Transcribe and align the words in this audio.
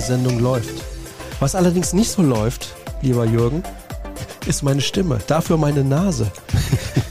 Sendung 0.00 0.38
läuft. 0.40 0.82
Was 1.40 1.54
allerdings 1.54 1.92
nicht 1.92 2.10
so 2.10 2.22
läuft, 2.22 2.74
lieber 3.02 3.24
Jürgen, 3.24 3.62
ist 4.46 4.62
meine 4.62 4.80
Stimme. 4.80 5.18
Dafür 5.26 5.56
meine 5.56 5.84
Nase. 5.84 6.30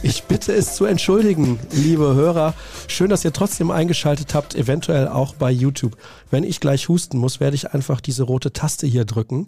Ich 0.04 0.24
bitte 0.24 0.54
es 0.54 0.76
zu 0.76 0.86
entschuldigen, 0.86 1.60
liebe 1.71 2.16
Hörer. 2.16 2.54
Schön, 2.88 3.10
dass 3.10 3.26
ihr 3.26 3.34
trotzdem 3.34 3.71
eingeschaltet 3.71 4.34
habt, 4.34 4.56
eventuell 4.56 5.08
auch 5.08 5.36
bei 5.36 5.52
YouTube. 5.52 5.98
Wenn 6.32 6.44
ich 6.44 6.60
gleich 6.60 6.89
husten 6.89 7.18
muss, 7.18 7.39
werde 7.39 7.56
ich 7.56 7.74
einfach 7.74 8.02
diese 8.02 8.24
rote 8.24 8.54
Taste 8.54 8.88
hier 8.88 9.06
drücken, 9.06 9.47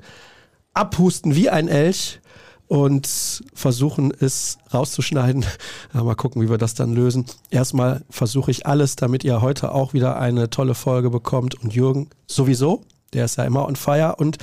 abhusten 0.74 1.36
wie 1.36 1.50
ein 1.50 1.68
Elch 1.68 2.20
und 2.68 3.10
versuchen 3.54 4.14
es 4.20 4.60
rauszuschneiden. 4.74 5.46
Mal 5.94 6.16
gucken, 6.16 6.42
wie 6.42 6.50
wir 6.50 6.58
das 6.58 6.76
dann 6.76 6.94
lösen. 6.94 7.26
Erstmal 7.50 8.04
versuche 8.10 8.52
ich 8.52 8.68
alles, 8.68 8.96
damit 8.96 9.24
ihr 9.24 9.42
heute 9.42 9.72
auch 9.72 9.94
wieder 9.94 10.20
eine 10.20 10.50
tolle 10.50 10.76
Folge 10.76 11.10
bekommt 11.10 11.56
und 11.56 11.74
Jürgen 11.74 12.10
sowieso. 12.28 12.84
Der 13.14 13.26
ist 13.26 13.38
ja 13.38 13.44
immer 13.44 13.68
on 13.68 13.76
fire. 13.76 14.16
Und 14.18 14.38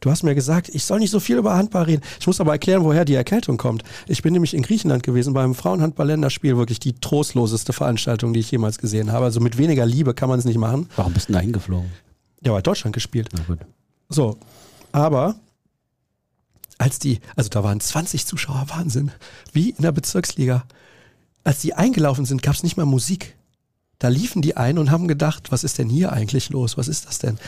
du 0.00 0.10
hast 0.10 0.22
mir 0.22 0.34
gesagt, 0.34 0.68
ich 0.68 0.84
soll 0.84 0.98
nicht 0.98 1.10
so 1.10 1.20
viel 1.20 1.38
über 1.38 1.56
Handball 1.56 1.84
reden. 1.84 2.02
Ich 2.18 2.26
muss 2.26 2.40
aber 2.40 2.52
erklären, 2.52 2.84
woher 2.84 3.04
die 3.04 3.14
Erkältung 3.14 3.56
kommt. 3.56 3.82
Ich 4.06 4.22
bin 4.22 4.32
nämlich 4.32 4.54
in 4.54 4.62
Griechenland 4.62 5.02
gewesen 5.02 5.32
beim 5.32 5.54
Frauenhandball-Länderspiel. 5.54 6.56
Wirklich 6.56 6.80
die 6.80 6.94
trostloseste 6.94 7.72
Veranstaltung, 7.72 8.32
die 8.32 8.40
ich 8.40 8.50
jemals 8.50 8.78
gesehen 8.78 9.12
habe. 9.12 9.24
Also 9.24 9.40
mit 9.40 9.56
weniger 9.58 9.86
Liebe 9.86 10.14
kann 10.14 10.28
man 10.28 10.38
es 10.38 10.44
nicht 10.44 10.58
machen. 10.58 10.88
Warum 10.96 11.12
bist 11.12 11.28
du 11.28 11.32
da 11.32 11.40
hingeflogen? 11.40 11.90
Ja, 12.42 12.52
weil 12.52 12.62
Deutschland 12.62 12.94
gespielt. 12.94 13.28
Na 13.32 13.42
gut. 13.46 13.58
So, 14.08 14.38
aber 14.92 15.36
als 16.78 16.98
die, 16.98 17.20
also 17.36 17.50
da 17.50 17.62
waren 17.62 17.80
20 17.80 18.26
Zuschauer, 18.26 18.66
Wahnsinn, 18.68 19.12
wie 19.52 19.70
in 19.70 19.82
der 19.82 19.92
Bezirksliga. 19.92 20.64
Als 21.44 21.60
die 21.60 21.74
eingelaufen 21.74 22.24
sind, 22.24 22.42
gab 22.42 22.54
es 22.54 22.62
nicht 22.62 22.76
mal 22.76 22.86
Musik. 22.86 23.36
Da 23.98 24.08
liefen 24.08 24.40
die 24.40 24.56
ein 24.56 24.78
und 24.78 24.90
haben 24.90 25.08
gedacht, 25.08 25.52
was 25.52 25.62
ist 25.62 25.78
denn 25.78 25.90
hier 25.90 26.12
eigentlich 26.12 26.48
los? 26.48 26.78
Was 26.78 26.88
ist 26.88 27.06
das 27.06 27.18
denn? 27.18 27.38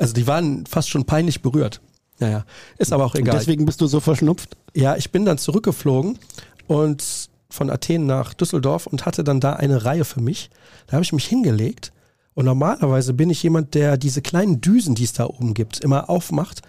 Also 0.00 0.14
die 0.14 0.26
waren 0.26 0.64
fast 0.64 0.88
schon 0.88 1.04
peinlich 1.04 1.42
berührt. 1.42 1.82
Naja, 2.20 2.44
ist 2.78 2.92
aber 2.92 3.04
auch 3.04 3.14
egal. 3.14 3.34
Und 3.34 3.40
deswegen 3.40 3.66
bist 3.66 3.82
du 3.82 3.86
so 3.86 4.00
verschnupft? 4.00 4.56
Ja, 4.74 4.96
ich 4.96 5.12
bin 5.12 5.26
dann 5.26 5.36
zurückgeflogen 5.36 6.18
und 6.66 7.28
von 7.50 7.68
Athen 7.68 8.06
nach 8.06 8.32
Düsseldorf 8.32 8.86
und 8.86 9.04
hatte 9.04 9.24
dann 9.24 9.40
da 9.40 9.54
eine 9.54 9.84
Reihe 9.84 10.06
für 10.06 10.22
mich. 10.22 10.50
Da 10.86 10.94
habe 10.94 11.04
ich 11.04 11.12
mich 11.12 11.26
hingelegt 11.26 11.92
und 12.32 12.46
normalerweise 12.46 13.12
bin 13.12 13.28
ich 13.28 13.42
jemand, 13.42 13.74
der 13.74 13.98
diese 13.98 14.22
kleinen 14.22 14.62
Düsen, 14.62 14.94
die 14.94 15.04
es 15.04 15.12
da 15.12 15.26
oben 15.26 15.52
gibt, 15.52 15.80
immer 15.80 16.08
aufmacht, 16.08 16.62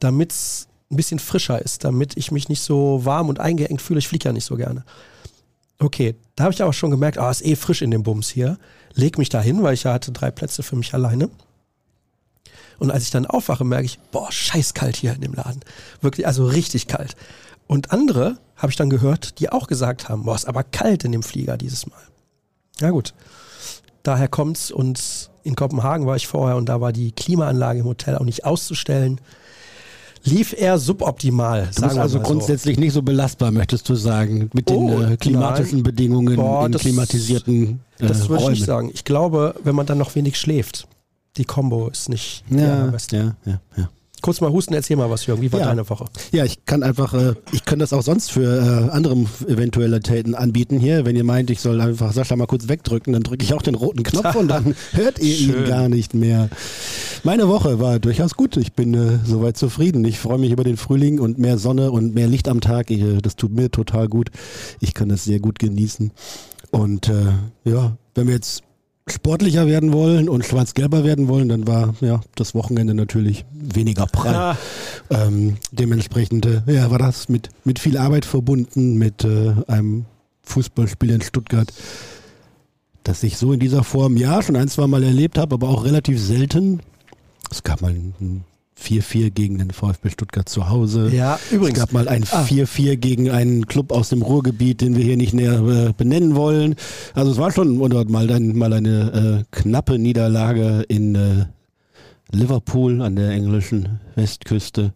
damit 0.00 0.32
es 0.32 0.66
ein 0.90 0.96
bisschen 0.96 1.20
frischer 1.20 1.62
ist, 1.62 1.84
damit 1.84 2.16
ich 2.16 2.32
mich 2.32 2.48
nicht 2.48 2.62
so 2.62 3.04
warm 3.04 3.28
und 3.28 3.38
eingeengt 3.38 3.80
fühle. 3.80 4.00
Ich 4.00 4.08
fliege 4.08 4.24
ja 4.24 4.32
nicht 4.32 4.44
so 4.44 4.56
gerne. 4.56 4.84
Okay, 5.78 6.16
da 6.34 6.44
habe 6.44 6.54
ich 6.54 6.62
aber 6.62 6.72
schon 6.72 6.90
gemerkt, 6.90 7.18
ah, 7.18 7.30
ist 7.30 7.44
eh 7.44 7.54
frisch 7.54 7.82
in 7.82 7.92
dem 7.92 8.02
Bums 8.02 8.28
hier. 8.28 8.58
Leg 8.94 9.18
mich 9.18 9.28
da 9.28 9.40
hin, 9.40 9.62
weil 9.62 9.74
ich 9.74 9.84
ja 9.84 9.92
hatte 9.92 10.10
drei 10.10 10.32
Plätze 10.32 10.64
für 10.64 10.76
mich 10.76 10.94
alleine. 10.94 11.30
Und 12.82 12.90
als 12.90 13.04
ich 13.04 13.10
dann 13.10 13.26
aufwache, 13.26 13.64
merke 13.64 13.84
ich, 13.84 14.00
boah, 14.10 14.32
scheiß 14.32 14.74
kalt 14.74 14.96
hier 14.96 15.14
in 15.14 15.20
dem 15.20 15.34
Laden. 15.34 15.60
Wirklich, 16.00 16.26
also 16.26 16.46
richtig 16.46 16.88
kalt. 16.88 17.14
Und 17.68 17.92
andere 17.92 18.38
habe 18.56 18.70
ich 18.70 18.76
dann 18.76 18.90
gehört, 18.90 19.38
die 19.38 19.52
auch 19.52 19.68
gesagt 19.68 20.08
haben, 20.08 20.24
boah, 20.24 20.34
ist 20.34 20.48
aber 20.48 20.64
kalt 20.64 21.04
in 21.04 21.12
dem 21.12 21.22
Flieger 21.22 21.56
dieses 21.56 21.86
Mal. 21.86 22.02
Ja 22.80 22.90
gut, 22.90 23.14
daher 24.02 24.26
kommt's 24.26 24.72
und 24.72 25.30
in 25.44 25.54
Kopenhagen 25.54 26.06
war 26.06 26.16
ich 26.16 26.26
vorher 26.26 26.56
und 26.56 26.68
da 26.68 26.80
war 26.80 26.92
die 26.92 27.12
Klimaanlage 27.12 27.78
im 27.78 27.86
Hotel 27.86 28.16
auch 28.16 28.24
nicht 28.24 28.44
auszustellen 28.44 29.20
lief 30.24 30.54
er 30.56 30.78
suboptimal. 30.78 31.68
Du 31.74 31.82
bist 31.82 31.98
also 31.98 32.20
grundsätzlich 32.20 32.76
so. 32.76 32.80
nicht 32.80 32.92
so 32.92 33.02
belastbar, 33.02 33.50
möchtest 33.50 33.88
du 33.88 33.94
sagen, 33.94 34.50
mit 34.52 34.68
den 34.68 34.76
oh, 34.76 35.02
äh, 35.02 35.16
klimatischen 35.16 35.78
nein. 35.78 35.84
Bedingungen 35.84 36.36
Boah, 36.36 36.66
in 36.66 36.72
das, 36.72 36.82
klimatisierten 36.82 37.80
äh, 37.98 38.06
Das 38.06 38.28
würde 38.28 38.44
ich 38.44 38.50
nicht 38.50 38.64
sagen. 38.64 38.90
Ich 38.94 39.04
glaube, 39.04 39.54
wenn 39.64 39.74
man 39.74 39.86
dann 39.86 39.98
noch 39.98 40.14
wenig 40.14 40.38
schläft, 40.38 40.86
die 41.36 41.44
Combo 41.44 41.88
ist 41.88 42.08
nicht 42.08 42.44
ja, 42.50 42.84
der 42.84 42.90
beste. 42.92 43.16
Ja, 43.16 43.36
ja, 43.44 43.60
ja. 43.76 43.88
Kurz 44.22 44.40
mal 44.40 44.52
husten, 44.52 44.72
erzähl 44.72 44.96
mal 44.96 45.10
was, 45.10 45.26
Jürgen. 45.26 45.42
Wie 45.42 45.52
war 45.52 45.58
ja. 45.58 45.66
deine 45.66 45.88
Woche? 45.90 46.04
Ja, 46.30 46.44
ich 46.44 46.64
kann 46.64 46.84
einfach, 46.84 47.12
äh, 47.12 47.34
ich 47.50 47.64
kann 47.64 47.80
das 47.80 47.92
auch 47.92 48.02
sonst 48.02 48.30
für 48.30 48.86
äh, 48.88 48.90
andere 48.90 49.16
Eventualitäten 49.48 50.36
anbieten 50.36 50.78
hier. 50.78 51.04
Wenn 51.04 51.16
ihr 51.16 51.24
meint, 51.24 51.50
ich 51.50 51.60
soll 51.60 51.80
einfach 51.80 52.12
Sascha 52.12 52.36
mal 52.36 52.46
kurz 52.46 52.68
wegdrücken, 52.68 53.12
dann 53.12 53.24
drücke 53.24 53.44
ich 53.44 53.52
auch 53.52 53.62
den 53.62 53.74
roten 53.74 54.04
Knopf 54.04 54.36
und 54.36 54.46
dann 54.46 54.76
hört 54.92 55.18
ihr 55.18 55.34
Schön. 55.34 55.64
ihn 55.64 55.64
gar 55.64 55.88
nicht 55.88 56.14
mehr. 56.14 56.50
Meine 57.24 57.48
Woche 57.48 57.80
war 57.80 57.98
durchaus 57.98 58.36
gut. 58.36 58.56
Ich 58.58 58.74
bin 58.74 58.94
äh, 58.94 59.18
soweit 59.24 59.56
zufrieden. 59.56 60.04
Ich 60.04 60.20
freue 60.20 60.38
mich 60.38 60.52
über 60.52 60.62
den 60.62 60.76
Frühling 60.76 61.18
und 61.18 61.38
mehr 61.38 61.58
Sonne 61.58 61.90
und 61.90 62.14
mehr 62.14 62.28
Licht 62.28 62.46
am 62.46 62.60
Tag. 62.60 62.92
Ich, 62.92 63.00
äh, 63.00 63.18
das 63.20 63.34
tut 63.34 63.52
mir 63.52 63.72
total 63.72 64.06
gut. 64.06 64.30
Ich 64.78 64.94
kann 64.94 65.08
das 65.08 65.24
sehr 65.24 65.40
gut 65.40 65.58
genießen. 65.58 66.12
Und 66.70 67.08
äh, 67.08 67.32
ja, 67.64 67.96
wenn 68.14 68.28
wir 68.28 68.34
jetzt 68.34 68.62
sportlicher 69.08 69.66
werden 69.66 69.92
wollen 69.92 70.28
und 70.28 70.44
schwarz-gelber 70.44 71.04
werden 71.04 71.28
wollen, 71.28 71.48
dann 71.48 71.66
war 71.66 71.94
ja 72.00 72.20
das 72.36 72.54
Wochenende 72.54 72.94
natürlich 72.94 73.44
weniger 73.52 74.06
prall. 74.06 74.32
Ja. 74.32 74.56
Ähm, 75.10 75.56
dementsprechend 75.72 76.46
äh, 76.46 76.62
ja, 76.66 76.90
war 76.90 76.98
das 76.98 77.28
mit, 77.28 77.50
mit 77.64 77.78
viel 77.78 77.98
Arbeit 77.98 78.24
verbunden, 78.24 78.94
mit 78.94 79.24
äh, 79.24 79.54
einem 79.66 80.04
Fußballspiel 80.44 81.10
in 81.10 81.22
Stuttgart, 81.22 81.72
das 83.04 83.22
ich 83.22 83.36
so 83.36 83.52
in 83.52 83.60
dieser 83.60 83.84
Form 83.84 84.16
ja 84.16 84.42
schon 84.42 84.56
ein, 84.56 84.68
zwei 84.68 84.86
Mal 84.86 85.02
erlebt 85.02 85.38
habe, 85.38 85.54
aber 85.54 85.68
auch 85.68 85.84
relativ 85.84 86.20
selten. 86.20 86.80
Es 87.50 87.62
gab 87.62 87.82
mal 87.82 87.92
ein 87.92 88.44
4-4 88.82 89.30
gegen 89.30 89.58
den 89.58 89.70
VfB 89.70 90.10
Stuttgart 90.10 90.48
zu 90.48 90.68
Hause. 90.68 91.10
Ja, 91.14 91.38
übrigens. 91.50 91.78
Es 91.78 91.84
gab 91.84 91.92
mal 91.92 92.08
ein 92.08 92.24
4-4 92.24 92.92
ah. 92.92 92.94
gegen 92.96 93.30
einen 93.30 93.66
Club 93.66 93.92
aus 93.92 94.08
dem 94.08 94.22
Ruhrgebiet, 94.22 94.80
den 94.80 94.96
wir 94.96 95.04
hier 95.04 95.16
nicht 95.16 95.34
näher 95.34 95.60
äh, 95.60 95.92
benennen 95.92 96.34
wollen. 96.34 96.74
Also 97.14 97.32
es 97.32 97.38
war 97.38 97.52
schon 97.52 97.78
mal, 97.78 98.30
ein, 98.30 98.56
mal 98.56 98.72
eine 98.72 99.44
äh, 99.50 99.56
knappe 99.56 99.98
Niederlage 99.98 100.84
in 100.88 101.14
äh, 101.14 101.46
Liverpool 102.30 103.02
an 103.02 103.16
der 103.16 103.30
englischen 103.30 104.00
Westküste. 104.14 104.92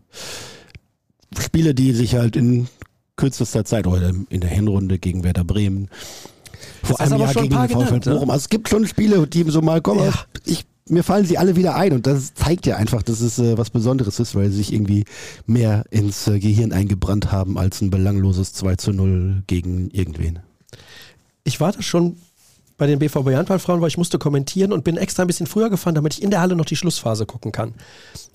Spiele, 1.38 1.74
die 1.74 1.92
sich 1.92 2.14
halt 2.14 2.36
in 2.36 2.68
kürzester 3.16 3.64
Zeit 3.64 3.86
oder 3.86 4.12
in 4.28 4.40
der 4.40 4.50
Hinrunde 4.50 4.98
gegen 4.98 5.24
Werder 5.24 5.44
Bremen 5.44 5.88
vor 6.82 7.00
einem 7.00 7.18
Jahr 7.20 7.34
gegen 7.34 7.48
den 7.48 7.68
Bochum. 7.68 8.00
Ne? 8.04 8.20
Also 8.20 8.32
es 8.32 8.48
gibt 8.48 8.68
schon 8.68 8.86
Spiele, 8.86 9.26
die 9.26 9.44
so 9.44 9.60
mal 9.60 9.80
kommen. 9.80 10.04
Ja. 10.04 10.12
Ich 10.44 10.64
mir 10.88 11.02
fallen 11.02 11.26
sie 11.26 11.38
alle 11.38 11.56
wieder 11.56 11.74
ein 11.74 11.92
und 11.92 12.06
das 12.06 12.34
zeigt 12.34 12.66
ja 12.66 12.76
einfach, 12.76 13.02
dass 13.02 13.20
es 13.20 13.38
äh, 13.38 13.58
was 13.58 13.70
Besonderes 13.70 14.20
ist, 14.20 14.34
weil 14.34 14.50
sie 14.50 14.58
sich 14.58 14.72
irgendwie 14.72 15.04
mehr 15.46 15.84
ins 15.90 16.28
äh, 16.28 16.38
Gehirn 16.38 16.72
eingebrannt 16.72 17.32
haben 17.32 17.58
als 17.58 17.80
ein 17.80 17.90
belangloses 17.90 18.52
2 18.52 18.76
zu 18.76 18.92
0 18.92 19.42
gegen 19.46 19.90
irgendwen. 19.90 20.38
Ich 21.44 21.60
war 21.60 21.72
da 21.72 21.82
schon 21.82 22.16
bei 22.76 22.86
den 22.86 22.98
BVB 22.98 23.34
Handballfrauen, 23.34 23.80
weil 23.80 23.88
ich 23.88 23.98
musste 23.98 24.18
kommentieren 24.18 24.72
und 24.72 24.84
bin 24.84 24.96
extra 24.96 25.22
ein 25.22 25.26
bisschen 25.26 25.46
früher 25.46 25.70
gefahren, 25.70 25.94
damit 25.94 26.14
ich 26.14 26.22
in 26.22 26.30
der 26.30 26.40
Halle 26.40 26.56
noch 26.56 26.66
die 26.66 26.76
Schlussphase 26.76 27.24
gucken 27.26 27.50
kann. 27.50 27.74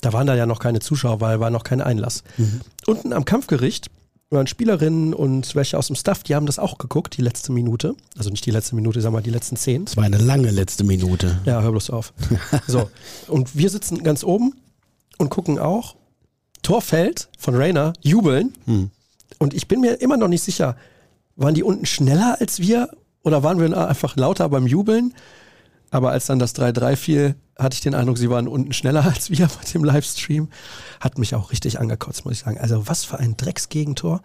Da 0.02 0.14
waren 0.14 0.28
da 0.28 0.36
ja 0.36 0.46
noch 0.46 0.60
keine 0.60 0.80
Zuschauer, 0.80 1.22
weil 1.22 1.40
war 1.40 1.52
noch 1.52 1.64
kein 1.64 1.82
Einlass. 1.82 2.24
Mhm. 2.38 2.62
Unten 2.88 3.14
am 3.14 3.24
Kampfgericht 3.24 3.90
waren 4.32 4.48
Spielerinnen 4.48 5.14
und 5.14 5.56
welche 5.56 5.78
aus 5.78 5.88
dem 5.88 5.96
Staff, 5.96 6.24
die 6.24 6.36
haben 6.36 6.46
das 6.46 6.58
auch 6.58 6.78
geguckt, 6.78 7.18
die 7.18 7.22
letzte 7.22 7.52
Minute. 7.52 7.96
Also 8.18 8.30
nicht 8.30 8.46
die 8.46 8.52
letzte 8.52 8.76
Minute, 8.76 9.02
sagen 9.02 9.14
wir 9.14 9.18
mal 9.18 9.24
die 9.24 9.30
letzten 9.30 9.58
zehn. 9.58 9.84
Es 9.84 9.98
war 9.98 10.06
eine 10.06 10.18
lange 10.18 10.50
letzte 10.52 10.86
Minute. 10.86 11.40
Ja, 11.46 11.62
hör 11.62 11.72
bloß 11.72 11.90
auf. 11.90 12.14
so. 12.68 12.90
Und 13.28 13.56
wir 13.56 13.70
sitzen 13.70 14.04
ganz 14.04 14.24
oben 14.24 14.56
und 15.18 15.30
gucken 15.30 15.60
auch. 15.60 15.96
Tor 16.62 16.82
fällt 16.82 17.30
von 17.38 17.56
Rainer, 17.56 17.94
jubeln. 18.02 18.54
Hm. 18.66 18.92
Und 19.38 19.54
ich 19.54 19.68
bin 19.68 19.82
mir 19.82 20.00
immer 20.02 20.18
noch 20.18 20.28
nicht 20.28 20.44
sicher, 20.44 20.78
waren 21.36 21.54
die 21.54 21.64
unten 21.64 21.86
schneller 21.86 22.38
als 22.40 22.60
wir 22.60 22.90
oder 23.24 23.44
waren 23.44 23.60
wir 23.60 23.88
einfach 23.88 24.16
lauter 24.16 24.48
beim 24.50 24.66
Jubeln? 24.66 25.14
Aber 25.92 26.12
als 26.12 26.26
dann 26.26 26.40
das 26.40 26.56
3-3 26.56 26.96
fiel, 26.96 27.36
hatte 27.60 27.76
ich 27.76 27.82
den 27.82 27.94
Eindruck, 27.94 28.18
sie 28.18 28.30
waren 28.30 28.48
unten 28.48 28.74
schneller 28.74 29.06
als 29.14 29.30
wir 29.30 29.48
mit 29.60 29.74
dem 29.74 29.84
Livestream. 29.84 30.50
Hat 31.00 31.18
mich 31.20 31.36
auch 31.36 31.52
richtig 31.52 31.80
angekotzt, 31.80 32.26
muss 32.26 32.34
ich 32.36 32.40
sagen. 32.40 32.58
Also 32.60 32.88
was 32.88 33.06
für 33.06 33.20
ein 33.20 33.38
Drecksgegentor. 33.38 34.22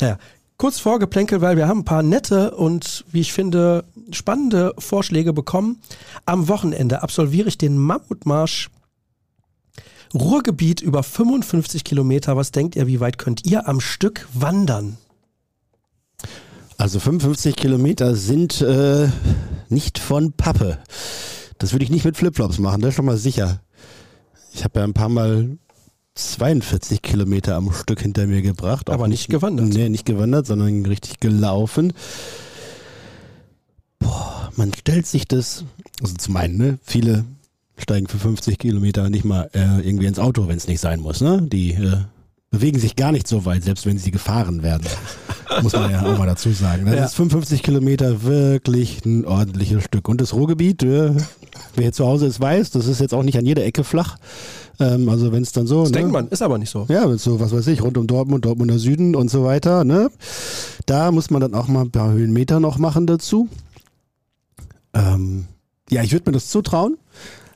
Naja, 0.00 0.18
kurz 0.58 0.78
vorgeplänkel, 0.78 1.40
weil 1.40 1.56
wir 1.56 1.66
haben 1.66 1.80
ein 1.80 1.84
paar 1.84 2.02
nette 2.02 2.52
und, 2.52 3.04
wie 3.10 3.20
ich 3.20 3.32
finde, 3.32 3.84
spannende 4.12 4.74
Vorschläge 4.78 5.32
bekommen. 5.32 5.80
Am 6.26 6.46
Wochenende 6.48 7.02
absolviere 7.02 7.48
ich 7.48 7.58
den 7.58 7.78
Mammutmarsch 7.78 8.70
Ruhrgebiet 10.14 10.82
über 10.82 11.02
55 11.02 11.84
Kilometer. 11.84 12.36
Was 12.36 12.52
denkt 12.52 12.76
ihr, 12.76 12.86
wie 12.86 13.00
weit 13.00 13.16
könnt 13.16 13.46
ihr 13.46 13.66
am 13.66 13.80
Stück 13.80 14.28
wandern? 14.34 14.98
Also 16.76 17.00
55 17.00 17.56
Kilometer 17.56 18.14
sind 18.14 18.60
äh, 18.60 19.08
nicht 19.72 19.98
von 19.98 20.32
Pappe. 20.32 20.78
Das 21.58 21.72
würde 21.72 21.84
ich 21.84 21.90
nicht 21.90 22.04
mit 22.04 22.16
Flipflops 22.16 22.58
machen, 22.58 22.80
das 22.80 22.90
ist 22.90 22.94
schon 22.96 23.06
mal 23.06 23.16
sicher. 23.16 23.60
Ich 24.54 24.64
habe 24.64 24.80
ja 24.80 24.84
ein 24.84 24.94
paar 24.94 25.08
Mal 25.08 25.56
42 26.14 27.00
Kilometer 27.00 27.56
am 27.56 27.72
Stück 27.72 28.00
hinter 28.00 28.26
mir 28.26 28.42
gebracht. 28.42 28.90
Aber 28.90 29.08
nicht, 29.08 29.28
nicht 29.28 29.30
gewandert. 29.30 29.68
Nee, 29.68 29.88
nicht 29.88 30.04
gewandert, 30.04 30.46
sondern 30.46 30.84
richtig 30.84 31.20
gelaufen. 31.20 31.92
Boah, 33.98 34.52
man 34.56 34.74
stellt 34.74 35.06
sich 35.06 35.26
das, 35.26 35.64
also 36.02 36.14
zum 36.16 36.36
einen, 36.36 36.58
ne, 36.58 36.78
viele 36.82 37.24
steigen 37.78 38.08
für 38.08 38.18
50 38.18 38.58
Kilometer 38.58 39.08
nicht 39.08 39.24
mal 39.24 39.48
äh, 39.54 39.80
irgendwie 39.80 40.06
ins 40.06 40.18
Auto, 40.18 40.48
wenn 40.48 40.56
es 40.56 40.68
nicht 40.68 40.80
sein 40.80 41.00
muss, 41.00 41.20
ne? 41.20 41.42
Die 41.42 41.72
äh, 41.72 42.02
bewegen 42.52 42.78
sich 42.78 42.94
gar 42.94 43.10
nicht 43.10 43.26
so 43.26 43.44
weit, 43.44 43.64
selbst 43.64 43.86
wenn 43.86 43.98
sie 43.98 44.10
gefahren 44.12 44.62
werden. 44.62 44.86
Muss 45.62 45.72
man 45.72 45.90
ja 45.90 46.02
auch 46.02 46.18
mal 46.18 46.26
dazu 46.26 46.52
sagen. 46.52 46.84
Das 46.86 46.94
Ja. 46.94 47.04
ist 47.06 47.14
55 47.14 47.62
Kilometer 47.62 48.22
wirklich 48.22 49.04
ein 49.04 49.24
ordentliches 49.26 49.82
Stück. 49.84 50.08
Und 50.08 50.20
das 50.20 50.32
Ruhrgebiet, 50.34 50.82
äh, 50.82 51.14
wer 51.74 51.82
hier 51.82 51.92
zu 51.92 52.06
Hause 52.06 52.26
ist, 52.26 52.40
weiß, 52.40 52.70
das 52.70 52.86
ist 52.86 53.00
jetzt 53.00 53.14
auch 53.14 53.22
nicht 53.22 53.36
an 53.38 53.46
jeder 53.46 53.64
Ecke 53.64 53.84
flach. 53.84 54.18
Ähm, 54.78 55.08
also 55.08 55.32
wenn 55.32 55.42
es 55.42 55.52
dann 55.52 55.66
so. 55.66 55.80
Das 55.82 55.90
ne? 55.90 55.98
denkt 55.98 56.12
man, 56.12 56.28
ist 56.28 56.42
aber 56.42 56.58
nicht 56.58 56.70
so. 56.70 56.86
Ja, 56.88 57.04
wenn 57.08 57.16
es 57.16 57.24
so, 57.24 57.40
was 57.40 57.52
weiß 57.52 57.66
ich, 57.68 57.82
rund 57.82 57.96
um 57.98 58.06
Dortmund, 58.06 58.44
Dortmunder 58.44 58.78
Süden 58.78 59.16
und 59.16 59.30
so 59.30 59.44
weiter, 59.44 59.84
ne? 59.84 60.10
Da 60.86 61.10
muss 61.10 61.30
man 61.30 61.40
dann 61.40 61.54
auch 61.54 61.68
mal 61.68 61.82
ein 61.82 61.90
paar 61.90 62.12
Höhenmeter 62.12 62.60
noch 62.60 62.78
machen 62.78 63.06
dazu. 63.06 63.48
Ähm, 64.94 65.46
ja, 65.90 66.02
ich 66.02 66.12
würde 66.12 66.30
mir 66.30 66.34
das 66.34 66.48
zutrauen. 66.48 66.96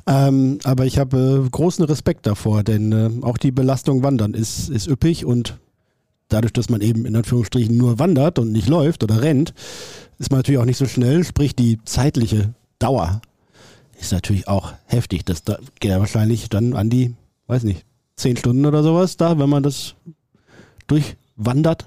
Ähm, 0.06 0.58
aber 0.64 0.86
ich 0.86 0.98
habe 0.98 1.44
äh, 1.44 1.50
großen 1.50 1.84
Respekt 1.84 2.26
davor, 2.26 2.62
denn 2.62 2.92
äh, 2.92 3.10
auch 3.22 3.38
die 3.38 3.50
Belastung 3.50 4.02
Wandern 4.02 4.34
ist, 4.34 4.68
ist 4.68 4.86
üppig 4.86 5.24
und 5.24 5.58
dadurch, 6.28 6.52
dass 6.52 6.68
man 6.68 6.80
eben 6.80 7.06
in 7.06 7.16
Anführungsstrichen 7.16 7.76
nur 7.76 7.98
wandert 7.98 8.38
und 8.38 8.52
nicht 8.52 8.68
läuft 8.68 9.02
oder 9.02 9.22
rennt, 9.22 9.52
ist 10.18 10.30
man 10.30 10.38
natürlich 10.38 10.60
auch 10.60 10.64
nicht 10.64 10.78
so 10.78 10.86
schnell, 10.86 11.24
sprich 11.24 11.56
die 11.56 11.78
zeitliche 11.84 12.54
Dauer 12.78 13.20
ist 13.98 14.12
natürlich 14.12 14.48
auch 14.48 14.72
heftig. 14.86 15.24
Das 15.24 15.42
da 15.42 15.58
geht 15.80 15.90
ja 15.90 15.98
wahrscheinlich 15.98 16.48
dann 16.48 16.74
an 16.74 16.90
die, 16.90 17.14
weiß 17.46 17.64
nicht, 17.64 17.84
zehn 18.16 18.36
Stunden 18.36 18.66
oder 18.66 18.82
sowas 18.82 19.16
da, 19.16 19.38
wenn 19.38 19.48
man 19.48 19.62
das 19.62 19.94
durchwandert. 20.86 21.86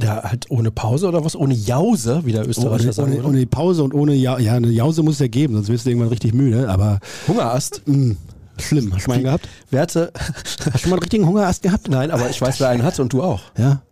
Ja, 0.00 0.22
halt 0.22 0.50
ohne 0.50 0.70
Pause 0.70 1.08
oder 1.08 1.24
was? 1.24 1.34
Ohne 1.34 1.54
Jause, 1.54 2.22
wie 2.24 2.32
der 2.32 2.48
Österreicher 2.48 2.84
Ohne, 2.84 2.92
sagen 2.92 3.12
ohne, 3.14 3.24
ohne 3.24 3.46
Pause 3.46 3.82
und 3.82 3.94
ohne 3.94 4.14
ja, 4.14 4.38
ja, 4.38 4.54
eine 4.54 4.68
Jause 4.68 5.02
muss 5.02 5.14
es 5.14 5.20
ja 5.20 5.28
geben, 5.28 5.54
sonst 5.54 5.68
wirst 5.68 5.86
du 5.86 5.90
irgendwann 5.90 6.10
richtig 6.10 6.34
müde, 6.34 6.68
aber 6.68 7.00
Hungerast. 7.26 7.82
mh, 7.86 8.14
schlimm. 8.60 8.94
Hast 8.94 9.06
du 9.06 9.10
mal 9.10 9.14
einen 9.16 9.24
gehabt? 9.24 9.48
Werte. 9.70 10.12
Hast 10.14 10.66
du 10.66 10.78
schon 10.78 10.90
mal 10.90 10.96
einen 10.96 11.02
richtigen 11.02 11.26
Hungerast 11.26 11.62
gehabt? 11.62 11.88
Nein, 11.88 12.10
aber 12.10 12.30
ich 12.30 12.40
weiß, 12.40 12.60
wer 12.60 12.68
einen 12.68 12.82
hatte 12.84 13.02
und 13.02 13.12
du 13.12 13.22
auch. 13.22 13.42
Ja. 13.56 13.82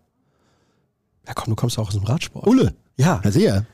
Ja, 1.26 1.34
komm, 1.34 1.50
du 1.50 1.56
kommst 1.56 1.78
auch 1.78 1.88
aus 1.88 1.94
dem 1.94 2.04
Radsport. 2.04 2.46
Ulle. 2.46 2.74
Ja. 2.96 3.20
Ja, 3.24 3.30
sehr. 3.32 3.66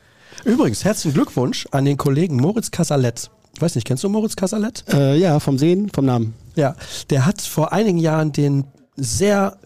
Übrigens, 0.43 0.83
herzlichen 0.83 1.13
Glückwunsch 1.13 1.67
an 1.71 1.85
den 1.85 1.97
Kollegen 1.97 2.37
Moritz 2.37 2.71
Casalet. 2.71 3.29
Ich 3.55 3.61
weiß 3.61 3.75
nicht, 3.75 3.85
kennst 3.85 4.03
du 4.03 4.09
Moritz 4.09 4.35
Casalet? 4.35 4.83
Äh, 4.91 5.17
ja, 5.17 5.39
vom 5.39 5.59
Sehen, 5.59 5.89
vom 5.93 6.05
Namen. 6.05 6.33
Ja, 6.55 6.75
der 7.11 7.27
hat 7.27 7.41
vor 7.41 7.71
einigen 7.71 7.99
Jahren 7.99 8.31
den 8.31 8.65
sehr, 8.95 9.57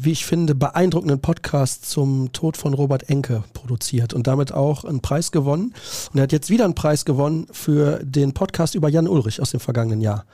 wie 0.00 0.12
ich 0.12 0.24
finde, 0.24 0.54
beeindruckenden 0.54 1.20
Podcast 1.20 1.90
zum 1.90 2.32
Tod 2.32 2.56
von 2.56 2.72
Robert 2.72 3.08
Enke 3.10 3.42
produziert 3.52 4.14
und 4.14 4.26
damit 4.26 4.52
auch 4.52 4.84
einen 4.84 5.00
Preis 5.00 5.32
gewonnen. 5.32 5.74
Und 6.12 6.18
er 6.18 6.22
hat 6.22 6.32
jetzt 6.32 6.50
wieder 6.50 6.64
einen 6.64 6.74
Preis 6.74 7.04
gewonnen 7.04 7.46
für 7.50 7.98
den 8.04 8.32
Podcast 8.32 8.76
über 8.76 8.88
Jan 8.88 9.08
Ulrich 9.08 9.42
aus 9.42 9.50
dem 9.50 9.60
vergangenen 9.60 10.00
Jahr. 10.00 10.24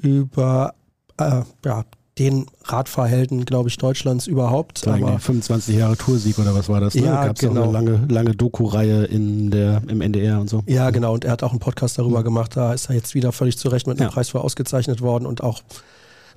Über 0.00 0.74
äh, 1.18 1.42
ja, 1.64 1.84
den 2.18 2.46
Radfahrhelden, 2.64 3.44
glaube 3.44 3.68
ich, 3.68 3.76
Deutschlands 3.76 4.26
überhaupt. 4.26 4.86
Aber 4.86 4.96
irgendwie 4.96 5.18
25 5.18 5.76
Jahre 5.76 5.96
Toursieg 5.96 6.38
oder 6.38 6.54
was 6.54 6.68
war 6.68 6.80
das? 6.80 6.94
Ne? 6.94 7.02
Ja, 7.02 7.26
Gab's 7.26 7.40
genau. 7.40 7.62
auch 7.62 7.64
eine 7.64 7.72
lange, 7.72 8.06
lange 8.08 8.34
Doku-Reihe 8.34 9.04
in 9.04 9.50
der, 9.50 9.82
im 9.88 10.00
NDR 10.00 10.40
und 10.40 10.48
so. 10.48 10.62
Ja, 10.66 10.90
genau. 10.90 11.12
Und 11.12 11.24
er 11.24 11.32
hat 11.32 11.42
auch 11.42 11.50
einen 11.50 11.60
Podcast 11.60 11.98
darüber 11.98 12.22
gemacht. 12.22 12.56
Da 12.56 12.72
ist 12.72 12.88
er 12.88 12.94
jetzt 12.94 13.14
wieder 13.14 13.32
völlig 13.32 13.58
zu 13.58 13.68
Recht 13.68 13.86
mit 13.86 13.98
einem 13.98 14.08
Ja. 14.08 14.12
Preis 14.14 14.30
für 14.30 14.40
ausgezeichnet 14.40 15.02
worden. 15.02 15.26
Und 15.26 15.42
auch 15.42 15.62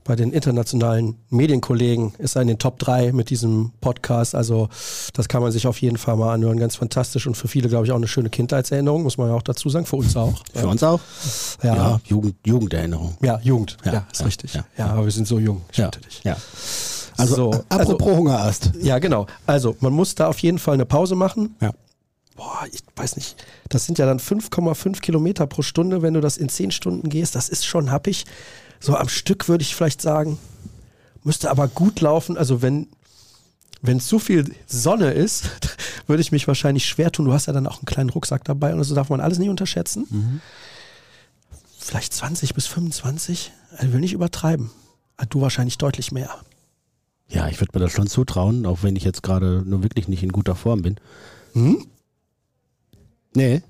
bei 0.04 0.16
den 0.16 0.32
internationalen 0.32 1.18
Medienkollegen 1.30 2.14
ist 2.18 2.36
er 2.36 2.42
in 2.42 2.48
den 2.48 2.58
Top 2.58 2.80
3 2.80 3.12
mit 3.12 3.30
diesem 3.30 3.72
Podcast. 3.82 4.34
Also 4.36 4.70
das 5.14 5.28
kann 5.28 5.42
man 5.42 5.52
sich 5.52 5.68
auf 5.68 5.82
jeden 5.82 5.98
Fall 5.98 6.16
mal 6.16 6.34
anhören. 6.34 6.58
Ganz 6.60 6.76
fantastisch 6.76 7.28
und 7.28 7.36
für 7.36 7.48
viele, 7.48 7.70
glaube 7.70 7.86
ich, 7.86 7.92
auch 7.92 7.98
eine 7.98 8.08
schöne 8.08 8.30
Kindheitserinnerung, 8.30 9.04
muss 9.04 9.18
man 9.18 9.30
ja 9.30 9.36
auch 9.36 9.42
dazu 9.44 9.70
sagen. 9.70 9.86
Für 9.86 9.98
uns 9.98 10.16
auch. 10.16 10.42
Für 10.54 10.68
uns 10.68 10.84
auch? 10.84 11.00
Ja. 11.64 11.76
Ja, 11.76 12.02
Jugend, 12.06 12.36
Jugenderinnerung. 12.46 13.18
Ja, 13.22 13.40
Jugend. 13.44 13.78
Ja, 13.86 13.94
Ja, 13.94 14.08
ist 14.12 14.20
ja, 14.20 14.26
richtig. 14.26 14.54
Ja, 14.54 14.66
ja, 14.78 14.88
aber 14.88 15.06
wir 15.06 15.12
sind 15.12 15.28
so 15.28 15.40
jung. 15.40 15.62
Ich 15.72 15.78
Ja, 15.78 15.90
dich. 15.90 16.22
ja. 16.24 16.36
Also, 17.18 17.36
So, 17.52 17.64
apropos 17.68 18.16
Hungerast. 18.16 18.72
Ja, 18.82 18.98
genau. 19.00 19.28
Also 19.46 19.76
man 19.82 19.92
muss 19.94 20.16
da 20.16 20.28
auf 20.28 20.40
jeden 20.40 20.58
Fall 20.60 20.76
eine 20.76 20.86
Pause 20.86 21.16
machen. 21.16 21.56
Ja. 21.60 21.72
Boah, 22.38 22.66
ich 22.72 22.82
weiß 22.96 23.18
nicht. 23.18 23.36
Das 23.68 23.86
sind 23.86 24.00
ja 24.00 24.06
dann 24.06 24.20
5,5 24.20 25.02
Kilometer 25.02 25.46
pro 25.46 25.62
Stunde, 25.62 26.02
wenn 26.02 26.14
du 26.14 26.22
das 26.22 26.38
in 26.38 26.48
10 26.48 26.72
Stunden 26.72 27.10
gehst. 27.10 27.36
Das 27.36 27.50
ist 27.50 27.66
schon 27.66 27.92
happig. 27.92 28.24
So 28.80 28.96
am 28.96 29.10
Stück 29.10 29.48
würde 29.48 29.62
ich 29.62 29.76
vielleicht 29.76 30.02
sagen. 30.02 30.38
Müsste 31.24 31.52
aber 31.52 31.68
gut 31.68 32.02
laufen. 32.02 32.38
Also 32.38 32.62
wenn 32.62 32.88
wenn 33.82 34.00
so 34.00 34.20
viel 34.20 34.54
Sonne 34.68 35.12
ist, 35.12 35.50
würde 36.08 36.22
ich 36.22 36.32
mich 36.32 36.48
wahrscheinlich 36.48 36.86
schwer 36.86 37.12
tun. 37.12 37.26
Du 37.26 37.34
hast 37.34 37.46
ja 37.46 37.54
dann 37.54 37.68
auch 37.68 37.78
einen 37.78 37.86
kleinen 37.86 38.10
Rucksack 38.10 38.44
dabei 38.44 38.74
und 38.74 38.80
das 38.80 38.90
darf 38.90 39.10
man 39.10 39.22
alles 39.22 39.40
nicht 39.40 39.50
unterschätzen. 39.50 40.42
Vielleicht 41.78 42.14
20 42.14 42.54
bis 42.54 42.68
25. 42.68 43.52
Ich 43.82 43.94
will 43.94 44.00
nicht 44.00 44.14
übertreiben. 44.14 44.72
Du 45.30 45.42
wahrscheinlich 45.42 45.78
deutlich 45.78 46.12
mehr. 46.12 46.30
Ja, 47.28 47.48
ich 47.48 47.60
würde 47.60 47.78
mir 47.78 47.84
das 47.84 47.94
schon 47.94 48.08
zutrauen, 48.08 48.66
auch 48.66 48.84
wenn 48.84 48.96
ich 48.96 49.04
jetzt 49.04 49.24
gerade 49.24 49.64
nur 49.66 49.84
wirklich 49.84 50.08
nicht 50.08 50.24
in 50.24 50.32
guter 50.32 50.56
Form 50.56 50.82
bin. 50.82 50.96
Hm? 51.54 51.86
Nee. 53.36 53.62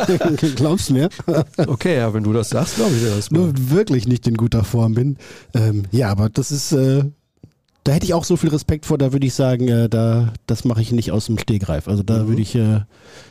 Glaubst 0.56 0.88
du 0.90 0.94
mir? 0.94 1.08
Okay, 1.56 1.96
ja, 1.98 2.12
wenn 2.12 2.24
du 2.24 2.32
das 2.32 2.50
sagst, 2.50 2.76
glaube 2.76 2.94
ich 2.94 3.00
dir 3.02 3.14
das 3.14 3.30
mal. 3.30 3.38
nur 3.40 3.52
wirklich 3.70 4.08
nicht 4.08 4.26
in 4.26 4.34
guter 4.36 4.64
Form 4.64 4.94
bin. 4.94 5.16
Ähm, 5.54 5.84
ja, 5.92 6.10
aber 6.10 6.28
das 6.30 6.50
ist, 6.50 6.72
äh, 6.72 7.04
da 7.84 7.92
hätte 7.92 8.06
ich 8.06 8.14
auch 8.14 8.24
so 8.24 8.36
viel 8.36 8.50
Respekt 8.50 8.86
vor, 8.86 8.98
da 8.98 9.12
würde 9.12 9.26
ich 9.26 9.34
sagen, 9.34 9.68
äh, 9.68 9.88
da, 9.88 10.32
das 10.46 10.64
mache 10.64 10.82
ich 10.82 10.90
nicht 10.90 11.12
aus 11.12 11.26
dem 11.26 11.38
Stegreif. 11.38 11.86
Also 11.86 12.02
da 12.02 12.24
Mhm. 12.24 12.28
würde 12.28 12.42
ich 12.42 12.54
äh, 12.56 12.80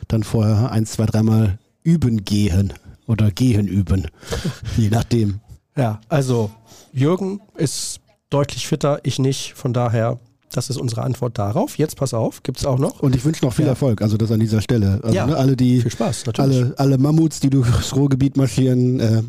dann 0.08 0.22
vorher 0.22 0.70
ein, 0.72 0.86
zwei, 0.86 1.04
dreimal 1.06 1.58
üben 1.82 2.24
gehen 2.24 2.72
oder 3.06 3.30
gehen 3.30 3.68
üben. 3.68 4.08
Je 4.78 4.88
nachdem. 4.88 5.40
Ja, 5.76 6.00
also 6.08 6.50
Jürgen 6.92 7.40
ist 7.56 8.00
deutlich 8.30 8.66
fitter, 8.66 9.00
ich 9.02 9.18
nicht. 9.18 9.52
Von 9.54 9.72
daher, 9.74 10.18
das 10.52 10.70
ist 10.70 10.76
unsere 10.76 11.02
Antwort 11.02 11.38
darauf. 11.38 11.76
Jetzt 11.78 11.96
pass 11.96 12.14
auf, 12.14 12.42
gibt 12.42 12.58
es 12.58 12.66
auch 12.66 12.78
noch. 12.78 13.00
Und 13.00 13.16
ich 13.16 13.24
wünsche 13.24 13.44
noch 13.44 13.52
viel 13.52 13.64
Ja. 13.64 13.72
Erfolg, 13.72 14.02
also 14.02 14.16
das 14.16 14.30
an 14.30 14.40
dieser 14.40 14.60
Stelle. 14.60 15.00
Also 15.02 15.14
Ja. 15.16 15.26
ne, 15.26 15.36
alle, 15.36 15.56
die 15.56 15.80
Viel 15.80 15.90
Spaß, 15.90 16.26
natürlich. 16.26 16.56
alle, 16.62 16.74
alle 16.78 16.98
Mammuts, 16.98 17.40
die 17.40 17.50
durchs 17.50 17.94
Ruhrgebiet 17.96 18.36
marschieren, 18.36 19.00
äh, 19.00 19.22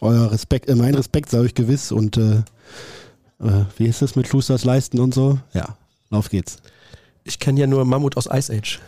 euer 0.00 0.30
Respekt, 0.30 0.68
äh, 0.68 0.74
mein 0.74 0.94
Respekt 0.94 1.30
sei 1.30 1.38
euch 1.40 1.54
gewiss 1.54 1.90
und 1.92 2.16
äh, 2.16 2.42
äh, 3.40 3.64
wie 3.76 3.86
ist 3.86 4.02
das 4.02 4.14
mit 4.16 4.28
Schusters 4.28 4.64
Leisten 4.64 5.00
und 5.00 5.14
so? 5.14 5.38
Ja, 5.52 5.76
auf 6.10 6.28
geht's. 6.28 6.58
Ich 7.24 7.38
kenne 7.38 7.60
ja 7.60 7.66
nur 7.66 7.84
Mammut 7.84 8.16
aus 8.16 8.28
Ice 8.32 8.52
Age. 8.52 8.80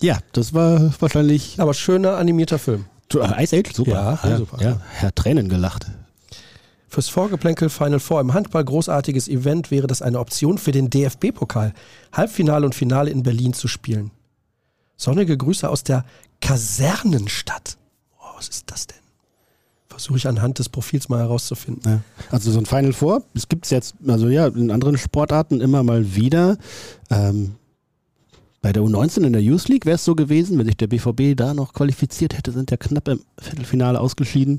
Ja, 0.00 0.18
das 0.32 0.54
war 0.54 0.92
wahrscheinlich 1.00 1.56
Aber 1.58 1.74
schöner 1.74 2.16
animierter 2.16 2.58
Film. 2.58 2.84
äh, 3.14 3.42
Ice 3.44 3.56
Age, 3.56 3.72
super. 3.74 3.90
Ja, 4.22 4.28
ja, 4.30 4.36
super. 4.38 4.62
Ja, 4.62 4.80
Herr 4.92 5.12
Tränen 5.14 5.48
gelacht. 5.48 5.86
Fürs 6.88 7.08
Vorgeplänkel 7.10 7.68
Final 7.68 8.00
Four 8.00 8.20
im 8.20 8.32
Handball 8.32 8.64
großartiges 8.64 9.28
Event 9.28 9.70
wäre 9.70 9.86
das 9.86 10.00
eine 10.00 10.18
Option 10.18 10.56
für 10.56 10.72
den 10.72 10.88
DFB-Pokal. 10.88 11.74
Halbfinale 12.12 12.64
und 12.64 12.74
Finale 12.74 13.10
in 13.10 13.22
Berlin 13.22 13.52
zu 13.52 13.68
spielen. 13.68 14.10
Sonnige 14.96 15.36
Grüße 15.36 15.68
aus 15.68 15.84
der 15.84 16.04
Kasernenstadt. 16.40 17.76
Oh, 18.20 18.36
was 18.36 18.48
ist 18.48 18.70
das 18.70 18.86
denn? 18.86 18.96
Versuche 19.88 20.16
ich 20.16 20.26
anhand 20.26 20.58
des 20.58 20.68
Profils 20.68 21.08
mal 21.08 21.20
herauszufinden. 21.20 21.92
Ja. 21.92 22.00
Also 22.30 22.50
so 22.50 22.58
ein 22.58 22.66
Final 22.66 22.92
Four, 22.92 23.22
das 23.34 23.48
gibt's 23.48 23.70
jetzt, 23.70 23.94
also 24.06 24.28
ja, 24.28 24.46
in 24.46 24.70
anderen 24.70 24.96
Sportarten 24.96 25.60
immer 25.60 25.82
mal 25.82 26.14
wieder. 26.14 26.56
Ähm, 27.10 27.56
bei 28.60 28.72
der 28.72 28.82
U19 28.82 29.24
in 29.24 29.32
der 29.32 29.42
Youth 29.42 29.68
League 29.68 29.86
wäre 29.86 29.94
es 29.96 30.04
so 30.04 30.14
gewesen, 30.14 30.58
wenn 30.58 30.66
sich 30.66 30.76
der 30.76 30.88
BVB 30.88 31.36
da 31.36 31.54
noch 31.54 31.72
qualifiziert 31.72 32.36
hätte, 32.36 32.52
sind 32.52 32.70
ja 32.70 32.76
knapp 32.76 33.08
im 33.08 33.20
Viertelfinale 33.40 34.00
ausgeschieden. 34.00 34.58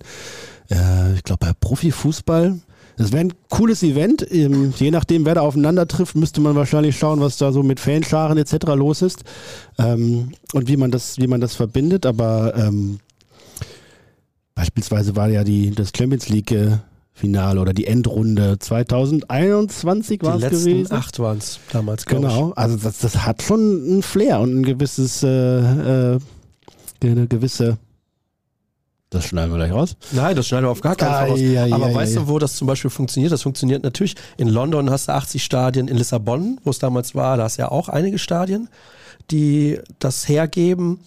Äh, 0.70 1.15
ich 1.15 1.24
glaube, 1.24 1.46
bei 1.46 1.53
Profifußball, 1.60 2.60
das 2.98 3.12
wäre 3.12 3.25
ein 3.25 3.34
cooles 3.50 3.84
Event. 3.84 4.25
Ähm, 4.32 4.74
je 4.77 4.91
nachdem, 4.91 5.25
wer 5.25 5.36
da 5.36 5.41
aufeinander 5.41 5.88
trifft, 5.88 6.15
müsste 6.15 6.39
man 6.39 6.56
wahrscheinlich 6.56 6.98
schauen, 6.98 7.20
was 7.20 7.38
da 7.38 7.51
so 7.51 7.62
mit 7.62 7.79
Fanscharen 7.79 8.38
etc. 8.38 8.68
los 8.75 9.01
ist 9.01 9.24
ähm, 9.77 10.32
und 10.53 10.68
wie 10.68 10.77
man 10.77 10.91
das, 10.91 11.18
wie 11.18 11.27
man 11.27 11.41
das 11.41 11.56
verbindet. 11.56 12.06
Aber 12.06 12.53
ähm, 12.56 13.00
beispielsweise 14.56 15.15
war 15.15 15.29
ja 15.29 15.44
die, 15.44 15.72
das 15.72 15.91
Champions 15.96 16.29
League 16.29 16.51
äh, 16.51 16.77
Finale 17.19 17.59
oder 17.59 17.73
die 17.73 17.85
Endrunde 17.85 18.57
2021 18.59 20.21
war 20.23 20.38
es 20.41 20.49
gewesen. 20.49 20.91
acht 20.93 21.19
waren 21.19 21.38
es 21.38 21.59
damals, 21.71 22.05
Genau, 22.05 22.51
also 22.55 22.77
das, 22.77 22.99
das 22.99 23.25
hat 23.25 23.41
schon 23.41 23.97
ein 23.99 24.01
Flair 24.03 24.39
und 24.39 24.61
ein 24.61 24.63
gewisses, 24.63 25.21
äh, 25.23 26.13
äh, 26.15 26.19
eine 27.03 27.27
gewisse, 27.27 27.77
das 29.09 29.25
schneiden 29.25 29.51
wir 29.51 29.57
gleich 29.57 29.71
raus. 29.73 29.97
ich. 30.11 30.13
Nein, 30.17 30.35
das 30.35 30.47
schneiden 30.47 30.67
wir 30.67 30.71
auf 30.71 30.81
gar 30.81 30.95
keinen 30.95 31.11
Fall 31.11 31.29
raus. 31.31 31.39
Ei, 31.39 31.73
Aber 31.73 31.88
ei, 31.88 31.93
weißt 31.95 32.17
ei. 32.17 32.19
du, 32.21 32.27
wo 32.27 32.39
das 32.39 32.55
zum 32.55 32.67
Beispiel 32.67 32.91
funktioniert? 32.91 33.33
Das 33.33 33.41
funktioniert 33.41 33.83
natürlich. 33.83 34.15
In 34.38 34.47
London 34.47 34.89
hast 34.89 35.07
du 35.07 35.13
80 35.13 35.43
Stadien, 35.43 35.88
in 35.88 35.97
Lissabon, 35.97 36.59
wo 36.63 36.69
es 36.69 36.79
damals 36.79 37.15
war, 37.15 37.35
da 37.38 37.43
hast 37.43 37.57
du 37.57 37.63
ja 37.63 37.71
auch 37.71 37.89
einige 37.89 38.19
Stadien, 38.19 38.69
die 39.31 39.79
das 39.97 40.29
hergeben. 40.29 40.99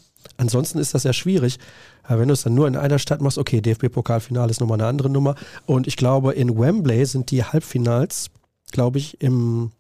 Ansonsten 0.43 0.79
ist 0.81 0.93
das 0.93 1.05
ja 1.05 1.13
schwierig. 1.13 1.61
Aber 2.03 2.19
wenn 2.19 2.27
du 2.27 2.35
es 2.35 2.43
dann 2.43 2.55
nur 2.55 2.67
in 2.67 2.75
einer 2.77 2.99
Stadt 2.99 3.21
machst, 3.21 3.39
okay, 3.39 3.61
DFB-Pokalfinale 3.61 4.51
ist 4.51 4.61
nochmal 4.61 4.81
eine 4.81 4.89
andere 4.89 5.09
Nummer. 5.09 5.37
Und 5.67 5.87
ich 5.87 5.97
glaube, 5.97 6.33
in 6.33 6.59
Wembley 6.59 7.05
sind 7.07 7.31
die 7.31 7.45
Halbfinals, 7.45 8.29
glaube 8.73 8.99
ich, 8.99 9.21
im 9.21 9.71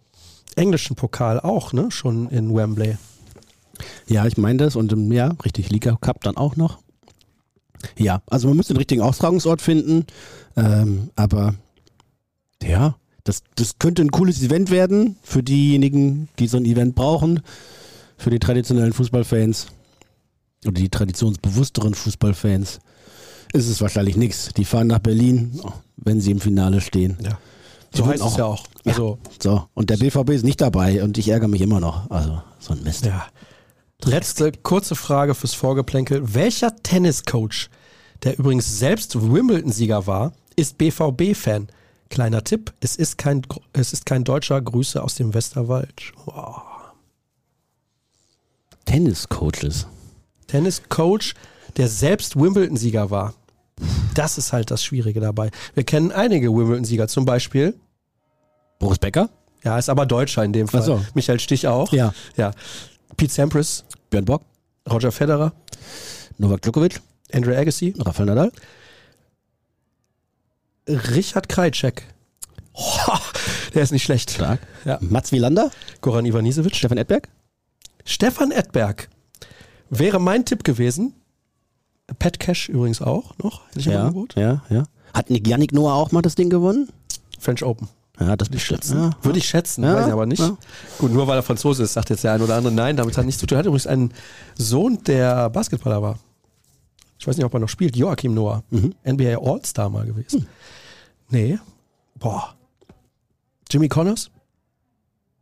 englischen 0.54 0.94
Pokal 0.94 1.40
auch, 1.40 1.72
ne? 1.72 1.90
Schon 1.90 2.28
in 2.28 2.54
Wembley. 2.54 2.96
Ja, 4.06 4.24
ich 4.26 4.36
meine 4.36 4.58
das 4.58 4.76
und 4.76 4.92
ähm, 4.92 5.10
ja, 5.10 5.34
richtig, 5.44 5.68
Liga 5.70 5.98
Cup 6.00 6.22
dann 6.22 6.36
auch 6.36 6.54
noch. 6.54 6.78
Ja, 7.98 8.22
also 8.26 8.46
man 8.46 8.56
müsste 8.56 8.74
den 8.74 8.78
richtigen 8.78 9.02
Austragungsort 9.02 9.60
finden, 9.60 10.06
ähm, 10.56 11.10
aber 11.16 11.54
ja, 12.62 12.94
Das, 13.24 13.42
das 13.56 13.78
könnte 13.78 14.02
ein 14.02 14.12
cooles 14.12 14.40
Event 14.42 14.70
werden 14.70 15.16
für 15.22 15.42
diejenigen, 15.42 16.28
die 16.38 16.46
so 16.46 16.56
ein 16.56 16.64
Event 16.64 16.94
brauchen, 16.94 17.40
für 18.16 18.30
die 18.30 18.38
traditionellen 18.38 18.92
Fußballfans 18.92 19.66
oder 20.64 20.80
die 20.80 20.88
traditionsbewussteren 20.88 21.94
Fußballfans. 21.94 22.80
Ist 23.52 23.68
es 23.68 23.80
wahrscheinlich 23.80 24.16
nichts. 24.16 24.50
Die 24.56 24.64
fahren 24.64 24.86
nach 24.86 25.00
Berlin, 25.00 25.60
wenn 25.96 26.20
sie 26.20 26.30
im 26.30 26.40
Finale 26.40 26.80
stehen. 26.80 27.18
Ja. 27.22 27.38
So 27.94 28.06
heißt 28.06 28.24
es 28.24 28.36
ja 28.36 28.46
auch. 28.46 28.64
Also, 28.84 29.18
ja. 29.24 29.30
So, 29.38 29.68
und 29.74 29.90
der 29.90 29.98
BVB 29.98 30.30
ist 30.30 30.44
nicht 30.44 30.60
dabei 30.60 31.02
und 31.04 31.18
ich 31.18 31.28
ärgere 31.28 31.48
mich 31.48 31.60
immer 31.60 31.80
noch. 31.80 32.10
Also, 32.10 32.42
so 32.58 32.72
ein 32.72 32.82
Mist. 32.82 33.04
Ja. 33.04 33.26
Letzte 34.04 34.52
kurze 34.52 34.96
Frage 34.96 35.34
fürs 35.34 35.54
Vorgeplänkel. 35.54 36.34
Welcher 36.34 36.74
Tenniscoach, 36.74 37.68
der 38.22 38.38
übrigens 38.38 38.78
selbst 38.78 39.14
Wimbledon-Sieger 39.20 40.06
war, 40.06 40.32
ist 40.56 40.78
BVB-Fan? 40.78 41.68
Kleiner 42.08 42.44
Tipp, 42.44 42.72
es 42.80 42.96
ist 42.96 43.16
kein, 43.16 43.42
es 43.72 43.92
ist 43.92 44.04
kein 44.04 44.24
Deutscher. 44.24 44.60
Grüße 44.60 45.02
aus 45.02 45.14
dem 45.14 45.32
Westerwald. 45.34 46.12
Wow. 46.26 46.62
Tenniscoaches. 48.84 49.86
Tenniscoach, 50.52 51.34
der 51.78 51.88
selbst 51.88 52.36
Wimbledon-Sieger 52.36 53.10
war. 53.10 53.32
Das 54.14 54.36
ist 54.36 54.52
halt 54.52 54.70
das 54.70 54.84
Schwierige 54.84 55.18
dabei. 55.18 55.50
Wir 55.74 55.84
kennen 55.84 56.12
einige 56.12 56.52
Wimbledon-Sieger, 56.54 57.08
zum 57.08 57.24
Beispiel 57.24 57.74
Boris 58.78 58.98
Becker. 58.98 59.30
Ja, 59.64 59.78
ist 59.78 59.88
aber 59.88 60.04
Deutscher 60.04 60.44
in 60.44 60.52
dem 60.52 60.68
Fall. 60.68 60.82
So. 60.82 61.02
Michael 61.14 61.40
Stich 61.40 61.66
auch. 61.66 61.90
Ja. 61.92 62.12
ja. 62.36 62.50
Pete 63.16 63.32
Sampras. 63.32 63.84
Björn 64.10 64.26
Bock. 64.26 64.42
Roger 64.90 65.10
Federer. 65.10 65.52
Novak 66.36 66.60
Djokovic. 66.60 67.00
Andrew 67.32 67.54
Agassi. 67.56 67.94
Rafael 67.98 68.26
Nadal. 68.26 68.52
Richard 70.86 71.48
Krajcek. 71.48 72.02
Oh, 72.74 73.16
der 73.74 73.84
ist 73.84 73.92
nicht 73.92 74.02
schlecht. 74.02 74.32
Stark. 74.32 74.60
Ja. 74.84 74.98
Mats 75.00 75.32
Wielander. 75.32 75.70
Goran 76.02 76.26
Ivanisevic. 76.26 76.76
Stefan 76.76 76.98
Edberg. 76.98 77.28
Stefan 78.04 78.50
Edberg. 78.50 79.08
Wäre 79.94 80.18
mein 80.18 80.46
Tipp 80.46 80.64
gewesen. 80.64 81.12
Pat 82.18 82.40
Cash 82.40 82.70
übrigens 82.70 83.02
auch 83.02 83.36
noch. 83.42 83.68
Hätte 83.68 83.80
ich 83.80 83.86
ja, 83.86 84.10
ja, 84.36 84.62
ja. 84.70 84.84
Hat 85.12 85.28
Yannick 85.28 85.72
Noah 85.72 85.94
auch 85.94 86.12
mal 86.12 86.22
das 86.22 86.34
Ding 86.34 86.48
gewonnen? 86.48 86.88
French 87.38 87.62
Open. 87.62 87.88
Ja, 88.18 88.34
das 88.34 88.48
ich 88.50 88.64
schätzen. 88.64 88.96
Ja, 88.96 89.10
Würde 89.20 89.38
ich 89.38 89.46
schätzen, 89.46 89.84
ja, 89.84 89.94
weiß 89.94 90.06
ich 90.06 90.12
aber 90.12 90.24
nicht. 90.24 90.40
Ja. 90.40 90.56
Gut, 90.98 91.12
nur 91.12 91.26
weil 91.26 91.36
er 91.38 91.42
Franzose 91.42 91.82
ist, 91.82 91.92
sagt 91.92 92.08
jetzt 92.08 92.24
der 92.24 92.32
ein 92.32 92.40
oder 92.40 92.56
andere 92.56 92.72
nein, 92.72 92.96
damit 92.96 93.18
hat 93.18 93.26
nichts 93.26 93.38
zu 93.38 93.46
tun. 93.46 93.56
Er 93.56 93.58
hat 93.60 93.66
übrigens 93.66 93.86
einen 93.86 94.14
Sohn, 94.56 95.02
der 95.04 95.50
Basketballer 95.50 96.00
war. 96.00 96.18
Ich 97.18 97.26
weiß 97.26 97.36
nicht, 97.36 97.44
ob 97.44 97.52
er 97.52 97.60
noch 97.60 97.68
spielt. 97.68 97.94
Joachim 97.94 98.32
Noah. 98.32 98.64
Mhm. 98.70 98.94
NBA 99.06 99.36
All-Star 99.38 99.90
mal 99.90 100.06
gewesen. 100.06 100.40
Mhm. 100.40 100.46
Nee. 101.28 101.58
Boah. 102.18 102.54
Jimmy 103.70 103.88
Connors? 103.88 104.30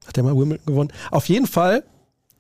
Hat 0.06 0.16
der 0.16 0.24
mal 0.24 0.36
Wimbledon 0.36 0.66
gewonnen? 0.66 0.92
Auf 1.12 1.28
jeden 1.28 1.46
Fall 1.46 1.84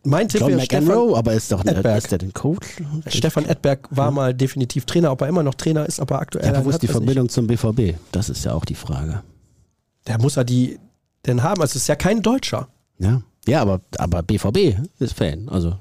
mein 0.02 0.28
Tipp 0.28 0.40
John 0.40 0.50
wäre 0.50 0.62
Stefan 0.62 1.14
aber 1.14 1.34
ist 1.34 1.52
doch 1.52 1.64
Edberg. 1.64 1.98
ist 1.98 2.10
der 2.10 2.18
den 2.18 2.32
Coach? 2.32 2.82
Stefan 3.06 3.44
Edberg 3.44 3.86
war 3.90 4.10
mal 4.10 4.32
definitiv 4.32 4.86
Trainer, 4.86 5.12
ob 5.12 5.20
er 5.20 5.28
immer 5.28 5.42
noch 5.42 5.54
Trainer 5.54 5.86
ist, 5.86 6.00
aber 6.00 6.20
aktuell. 6.20 6.52
Ja, 6.52 6.64
wo 6.64 6.70
ist 6.70 6.82
die 6.82 6.88
Verbindung 6.88 7.24
nicht. 7.24 7.34
zum 7.34 7.46
BVB? 7.46 7.96
Das 8.10 8.30
ist 8.30 8.44
ja 8.44 8.54
auch 8.54 8.64
die 8.64 8.74
Frage. 8.74 9.22
Der 10.06 10.18
muss 10.18 10.36
er 10.36 10.44
die 10.44 10.78
denn 11.26 11.42
haben. 11.42 11.60
Also 11.60 11.72
es 11.72 11.82
ist 11.82 11.88
ja 11.88 11.96
kein 11.96 12.22
Deutscher. 12.22 12.68
Ja, 12.98 13.22
ja, 13.46 13.60
aber, 13.62 13.80
aber 13.98 14.22
BVB 14.22 14.78
ist 14.98 15.14
Fan. 15.14 15.48
Also. 15.48 15.76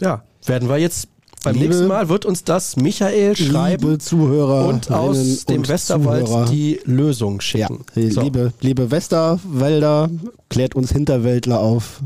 Ja, 0.00 0.22
werden 0.44 0.68
wir 0.68 0.78
jetzt 0.78 1.08
beim 1.42 1.54
liebe, 1.54 1.68
nächsten 1.68 1.86
Mal 1.86 2.08
wird 2.08 2.26
uns 2.26 2.44
das 2.44 2.76
Michael 2.76 3.36
schreiben 3.36 4.00
Zuhörer 4.00 4.66
und 4.66 4.90
aus 4.90 5.44
dem 5.44 5.58
und 5.58 5.68
Westerwald 5.68 6.26
Zuhörer. 6.26 6.50
die 6.50 6.80
Lösung 6.84 7.40
schicken. 7.40 7.84
Ja, 7.94 8.10
so. 8.10 8.20
liebe, 8.22 8.52
liebe 8.60 8.90
Westerwälder, 8.90 10.10
klärt 10.48 10.74
uns 10.74 10.92
Hinterwäldler 10.92 11.60
auf. 11.60 12.00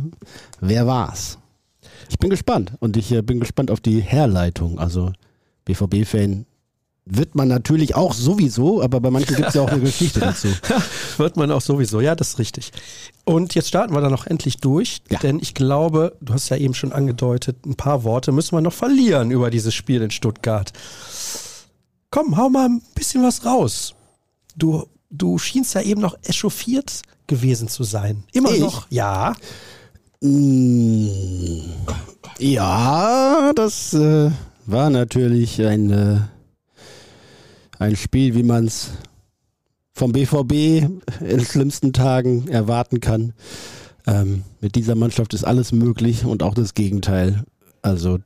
Wer 0.61 0.87
war's? 0.87 1.39
Ich 2.09 2.19
bin 2.19 2.31
gespannt 2.31 2.73
und 2.81 2.97
ich 2.97 3.11
äh, 3.13 3.23
bin 3.23 3.41
gespannt 3.41 3.71
auf 3.71 3.81
die 3.81 4.01
Herleitung. 4.01 4.79
Also 4.79 5.13
BVB-Fan 5.65 6.47
wird 7.05 7.35
man 7.35 7.49
natürlich 7.49 7.95
auch 7.97 8.15
sowieso, 8.15 8.81
aber 8.81 9.01
bei 9.01 9.11
manchen 9.11 9.35
gibt 9.35 9.49
es 9.49 9.55
ja 9.55 9.63
auch 9.63 9.69
eine 9.69 9.81
Geschichte 9.81 10.21
dazu. 10.21 10.49
wird 11.17 11.37
man 11.37 11.51
auch 11.51 11.61
sowieso, 11.61 12.01
ja, 12.01 12.15
das 12.15 12.31
ist 12.31 12.39
richtig. 12.39 12.73
Und 13.25 13.55
jetzt 13.55 13.69
starten 13.69 13.93
wir 13.95 14.01
dann 14.01 14.13
noch 14.13 14.27
endlich 14.27 14.59
durch, 14.59 15.03
ja. 15.11 15.19
denn 15.19 15.39
ich 15.41 15.55
glaube, 15.55 16.17
du 16.21 16.33
hast 16.33 16.49
ja 16.49 16.57
eben 16.57 16.75
schon 16.75 16.93
angedeutet, 16.93 17.67
ein 17.67 17.75
paar 17.75 18.05
Worte 18.05 18.31
müssen 18.31 18.57
wir 18.57 18.61
noch 18.61 18.73
verlieren 18.73 19.31
über 19.31 19.51
dieses 19.51 19.75
Spiel 19.75 20.03
in 20.03 20.11
Stuttgart. 20.11 20.73
Komm, 22.11 22.37
hau 22.37 22.49
mal 22.49 22.69
ein 22.69 22.83
bisschen 22.95 23.23
was 23.23 23.45
raus. 23.45 23.95
Du, 24.57 24.87
du 25.11 25.39
schienst 25.39 25.75
ja 25.75 25.83
eben 25.83 26.01
noch 26.01 26.17
echauffiert 26.23 27.03
gewesen 27.27 27.69
zu 27.69 27.85
sein. 27.85 28.23
Immer 28.33 28.53
ich? 28.53 28.61
noch, 28.61 28.87
ja. 28.91 29.35
Mm, 30.21 31.09
ja, 32.39 33.53
das 33.55 33.95
äh, 33.95 34.31
war 34.67 34.91
natürlich 34.91 35.61
ein 35.65 35.91
äh, 35.91 36.21
ein 37.83 37.97
Spiel, 37.97 38.35
wie 38.35 38.43
man 38.43 38.67
es 38.67 38.93
vom 39.93 40.13
BVB 40.13 40.53
in 41.21 41.45
schlimmsten 41.45 41.93
Tagen 41.93 42.49
erwarten 42.49 43.01
kann. 43.01 43.35
Ähm, 44.07 44.43
mit 44.61 44.75
dieser 44.75 44.95
Mannschaft 44.95 45.35
ist 45.35 45.45
alles 45.45 45.73
möglich 45.73 46.25
und 46.25 46.43
auch 46.43 46.55
das 46.55 46.75
Gegenteil. 46.75 47.45
Also 47.83 48.19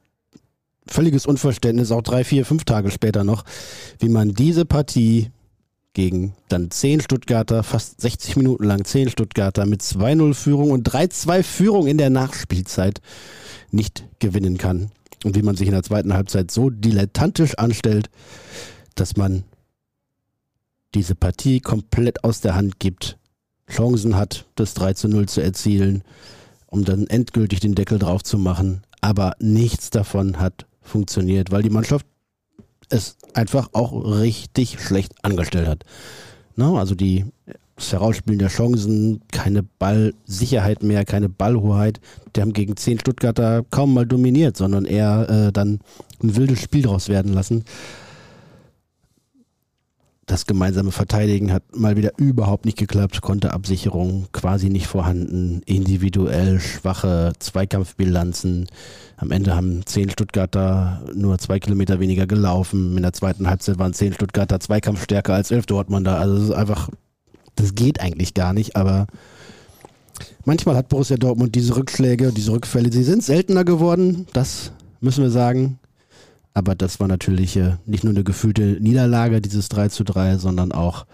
völliges 0.86 1.26
Unverständnis, 1.26 1.90
auch 1.90 2.02
drei, 2.02 2.22
vier, 2.22 2.44
fünf 2.44 2.64
Tage 2.64 2.90
später 2.90 3.24
noch, 3.24 3.44
wie 3.98 4.08
man 4.08 4.34
diese 4.34 4.64
Partie 4.64 5.30
gegen 5.92 6.34
dann 6.48 6.70
zehn 6.70 7.00
Stuttgarter, 7.00 7.62
fast 7.62 8.00
60 8.00 8.36
Minuten 8.36 8.64
lang 8.64 8.84
zehn 8.84 9.08
Stuttgarter 9.08 9.64
mit 9.64 9.80
2-0 9.80 10.34
Führung 10.34 10.70
und 10.70 10.88
3-2 10.88 11.42
Führung 11.42 11.86
in 11.86 11.96
der 11.96 12.10
Nachspielzeit 12.10 13.00
nicht 13.70 14.04
gewinnen 14.18 14.58
kann. 14.58 14.90
Und 15.24 15.34
wie 15.34 15.42
man 15.42 15.56
sich 15.56 15.66
in 15.66 15.72
der 15.72 15.82
zweiten 15.82 16.12
Halbzeit 16.12 16.50
so 16.50 16.68
dilettantisch 16.68 17.54
anstellt, 17.54 18.10
dass 18.96 19.16
man 19.16 19.44
diese 20.94 21.14
Partie 21.14 21.60
komplett 21.60 22.24
aus 22.24 22.40
der 22.40 22.56
Hand 22.56 22.80
gibt, 22.80 23.18
Chancen 23.70 24.16
hat, 24.16 24.46
das 24.54 24.74
3 24.74 24.94
zu 24.94 25.08
0 25.08 25.28
zu 25.28 25.40
erzielen, 25.40 26.02
um 26.66 26.84
dann 26.84 27.06
endgültig 27.06 27.60
den 27.60 27.74
Deckel 27.74 27.98
drauf 27.98 28.22
zu 28.22 28.38
machen. 28.38 28.82
Aber 29.00 29.36
nichts 29.38 29.90
davon 29.90 30.40
hat 30.40 30.66
funktioniert, 30.80 31.50
weil 31.50 31.62
die 31.62 31.70
Mannschaft 31.70 32.06
es 32.88 33.16
einfach 33.34 33.70
auch 33.72 33.92
richtig 34.20 34.80
schlecht 34.80 35.12
angestellt 35.22 35.68
hat. 35.68 35.84
No, 36.54 36.78
also 36.78 36.94
die, 36.94 37.26
das 37.74 37.92
Herausspielen 37.92 38.38
der 38.38 38.48
Chancen, 38.48 39.20
keine 39.32 39.64
Ballsicherheit 39.64 40.82
mehr, 40.82 41.04
keine 41.04 41.28
Ballhoheit. 41.28 42.00
Die 42.34 42.40
haben 42.40 42.52
gegen 42.52 42.76
zehn 42.76 43.00
Stuttgarter 43.00 43.64
kaum 43.70 43.92
mal 43.92 44.06
dominiert, 44.06 44.56
sondern 44.56 44.84
eher 44.84 45.28
äh, 45.28 45.52
dann 45.52 45.80
ein 46.22 46.36
wildes 46.36 46.60
Spiel 46.60 46.82
draus 46.82 47.08
werden 47.08 47.34
lassen 47.34 47.64
das 50.26 50.46
gemeinsame 50.46 50.90
Verteidigen 50.90 51.52
hat 51.52 51.62
mal 51.76 51.96
wieder 51.96 52.10
überhaupt 52.18 52.64
nicht 52.64 52.76
geklappt, 52.76 53.20
Konterabsicherung 53.22 54.26
quasi 54.32 54.68
nicht 54.68 54.88
vorhanden, 54.88 55.62
individuell 55.66 56.58
schwache 56.58 57.32
Zweikampfbilanzen. 57.38 58.66
Am 59.16 59.30
Ende 59.30 59.54
haben 59.54 59.86
zehn 59.86 60.10
Stuttgarter 60.10 61.04
nur 61.14 61.38
zwei 61.38 61.60
Kilometer 61.60 62.00
weniger 62.00 62.26
gelaufen. 62.26 62.96
In 62.96 63.04
der 63.04 63.12
zweiten 63.12 63.48
Halbzeit 63.48 63.78
waren 63.78 63.94
zehn 63.94 64.12
Stuttgarter 64.12 64.58
Zweikampfstärker 64.58 65.32
als 65.32 65.52
elf 65.52 65.66
Dortmunder. 65.66 66.18
Also 66.18 66.36
es 66.36 66.42
ist 66.44 66.54
einfach, 66.54 66.90
das 67.54 67.76
geht 67.76 68.00
eigentlich 68.00 68.34
gar 68.34 68.52
nicht, 68.52 68.74
aber 68.74 69.06
manchmal 70.44 70.74
hat 70.74 70.88
Borussia 70.88 71.16
Dortmund 71.16 71.54
diese 71.54 71.76
Rückschläge, 71.76 72.32
diese 72.32 72.50
Rückfälle, 72.50 72.90
sie 72.90 73.04
sind 73.04 73.22
seltener 73.22 73.64
geworden, 73.64 74.26
das 74.32 74.72
müssen 75.00 75.22
wir 75.22 75.30
sagen. 75.30 75.78
Aber 76.56 76.74
das 76.74 77.00
war 77.00 77.06
natürlich 77.06 77.54
äh, 77.58 77.76
nicht 77.84 78.02
nur 78.02 78.14
eine 78.14 78.24
gefühlte 78.24 78.78
Niederlage, 78.80 79.42
dieses 79.42 79.68
3 79.68 79.90
zu 79.90 80.04
3, 80.04 80.38
sondern 80.38 80.72
auch 80.72 81.04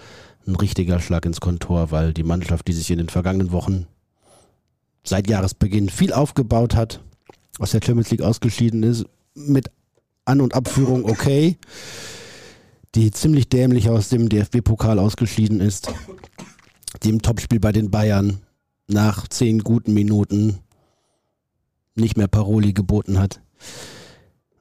ein 0.47 0.55
richtiger 0.55 1.01
Schlag 1.01 1.27
ins 1.27 1.41
Kontor, 1.41 1.91
weil 1.91 2.15
die 2.15 2.23
Mannschaft, 2.23 2.69
die 2.69 2.73
sich 2.73 2.89
in 2.93 2.99
den 2.99 3.09
vergangenen 3.09 3.51
Wochen 3.51 3.89
seit 5.03 5.29
Jahresbeginn 5.29 5.89
viel 5.89 6.13
aufgebaut 6.13 6.77
hat, 6.77 7.01
aus 7.59 7.73
der 7.73 7.81
Champions 7.85 8.13
League 8.13 8.23
ausgeschieden 8.23 8.85
ist, 8.85 9.05
mit 9.35 9.69
An- 10.27 10.41
und 10.41 10.55
Abführung 10.55 11.07
okay, 11.07 11.57
die 12.95 13.11
ziemlich 13.11 13.49
dämlich 13.49 13.89
aus 13.89 14.11
dem 14.11 14.29
DFB-Pokal 14.29 15.01
ausgeschieden 15.01 15.61
ist, 15.61 15.93
die 17.03 17.09
im 17.09 17.21
Topspiel 17.21 17.59
bei 17.59 17.73
den 17.73 17.91
Bayern 17.91 18.43
nach 18.87 19.27
zehn 19.27 19.59
guten 19.59 19.93
Minuten 19.93 20.61
nicht 21.97 22.17
mehr 22.17 22.29
Paroli 22.29 22.73
geboten 22.73 23.19
hat. 23.19 23.41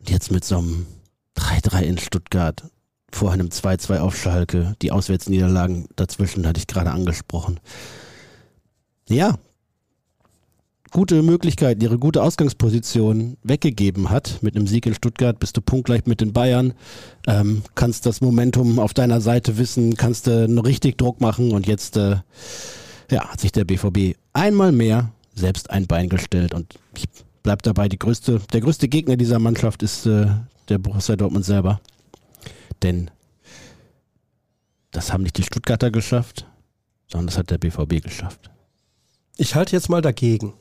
Und 0.01 0.09
jetzt 0.09 0.31
mit 0.31 0.43
so 0.43 0.57
einem 0.57 0.87
3-3 1.37 1.81
in 1.83 1.97
Stuttgart, 1.99 2.63
vor 3.11 3.31
einem 3.31 3.49
2-2 3.49 3.99
auf 3.99 4.17
Schalke, 4.17 4.75
die 4.81 4.91
Auswärtsniederlagen 4.91 5.87
dazwischen 5.95 6.47
hatte 6.47 6.57
ich 6.57 6.65
gerade 6.65 6.89
angesprochen. 6.89 7.59
Ja, 9.07 9.37
gute 10.89 11.21
Möglichkeiten, 11.21 11.81
ihre 11.81 11.99
gute 11.99 12.23
Ausgangsposition 12.23 13.37
weggegeben 13.43 14.09
hat. 14.09 14.39
Mit 14.41 14.55
einem 14.55 14.65
Sieg 14.65 14.87
in 14.87 14.95
Stuttgart 14.95 15.37
bist 15.37 15.55
du 15.55 15.61
punktgleich 15.61 16.07
mit 16.07 16.19
den 16.19 16.33
Bayern, 16.33 16.73
ähm, 17.27 17.61
kannst 17.75 18.07
das 18.07 18.21
Momentum 18.21 18.79
auf 18.79 18.95
deiner 18.95 19.21
Seite 19.21 19.59
wissen, 19.59 19.97
kannst 19.97 20.27
äh, 20.27 20.45
richtig 20.45 20.97
Druck 20.97 21.21
machen 21.21 21.51
und 21.51 21.67
jetzt 21.67 21.95
äh, 21.97 22.17
ja, 23.11 23.29
hat 23.29 23.39
sich 23.39 23.51
der 23.51 23.65
BVB 23.65 24.17
einmal 24.33 24.71
mehr 24.71 25.11
selbst 25.35 25.69
ein 25.69 25.85
Bein 25.85 26.09
gestellt 26.09 26.55
und 26.55 26.79
ich 26.97 27.07
bleib 27.43 27.63
dabei, 27.63 27.89
die 27.89 27.99
größte, 27.99 28.41
der 28.53 28.61
größte 28.61 28.87
Gegner 28.87 29.17
dieser 29.17 29.39
Mannschaft 29.39 29.83
ist 29.83 30.05
äh, 30.05 30.27
der 30.69 30.77
Borussia 30.77 31.15
Dortmund 31.15 31.45
selber. 31.45 31.81
Denn 32.81 33.11
das 34.91 35.13
haben 35.13 35.23
nicht 35.23 35.37
die 35.37 35.43
Stuttgarter 35.43 35.91
geschafft, 35.91 36.45
sondern 37.07 37.27
das 37.27 37.37
hat 37.37 37.49
der 37.49 37.57
BVB 37.57 38.03
geschafft. 38.03 38.49
Ich 39.37 39.55
halte 39.55 39.75
jetzt 39.75 39.89
mal 39.89 40.01
dagegen. 40.01 40.53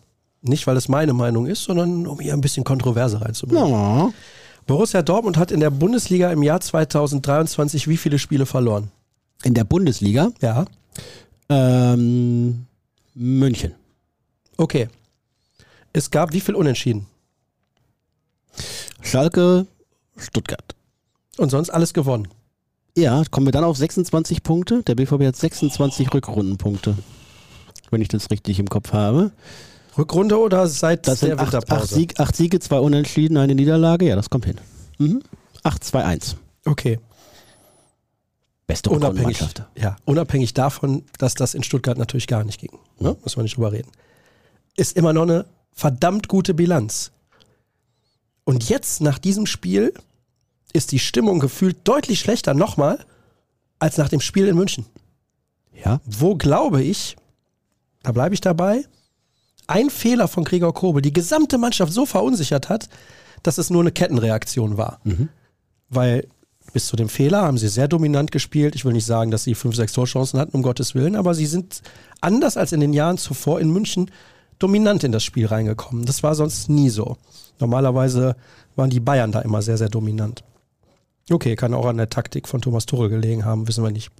Nicht, 0.42 0.66
weil 0.66 0.76
es 0.76 0.88
meine 0.88 1.12
Meinung 1.12 1.46
ist, 1.46 1.64
sondern 1.64 2.06
um 2.06 2.20
hier 2.20 2.32
ein 2.32 2.40
bisschen 2.40 2.64
Kontroverse 2.64 3.20
reinzubringen. 3.20 3.68
Ja. 3.68 4.10
Borussia 4.66 5.02
Dortmund 5.02 5.36
hat 5.36 5.50
in 5.50 5.60
der 5.60 5.70
Bundesliga 5.70 6.32
im 6.32 6.42
Jahr 6.42 6.60
2023 6.60 7.88
wie 7.88 7.96
viele 7.96 8.18
Spiele 8.18 8.46
verloren? 8.46 8.90
In 9.42 9.54
der 9.54 9.64
Bundesliga? 9.64 10.30
Ja. 10.40 10.64
Ähm, 11.48 12.66
München. 13.14 13.74
Okay. 14.56 14.88
Es 15.92 16.10
gab 16.10 16.32
wie 16.32 16.40
viel 16.40 16.54
Unentschieden? 16.54 17.06
Schalke, 19.02 19.66
Stuttgart. 20.16 20.74
Und 21.36 21.50
sonst 21.50 21.70
alles 21.70 21.94
gewonnen. 21.94 22.28
Ja, 22.96 23.22
kommen 23.30 23.46
wir 23.46 23.52
dann 23.52 23.64
auf 23.64 23.76
26 23.76 24.42
Punkte. 24.42 24.82
Der 24.82 24.94
BVB 24.94 25.22
hat 25.24 25.36
26 25.36 26.12
Rückrundenpunkte. 26.12 26.96
Wenn 27.90 28.02
ich 28.02 28.08
das 28.08 28.30
richtig 28.30 28.58
im 28.58 28.68
Kopf 28.68 28.92
habe. 28.92 29.32
Rückrunde 29.96 30.38
oder 30.38 30.66
seit 30.66 31.06
Das 31.06 31.20
der 31.20 31.30
sind 31.30 31.38
acht, 31.40 31.52
Winterpause? 31.52 31.82
acht, 31.82 31.90
Sieg, 31.90 32.20
acht 32.20 32.36
Siege, 32.36 32.60
zwei 32.60 32.78
Unentschieden, 32.78 33.36
eine 33.36 33.54
Niederlage. 33.54 34.06
Ja, 34.06 34.16
das 34.16 34.30
kommt 34.30 34.44
hin. 34.44 34.56
Mhm. 34.98 35.22
8-2-1. 35.64 36.36
Okay. 36.64 36.98
Beste 38.66 38.90
Unabhängig, 38.90 39.40
ja, 39.76 39.96
unabhängig 40.04 40.54
davon, 40.54 41.04
dass 41.18 41.34
das 41.34 41.54
in 41.54 41.64
Stuttgart 41.64 41.98
natürlich 41.98 42.28
gar 42.28 42.44
nicht 42.44 42.60
ging. 42.60 42.70
Ne? 43.00 43.16
Muss 43.22 43.36
man 43.36 43.42
nicht 43.42 43.56
drüber 43.56 43.72
reden. 43.72 43.90
Ist 44.76 44.96
immer 44.96 45.12
noch 45.12 45.22
eine 45.22 45.44
verdammt 45.72 46.28
gute 46.28 46.54
Bilanz. 46.54 47.12
Und 48.44 48.68
jetzt, 48.68 49.00
nach 49.00 49.18
diesem 49.18 49.46
Spiel, 49.46 49.92
ist 50.72 50.92
die 50.92 50.98
Stimmung 50.98 51.40
gefühlt 51.40 51.76
deutlich 51.84 52.20
schlechter 52.20 52.54
nochmal 52.54 53.04
als 53.78 53.96
nach 53.96 54.08
dem 54.08 54.20
Spiel 54.20 54.46
in 54.46 54.56
München. 54.56 54.86
Ja. 55.84 56.00
Wo 56.04 56.34
glaube 56.34 56.82
ich, 56.82 57.16
da 58.02 58.12
bleibe 58.12 58.34
ich 58.34 58.40
dabei, 58.40 58.84
ein 59.66 59.90
Fehler 59.90 60.28
von 60.28 60.44
Gregor 60.44 60.74
Kobel 60.74 61.00
die 61.00 61.12
gesamte 61.12 61.58
Mannschaft 61.58 61.92
so 61.92 62.06
verunsichert 62.06 62.68
hat, 62.68 62.88
dass 63.42 63.58
es 63.58 63.70
nur 63.70 63.82
eine 63.82 63.92
Kettenreaktion 63.92 64.76
war. 64.76 65.00
Weil 65.88 66.26
bis 66.72 66.86
zu 66.86 66.96
dem 66.96 67.08
Fehler 67.08 67.42
haben 67.42 67.58
sie 67.58 67.68
sehr 67.68 67.88
dominant 67.88 68.30
gespielt. 68.30 68.74
Ich 68.74 68.84
will 68.84 68.92
nicht 68.92 69.06
sagen, 69.06 69.30
dass 69.30 69.44
sie 69.44 69.54
fünf, 69.54 69.74
sechs 69.74 69.92
Torchancen 69.92 70.38
hatten, 70.38 70.56
um 70.56 70.62
Gottes 70.62 70.94
Willen, 70.94 71.16
aber 71.16 71.34
sie 71.34 71.46
sind 71.46 71.82
anders 72.20 72.56
als 72.56 72.72
in 72.72 72.80
den 72.80 72.92
Jahren 72.92 73.18
zuvor 73.18 73.60
in 73.60 73.72
München 73.72 74.10
dominant 74.60 75.02
in 75.02 75.10
das 75.10 75.24
Spiel 75.24 75.46
reingekommen. 75.46 76.06
Das 76.06 76.22
war 76.22 76.36
sonst 76.36 76.68
nie 76.68 76.90
so. 76.90 77.16
Normalerweise 77.58 78.36
waren 78.76 78.90
die 78.90 79.00
Bayern 79.00 79.32
da 79.32 79.40
immer 79.40 79.62
sehr, 79.62 79.76
sehr 79.76 79.88
dominant. 79.88 80.44
Okay, 81.30 81.56
kann 81.56 81.74
auch 81.74 81.86
an 81.86 81.96
der 81.96 82.10
Taktik 82.10 82.48
von 82.48 82.60
Thomas 82.60 82.86
Tuchel 82.86 83.08
gelegen 83.08 83.44
haben, 83.44 83.68
wissen 83.68 83.84
wir 83.84 83.90
nicht. 83.90 84.10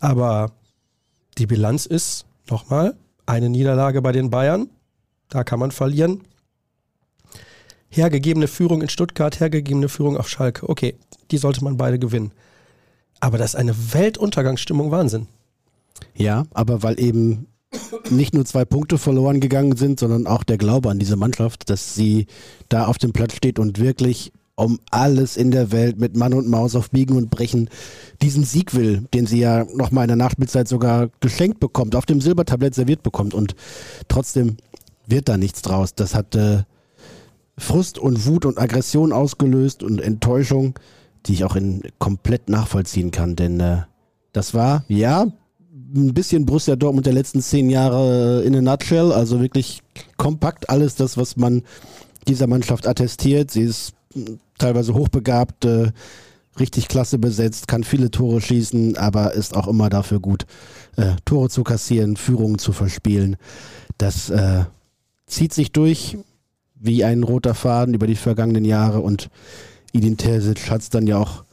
Aber 0.00 0.52
die 1.38 1.46
Bilanz 1.46 1.86
ist, 1.86 2.26
nochmal, 2.50 2.96
eine 3.26 3.48
Niederlage 3.48 4.02
bei 4.02 4.12
den 4.12 4.30
Bayern. 4.30 4.68
Da 5.28 5.44
kann 5.44 5.58
man 5.58 5.70
verlieren. 5.70 6.22
Hergegebene 7.88 8.48
Führung 8.48 8.82
in 8.82 8.88
Stuttgart, 8.88 9.38
hergegebene 9.38 9.88
Führung 9.88 10.16
auf 10.16 10.28
Schalke. 10.28 10.68
Okay, 10.68 10.96
die 11.30 11.38
sollte 11.38 11.62
man 11.64 11.76
beide 11.76 11.98
gewinnen. 11.98 12.32
Aber 13.20 13.38
das 13.38 13.54
ist 13.54 13.60
eine 13.60 13.94
Weltuntergangsstimmung, 13.94 14.90
Wahnsinn. 14.90 15.28
Ja, 16.14 16.44
aber 16.52 16.82
weil 16.82 16.98
eben 16.98 17.46
nicht 18.10 18.34
nur 18.34 18.44
zwei 18.44 18.64
Punkte 18.64 18.98
verloren 18.98 19.40
gegangen 19.40 19.76
sind, 19.76 20.00
sondern 20.00 20.26
auch 20.26 20.44
der 20.44 20.58
Glaube 20.58 20.90
an 20.90 20.98
diese 20.98 21.16
Mannschaft, 21.16 21.70
dass 21.70 21.94
sie 21.94 22.26
da 22.68 22.86
auf 22.86 22.98
dem 22.98 23.12
Platz 23.12 23.34
steht 23.34 23.58
und 23.58 23.78
wirklich 23.78 24.32
um 24.54 24.78
alles 24.90 25.36
in 25.36 25.50
der 25.50 25.72
Welt 25.72 25.98
mit 25.98 26.16
Mann 26.16 26.34
und 26.34 26.48
Maus 26.48 26.76
auf 26.76 26.90
Biegen 26.90 27.16
und 27.16 27.30
Brechen 27.30 27.70
diesen 28.20 28.44
Sieg 28.44 28.74
will, 28.74 29.06
den 29.14 29.26
sie 29.26 29.40
ja 29.40 29.64
nochmal 29.74 30.04
in 30.04 30.08
der 30.08 30.16
Nachspielzeit 30.16 30.68
sogar 30.68 31.08
geschenkt 31.20 31.58
bekommt, 31.58 31.96
auf 31.96 32.06
dem 32.06 32.20
Silbertablett 32.20 32.74
serviert 32.74 33.02
bekommt 33.02 33.34
und 33.34 33.54
trotzdem 34.08 34.56
wird 35.06 35.28
da 35.28 35.36
nichts 35.36 35.62
draus. 35.62 35.94
Das 35.94 36.14
hat 36.14 36.36
äh, 36.36 36.62
Frust 37.58 37.98
und 37.98 38.26
Wut 38.26 38.44
und 38.44 38.58
Aggression 38.58 39.12
ausgelöst 39.12 39.82
und 39.82 40.00
Enttäuschung, 40.00 40.78
die 41.26 41.32
ich 41.32 41.44
auch 41.44 41.56
in 41.56 41.82
komplett 41.98 42.48
nachvollziehen 42.48 43.10
kann, 43.10 43.36
denn 43.36 43.58
äh, 43.58 43.82
das 44.32 44.54
war, 44.54 44.84
ja, 44.88 45.26
ein 45.94 46.14
bisschen 46.14 46.46
Borussia 46.46 46.76
Dortmund 46.76 47.06
der 47.06 47.12
letzten 47.12 47.42
zehn 47.42 47.70
Jahre 47.70 48.42
in 48.44 48.54
a 48.56 48.60
nutshell, 48.60 49.12
also 49.12 49.40
wirklich 49.40 49.82
kompakt 50.16 50.70
alles 50.70 50.94
das, 50.94 51.16
was 51.16 51.36
man 51.36 51.62
dieser 52.28 52.46
Mannschaft 52.46 52.86
attestiert. 52.86 53.50
Sie 53.50 53.62
ist 53.62 53.94
teilweise 54.58 54.94
hochbegabt, 54.94 55.64
äh, 55.64 55.92
richtig 56.58 56.88
klasse 56.88 57.18
besetzt, 57.18 57.68
kann 57.68 57.84
viele 57.84 58.10
Tore 58.10 58.40
schießen, 58.40 58.96
aber 58.96 59.32
ist 59.34 59.56
auch 59.56 59.68
immer 59.68 59.88
dafür 59.88 60.20
gut, 60.20 60.46
äh, 60.96 61.12
Tore 61.24 61.48
zu 61.48 61.64
kassieren, 61.64 62.16
Führungen 62.16 62.58
zu 62.58 62.72
verspielen. 62.72 63.36
Das 63.98 64.30
äh, 64.30 64.64
zieht 65.26 65.54
sich 65.54 65.72
durch 65.72 66.18
wie 66.74 67.04
ein 67.04 67.22
roter 67.22 67.54
Faden 67.54 67.94
über 67.94 68.06
die 68.06 68.16
vergangenen 68.16 68.64
Jahre 68.64 69.00
und 69.00 69.30
Edin 69.92 70.16
Terzic 70.16 70.70
hat 70.70 70.80
es 70.80 70.90
dann 70.90 71.06
ja 71.06 71.18
auch 71.18 71.44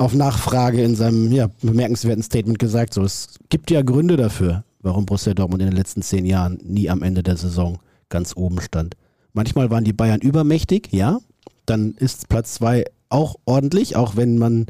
auf 0.00 0.14
Nachfrage 0.14 0.82
in 0.82 0.94
seinem 0.94 1.30
ja, 1.30 1.50
bemerkenswerten 1.60 2.22
Statement 2.22 2.58
gesagt, 2.58 2.94
so 2.94 3.02
es 3.02 3.34
gibt 3.50 3.70
ja 3.70 3.82
Gründe 3.82 4.16
dafür, 4.16 4.64
warum 4.80 5.04
Borussia 5.04 5.34
Dortmund 5.34 5.60
in 5.60 5.68
den 5.68 5.76
letzten 5.76 6.00
zehn 6.00 6.24
Jahren 6.24 6.58
nie 6.64 6.88
am 6.88 7.02
Ende 7.02 7.22
der 7.22 7.36
Saison 7.36 7.78
ganz 8.08 8.34
oben 8.34 8.62
stand. 8.62 8.96
Manchmal 9.34 9.70
waren 9.70 9.84
die 9.84 9.92
Bayern 9.92 10.20
übermächtig, 10.22 10.88
ja, 10.90 11.18
dann 11.66 11.92
ist 11.92 12.30
Platz 12.30 12.54
zwei 12.54 12.84
auch 13.10 13.36
ordentlich, 13.44 13.94
auch 13.94 14.16
wenn 14.16 14.38
man, 14.38 14.66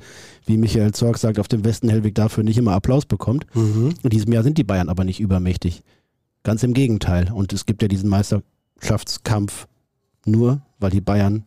wie 0.47 0.57
Michael 0.57 0.93
Zorg 0.93 1.17
sagt, 1.19 1.39
auf 1.39 1.47
dem 1.47 1.65
Westen 1.65 1.89
Hellwig 1.89 2.17
dafür 2.17 2.43
nicht 2.43 2.59
immer 2.59 2.73
Applaus 2.73 3.07
bekommt. 3.07 3.47
In 4.03 4.11
diesem 4.11 4.33
Jahr 4.33 4.43
sind 4.43 4.59
die 4.59 4.65
Bayern 4.65 4.89
aber 4.89 5.05
nicht 5.05 5.21
übermächtig. 5.21 5.85
Ganz 6.43 6.65
im 6.65 6.75
Gegenteil. 6.75 7.31
Und 7.33 7.53
es 7.53 7.67
gibt 7.67 7.83
ja 7.83 7.89
diesen 7.89 8.11
Meisterschaftskampf 8.11 9.69
nur, 10.25 10.63
weil 10.79 10.91
die 10.91 11.03
Bayern 11.03 11.45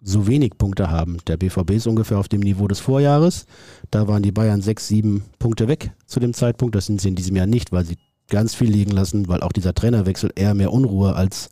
so 0.00 0.26
wenig 0.26 0.58
Punkte 0.58 0.90
haben. 0.90 1.18
Der 1.26 1.36
BVB 1.36 1.72
ist 1.72 1.86
ungefähr 1.86 2.18
auf 2.18 2.28
dem 2.28 2.40
Niveau 2.40 2.68
des 2.68 2.80
Vorjahres. 2.80 3.46
Da 3.90 4.06
waren 4.06 4.22
die 4.22 4.32
Bayern 4.32 4.62
sechs, 4.62 4.88
sieben 4.88 5.24
Punkte 5.38 5.68
weg 5.68 5.92
zu 6.06 6.20
dem 6.20 6.34
Zeitpunkt. 6.34 6.74
Das 6.74 6.86
sind 6.86 7.00
sie 7.00 7.08
in 7.08 7.16
diesem 7.16 7.36
Jahr 7.36 7.46
nicht, 7.46 7.72
weil 7.72 7.84
sie 7.84 7.96
ganz 8.28 8.54
viel 8.54 8.70
liegen 8.70 8.92
lassen, 8.92 9.28
weil 9.28 9.42
auch 9.42 9.52
dieser 9.52 9.74
Trainerwechsel 9.74 10.30
eher 10.34 10.54
mehr 10.54 10.72
Unruhe 10.72 11.14
als 11.14 11.50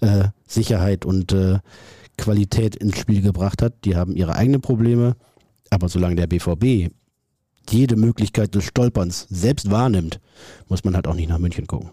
äh, 0.00 0.28
Sicherheit 0.46 1.04
und 1.04 1.32
äh, 1.32 1.58
Qualität 2.16 2.76
ins 2.76 2.98
Spiel 2.98 3.22
gebracht 3.22 3.62
hat. 3.62 3.84
Die 3.84 3.96
haben 3.96 4.14
ihre 4.14 4.34
eigenen 4.34 4.60
Probleme. 4.60 5.16
Aber 5.70 5.88
solange 5.88 6.16
der 6.16 6.26
BVB 6.26 6.92
jede 7.68 7.96
Möglichkeit 7.96 8.54
des 8.54 8.64
Stolperns 8.64 9.26
selbst 9.28 9.70
wahrnimmt, 9.70 10.20
muss 10.68 10.84
man 10.84 10.94
halt 10.94 11.06
auch 11.06 11.14
nicht 11.14 11.28
nach 11.28 11.38
München 11.38 11.66
gucken. 11.66 11.90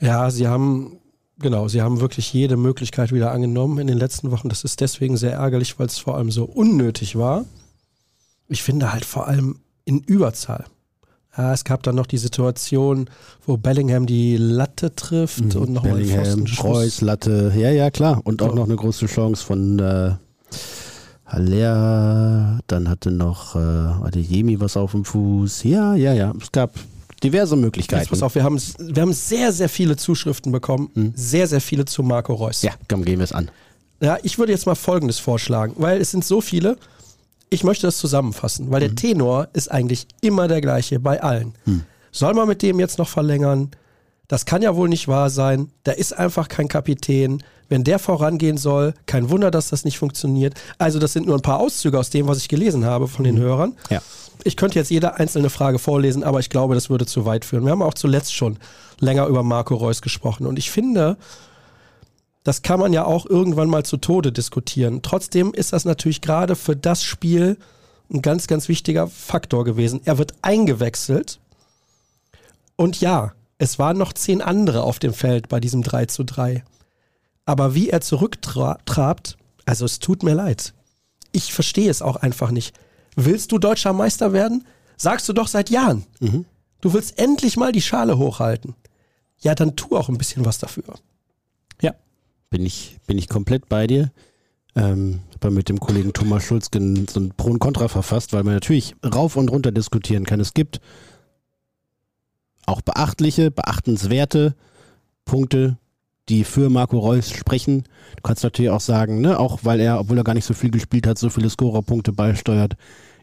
Ja, 0.00 0.30
sie 0.30 0.48
haben, 0.48 0.98
genau, 1.38 1.68
sie 1.68 1.82
haben 1.82 2.00
wirklich 2.00 2.32
jede 2.32 2.56
Möglichkeit 2.56 3.12
wieder 3.12 3.32
angenommen 3.32 3.78
in 3.78 3.86
den 3.86 3.98
letzten 3.98 4.30
Wochen. 4.30 4.48
Das 4.48 4.64
ist 4.64 4.80
deswegen 4.80 5.16
sehr 5.16 5.32
ärgerlich, 5.34 5.78
weil 5.78 5.86
es 5.86 5.98
vor 5.98 6.16
allem 6.16 6.30
so 6.30 6.44
unnötig 6.44 7.16
war. 7.16 7.44
Ich 8.48 8.62
finde 8.62 8.92
halt 8.92 9.04
vor 9.04 9.26
allem 9.28 9.56
in 9.84 10.00
Überzahl. 10.00 10.64
Ja, 11.36 11.54
es 11.54 11.64
gab 11.64 11.82
dann 11.82 11.94
noch 11.96 12.06
die 12.06 12.18
Situation, 12.18 13.08
wo 13.46 13.56
Bellingham 13.56 14.04
die 14.04 14.36
Latte 14.36 14.94
trifft 14.94 15.56
und 15.56 15.70
nochmal 15.72 15.94
Mhm. 15.94 16.08
Bellingham. 16.08 16.44
Reus, 16.62 17.00
Latte, 17.00 17.52
ja, 17.56 17.70
ja, 17.70 17.90
klar. 17.90 18.20
Und 18.24 18.42
auch 18.42 18.50
So. 18.50 18.54
noch 18.56 18.64
eine 18.66 18.76
große 18.76 19.06
Chance 19.06 19.42
von 19.42 19.78
äh, 19.78 20.12
Haller. 21.24 22.60
Dann 22.66 22.88
hatte 22.88 23.10
noch 23.10 23.56
äh, 23.56 23.58
Adeyemi 23.58 24.60
was 24.60 24.76
auf 24.76 24.92
dem 24.92 25.04
Fuß. 25.04 25.64
Ja, 25.64 25.94
ja, 25.94 26.12
ja. 26.12 26.32
Es 26.40 26.52
gab 26.52 26.74
diverse 27.22 27.56
Möglichkeiten. 27.56 28.02
Jetzt 28.02 28.10
pass 28.10 28.22
auf, 28.22 28.34
wir 28.34 28.44
haben, 28.44 28.60
wir 28.78 29.02
haben 29.02 29.12
sehr, 29.12 29.52
sehr 29.52 29.68
viele 29.68 29.96
Zuschriften 29.96 30.52
bekommen. 30.52 30.90
Hm. 30.94 31.12
Sehr, 31.14 31.46
sehr 31.46 31.60
viele 31.60 31.84
zu 31.84 32.02
Marco 32.02 32.34
Reus. 32.34 32.62
Ja, 32.62 32.72
komm, 32.88 33.04
gehen 33.04 33.18
wir 33.18 33.24
es 33.24 33.32
an. 33.32 33.50
Ja, 34.00 34.18
ich 34.22 34.38
würde 34.38 34.52
jetzt 34.52 34.66
mal 34.66 34.74
Folgendes 34.74 35.18
vorschlagen, 35.18 35.74
weil 35.76 36.00
es 36.00 36.10
sind 36.10 36.24
so 36.24 36.40
viele. 36.40 36.76
Ich 37.50 37.64
möchte 37.64 37.86
das 37.86 37.98
zusammenfassen, 37.98 38.70
weil 38.70 38.80
der 38.80 38.94
Tenor 38.94 39.48
ist 39.52 39.70
eigentlich 39.70 40.06
immer 40.22 40.48
der 40.48 40.60
gleiche 40.60 40.98
bei 40.98 41.22
allen. 41.22 41.54
Soll 42.10 42.34
man 42.34 42.48
mit 42.48 42.62
dem 42.62 42.80
jetzt 42.80 42.98
noch 42.98 43.08
verlängern? 43.08 43.70
Das 44.26 44.46
kann 44.46 44.62
ja 44.62 44.74
wohl 44.74 44.88
nicht 44.88 45.08
wahr 45.08 45.28
sein. 45.28 45.70
Der 45.84 45.98
ist 45.98 46.16
einfach 46.16 46.48
kein 46.48 46.66
Kapitän. 46.66 47.42
Wenn 47.68 47.84
der 47.84 47.98
vorangehen 47.98 48.56
soll, 48.56 48.94
kein 49.06 49.30
Wunder, 49.30 49.50
dass 49.50 49.68
das 49.68 49.84
nicht 49.84 49.98
funktioniert. 49.98 50.54
Also 50.78 50.98
das 50.98 51.12
sind 51.12 51.26
nur 51.26 51.36
ein 51.36 51.42
paar 51.42 51.60
Auszüge 51.60 51.98
aus 51.98 52.10
dem, 52.10 52.26
was 52.26 52.38
ich 52.38 52.48
gelesen 52.48 52.84
habe 52.84 53.08
von 53.08 53.24
den 53.24 53.38
Hörern. 53.38 53.76
Ja. 53.90 54.00
Ich 54.44 54.56
könnte 54.56 54.78
jetzt 54.78 54.90
jede 54.90 55.14
einzelne 55.14 55.50
Frage 55.50 55.78
vorlesen, 55.78 56.24
aber 56.24 56.40
ich 56.40 56.50
glaube, 56.50 56.74
das 56.74 56.90
würde 56.90 57.06
zu 57.06 57.24
weit 57.24 57.44
führen. 57.44 57.64
Wir 57.64 57.72
haben 57.72 57.82
auch 57.82 57.94
zuletzt 57.94 58.34
schon 58.34 58.58
länger 59.00 59.26
über 59.26 59.42
Marco 59.42 59.74
Reus 59.74 60.02
gesprochen 60.02 60.46
und 60.46 60.58
ich 60.58 60.70
finde, 60.70 61.16
das 62.44 62.62
kann 62.62 62.80
man 62.80 62.92
ja 62.92 63.04
auch 63.04 63.26
irgendwann 63.26 63.68
mal 63.68 63.84
zu 63.84 63.96
Tode 63.96 64.32
diskutieren. 64.32 65.02
Trotzdem 65.02 65.54
ist 65.54 65.72
das 65.72 65.84
natürlich 65.84 66.20
gerade 66.20 66.56
für 66.56 66.76
das 66.76 67.02
Spiel 67.02 67.56
ein 68.12 68.22
ganz, 68.22 68.46
ganz 68.46 68.68
wichtiger 68.68 69.06
Faktor 69.06 69.64
gewesen. 69.64 70.00
Er 70.04 70.18
wird 70.18 70.34
eingewechselt 70.42 71.40
und 72.76 73.00
ja, 73.00 73.32
es 73.58 73.78
waren 73.78 73.96
noch 73.96 74.12
zehn 74.12 74.42
andere 74.42 74.82
auf 74.82 74.98
dem 74.98 75.14
Feld 75.14 75.48
bei 75.48 75.60
diesem 75.60 75.82
3 75.82 76.06
zu 76.06 76.24
3. 76.24 76.64
Aber 77.44 77.74
wie 77.74 77.90
er 77.90 78.00
zurücktrabt, 78.00 79.36
also 79.64 79.84
es 79.84 79.98
tut 79.98 80.22
mir 80.22 80.34
leid. 80.34 80.74
Ich 81.32 81.52
verstehe 81.52 81.90
es 81.90 82.02
auch 82.02 82.16
einfach 82.16 82.50
nicht. 82.50 82.74
Willst 83.16 83.52
du 83.52 83.58
deutscher 83.58 83.92
Meister 83.92 84.32
werden? 84.32 84.66
Sagst 84.96 85.28
du 85.28 85.32
doch 85.32 85.48
seit 85.48 85.70
Jahren. 85.70 86.04
Mhm. 86.20 86.44
Du 86.80 86.92
willst 86.92 87.18
endlich 87.18 87.56
mal 87.56 87.72
die 87.72 87.82
Schale 87.82 88.18
hochhalten. 88.18 88.74
Ja, 89.40 89.54
dann 89.54 89.76
tu 89.76 89.96
auch 89.96 90.08
ein 90.08 90.18
bisschen 90.18 90.44
was 90.44 90.58
dafür. 90.58 90.84
Ja, 91.80 91.94
bin 92.50 92.64
ich, 92.64 92.98
bin 93.06 93.18
ich 93.18 93.28
komplett 93.28 93.68
bei 93.68 93.86
dir. 93.86 94.12
Ähm, 94.74 95.20
habe 95.44 95.54
mit 95.54 95.68
dem 95.68 95.80
Kollegen 95.80 96.12
Thomas 96.12 96.44
Schulz 96.44 96.68
so 96.72 96.78
ein 97.20 97.32
Pro 97.36 97.50
und 97.50 97.58
Contra 97.58 97.88
verfasst, 97.88 98.32
weil 98.32 98.44
man 98.44 98.54
natürlich 98.54 98.94
rauf 99.04 99.36
und 99.36 99.50
runter 99.50 99.72
diskutieren 99.72 100.24
kann. 100.24 100.40
Es 100.40 100.54
gibt 100.54 100.80
auch 102.66 102.80
beachtliche, 102.80 103.50
beachtenswerte 103.50 104.54
Punkte, 105.24 105.78
die 106.28 106.44
für 106.44 106.70
Marco 106.70 106.98
Reus 106.98 107.30
sprechen. 107.30 107.84
Du 108.16 108.22
kannst 108.22 108.44
natürlich 108.44 108.70
auch 108.70 108.80
sagen, 108.80 109.20
ne, 109.20 109.38
auch 109.38 109.60
weil 109.62 109.80
er, 109.80 110.00
obwohl 110.00 110.18
er 110.18 110.24
gar 110.24 110.34
nicht 110.34 110.44
so 110.44 110.54
viel 110.54 110.70
gespielt 110.70 111.06
hat, 111.06 111.18
so 111.18 111.30
viele 111.30 111.50
Scorerpunkte 111.50 112.12
beisteuert, 112.12 112.74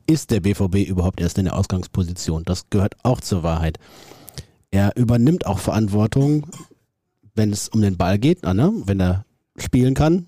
ist 0.08 0.32
der 0.32 0.42
BVB 0.42 0.88
überhaupt 0.88 1.22
erst 1.22 1.38
in 1.38 1.46
der 1.46 1.56
Ausgangsposition. 1.56 2.44
Das 2.44 2.70
gehört 2.70 2.96
auch 3.04 3.22
zur 3.22 3.44
Wahrheit. 3.44 3.78
Er 4.72 4.96
übernimmt 4.96 5.46
auch 5.46 5.60
Verantwortung, 5.60 6.48
wenn 7.36 7.52
es 7.52 7.70
um 7.70 7.82
den 7.82 7.98
Ball 7.98 8.20
geht, 8.20 8.44
ne? 8.44 8.74
wenn 8.86 9.00
er 9.00 9.26
spielen 9.58 9.94
kann, 9.94 10.28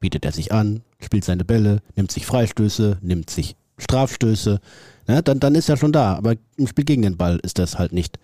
bietet 0.00 0.24
er 0.24 0.32
sich 0.32 0.52
an, 0.52 0.82
spielt 1.00 1.24
seine 1.24 1.44
Bälle, 1.44 1.80
nimmt 1.96 2.10
sich 2.10 2.26
Freistöße, 2.26 2.98
nimmt 3.02 3.28
sich 3.28 3.56
Strafstöße, 3.76 4.60
ne? 5.08 5.22
dann, 5.22 5.40
dann 5.40 5.54
ist 5.54 5.68
er 5.68 5.76
schon 5.76 5.92
da. 5.92 6.14
Aber 6.14 6.34
im 6.56 6.66
Spiel 6.66 6.84
gegen 6.84 7.02
den 7.02 7.16
Ball 7.16 7.38
ist 7.42 7.58
das 7.58 7.78
halt 7.78 7.92
nicht. 7.92 8.18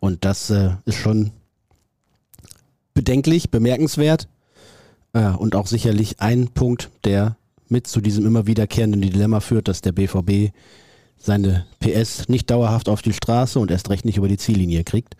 Und 0.00 0.24
das 0.24 0.50
äh, 0.50 0.70
ist 0.84 0.96
schon 0.96 1.32
bedenklich, 2.98 3.52
bemerkenswert 3.52 4.26
äh, 5.12 5.28
und 5.28 5.54
auch 5.54 5.68
sicherlich 5.68 6.18
ein 6.18 6.48
Punkt, 6.48 6.90
der 7.04 7.36
mit 7.68 7.86
zu 7.86 8.00
diesem 8.00 8.26
immer 8.26 8.48
wiederkehrenden 8.48 9.00
Dilemma 9.00 9.38
führt, 9.38 9.68
dass 9.68 9.82
der 9.82 9.92
BVB 9.92 10.52
seine 11.16 11.64
PS 11.78 12.28
nicht 12.28 12.50
dauerhaft 12.50 12.88
auf 12.88 13.00
die 13.00 13.12
Straße 13.12 13.60
und 13.60 13.70
erst 13.70 13.88
recht 13.90 14.04
nicht 14.04 14.16
über 14.16 14.26
die 14.26 14.36
Ziellinie 14.36 14.82
kriegt. 14.82 15.14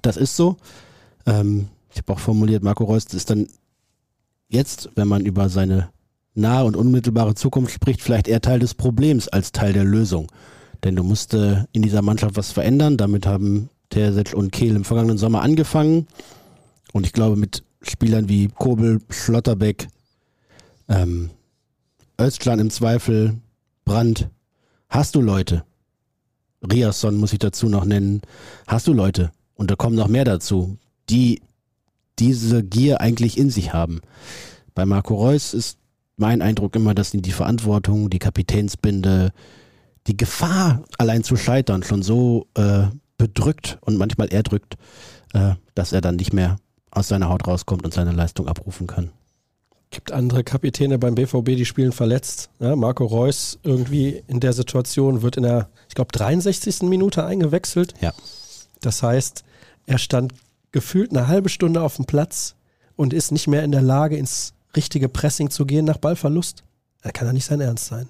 Das 0.00 0.16
ist 0.16 0.36
so. 0.36 0.56
Ähm, 1.26 1.68
ich 1.90 1.98
habe 1.98 2.14
auch 2.14 2.18
formuliert, 2.18 2.62
Marco 2.62 2.84
Reus 2.84 3.04
ist 3.12 3.28
dann 3.28 3.46
jetzt, 4.48 4.88
wenn 4.94 5.06
man 5.06 5.26
über 5.26 5.50
seine 5.50 5.90
nahe 6.34 6.64
und 6.64 6.76
unmittelbare 6.76 7.34
Zukunft 7.34 7.74
spricht, 7.74 8.00
vielleicht 8.00 8.26
eher 8.26 8.40
Teil 8.40 8.58
des 8.58 8.72
Problems 8.72 9.28
als 9.28 9.52
Teil 9.52 9.74
der 9.74 9.84
Lösung. 9.84 10.32
Denn 10.82 10.96
du 10.96 11.02
musst 11.02 11.34
äh, 11.34 11.64
in 11.72 11.82
dieser 11.82 12.00
Mannschaft 12.00 12.36
was 12.36 12.52
verändern. 12.52 12.96
Damit 12.96 13.26
haben 13.26 13.68
Terzic 13.90 14.32
und 14.32 14.50
Kehl 14.50 14.74
im 14.74 14.84
vergangenen 14.84 15.18
Sommer 15.18 15.42
angefangen. 15.42 16.06
Und 16.92 17.06
ich 17.06 17.12
glaube, 17.12 17.36
mit 17.36 17.64
Spielern 17.82 18.28
wie 18.28 18.48
Kobel, 18.48 19.00
Schlotterbeck, 19.10 19.88
ähm, 20.88 21.30
Özcan 22.20 22.58
im 22.58 22.70
Zweifel, 22.70 23.38
Brandt, 23.84 24.28
hast 24.88 25.14
du 25.14 25.20
Leute. 25.20 25.64
Riasson 26.62 27.16
muss 27.16 27.32
ich 27.32 27.38
dazu 27.38 27.68
noch 27.68 27.84
nennen. 27.84 28.22
Hast 28.66 28.86
du 28.86 28.92
Leute, 28.92 29.30
und 29.54 29.70
da 29.70 29.76
kommen 29.76 29.96
noch 29.96 30.08
mehr 30.08 30.24
dazu, 30.24 30.78
die 31.08 31.42
diese 32.18 32.64
Gier 32.64 33.00
eigentlich 33.00 33.38
in 33.38 33.50
sich 33.50 33.72
haben. 33.72 34.00
Bei 34.74 34.84
Marco 34.86 35.14
Reus 35.14 35.54
ist 35.54 35.78
mein 36.16 36.42
Eindruck 36.42 36.74
immer, 36.74 36.94
dass 36.94 37.14
ihn 37.14 37.22
die 37.22 37.32
Verantwortung, 37.32 38.10
die 38.10 38.18
Kapitänsbinde, 38.18 39.32
die 40.06 40.16
Gefahr, 40.16 40.84
allein 40.98 41.22
zu 41.22 41.36
scheitern, 41.36 41.82
schon 41.82 42.02
so 42.02 42.46
äh, 42.54 42.86
bedrückt 43.18 43.78
und 43.82 43.96
manchmal 43.96 44.28
erdrückt, 44.28 44.76
äh, 45.32 45.54
dass 45.74 45.92
er 45.92 46.00
dann 46.00 46.16
nicht 46.16 46.32
mehr 46.32 46.56
aus 46.90 47.08
seiner 47.08 47.28
Haut 47.28 47.46
rauskommt 47.46 47.84
und 47.84 47.94
seine 47.94 48.12
Leistung 48.12 48.48
abrufen 48.48 48.86
kann. 48.86 49.10
Gibt 49.90 50.12
andere 50.12 50.44
Kapitäne 50.44 50.98
beim 50.98 51.14
BVB, 51.14 51.56
die 51.56 51.64
spielen 51.64 51.92
verletzt. 51.92 52.50
Ja, 52.60 52.76
Marco 52.76 53.06
Reus 53.06 53.58
irgendwie 53.62 54.22
in 54.26 54.40
der 54.40 54.52
Situation 54.52 55.22
wird 55.22 55.38
in 55.38 55.44
der, 55.44 55.70
ich 55.88 55.94
glaube, 55.94 56.12
63. 56.12 56.82
Minute 56.82 57.24
eingewechselt. 57.24 57.94
Ja. 58.00 58.12
Das 58.82 59.02
heißt, 59.02 59.44
er 59.86 59.98
stand 59.98 60.34
gefühlt 60.72 61.10
eine 61.10 61.26
halbe 61.26 61.48
Stunde 61.48 61.80
auf 61.80 61.96
dem 61.96 62.04
Platz 62.04 62.54
und 62.96 63.14
ist 63.14 63.32
nicht 63.32 63.46
mehr 63.46 63.64
in 63.64 63.72
der 63.72 63.80
Lage, 63.80 64.16
ins 64.16 64.52
richtige 64.76 65.08
Pressing 65.08 65.50
zu 65.50 65.64
gehen 65.64 65.86
nach 65.86 65.96
Ballverlust. 65.96 66.64
Das 67.02 67.12
kann 67.14 67.26
ja 67.26 67.32
nicht 67.32 67.46
sein 67.46 67.60
Ernst 67.60 67.86
sein. 67.86 68.08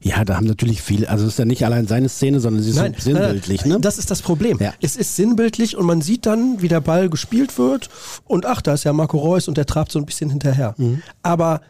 Ja, 0.00 0.24
da 0.24 0.36
haben 0.36 0.46
natürlich 0.46 0.82
viele, 0.82 1.08
also 1.08 1.26
es 1.26 1.32
ist 1.32 1.38
ja 1.38 1.44
nicht 1.44 1.64
allein 1.64 1.86
seine 1.86 2.08
Szene, 2.08 2.40
sondern 2.40 2.62
sie 2.62 2.70
ist 2.70 2.76
nein, 2.76 2.94
so 2.96 3.02
sinnbildlich. 3.02 3.62
Nein, 3.62 3.70
ne? 3.70 3.80
Das 3.80 3.98
ist 3.98 4.10
das 4.10 4.22
Problem. 4.22 4.58
Ja. 4.60 4.72
Es 4.80 4.96
ist 4.96 5.16
sinnbildlich 5.16 5.76
und 5.76 5.86
man 5.86 6.00
sieht 6.02 6.26
dann, 6.26 6.62
wie 6.62 6.68
der 6.68 6.80
Ball 6.80 7.08
gespielt 7.08 7.58
wird 7.58 7.88
und 8.24 8.46
ach, 8.46 8.62
da 8.62 8.74
ist 8.74 8.84
ja 8.84 8.92
Marco 8.92 9.18
Reus 9.18 9.48
und 9.48 9.56
der 9.56 9.66
trabt 9.66 9.92
so 9.92 9.98
ein 9.98 10.06
bisschen 10.06 10.30
hinterher. 10.30 10.74
Mhm. 10.78 11.02
Aber 11.22 11.60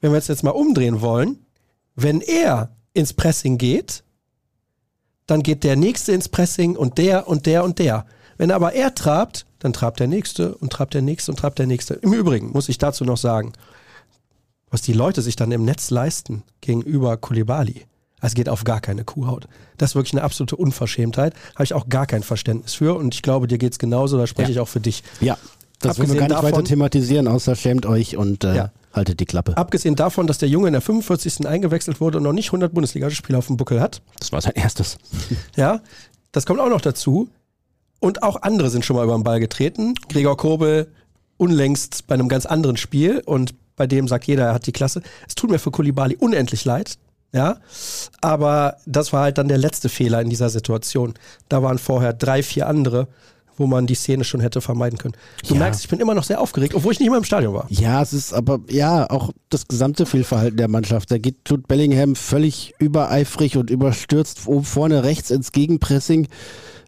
wenn 0.00 0.12
wir 0.12 0.16
jetzt, 0.16 0.28
jetzt 0.28 0.42
mal 0.42 0.50
umdrehen 0.50 1.00
wollen, 1.00 1.38
wenn 1.94 2.20
er 2.20 2.70
ins 2.92 3.12
Pressing 3.12 3.58
geht, 3.58 4.04
dann 5.26 5.42
geht 5.42 5.64
der 5.64 5.76
Nächste 5.76 6.12
ins 6.12 6.28
Pressing 6.28 6.76
und 6.76 6.98
der 6.98 7.28
und 7.28 7.46
der 7.46 7.64
und 7.64 7.78
der. 7.78 8.06
Wenn 8.38 8.50
aber 8.50 8.74
er 8.74 8.94
trabt, 8.94 9.46
dann 9.58 9.72
trabt 9.72 10.00
der 10.00 10.06
Nächste 10.06 10.54
und 10.54 10.72
trabt 10.72 10.94
der 10.94 11.02
Nächste 11.02 11.32
und 11.32 11.38
trabt 11.38 11.58
der 11.58 11.66
Nächste. 11.66 11.94
Im 11.94 12.12
Übrigen 12.12 12.52
muss 12.52 12.68
ich 12.68 12.78
dazu 12.78 13.04
noch 13.04 13.16
sagen, 13.16 13.52
was 14.70 14.82
die 14.82 14.92
Leute 14.92 15.22
sich 15.22 15.36
dann 15.36 15.52
im 15.52 15.64
Netz 15.64 15.90
leisten 15.90 16.42
gegenüber 16.60 17.16
Kulibali. 17.16 17.86
Es 18.20 18.34
geht 18.34 18.48
auf 18.48 18.64
gar 18.64 18.80
keine 18.80 19.04
Kuhhaut. 19.04 19.46
Das 19.76 19.90
ist 19.90 19.94
wirklich 19.94 20.14
eine 20.14 20.22
absolute 20.22 20.56
Unverschämtheit. 20.56 21.34
Habe 21.54 21.64
ich 21.64 21.74
auch 21.74 21.88
gar 21.88 22.06
kein 22.06 22.22
Verständnis 22.22 22.74
für. 22.74 22.96
Und 22.96 23.14
ich 23.14 23.22
glaube, 23.22 23.46
dir 23.46 23.58
geht 23.58 23.72
es 23.72 23.78
genauso. 23.78 24.16
Da 24.16 24.26
spreche 24.26 24.48
ja. 24.48 24.54
ich 24.54 24.60
auch 24.60 24.68
für 24.68 24.80
dich. 24.80 25.04
Ja, 25.20 25.36
das 25.80 25.98
wollen 25.98 26.08
wir 26.08 26.16
gar 26.16 26.28
nicht 26.28 26.36
davon, 26.36 26.52
weiter 26.52 26.64
thematisieren, 26.64 27.28
außer 27.28 27.54
schämt 27.54 27.86
euch 27.86 28.16
und 28.16 28.44
äh, 28.44 28.56
ja. 28.56 28.72
haltet 28.92 29.20
die 29.20 29.26
Klappe. 29.26 29.56
Abgesehen 29.56 29.94
davon, 29.94 30.26
dass 30.26 30.38
der 30.38 30.48
Junge 30.48 30.68
in 30.68 30.72
der 30.72 30.80
45. 30.80 31.46
eingewechselt 31.46 32.00
wurde 32.00 32.18
und 32.18 32.24
noch 32.24 32.32
nicht 32.32 32.48
100 32.48 32.72
Bundesligaspiele 32.72 33.36
auf 33.36 33.46
dem 33.46 33.56
Buckel 33.56 33.80
hat. 33.80 34.00
Das 34.18 34.32
war 34.32 34.40
sein 34.40 34.54
erstes. 34.54 34.98
Ja, 35.56 35.80
das 36.32 36.46
kommt 36.46 36.60
auch 36.60 36.68
noch 36.68 36.80
dazu. 36.80 37.28
Und 37.98 38.22
auch 38.22 38.42
andere 38.42 38.70
sind 38.70 38.84
schon 38.84 38.96
mal 38.96 39.04
über 39.04 39.14
den 39.14 39.24
Ball 39.24 39.40
getreten. 39.40 39.94
Gregor 40.08 40.36
Kobel 40.36 40.92
unlängst 41.38 42.06
bei 42.06 42.14
einem 42.14 42.28
ganz 42.28 42.46
anderen 42.46 42.76
Spiel 42.76 43.22
und 43.24 43.54
bei 43.76 43.86
dem 43.86 44.08
sagt 44.08 44.26
jeder, 44.26 44.46
er 44.46 44.54
hat 44.54 44.66
die 44.66 44.72
Klasse. 44.72 45.02
Es 45.28 45.34
tut 45.34 45.50
mir 45.50 45.58
für 45.58 45.70
Kulibali 45.70 46.16
unendlich 46.16 46.64
leid. 46.64 46.98
Ja, 47.32 47.58
aber 48.22 48.76
das 48.86 49.12
war 49.12 49.24
halt 49.24 49.36
dann 49.36 49.48
der 49.48 49.58
letzte 49.58 49.88
Fehler 49.88 50.22
in 50.22 50.30
dieser 50.30 50.48
Situation. 50.48 51.12
Da 51.48 51.62
waren 51.62 51.76
vorher 51.76 52.14
drei, 52.14 52.42
vier 52.42 52.66
andere, 52.66 53.08
wo 53.58 53.66
man 53.66 53.86
die 53.86 53.94
Szene 53.94 54.24
schon 54.24 54.40
hätte 54.40 54.60
vermeiden 54.60 54.98
können. 54.98 55.14
Du 55.46 55.54
ja. 55.54 55.60
merkst, 55.60 55.82
ich 55.82 55.88
bin 55.88 56.00
immer 56.00 56.14
noch 56.14 56.24
sehr 56.24 56.40
aufgeregt, 56.40 56.74
obwohl 56.74 56.92
ich 56.92 57.00
nicht 57.00 57.10
mehr 57.10 57.18
im 57.18 57.24
Stadion 57.24 57.52
war. 57.52 57.66
Ja, 57.68 58.00
es 58.00 58.12
ist 58.12 58.32
aber, 58.32 58.60
ja, 58.70 59.10
auch 59.10 59.32
das 59.50 59.66
gesamte 59.68 60.06
Fehlverhalten 60.06 60.56
der 60.56 60.68
Mannschaft. 60.68 61.10
Da 61.10 61.18
geht 61.18 61.44
tut 61.44 61.68
Bellingham 61.68 62.16
völlig 62.16 62.74
übereifrig 62.78 63.56
und 63.56 63.70
überstürzt 63.70 64.46
oben 64.46 64.64
vorne 64.64 65.04
rechts 65.04 65.30
ins 65.30 65.52
Gegenpressing 65.52 66.28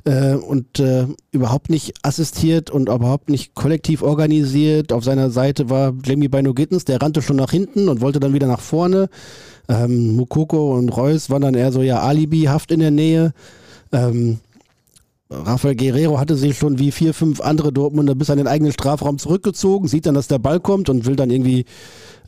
äh, 0.05 0.35
und 0.35 0.81
äh, 0.81 1.07
überhaupt 1.33 1.71
nicht 1.71 1.95
assistiert 2.03 2.71
und 2.71 2.89
überhaupt 2.89 3.29
nicht 3.31 3.55
kollektiv 3.55 4.03
organisiert. 4.03 4.93
Auf 4.93 5.05
seiner 5.05 5.31
Seite 5.31 5.71
war 5.71 5.95
Jamie 6.05 6.29
Bino 6.29 6.55
Gittens, 6.55 6.85
der 6.85 7.03
rannte 7.03 7.23
schon 7.23 7.37
nach 7.37 7.51
hinten 7.51 7.89
und 7.89 8.01
wollte 8.01 8.21
dann 8.21 8.35
wieder 8.35 8.47
nach 8.47 8.61
vorne. 8.61 9.09
Ähm, 9.69 10.17
Mukoko 10.17 10.77
und 10.77 10.89
Reus 10.91 11.31
waren 11.31 11.43
dann 11.43 11.55
eher 11.55 11.73
so 11.73 11.83
ja 11.83 12.01
alibihaft 12.01 12.73
in 12.73 12.81
der 12.81 12.91
Nähe. 12.91 13.33
Ähm, 13.93 14.39
Rafael 15.31 15.77
Guerrero 15.77 16.19
hatte 16.19 16.37
sich 16.37 16.57
schon 16.57 16.79
wie 16.79 16.91
vier, 16.91 17.13
fünf 17.13 17.41
andere 17.41 17.71
Dortmunder 17.71 18.15
bis 18.15 18.31
an 18.31 18.39
den 18.39 18.47
eigenen 18.47 18.73
Strafraum 18.73 19.19
zurückgezogen, 19.19 19.87
sieht 19.87 20.07
dann, 20.07 20.15
dass 20.15 20.27
der 20.27 20.39
Ball 20.39 20.59
kommt 20.59 20.89
und 20.89 21.05
will 21.05 21.17
dann 21.17 21.31
irgendwie 21.31 21.67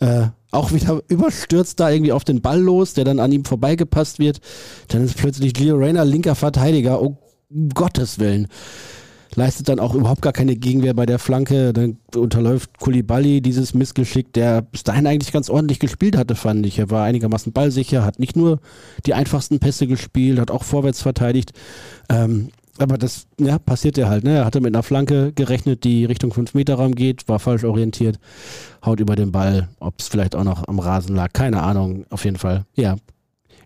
äh, 0.00 0.26
auch 0.50 0.72
wieder 0.72 1.00
überstürzt 1.08 1.80
da 1.80 1.90
irgendwie 1.90 2.12
auf 2.12 2.24
den 2.24 2.42
Ball 2.42 2.60
los, 2.60 2.92
der 2.92 3.04
dann 3.04 3.20
an 3.20 3.32
ihm 3.32 3.46
vorbeigepasst 3.46 4.18
wird. 4.18 4.40
Dann 4.88 5.04
ist 5.04 5.16
plötzlich 5.16 5.54
Gio 5.54 5.76
Reyna 5.76 6.02
linker 6.02 6.34
Verteidiger. 6.34 7.00
Oh 7.00 7.16
Gottes 7.74 8.18
Willen. 8.18 8.48
Leistet 9.36 9.68
dann 9.68 9.78
auch 9.78 9.94
überhaupt 9.94 10.22
gar 10.22 10.32
keine 10.32 10.56
Gegenwehr 10.56 10.94
bei 10.94 11.06
der 11.06 11.20
Flanke. 11.20 11.72
Dann 11.72 11.98
unterläuft 12.16 12.78
Kulibali 12.80 13.40
dieses 13.40 13.74
Missgeschick, 13.74 14.32
der 14.32 14.62
bis 14.62 14.82
dahin 14.82 15.06
eigentlich 15.06 15.32
ganz 15.32 15.48
ordentlich 15.48 15.78
gespielt 15.78 16.16
hatte, 16.16 16.34
fand 16.34 16.66
ich. 16.66 16.78
Er 16.80 16.90
war 16.90 17.04
einigermaßen 17.04 17.52
ballsicher, 17.52 18.04
hat 18.04 18.18
nicht 18.18 18.34
nur 18.34 18.58
die 19.06 19.14
einfachsten 19.14 19.60
Pässe 19.60 19.86
gespielt, 19.86 20.40
hat 20.40 20.50
auch 20.50 20.64
vorwärts 20.64 21.00
verteidigt. 21.00 21.52
Ähm, 22.08 22.48
aber 22.78 22.98
das 22.98 23.26
ja, 23.38 23.58
passiert 23.58 23.98
ja 23.98 24.08
halt. 24.08 24.24
Ne? 24.24 24.38
Er 24.38 24.44
hatte 24.44 24.60
mit 24.60 24.74
einer 24.74 24.82
Flanke 24.82 25.32
gerechnet, 25.32 25.84
die 25.84 26.06
Richtung 26.06 26.32
5-Meter-Raum 26.32 26.94
geht, 26.94 27.28
war 27.28 27.38
falsch 27.38 27.64
orientiert, 27.64 28.18
haut 28.84 29.00
über 29.00 29.16
den 29.16 29.32
Ball. 29.32 29.68
Ob 29.78 29.94
es 29.98 30.08
vielleicht 30.08 30.34
auch 30.34 30.44
noch 30.44 30.66
am 30.66 30.78
Rasen 30.78 31.14
lag, 31.14 31.32
keine 31.32 31.62
Ahnung. 31.62 32.06
Auf 32.10 32.24
jeden 32.24 32.38
Fall, 32.38 32.64
ja, 32.74 32.96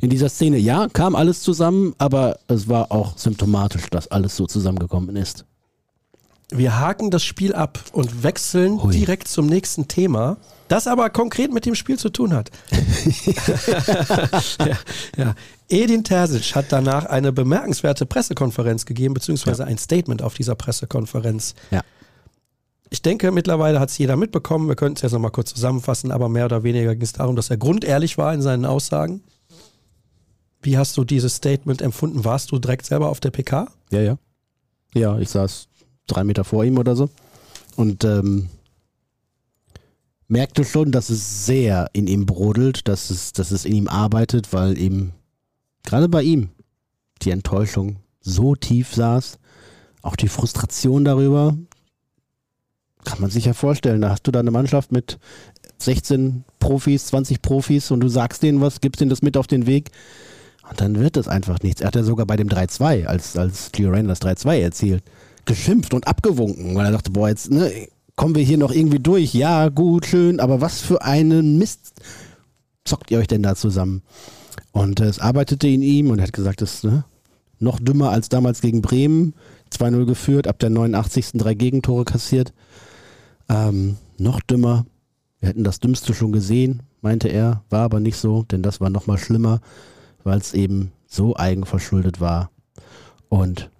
in 0.00 0.10
dieser 0.10 0.28
Szene, 0.28 0.58
ja, 0.58 0.88
kam 0.92 1.14
alles 1.14 1.42
zusammen, 1.42 1.94
aber 1.98 2.38
es 2.48 2.68
war 2.68 2.92
auch 2.92 3.16
symptomatisch, 3.16 3.88
dass 3.90 4.08
alles 4.08 4.36
so 4.36 4.46
zusammengekommen 4.46 5.16
ist. 5.16 5.44
Wir 6.50 6.78
haken 6.78 7.10
das 7.10 7.24
Spiel 7.24 7.54
ab 7.54 7.78
und 7.92 8.22
wechseln 8.22 8.82
Hui. 8.82 8.92
direkt 8.92 9.28
zum 9.28 9.46
nächsten 9.46 9.88
Thema, 9.88 10.36
das 10.68 10.86
aber 10.86 11.10
konkret 11.10 11.52
mit 11.52 11.66
dem 11.66 11.74
Spiel 11.74 11.98
zu 11.98 12.10
tun 12.10 12.34
hat. 12.34 12.50
ja, 14.60 14.78
ja. 15.16 15.34
Edin 15.68 16.04
Terzic 16.04 16.54
hat 16.54 16.66
danach 16.68 17.06
eine 17.06 17.32
bemerkenswerte 17.32 18.06
Pressekonferenz 18.06 18.84
gegeben, 18.84 19.14
beziehungsweise 19.14 19.62
ja. 19.62 19.68
ein 19.68 19.78
Statement 19.78 20.22
auf 20.22 20.34
dieser 20.34 20.54
Pressekonferenz. 20.54 21.54
Ja. 21.70 21.80
Ich 22.90 23.02
denke, 23.02 23.32
mittlerweile 23.32 23.80
hat 23.80 23.88
es 23.88 23.98
jeder 23.98 24.16
mitbekommen. 24.16 24.68
Wir 24.68 24.76
könnten 24.76 24.96
es 24.96 25.02
jetzt 25.02 25.12
nochmal 25.12 25.32
kurz 25.32 25.52
zusammenfassen, 25.54 26.12
aber 26.12 26.28
mehr 26.28 26.44
oder 26.44 26.62
weniger 26.62 26.94
ging 26.94 27.02
es 27.02 27.14
darum, 27.14 27.34
dass 27.34 27.50
er 27.50 27.56
grundehrlich 27.56 28.18
war 28.18 28.32
in 28.34 28.42
seinen 28.42 28.66
Aussagen. 28.66 29.22
Wie 30.64 30.78
hast 30.78 30.96
du 30.96 31.04
dieses 31.04 31.36
Statement 31.36 31.82
empfunden? 31.82 32.24
Warst 32.24 32.50
du 32.50 32.58
direkt 32.58 32.86
selber 32.86 33.10
auf 33.10 33.20
der 33.20 33.30
PK? 33.30 33.68
Ja, 33.90 34.00
ja. 34.00 34.18
Ja, 34.94 35.18
ich 35.18 35.28
saß 35.28 35.68
drei 36.06 36.24
Meter 36.24 36.42
vor 36.42 36.64
ihm 36.64 36.78
oder 36.78 36.96
so. 36.96 37.10
Und 37.76 38.04
ähm, 38.04 38.48
merkte 40.26 40.64
schon, 40.64 40.90
dass 40.90 41.10
es 41.10 41.44
sehr 41.44 41.90
in 41.92 42.06
ihm 42.06 42.24
brodelt, 42.24 42.88
dass 42.88 43.10
es, 43.10 43.34
dass 43.34 43.50
es 43.50 43.66
in 43.66 43.74
ihm 43.74 43.88
arbeitet, 43.88 44.54
weil 44.54 44.78
eben 44.78 45.12
gerade 45.82 46.08
bei 46.08 46.22
ihm 46.22 46.48
die 47.20 47.30
Enttäuschung 47.30 47.96
so 48.20 48.54
tief 48.54 48.94
saß, 48.94 49.38
auch 50.00 50.16
die 50.16 50.28
Frustration 50.28 51.04
darüber, 51.04 51.58
kann 53.04 53.20
man 53.20 53.30
sich 53.30 53.44
ja 53.44 53.52
vorstellen. 53.52 54.00
Da 54.00 54.08
hast 54.08 54.26
du 54.26 54.30
da 54.30 54.40
eine 54.40 54.50
Mannschaft 54.50 54.92
mit 54.92 55.18
16 55.76 56.44
Profis, 56.58 57.06
20 57.08 57.42
Profis 57.42 57.90
und 57.90 58.00
du 58.00 58.08
sagst 58.08 58.42
denen 58.42 58.62
was, 58.62 58.80
gibst 58.80 59.02
denen 59.02 59.10
das 59.10 59.20
mit 59.20 59.36
auf 59.36 59.46
den 59.46 59.66
Weg 59.66 59.90
und 60.68 60.80
dann 60.80 60.98
wird 60.98 61.16
es 61.16 61.28
einfach 61.28 61.60
nichts. 61.62 61.80
Er 61.80 61.88
hat 61.88 61.96
ja 61.96 62.02
sogar 62.02 62.26
bei 62.26 62.36
dem 62.36 62.48
3-2, 62.48 63.06
als, 63.06 63.36
als 63.36 63.70
Gio 63.72 63.90
Reyna 63.90 64.08
das 64.08 64.22
3-2 64.22 64.60
erzielt, 64.60 65.02
geschimpft 65.44 65.94
und 65.94 66.06
abgewunken, 66.06 66.74
weil 66.74 66.86
er 66.86 66.92
dachte, 66.92 67.10
boah, 67.10 67.28
jetzt 67.28 67.50
ne, 67.50 67.70
kommen 68.16 68.34
wir 68.34 68.42
hier 68.42 68.58
noch 68.58 68.72
irgendwie 68.72 68.98
durch. 68.98 69.34
Ja, 69.34 69.68
gut, 69.68 70.06
schön, 70.06 70.40
aber 70.40 70.60
was 70.60 70.80
für 70.80 71.02
einen 71.02 71.58
Mist 71.58 71.92
zockt 72.84 73.10
ihr 73.10 73.18
euch 73.18 73.26
denn 73.26 73.42
da 73.42 73.54
zusammen? 73.54 74.02
Und 74.72 75.00
äh, 75.00 75.04
es 75.04 75.18
arbeitete 75.18 75.68
in 75.68 75.82
ihm 75.82 76.10
und 76.10 76.18
er 76.18 76.24
hat 76.26 76.32
gesagt, 76.32 76.62
das 76.62 76.74
ist 76.74 76.84
ne, 76.84 77.04
noch 77.58 77.78
dümmer 77.80 78.10
als 78.10 78.28
damals 78.28 78.60
gegen 78.60 78.82
Bremen. 78.82 79.34
2-0 79.72 80.04
geführt, 80.04 80.46
ab 80.46 80.58
der 80.60 80.70
89. 80.70 81.32
drei 81.34 81.54
Gegentore 81.54 82.04
kassiert. 82.04 82.52
Ähm, 83.48 83.96
noch 84.18 84.40
dümmer. 84.40 84.86
Wir 85.40 85.48
hätten 85.48 85.64
das 85.64 85.80
Dümmste 85.80 86.14
schon 86.14 86.32
gesehen, 86.32 86.82
meinte 87.02 87.28
er. 87.28 87.62
War 87.70 87.82
aber 87.82 88.00
nicht 88.00 88.16
so, 88.16 88.44
denn 88.44 88.62
das 88.62 88.80
war 88.80 88.90
noch 88.90 89.06
mal 89.06 89.18
schlimmer, 89.18 89.60
weil 90.24 90.38
es 90.38 90.54
eben 90.54 90.92
so 91.06 91.36
eigenverschuldet 91.36 92.20
war. 92.20 92.50
Und 93.28 93.70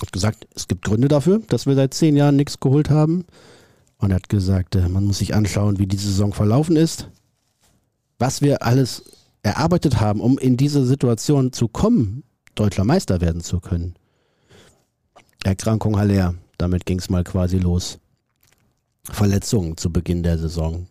hat 0.00 0.12
gesagt, 0.12 0.46
es 0.54 0.68
gibt 0.68 0.84
Gründe 0.84 1.08
dafür, 1.08 1.40
dass 1.48 1.66
wir 1.66 1.74
seit 1.74 1.94
zehn 1.94 2.16
Jahren 2.16 2.36
nichts 2.36 2.60
geholt 2.60 2.90
haben. 2.90 3.24
Und 3.98 4.10
er 4.10 4.16
hat 4.16 4.28
gesagt, 4.28 4.76
äh, 4.76 4.88
man 4.88 5.04
muss 5.04 5.18
sich 5.18 5.34
anschauen, 5.34 5.78
wie 5.78 5.86
die 5.86 5.96
Saison 5.96 6.32
verlaufen 6.32 6.76
ist. 6.76 7.08
Was 8.18 8.42
wir 8.42 8.62
alles 8.62 9.04
erarbeitet 9.42 10.00
haben, 10.00 10.20
um 10.20 10.38
in 10.38 10.56
diese 10.56 10.84
Situation 10.84 11.52
zu 11.52 11.68
kommen, 11.68 12.22
deutscher 12.54 12.84
Meister 12.84 13.20
werden 13.20 13.40
zu 13.40 13.60
können. 13.60 13.94
Erkrankung 15.44 15.98
Haller, 15.98 16.34
damit 16.58 16.86
ging 16.86 16.98
es 16.98 17.10
mal 17.10 17.24
quasi 17.24 17.58
los. 17.58 17.98
Verletzungen 19.04 19.76
zu 19.76 19.90
Beginn 19.90 20.22
der 20.22 20.38
Saison. 20.38 20.86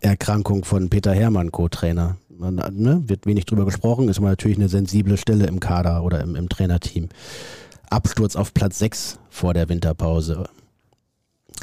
Erkrankung 0.00 0.64
von 0.64 0.88
Peter 0.88 1.12
Hermann, 1.12 1.52
Co-Trainer. 1.52 2.16
Ne, 2.38 3.02
wird 3.06 3.26
wenig 3.26 3.46
drüber 3.46 3.64
gesprochen, 3.64 4.08
ist 4.08 4.18
aber 4.18 4.28
natürlich 4.28 4.58
eine 4.58 4.68
sensible 4.68 5.16
Stelle 5.16 5.46
im 5.46 5.58
Kader 5.58 6.04
oder 6.04 6.20
im, 6.20 6.36
im 6.36 6.48
Trainerteam. 6.48 7.08
Absturz 7.90 8.36
auf 8.36 8.54
Platz 8.54 8.78
6 8.78 9.18
vor 9.28 9.54
der 9.54 9.68
Winterpause. 9.68 10.44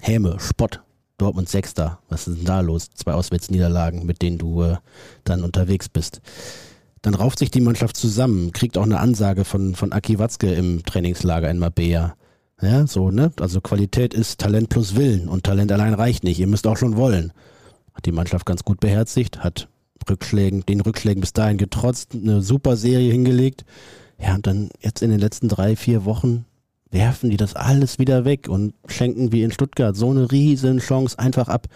Häme, 0.01 0.38
Spott, 0.39 0.81
Dortmund 1.17 1.47
Sechster. 1.47 1.99
Was 2.09 2.27
ist 2.27 2.39
denn 2.39 2.45
da 2.45 2.59
los? 2.59 2.89
Zwei 2.93 3.13
Auswärtsniederlagen, 3.13 4.05
mit 4.05 4.21
denen 4.21 4.38
du 4.38 4.63
äh, 4.63 4.77
dann 5.23 5.43
unterwegs 5.43 5.88
bist. 5.88 6.21
Dann 7.01 7.13
rauft 7.13 7.39
sich 7.39 7.51
die 7.51 7.61
Mannschaft 7.61 7.95
zusammen, 7.95 8.51
kriegt 8.51 8.77
auch 8.77 8.83
eine 8.83 8.99
Ansage 8.99 9.45
von, 9.45 9.75
von 9.75 9.93
Aki 9.93 10.19
Watzke 10.19 10.53
im 10.53 10.83
Trainingslager 10.83 11.49
in 11.49 11.59
Mabea. 11.59 12.15
Ja, 12.61 12.88
so, 12.88 13.11
ne? 13.11 13.31
Also 13.39 13.61
Qualität 13.61 14.13
ist 14.13 14.39
Talent 14.39 14.69
plus 14.69 14.95
Willen 14.95 15.29
und 15.29 15.43
Talent 15.43 15.71
allein 15.71 15.93
reicht 15.93 16.23
nicht. 16.23 16.39
Ihr 16.39 16.47
müsst 16.47 16.67
auch 16.67 16.77
schon 16.77 16.97
wollen. 16.97 17.31
Hat 17.93 18.05
die 18.05 18.11
Mannschaft 18.11 18.45
ganz 18.45 18.63
gut 18.63 18.79
beherzigt, 18.79 19.43
hat 19.43 19.69
Rückschlägen, 20.09 20.65
den 20.65 20.81
Rückschlägen 20.81 21.21
bis 21.21 21.33
dahin 21.33 21.57
getrotzt, 21.57 22.13
eine 22.13 22.41
super 22.41 22.77
Serie 22.77 23.11
hingelegt. 23.11 23.65
Ja, 24.19 24.35
und 24.35 24.47
dann 24.47 24.69
jetzt 24.79 25.01
in 25.01 25.09
den 25.09 25.19
letzten 25.19 25.49
drei, 25.49 25.75
vier 25.75 26.05
Wochen 26.05 26.45
werfen 26.91 27.29
die 27.29 27.37
das 27.37 27.55
alles 27.55 27.99
wieder 27.99 28.25
weg 28.25 28.47
und 28.47 28.73
schenken 28.87 29.31
wie 29.31 29.43
in 29.43 29.51
Stuttgart 29.51 29.95
so 29.95 30.09
eine 30.09 30.31
riesen 30.31 30.79
Chance 30.79 31.19
einfach 31.19 31.49
ab. 31.49 31.67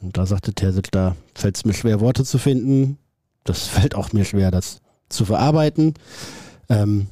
Und 0.00 0.16
da 0.16 0.26
sagte 0.26 0.52
Terzic, 0.52 0.92
da 0.92 1.16
fällt 1.34 1.56
es 1.56 1.64
mir 1.64 1.74
schwer, 1.74 2.00
Worte 2.00 2.24
zu 2.24 2.38
finden. 2.38 2.98
Das 3.42 3.66
fällt 3.66 3.94
auch 3.94 4.12
mir 4.12 4.24
schwer, 4.24 4.50
das 4.50 4.78
zu 5.08 5.24
verarbeiten. 5.24 5.94
Ähm, 6.68 7.08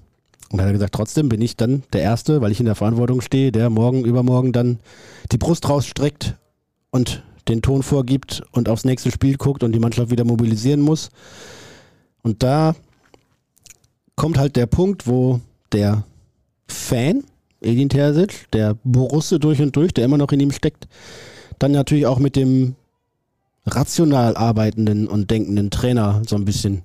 und 0.51 0.61
hat 0.61 0.67
er 0.67 0.73
gesagt, 0.73 0.95
trotzdem 0.95 1.31
bin 1.31 1.41
ich 1.41 1.57
dann 1.57 1.83
der 1.95 2.03
Erste, 2.03 2.43
weil 2.43 2.53
ich 2.53 2.61
in 2.61 2.67
der 2.67 2.75
Verantwortung 2.75 3.23
stehe, 3.23 3.53
der 3.53 3.71
morgen, 3.71 4.05
übermorgen 4.05 4.53
dann 4.53 4.81
die 5.33 5.39
Brust 5.39 5.69
rausstreckt 5.69 6.37
und 6.91 7.23
den 7.49 7.63
Ton 7.63 7.83
vorgibt 7.83 8.43
und 8.53 8.69
aufs 8.69 8.85
nächste 8.85 9.11
Spiel 9.11 9.37
guckt 9.37 9.63
und 9.63 9.73
die 9.73 9.79
Mannschaft 9.79 10.11
wieder 10.11 10.25
mobilisieren 10.25 10.81
muss. 10.81 11.11
Und 12.23 12.43
da 12.43 12.75
kommt 14.17 14.39
halt 14.39 14.57
der 14.57 14.67
Punkt, 14.67 15.07
wo 15.07 15.41
der 15.73 16.05
Fan, 16.69 17.25
Edin 17.61 17.89
Terzic, 17.89 18.51
der 18.53 18.77
Borusse 18.85 19.39
durch 19.39 19.61
und 19.61 19.75
durch, 19.77 19.93
der 19.93 20.05
immer 20.05 20.19
noch 20.19 20.33
in 20.33 20.41
ihm 20.41 20.53
steckt, 20.53 20.89
dann 21.59 21.73
natürlich 21.73 22.07
auch 22.07 22.19
mit 22.19 22.37
dem 22.37 22.77
rational 23.67 24.37
arbeitenden 24.37 25.07
und 25.07 25.31
denkenden 25.31 25.71
Trainer 25.71 26.23
so 26.27 26.37
ein 26.37 26.45
bisschen 26.45 26.83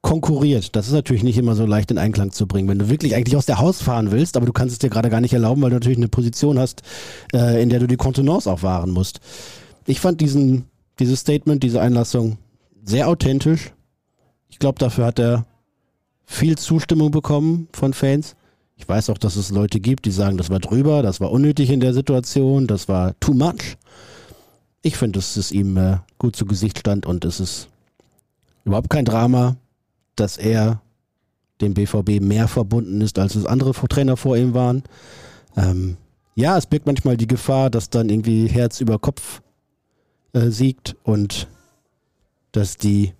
konkurriert. 0.00 0.74
Das 0.74 0.88
ist 0.88 0.92
natürlich 0.92 1.22
nicht 1.22 1.38
immer 1.38 1.54
so 1.54 1.64
leicht 1.64 1.90
in 1.90 1.98
Einklang 1.98 2.32
zu 2.32 2.46
bringen. 2.46 2.68
Wenn 2.68 2.78
du 2.78 2.88
wirklich 2.88 3.14
eigentlich 3.14 3.36
aus 3.36 3.46
der 3.46 3.58
Haus 3.58 3.80
fahren 3.80 4.10
willst, 4.10 4.36
aber 4.36 4.46
du 4.46 4.52
kannst 4.52 4.72
es 4.72 4.78
dir 4.78 4.90
gerade 4.90 5.10
gar 5.10 5.20
nicht 5.20 5.32
erlauben, 5.32 5.62
weil 5.62 5.70
du 5.70 5.76
natürlich 5.76 5.98
eine 5.98 6.08
Position 6.08 6.58
hast, 6.58 6.82
äh, 7.32 7.62
in 7.62 7.68
der 7.68 7.78
du 7.78 7.86
die 7.86 7.96
Kontenance 7.96 8.50
auch 8.50 8.62
wahren 8.62 8.90
musst. 8.90 9.20
Ich 9.86 10.00
fand 10.00 10.20
diesen, 10.20 10.66
dieses 10.98 11.20
Statement, 11.20 11.62
diese 11.62 11.80
Einlassung 11.80 12.38
sehr 12.84 13.08
authentisch. 13.08 13.72
Ich 14.48 14.58
glaube, 14.58 14.78
dafür 14.78 15.06
hat 15.06 15.18
er 15.18 15.46
viel 16.24 16.56
Zustimmung 16.58 17.10
bekommen 17.10 17.68
von 17.72 17.92
Fans. 17.92 18.36
Ich 18.76 18.88
weiß 18.88 19.10
auch, 19.10 19.18
dass 19.18 19.36
es 19.36 19.50
Leute 19.50 19.80
gibt, 19.80 20.04
die 20.04 20.10
sagen, 20.10 20.36
das 20.36 20.50
war 20.50 20.58
drüber, 20.58 21.02
das 21.02 21.20
war 21.20 21.30
unnötig 21.30 21.70
in 21.70 21.80
der 21.80 21.94
Situation, 21.94 22.66
das 22.66 22.88
war 22.88 23.18
too 23.20 23.34
much. 23.34 23.76
Ich 24.82 24.96
finde, 24.96 25.18
dass 25.18 25.36
es 25.36 25.52
ihm 25.52 25.76
äh, 25.76 25.98
gut 26.18 26.34
zu 26.34 26.46
Gesicht 26.46 26.78
stand 26.78 27.06
und 27.06 27.24
es 27.24 27.38
ist 27.38 27.68
überhaupt 28.64 28.90
kein 28.90 29.04
Drama 29.04 29.56
dass 30.16 30.36
er 30.36 30.80
dem 31.60 31.74
BVB 31.74 32.20
mehr 32.20 32.48
verbunden 32.48 33.00
ist, 33.00 33.18
als 33.18 33.34
es 33.34 33.46
andere 33.46 33.72
Trainer 33.72 34.16
vor 34.16 34.36
ihm 34.36 34.54
waren. 34.54 34.82
Ähm, 35.56 35.96
ja, 36.34 36.56
es 36.56 36.66
birgt 36.66 36.86
manchmal 36.86 37.16
die 37.16 37.26
Gefahr, 37.26 37.70
dass 37.70 37.90
dann 37.90 38.08
irgendwie 38.08 38.46
Herz 38.48 38.80
über 38.80 38.98
Kopf 38.98 39.42
äh, 40.32 40.50
siegt 40.50 40.96
und 41.02 41.48
dass 42.52 42.76
die 42.76 43.12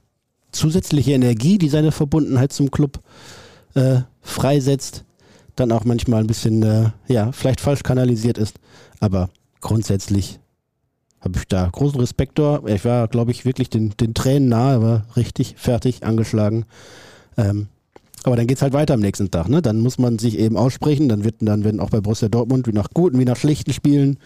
zusätzliche 0.53 1.13
Energie, 1.13 1.59
die 1.59 1.69
seine 1.69 1.93
Verbundenheit 1.93 2.53
zum 2.53 2.71
Club 2.71 3.01
äh, 3.75 4.01
freisetzt, 4.21 5.05
dann 5.57 5.73
auch 5.73 5.85
manchmal 5.85 6.21
ein 6.21 6.27
bisschen, 6.27 6.63
äh, 6.63 6.91
ja, 7.09 7.33
vielleicht 7.33 7.61
falsch 7.61 7.83
kanalisiert 7.83 8.39
ist. 8.39 8.57
Aber 9.01 9.31
grundsätzlich 9.61 10.39
habe 11.21 11.39
ich 11.39 11.47
da 11.47 11.69
großen 11.71 12.01
Respekt 12.01 12.39
da. 12.39 12.61
Ich 12.67 12.85
war, 12.85 13.09
glaube 13.09 13.31
ich, 13.31 13.45
wirklich 13.45 13.71
den, 13.71 13.91
den 13.91 14.15
Tränen 14.15 14.49
nahe, 14.49 14.83
war 14.83 15.07
richtig 15.17 15.55
fertig, 15.57 16.05
angeschlagen. 16.05 16.65
Ähm, 17.37 17.69
aber 18.25 18.37
dann 18.37 18.47
geht 18.47 18.59
es 18.59 18.63
halt 18.63 18.73
weiter 18.73 18.95
am 18.95 19.01
nächsten 19.01 19.31
Tag. 19.31 19.49
Ne? 19.49 19.63
Dann 19.63 19.81
muss 19.81 19.99
man 19.99 20.19
sich 20.19 20.39
eben 20.39 20.57
aussprechen. 20.57 21.09
Dann, 21.09 21.25
wird, 21.25 21.37
dann 21.41 21.65
werden 21.65 21.81
auch 21.81 21.91
bei 21.91 22.01
Borussia 22.01 22.29
Dortmund 22.29 22.67
wie 22.67 22.73
nach 22.73 22.91
guten 22.93 23.19
wie 23.19 23.25
nach 23.25 23.37
schlechten 23.37 23.73
Spielen 23.73 24.19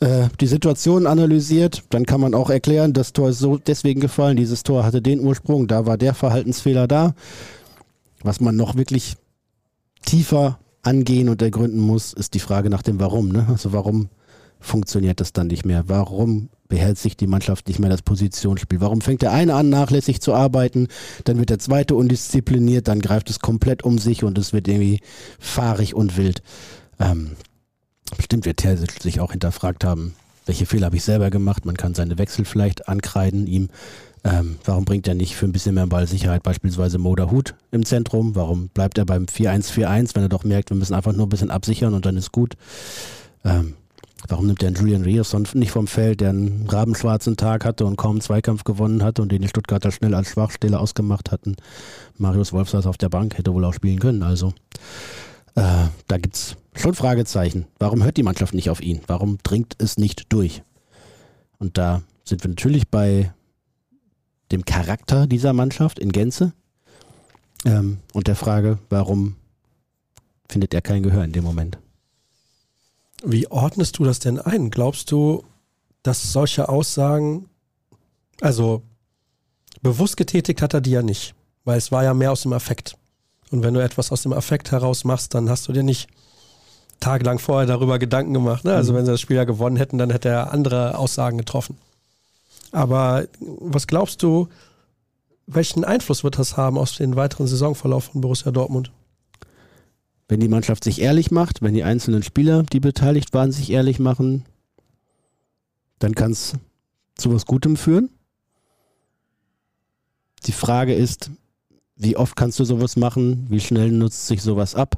äh, 0.00 0.28
die 0.40 0.46
Situation 0.46 1.06
analysiert. 1.06 1.82
Dann 1.90 2.06
kann 2.06 2.20
man 2.20 2.34
auch 2.34 2.50
erklären, 2.50 2.92
das 2.92 3.12
Tor 3.12 3.30
ist 3.30 3.38
so 3.38 3.58
deswegen 3.58 4.00
gefallen. 4.00 4.36
Dieses 4.36 4.62
Tor 4.62 4.84
hatte 4.84 5.02
den 5.02 5.20
Ursprung. 5.20 5.66
Da 5.66 5.86
war 5.86 5.96
der 5.96 6.14
Verhaltensfehler 6.14 6.86
da. 6.86 7.14
Was 8.22 8.40
man 8.40 8.56
noch 8.56 8.76
wirklich 8.76 9.16
tiefer 10.04 10.58
angehen 10.82 11.28
und 11.28 11.42
ergründen 11.42 11.80
muss, 11.80 12.12
ist 12.12 12.34
die 12.34 12.40
Frage 12.40 12.70
nach 12.70 12.82
dem 12.82 13.00
Warum. 13.00 13.28
Ne? 13.28 13.46
Also 13.48 13.72
warum 13.72 14.08
funktioniert 14.60 15.20
das 15.20 15.32
dann 15.32 15.48
nicht 15.48 15.64
mehr? 15.64 15.84
Warum 15.88 16.48
beherzigt 16.68 17.20
die 17.20 17.26
Mannschaft 17.26 17.68
nicht 17.68 17.78
mehr 17.78 17.90
das 17.90 18.02
Positionsspiel? 18.02 18.80
Warum 18.80 19.00
fängt 19.00 19.22
der 19.22 19.32
eine 19.32 19.54
an, 19.54 19.68
nachlässig 19.68 20.20
zu 20.20 20.34
arbeiten, 20.34 20.88
dann 21.24 21.38
wird 21.38 21.50
der 21.50 21.58
zweite 21.58 21.94
undiszipliniert, 21.94 22.88
dann 22.88 23.00
greift 23.00 23.30
es 23.30 23.40
komplett 23.40 23.84
um 23.84 23.98
sich 23.98 24.24
und 24.24 24.38
es 24.38 24.52
wird 24.52 24.68
irgendwie 24.68 25.00
fahrig 25.38 25.94
und 25.94 26.16
wild. 26.16 26.42
Ähm, 26.98 27.32
bestimmt 28.16 28.44
wird 28.44 28.58
Terzic 28.58 29.02
sich 29.02 29.20
auch 29.20 29.32
hinterfragt 29.32 29.84
haben, 29.84 30.14
welche 30.46 30.66
Fehler 30.66 30.86
habe 30.86 30.96
ich 30.96 31.04
selber 31.04 31.30
gemacht? 31.30 31.64
Man 31.64 31.76
kann 31.76 31.94
seine 31.94 32.18
Wechsel 32.18 32.44
vielleicht 32.44 32.88
ankreiden 32.88 33.46
ihm. 33.46 33.68
Ähm, 34.24 34.58
warum 34.64 34.84
bringt 34.84 35.06
er 35.06 35.14
nicht 35.14 35.36
für 35.36 35.46
ein 35.46 35.52
bisschen 35.52 35.74
mehr 35.74 35.86
Ballsicherheit 35.86 36.42
beispielsweise 36.42 36.98
Moda 36.98 37.30
Hut 37.30 37.54
im 37.72 37.84
Zentrum? 37.84 38.34
Warum 38.34 38.68
bleibt 38.68 38.98
er 38.98 39.04
beim 39.04 39.24
4-1-4-1, 39.24 40.14
wenn 40.14 40.22
er 40.22 40.28
doch 40.28 40.44
merkt, 40.44 40.70
wir 40.70 40.76
müssen 40.76 40.94
einfach 40.94 41.12
nur 41.12 41.26
ein 41.26 41.30
bisschen 41.30 41.50
absichern 41.50 41.94
und 41.94 42.06
dann 42.06 42.16
ist 42.16 42.32
gut? 42.32 42.54
Ähm, 43.44 43.74
warum 44.28 44.46
nimmt 44.46 44.62
er 44.62 44.68
einen 44.68 44.76
Julian 44.76 45.02
Rierson 45.02 45.46
nicht 45.54 45.70
vom 45.70 45.86
Feld, 45.86 46.20
der 46.20 46.30
einen 46.30 46.66
rabenschwarzen 46.68 47.36
Tag 47.36 47.64
hatte 47.64 47.86
und 47.86 47.96
kaum 47.96 48.12
einen 48.12 48.20
Zweikampf 48.20 48.64
gewonnen 48.64 49.02
hatte 49.02 49.22
und 49.22 49.30
den 49.30 49.42
die 49.42 49.48
Stuttgarter 49.48 49.92
schnell 49.92 50.14
als 50.14 50.28
Schwachstelle 50.30 50.78
ausgemacht 50.78 51.30
hatten? 51.30 51.56
Marius 52.18 52.52
Wolf 52.52 52.70
saß 52.70 52.86
auf 52.86 52.98
der 52.98 53.08
Bank, 53.08 53.38
hätte 53.38 53.52
wohl 53.52 53.64
auch 53.64 53.74
spielen 53.74 54.00
können. 54.00 54.22
Also 54.22 54.54
äh, 55.54 55.86
da 56.08 56.18
gibt 56.18 56.36
es 56.36 56.56
schon 56.80 56.94
Fragezeichen. 56.94 57.66
Warum 57.78 58.02
hört 58.02 58.16
die 58.16 58.22
Mannschaft 58.22 58.54
nicht 58.54 58.70
auf 58.70 58.80
ihn? 58.80 59.00
Warum 59.06 59.38
dringt 59.42 59.74
es 59.78 59.96
nicht 59.96 60.32
durch? 60.32 60.62
Und 61.58 61.78
da 61.78 62.02
sind 62.24 62.42
wir 62.44 62.50
natürlich 62.50 62.88
bei 62.88 63.32
dem 64.52 64.64
Charakter 64.64 65.26
dieser 65.26 65.52
Mannschaft 65.52 65.98
in 65.98 66.12
Gänze 66.12 66.52
ähm, 67.64 67.98
und 68.12 68.28
der 68.28 68.36
Frage, 68.36 68.78
warum 68.90 69.36
findet 70.48 70.74
er 70.74 70.82
kein 70.82 71.02
Gehör 71.02 71.24
in 71.24 71.32
dem 71.32 71.44
Moment. 71.44 71.78
Wie 73.24 73.50
ordnest 73.50 73.98
du 73.98 74.04
das 74.04 74.18
denn 74.18 74.38
ein? 74.38 74.70
Glaubst 74.70 75.10
du, 75.10 75.44
dass 76.02 76.32
solche 76.32 76.68
Aussagen, 76.68 77.48
also 78.40 78.82
bewusst 79.82 80.16
getätigt 80.16 80.62
hat 80.62 80.74
er 80.74 80.80
die 80.80 80.92
ja 80.92 81.02
nicht, 81.02 81.34
weil 81.64 81.78
es 81.78 81.90
war 81.90 82.04
ja 82.04 82.14
mehr 82.14 82.32
aus 82.32 82.42
dem 82.42 82.52
Affekt. 82.52 82.96
Und 83.50 83.62
wenn 83.62 83.74
du 83.74 83.82
etwas 83.82 84.12
aus 84.12 84.22
dem 84.22 84.32
Affekt 84.32 84.70
heraus 84.70 85.04
machst, 85.04 85.34
dann 85.34 85.48
hast 85.48 85.66
du 85.68 85.72
dir 85.72 85.82
nicht 85.82 86.08
tagelang 87.00 87.38
vorher 87.38 87.66
darüber 87.66 87.98
Gedanken 87.98 88.34
gemacht. 88.34 88.64
Ne? 88.64 88.74
Also 88.74 88.92
mhm. 88.92 88.98
wenn 88.98 89.06
sie 89.06 89.12
das 89.12 89.20
Spiel 89.20 89.36
ja 89.36 89.44
gewonnen 89.44 89.76
hätten, 89.76 89.98
dann 89.98 90.10
hätte 90.10 90.28
er 90.28 90.52
andere 90.52 90.98
Aussagen 90.98 91.38
getroffen. 91.38 91.78
Aber 92.72 93.26
was 93.40 93.86
glaubst 93.86 94.22
du, 94.22 94.48
welchen 95.46 95.84
Einfluss 95.84 96.24
wird 96.24 96.38
das 96.38 96.56
haben 96.56 96.76
auf 96.78 96.94
den 96.96 97.16
weiteren 97.16 97.46
Saisonverlauf 97.46 98.04
von 98.04 98.20
Borussia 98.20 98.50
Dortmund? 98.50 98.90
Wenn 100.28 100.40
die 100.40 100.48
Mannschaft 100.48 100.82
sich 100.82 101.00
ehrlich 101.00 101.30
macht, 101.30 101.62
wenn 101.62 101.74
die 101.74 101.84
einzelnen 101.84 102.24
Spieler, 102.24 102.64
die 102.64 102.80
beteiligt 102.80 103.32
waren, 103.32 103.52
sich 103.52 103.70
ehrlich 103.70 104.00
machen, 104.00 104.44
dann 106.00 106.14
kann 106.14 106.32
es 106.32 106.54
zu 107.16 107.32
was 107.32 107.46
Gutem 107.46 107.76
führen. 107.76 108.10
Die 110.46 110.52
Frage 110.52 110.94
ist, 110.94 111.30
wie 111.96 112.16
oft 112.16 112.36
kannst 112.36 112.58
du 112.58 112.64
sowas 112.64 112.96
machen? 112.96 113.46
Wie 113.48 113.60
schnell 113.60 113.90
nutzt 113.90 114.26
sich 114.26 114.42
sowas 114.42 114.74
ab? 114.74 114.96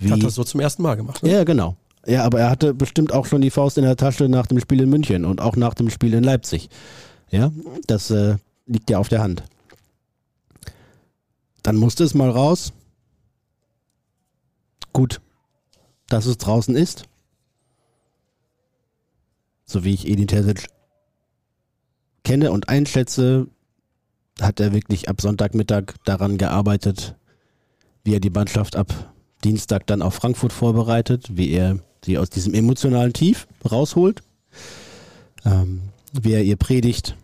Wie, 0.00 0.10
Hat 0.10 0.22
das 0.22 0.34
so 0.34 0.44
zum 0.44 0.60
ersten 0.60 0.82
Mal 0.82 0.96
gemacht. 0.96 1.22
Ne? 1.22 1.30
Ja, 1.30 1.44
genau. 1.44 1.76
Ja, 2.06 2.24
aber 2.24 2.40
er 2.40 2.50
hatte 2.50 2.72
bestimmt 2.72 3.12
auch 3.12 3.26
schon 3.26 3.42
die 3.42 3.50
Faust 3.50 3.76
in 3.76 3.84
der 3.84 3.96
Tasche 3.96 4.28
nach 4.30 4.46
dem 4.46 4.58
Spiel 4.58 4.80
in 4.80 4.88
München 4.88 5.26
und 5.26 5.42
auch 5.42 5.56
nach 5.56 5.74
dem 5.74 5.90
Spiel 5.90 6.14
in 6.14 6.24
Leipzig. 6.24 6.70
Ja, 7.30 7.52
das 7.86 8.10
äh, 8.10 8.36
liegt 8.66 8.88
ja 8.88 8.98
auf 8.98 9.10
der 9.10 9.22
Hand. 9.22 9.42
Dann 11.62 11.76
musste 11.76 12.02
es 12.02 12.14
mal 12.14 12.30
raus. 12.30 12.72
Gut, 14.94 15.20
dass 16.08 16.24
es 16.24 16.38
draußen 16.38 16.74
ist. 16.74 17.04
So 19.66 19.84
wie 19.84 19.92
ich 19.92 20.08
Edin 20.08 20.26
Terzic 20.26 20.66
kenne 22.24 22.52
und 22.52 22.70
einschätze, 22.70 23.48
hat 24.40 24.60
er 24.60 24.72
wirklich 24.72 25.10
ab 25.10 25.20
Sonntagmittag 25.20 25.94
daran 26.04 26.38
gearbeitet, 26.38 27.14
wie 28.02 28.14
er 28.14 28.20
die 28.20 28.30
Mannschaft 28.30 28.74
ab 28.74 29.12
Dienstag 29.44 29.86
dann 29.86 30.02
auf 30.02 30.14
Frankfurt 30.14 30.52
vorbereitet, 30.52 31.36
wie 31.36 31.50
er 31.50 31.78
sie 32.04 32.18
aus 32.18 32.30
diesem 32.30 32.54
emotionalen 32.54 33.12
Tief 33.12 33.46
rausholt, 33.70 34.22
ähm, 35.44 35.82
wie 36.12 36.32
er 36.32 36.42
ihr 36.42 36.56
predigt, 36.56 37.16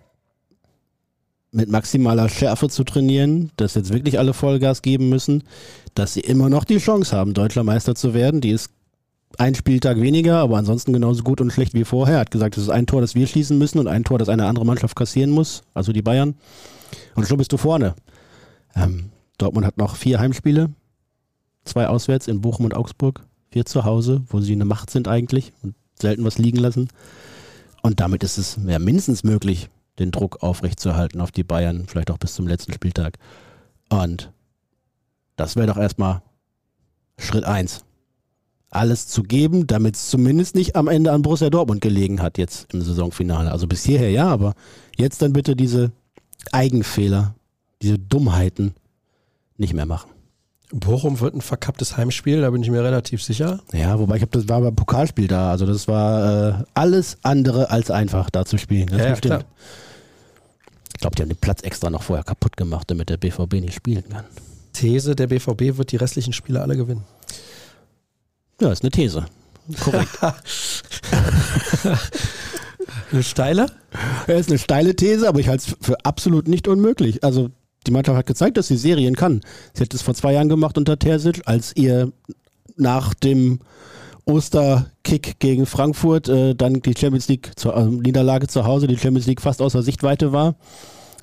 mit 1.53 1.71
maximaler 1.71 2.29
Schärfe 2.29 2.69
zu 2.69 2.85
trainieren, 2.85 3.51
dass 3.57 3.75
jetzt 3.75 3.93
wirklich 3.93 4.19
alle 4.19 4.35
Vollgas 4.35 4.83
geben 4.83 5.09
müssen, 5.09 5.45
dass 5.95 6.15
sie 6.15 6.21
immer 6.21 6.51
noch 6.51 6.65
die 6.65 6.79
Chance 6.79 7.17
haben, 7.17 7.35
deutscher 7.35 7.65
Meister 7.65 7.95
zu 7.95 8.13
werden. 8.13 8.41
Die 8.41 8.51
ist 8.51 8.71
ein 9.39 9.55
Spieltag 9.55 10.01
weniger, 10.01 10.39
aber 10.39 10.59
ansonsten 10.59 10.93
genauso 10.93 11.23
gut 11.23 11.41
und 11.41 11.53
schlecht 11.53 11.75
wie 11.75 11.85
vorher. 11.85 12.17
Er 12.17 12.21
hat 12.21 12.31
gesagt, 12.31 12.57
es 12.57 12.65
ist 12.65 12.71
ein 12.71 12.87
Tor, 12.87 13.01
das 13.01 13.15
wir 13.15 13.27
schließen 13.27 13.59
müssen 13.59 13.79
und 13.79 13.89
ein 13.89 14.05
Tor, 14.05 14.19
das 14.19 14.29
eine 14.29 14.47
andere 14.47 14.67
Mannschaft 14.67 14.97
kassieren 14.97 15.31
muss, 15.31 15.63
also 15.75 15.93
die 15.93 16.03
Bayern. 16.03 16.35
Und 17.15 17.27
schon 17.27 17.39
bist 17.39 17.53
du 17.53 17.57
vorne. 17.57 17.95
Ähm, 18.75 19.11
Dortmund 19.39 19.67
hat 19.67 19.79
noch 19.79 19.97
vier 19.97 20.19
Heimspiele, 20.19 20.71
zwei 21.67 21.89
auswärts 21.89 22.29
in 22.29 22.41
Bochum 22.41 22.65
und 22.65 22.75
Augsburg, 22.75 23.23
vier 23.51 23.67
zu 23.67 23.85
Hause, 23.85 24.23
wo 24.29 24.41
sie 24.41 24.53
eine 24.53 24.65
Macht 24.65 24.91
sind 24.91 25.09
eigentlich 25.09 25.53
und 25.63 25.75
selten 26.01 26.25
was 26.25 26.39
liegen 26.39 26.59
lassen. 26.59 26.89
Und 27.83 28.01
damit 28.01 28.25
ist 28.25 28.39
es 28.39 28.59
ja 28.67 28.79
mindestens 28.79 29.25
möglich, 29.25 29.69
den 29.99 30.11
Druck 30.11 30.43
aufrechtzuerhalten 30.43 31.21
auf 31.21 31.31
die 31.31 31.45
Bayern, 31.45 31.87
vielleicht 31.87 32.11
auch 32.11 32.19
bis 32.19 32.35
zum 32.35 32.47
letzten 32.47 32.73
Spieltag. 32.73 33.19
Und 33.89 34.33
das 35.37 35.57
wäre 35.57 35.67
doch 35.67 35.77
erstmal 35.77 36.23
Schritt 37.19 37.45
eins. 37.45 37.85
Alles 38.71 39.07
zu 39.07 39.23
geben, 39.23 39.67
damit 39.67 39.95
es 39.95 40.11
zumindest 40.11 40.55
nicht 40.55 40.77
am 40.77 40.89
Ende 40.89 41.13
an 41.13 41.23
Borussia 41.23 41.49
Dortmund 41.49 41.81
gelegen 41.81 42.21
hat, 42.21 42.37
jetzt 42.37 42.73
im 42.75 42.83
Saisonfinale. 42.83 43.51
Also 43.51 43.67
bis 43.67 43.85
hierher 43.85 44.11
ja, 44.11 44.29
aber 44.29 44.55
jetzt 44.97 45.23
dann 45.23 45.33
bitte 45.33 45.57
diese 45.57 45.93
Eigenfehler, 46.53 47.35
diese 47.81 47.99
Dummheiten 47.99 48.75
nicht 49.57 49.73
mehr 49.73 49.87
machen. 49.87 50.11
Bochum 50.81 51.21
wird 51.21 51.35
ein 51.35 51.41
verkapptes 51.41 51.97
Heimspiel, 51.97 52.41
da 52.41 52.51
bin 52.51 52.63
ich 52.63 52.71
mir 52.71 52.83
relativ 52.83 53.23
sicher. 53.23 53.61
Ja, 53.73 53.99
wobei 53.99 54.17
ich 54.17 54.23
habe 54.23 54.33
das 54.33 54.49
war 54.49 54.61
beim 54.61 54.75
Pokalspiel 54.75 55.29
da, 55.29 55.51
also 55.51 55.67
das 55.67 55.89
war 55.89 56.61
äh, 56.61 56.65
alles 56.75 57.19
andere 57.23 57.71
als 57.71 57.91
einfach 57.91 58.31
da 58.31 58.45
zu 58.45 58.59
spielen. 58.59 58.89
Das 58.89 58.99
ja, 58.99 59.09
ja, 59.09 59.15
klar. 59.15 59.45
Ich 60.95 61.01
glaube, 61.01 61.17
die 61.17 61.23
haben 61.23 61.29
den 61.29 61.39
Platz 61.39 61.63
extra 61.63 61.91
noch 61.91 62.03
vorher 62.03 62.25
kaputt 62.25 62.57
gemacht, 62.57 62.91
damit 62.91 63.11
der 63.11 63.19
BVB 63.19 63.55
nicht 63.55 63.75
spielen 63.75 64.05
kann. 64.09 64.25
These, 64.73 65.15
der 65.15 65.27
BVB 65.27 65.77
wird 65.77 65.93
die 65.93 65.97
restlichen 65.97 66.33
Spiele 66.33 66.63
alle 66.63 66.77
gewinnen. 66.77 67.05
Ja, 68.61 68.73
ist 68.73 68.83
eine 68.83 68.91
These. 68.91 69.27
Korrekt. 69.81 70.19
eine 73.13 73.23
steile? 73.23 73.67
Ja, 74.27 74.35
ist 74.35 74.49
eine 74.49 74.59
steile 74.59 74.97
These, 74.97 75.29
aber 75.29 75.41
ich 75.41 75.49
halte 75.49 75.71
es 75.71 75.87
für 75.87 76.05
absolut 76.05 76.49
nicht 76.49 76.69
unmöglich. 76.69 77.25
Also 77.25 77.51
die 77.87 77.91
Mannschaft 77.91 78.19
hat 78.19 78.27
gezeigt, 78.27 78.57
dass 78.57 78.69
sie 78.69 78.77
Serien 78.77 79.17
kann. 79.17 79.41
Sie 79.75 79.83
hat 79.83 79.95
es 79.95 80.03
vor 80.03 80.15
zwei 80.15 80.33
Jahren 80.33 80.49
gemacht 80.49 80.77
unter 80.79 80.99
Terzic, 80.99 81.43
als 81.47 81.75
ihr 81.77 82.13
nach 82.77 83.15
dem 83.15 83.61
Osterkick 84.27 85.39
gegen 85.39 85.67
Frankfurt 85.67 86.29
äh, 86.29 86.55
dann 86.55 86.83
die 86.83 86.95
Champions 86.99 87.29
League 87.29 87.53
zur, 87.57 87.77
äh, 87.77 87.85
Niederlage 87.85 88.49
zu 88.49 88.65
Hause, 88.65 88.89
die 88.89 88.99
Champions 88.99 89.27
League 89.27 89.41
fast 89.41 89.63
außer 89.63 89.83
Sichtweite 89.83 90.33
war. 90.33 90.57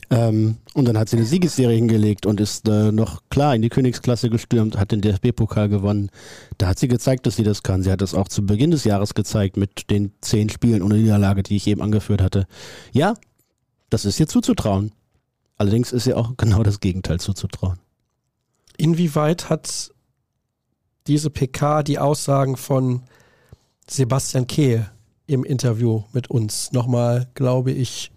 Ähm, 0.10 0.58
und 0.74 0.88
dann 0.88 0.98
hat 0.98 1.10
sie 1.10 1.18
eine 1.18 1.26
Siegesserie 1.26 1.76
hingelegt 1.76 2.26
und 2.26 2.40
ist 2.40 2.68
äh, 2.68 2.92
noch 2.92 3.22
klar 3.30 3.56
in 3.56 3.62
die 3.62 3.70
Königsklasse 3.70 4.30
gestürmt, 4.30 4.78
hat 4.78 4.92
den 4.92 5.02
DFB-Pokal 5.02 5.70
gewonnen. 5.70 6.10
Da 6.58 6.68
hat 6.68 6.80
sie 6.80 6.88
gezeigt, 6.88 7.26
dass 7.26 7.36
sie 7.36 7.44
das 7.44 7.64
kann. 7.64 7.84
Sie 7.84 7.92
hat 7.92 8.02
das 8.02 8.14
auch 8.14 8.28
zu 8.28 8.46
Beginn 8.46 8.72
des 8.72 8.84
Jahres 8.86 9.14
gezeigt 9.14 9.58
mit 9.58 9.90
den 9.90 10.14
zehn 10.22 10.50
Spielen 10.50 10.82
ohne 10.82 10.96
Niederlage, 10.96 11.44
die 11.44 11.58
ich 11.58 11.68
eben 11.68 11.82
angeführt 11.82 12.22
hatte. 12.22 12.48
Ja, 12.92 13.16
das 13.90 14.06
ist 14.06 14.20
ihr 14.20 14.28
zuzutrauen. 14.28 14.92
Allerdings 15.58 15.92
ist 15.92 16.08
ihr 16.08 16.18
auch 16.18 16.34
genau 16.38 16.64
das 16.64 16.80
Gegenteil 16.80 17.20
zuzutrauen. 17.20 17.80
Inwieweit 18.78 19.50
hat 19.50 19.92
diese 21.08 21.30
PK 21.30 21.84
die 21.84 22.00
Aussagen 22.00 22.58
von 22.58 23.04
Sebastian 23.90 24.48
Kehl 24.48 24.90
im 25.28 25.44
Interview 25.44 26.04
mit 26.14 26.30
uns 26.30 26.72
nochmal, 26.72 27.28
glaube 27.36 27.72
ich, 27.72 28.12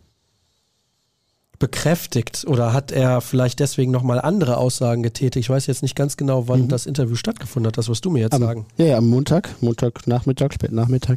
bekräftigt 1.59 2.45
oder 2.47 2.73
hat 2.73 2.93
er 2.93 3.21
vielleicht 3.21 3.61
deswegen 3.61 3.91
nochmal 3.91 4.21
andere 4.21 4.59
Aussagen 4.59 5.03
getätigt? 5.03 5.47
Ich 5.47 5.51
weiß 5.51 5.67
jetzt 5.67 5.83
nicht 5.83 5.97
ganz 5.97 6.17
genau, 6.17 6.49
wann 6.49 6.63
mhm. 6.63 6.69
das 6.69 6.87
Interview 6.87 7.17
stattgefunden 7.17 7.69
hat. 7.69 7.79
Das 7.79 7.89
wirst 7.89 8.05
du 8.05 8.11
mir 8.11 8.21
jetzt 8.21 8.35
am, 8.35 8.43
sagen. 8.43 8.67
Ja, 8.77 8.87
ja, 8.87 8.99
am 8.99 9.09
Montag, 9.09 9.55
Montagnachmittag, 9.63 10.53
Spätnachmittag. 10.53 11.17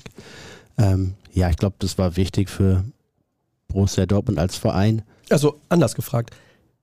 Ähm, 0.77 1.13
ja, 1.34 1.49
ich 1.49 1.58
glaube, 1.58 1.75
das 1.79 1.97
war 1.97 2.15
wichtig 2.15 2.49
für 2.49 2.84
Borussia 3.67 4.05
Dortmund 4.05 4.39
als 4.39 4.55
Verein. 4.55 5.03
Also 5.29 5.59
anders 5.69 5.95
gefragt. 5.95 6.35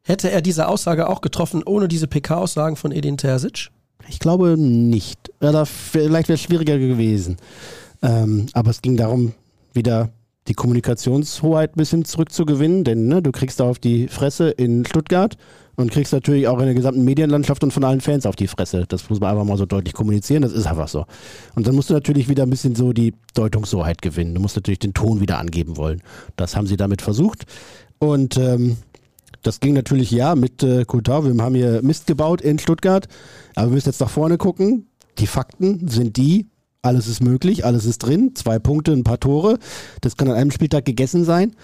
Hätte 0.02 0.30
er 0.30 0.40
diese 0.40 0.68
Aussage 0.68 1.08
auch 1.08 1.20
getroffen 1.20 1.62
ohne 1.64 1.88
diese 1.88 2.06
PK-Aussagen 2.06 2.76
von 2.76 2.92
Edin 2.92 3.16
Terzic? 3.16 3.70
Ich 4.08 4.20
glaube 4.20 4.56
nicht. 4.56 5.32
Oder 5.40 5.66
vielleicht 5.66 6.28
wäre 6.28 6.36
es 6.36 6.42
schwieriger 6.42 6.78
gewesen. 6.78 7.38
Ähm, 8.02 8.46
aber 8.52 8.70
es 8.70 8.82
ging 8.82 8.96
darum, 8.96 9.32
wieder 9.72 10.10
die 10.48 10.54
Kommunikationshoheit 10.54 11.72
ein 11.72 11.78
bisschen 11.78 12.04
zurückzugewinnen, 12.04 12.84
denn 12.84 13.08
ne, 13.08 13.20
du 13.20 13.32
kriegst 13.32 13.58
da 13.58 13.64
auf 13.64 13.78
die 13.78 14.06
Fresse 14.06 14.50
in 14.50 14.84
Stuttgart 14.86 15.36
und 15.74 15.90
kriegst 15.90 16.12
natürlich 16.12 16.48
auch 16.48 16.58
in 16.58 16.66
der 16.66 16.74
gesamten 16.74 17.04
Medienlandschaft 17.04 17.62
und 17.64 17.72
von 17.72 17.84
allen 17.84 18.00
Fans 18.00 18.26
auf 18.26 18.36
die 18.36 18.46
Fresse. 18.46 18.84
Das 18.88 19.10
muss 19.10 19.20
man 19.20 19.30
einfach 19.30 19.44
mal 19.44 19.58
so 19.58 19.66
deutlich 19.66 19.92
kommunizieren, 19.92 20.42
das 20.42 20.52
ist 20.52 20.66
einfach 20.66 20.88
so. 20.88 21.04
Und 21.54 21.66
dann 21.66 21.74
musst 21.74 21.90
du 21.90 21.94
natürlich 21.94 22.28
wieder 22.28 22.44
ein 22.44 22.50
bisschen 22.50 22.74
so 22.74 22.92
die 22.92 23.12
Deutungshoheit 23.34 24.00
gewinnen. 24.02 24.34
Du 24.34 24.40
musst 24.40 24.56
natürlich 24.56 24.78
den 24.78 24.94
Ton 24.94 25.20
wieder 25.20 25.38
angeben 25.38 25.76
wollen. 25.76 26.00
Das 26.36 26.56
haben 26.56 26.66
sie 26.66 26.76
damit 26.76 27.02
versucht. 27.02 27.44
Und 27.98 28.36
ähm, 28.36 28.76
das 29.42 29.60
ging 29.60 29.74
natürlich 29.74 30.10
ja 30.10 30.34
mit 30.34 30.62
äh, 30.62 30.84
Kultau. 30.84 31.24
Wir 31.24 31.42
haben 31.42 31.54
hier 31.54 31.82
Mist 31.82 32.06
gebaut 32.06 32.40
in 32.40 32.58
Stuttgart, 32.58 33.08
aber 33.54 33.68
wir 33.68 33.74
müssen 33.74 33.88
jetzt 33.88 34.00
nach 34.00 34.10
vorne 34.10 34.38
gucken. 34.38 34.88
Die 35.18 35.26
Fakten 35.26 35.88
sind 35.88 36.16
die, 36.16 36.46
alles 36.82 37.06
ist 37.06 37.22
möglich, 37.22 37.64
alles 37.64 37.84
ist 37.84 37.98
drin. 37.98 38.32
Zwei 38.34 38.58
Punkte, 38.58 38.92
ein 38.92 39.04
paar 39.04 39.20
Tore. 39.20 39.58
Das 40.00 40.16
kann 40.16 40.28
an 40.28 40.36
einem 40.36 40.50
Spieltag 40.50 40.84
gegessen 40.84 41.24
sein. 41.24 41.54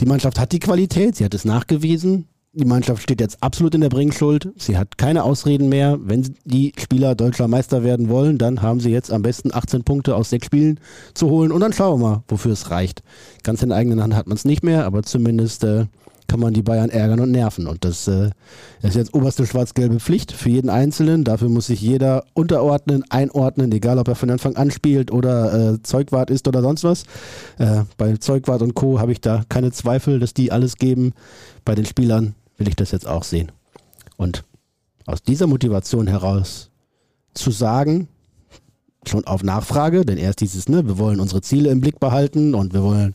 Die 0.00 0.06
Mannschaft 0.06 0.38
hat 0.38 0.52
die 0.52 0.58
Qualität, 0.58 1.16
sie 1.16 1.24
hat 1.24 1.34
es 1.34 1.44
nachgewiesen. 1.44 2.26
Die 2.56 2.64
Mannschaft 2.64 3.02
steht 3.02 3.20
jetzt 3.20 3.42
absolut 3.42 3.74
in 3.74 3.80
der 3.80 3.88
Bringschuld. 3.88 4.52
Sie 4.56 4.78
hat 4.78 4.96
keine 4.96 5.24
Ausreden 5.24 5.68
mehr. 5.68 5.98
Wenn 6.00 6.36
die 6.44 6.72
Spieler 6.78 7.16
deutscher 7.16 7.48
Meister 7.48 7.82
werden 7.82 8.08
wollen, 8.08 8.38
dann 8.38 8.62
haben 8.62 8.78
sie 8.78 8.90
jetzt 8.90 9.10
am 9.10 9.22
besten 9.22 9.52
18 9.52 9.82
Punkte 9.82 10.14
aus 10.14 10.30
sechs 10.30 10.46
Spielen 10.46 10.78
zu 11.14 11.30
holen. 11.30 11.50
Und 11.50 11.60
dann 11.60 11.72
schauen 11.72 12.00
wir 12.00 12.08
mal, 12.08 12.22
wofür 12.28 12.52
es 12.52 12.70
reicht. 12.70 13.02
Ganz 13.42 13.64
in 13.64 13.72
eigenen 13.72 14.00
Hand 14.00 14.14
hat 14.14 14.28
man 14.28 14.36
es 14.36 14.44
nicht 14.44 14.62
mehr, 14.62 14.86
aber 14.86 15.02
zumindest 15.02 15.64
äh, 15.64 15.86
kann 16.28 16.38
man 16.38 16.54
die 16.54 16.62
Bayern 16.62 16.90
ärgern 16.90 17.18
und 17.18 17.32
nerven. 17.32 17.66
Und 17.66 17.84
das 17.84 18.06
äh, 18.06 18.30
ist 18.82 18.94
jetzt 18.94 19.14
oberste 19.14 19.46
schwarz-gelbe 19.46 19.98
Pflicht 19.98 20.30
für 20.30 20.50
jeden 20.50 20.70
Einzelnen. 20.70 21.24
Dafür 21.24 21.48
muss 21.48 21.66
sich 21.66 21.80
jeder 21.80 22.24
unterordnen, 22.34 23.04
einordnen, 23.10 23.72
egal 23.72 23.98
ob 23.98 24.06
er 24.06 24.14
von 24.14 24.30
Anfang 24.30 24.54
an 24.54 24.70
spielt 24.70 25.10
oder 25.10 25.72
äh, 25.72 25.82
Zeugwart 25.82 26.30
ist 26.30 26.46
oder 26.46 26.62
sonst 26.62 26.84
was. 26.84 27.02
Äh, 27.58 27.82
bei 27.96 28.16
Zeugwart 28.16 28.62
und 28.62 28.74
Co. 28.74 29.00
habe 29.00 29.10
ich 29.10 29.20
da 29.20 29.42
keine 29.48 29.72
Zweifel, 29.72 30.20
dass 30.20 30.34
die 30.34 30.52
alles 30.52 30.76
geben. 30.76 31.14
Bei 31.64 31.74
den 31.74 31.84
Spielern 31.84 32.34
will 32.56 32.68
ich 32.68 32.76
das 32.76 32.90
jetzt 32.90 33.06
auch 33.06 33.24
sehen. 33.24 33.52
Und 34.16 34.44
aus 35.06 35.22
dieser 35.22 35.46
Motivation 35.46 36.06
heraus 36.06 36.70
zu 37.34 37.50
sagen, 37.50 38.08
schon 39.08 39.26
auf 39.26 39.42
Nachfrage, 39.42 40.04
denn 40.04 40.18
erst 40.18 40.40
dieses, 40.40 40.68
ne, 40.68 40.86
wir 40.86 40.98
wollen 40.98 41.20
unsere 41.20 41.42
Ziele 41.42 41.70
im 41.70 41.80
Blick 41.80 42.00
behalten 42.00 42.54
und 42.54 42.72
wir 42.72 42.82
wollen 42.82 43.14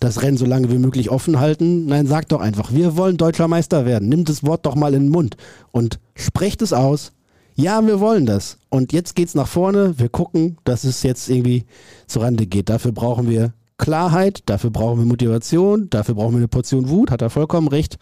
das 0.00 0.22
Rennen 0.22 0.36
so 0.36 0.46
lange 0.46 0.70
wie 0.70 0.78
möglich 0.78 1.10
offen 1.10 1.38
halten. 1.38 1.86
Nein, 1.86 2.06
sagt 2.06 2.32
doch 2.32 2.40
einfach, 2.40 2.72
wir 2.72 2.96
wollen 2.96 3.16
deutscher 3.16 3.48
Meister 3.48 3.86
werden. 3.86 4.08
Nimmt 4.08 4.28
das 4.28 4.44
Wort 4.44 4.66
doch 4.66 4.74
mal 4.74 4.94
in 4.94 5.04
den 5.04 5.12
Mund 5.12 5.36
und 5.70 5.98
sprecht 6.14 6.62
es 6.62 6.72
aus. 6.72 7.12
Ja, 7.54 7.84
wir 7.84 7.98
wollen 8.00 8.24
das. 8.24 8.58
Und 8.68 8.92
jetzt 8.92 9.16
geht's 9.16 9.34
nach 9.34 9.48
vorne. 9.48 9.98
Wir 9.98 10.08
gucken, 10.08 10.58
dass 10.64 10.84
es 10.84 11.02
jetzt 11.02 11.28
irgendwie 11.28 11.64
zu 12.06 12.20
Rande 12.20 12.46
geht. 12.46 12.68
Dafür 12.68 12.92
brauchen 12.92 13.28
wir 13.28 13.52
Klarheit, 13.78 14.42
dafür 14.46 14.70
brauchen 14.70 14.98
wir 14.98 15.06
Motivation, 15.06 15.88
dafür 15.88 16.16
brauchen 16.16 16.32
wir 16.32 16.38
eine 16.38 16.48
Portion 16.48 16.88
Wut, 16.88 17.10
hat 17.10 17.22
er 17.22 17.30
vollkommen 17.30 17.68
recht. 17.68 17.96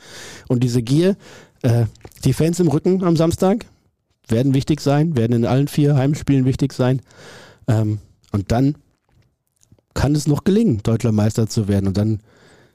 Und 0.48 0.64
diese 0.64 0.82
Gier, 0.82 1.16
äh, 1.62 1.84
die 2.24 2.32
Fans 2.32 2.58
im 2.60 2.68
Rücken 2.68 3.04
am 3.04 3.16
Samstag, 3.16 3.66
werden 4.28 4.54
wichtig 4.54 4.80
sein, 4.80 5.16
werden 5.16 5.36
in 5.36 5.44
allen 5.44 5.68
vier 5.68 5.94
Heimspielen 5.94 6.46
wichtig 6.46 6.72
sein. 6.72 7.00
Ähm, 7.68 7.98
und 8.32 8.50
dann 8.50 8.76
kann 9.94 10.14
es 10.14 10.26
noch 10.26 10.44
gelingen, 10.44 10.80
deutscher 10.82 11.12
Meister 11.12 11.46
zu 11.46 11.68
werden. 11.68 11.86
Und 11.86 11.96
dann 11.96 12.20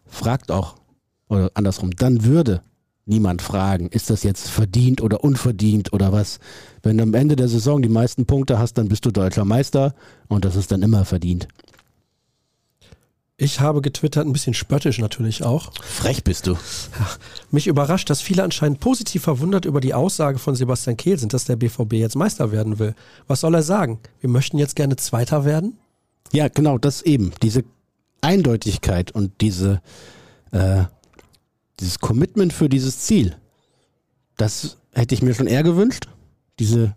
fragt 0.05 0.51
auch, 0.51 0.75
oder 1.27 1.51
andersrum, 1.53 1.91
dann 1.91 2.23
würde 2.23 2.61
niemand 3.05 3.41
fragen, 3.41 3.89
ist 3.89 4.09
das 4.09 4.23
jetzt 4.23 4.49
verdient 4.49 5.01
oder 5.01 5.23
unverdient 5.23 5.91
oder 5.93 6.11
was. 6.11 6.39
Wenn 6.83 6.97
du 6.97 7.03
am 7.03 7.13
Ende 7.13 7.35
der 7.35 7.47
Saison 7.47 7.81
die 7.81 7.89
meisten 7.89 8.25
Punkte 8.25 8.59
hast, 8.59 8.77
dann 8.77 8.87
bist 8.87 9.05
du 9.05 9.11
deutscher 9.11 9.45
Meister 9.45 9.95
und 10.27 10.45
das 10.45 10.55
ist 10.55 10.71
dann 10.71 10.81
immer 10.81 11.05
verdient. 11.05 11.47
Ich 13.41 13.59
habe 13.59 13.81
getwittert, 13.81 14.27
ein 14.27 14.33
bisschen 14.33 14.53
spöttisch 14.53 14.99
natürlich 14.99 15.43
auch. 15.43 15.73
Frech 15.81 16.23
bist 16.23 16.45
du. 16.45 16.57
Mich 17.49 17.65
überrascht, 17.65 18.07
dass 18.11 18.21
viele 18.21 18.43
anscheinend 18.43 18.79
positiv 18.79 19.23
verwundert 19.23 19.65
über 19.65 19.81
die 19.81 19.95
Aussage 19.95 20.37
von 20.37 20.53
Sebastian 20.53 20.95
Kehl 20.95 21.17
sind, 21.17 21.33
dass 21.33 21.45
der 21.45 21.55
BVB 21.55 21.93
jetzt 21.93 22.15
Meister 22.15 22.51
werden 22.51 22.77
will. 22.77 22.93
Was 23.25 23.39
soll 23.39 23.55
er 23.55 23.63
sagen? 23.63 23.99
Wir 24.19 24.29
möchten 24.29 24.59
jetzt 24.59 24.75
gerne 24.75 24.95
Zweiter 24.95 25.43
werden? 25.43 25.79
Ja, 26.31 26.49
genau, 26.49 26.77
das 26.77 27.01
eben. 27.01 27.31
Diese 27.41 27.63
Eindeutigkeit 28.21 29.11
und 29.11 29.31
diese, 29.41 29.81
äh, 30.51 30.83
dieses 31.79 31.97
Commitment 31.97 32.53
für 32.53 32.69
dieses 32.69 32.99
Ziel, 32.99 33.35
das 34.37 34.77
hätte 34.91 35.15
ich 35.15 35.23
mir 35.23 35.33
schon 35.33 35.47
eher 35.47 35.63
gewünscht. 35.63 36.09
Diese 36.59 36.95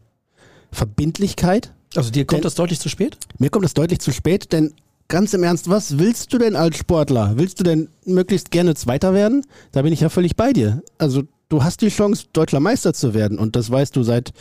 Verbindlichkeit. 0.72 1.72
Also 1.97 2.11
dir 2.11 2.26
kommt 2.26 2.40
denn, 2.40 2.42
das 2.42 2.55
deutlich 2.55 2.80
zu 2.80 2.90
spät? 2.90 3.16
Mir 3.38 3.49
kommt 3.49 3.64
das 3.64 3.72
deutlich 3.72 4.01
zu 4.01 4.12
spät, 4.12 4.53
denn 4.53 4.74
ganz 5.15 5.33
im 5.33 5.45
Ernst, 5.45 5.71
was 5.71 6.01
willst 6.01 6.33
du 6.33 6.39
denn 6.39 6.57
als 6.57 6.77
Sportler? 6.77 7.35
Willst 7.37 7.61
du 7.61 7.62
denn 7.62 7.87
möglichst 8.05 8.51
gerne 8.51 8.75
Zweiter 8.75 9.15
werden? 9.15 9.47
Da 9.71 9.83
bin 9.83 9.93
ich 9.93 10.01
ja 10.01 10.09
völlig 10.09 10.35
bei 10.35 10.53
dir. 10.53 10.83
Also 10.99 11.23
du 11.49 11.62
hast 11.62 11.83
die 11.83 11.89
Chance, 11.89 12.25
deutscher 12.33 12.59
Meister 12.59 12.93
zu 12.95 13.15
werden 13.15 13.39
und 13.39 13.55
das 13.55 13.71
weißt 13.71 13.95
du 13.95 14.03
seit 14.03 14.33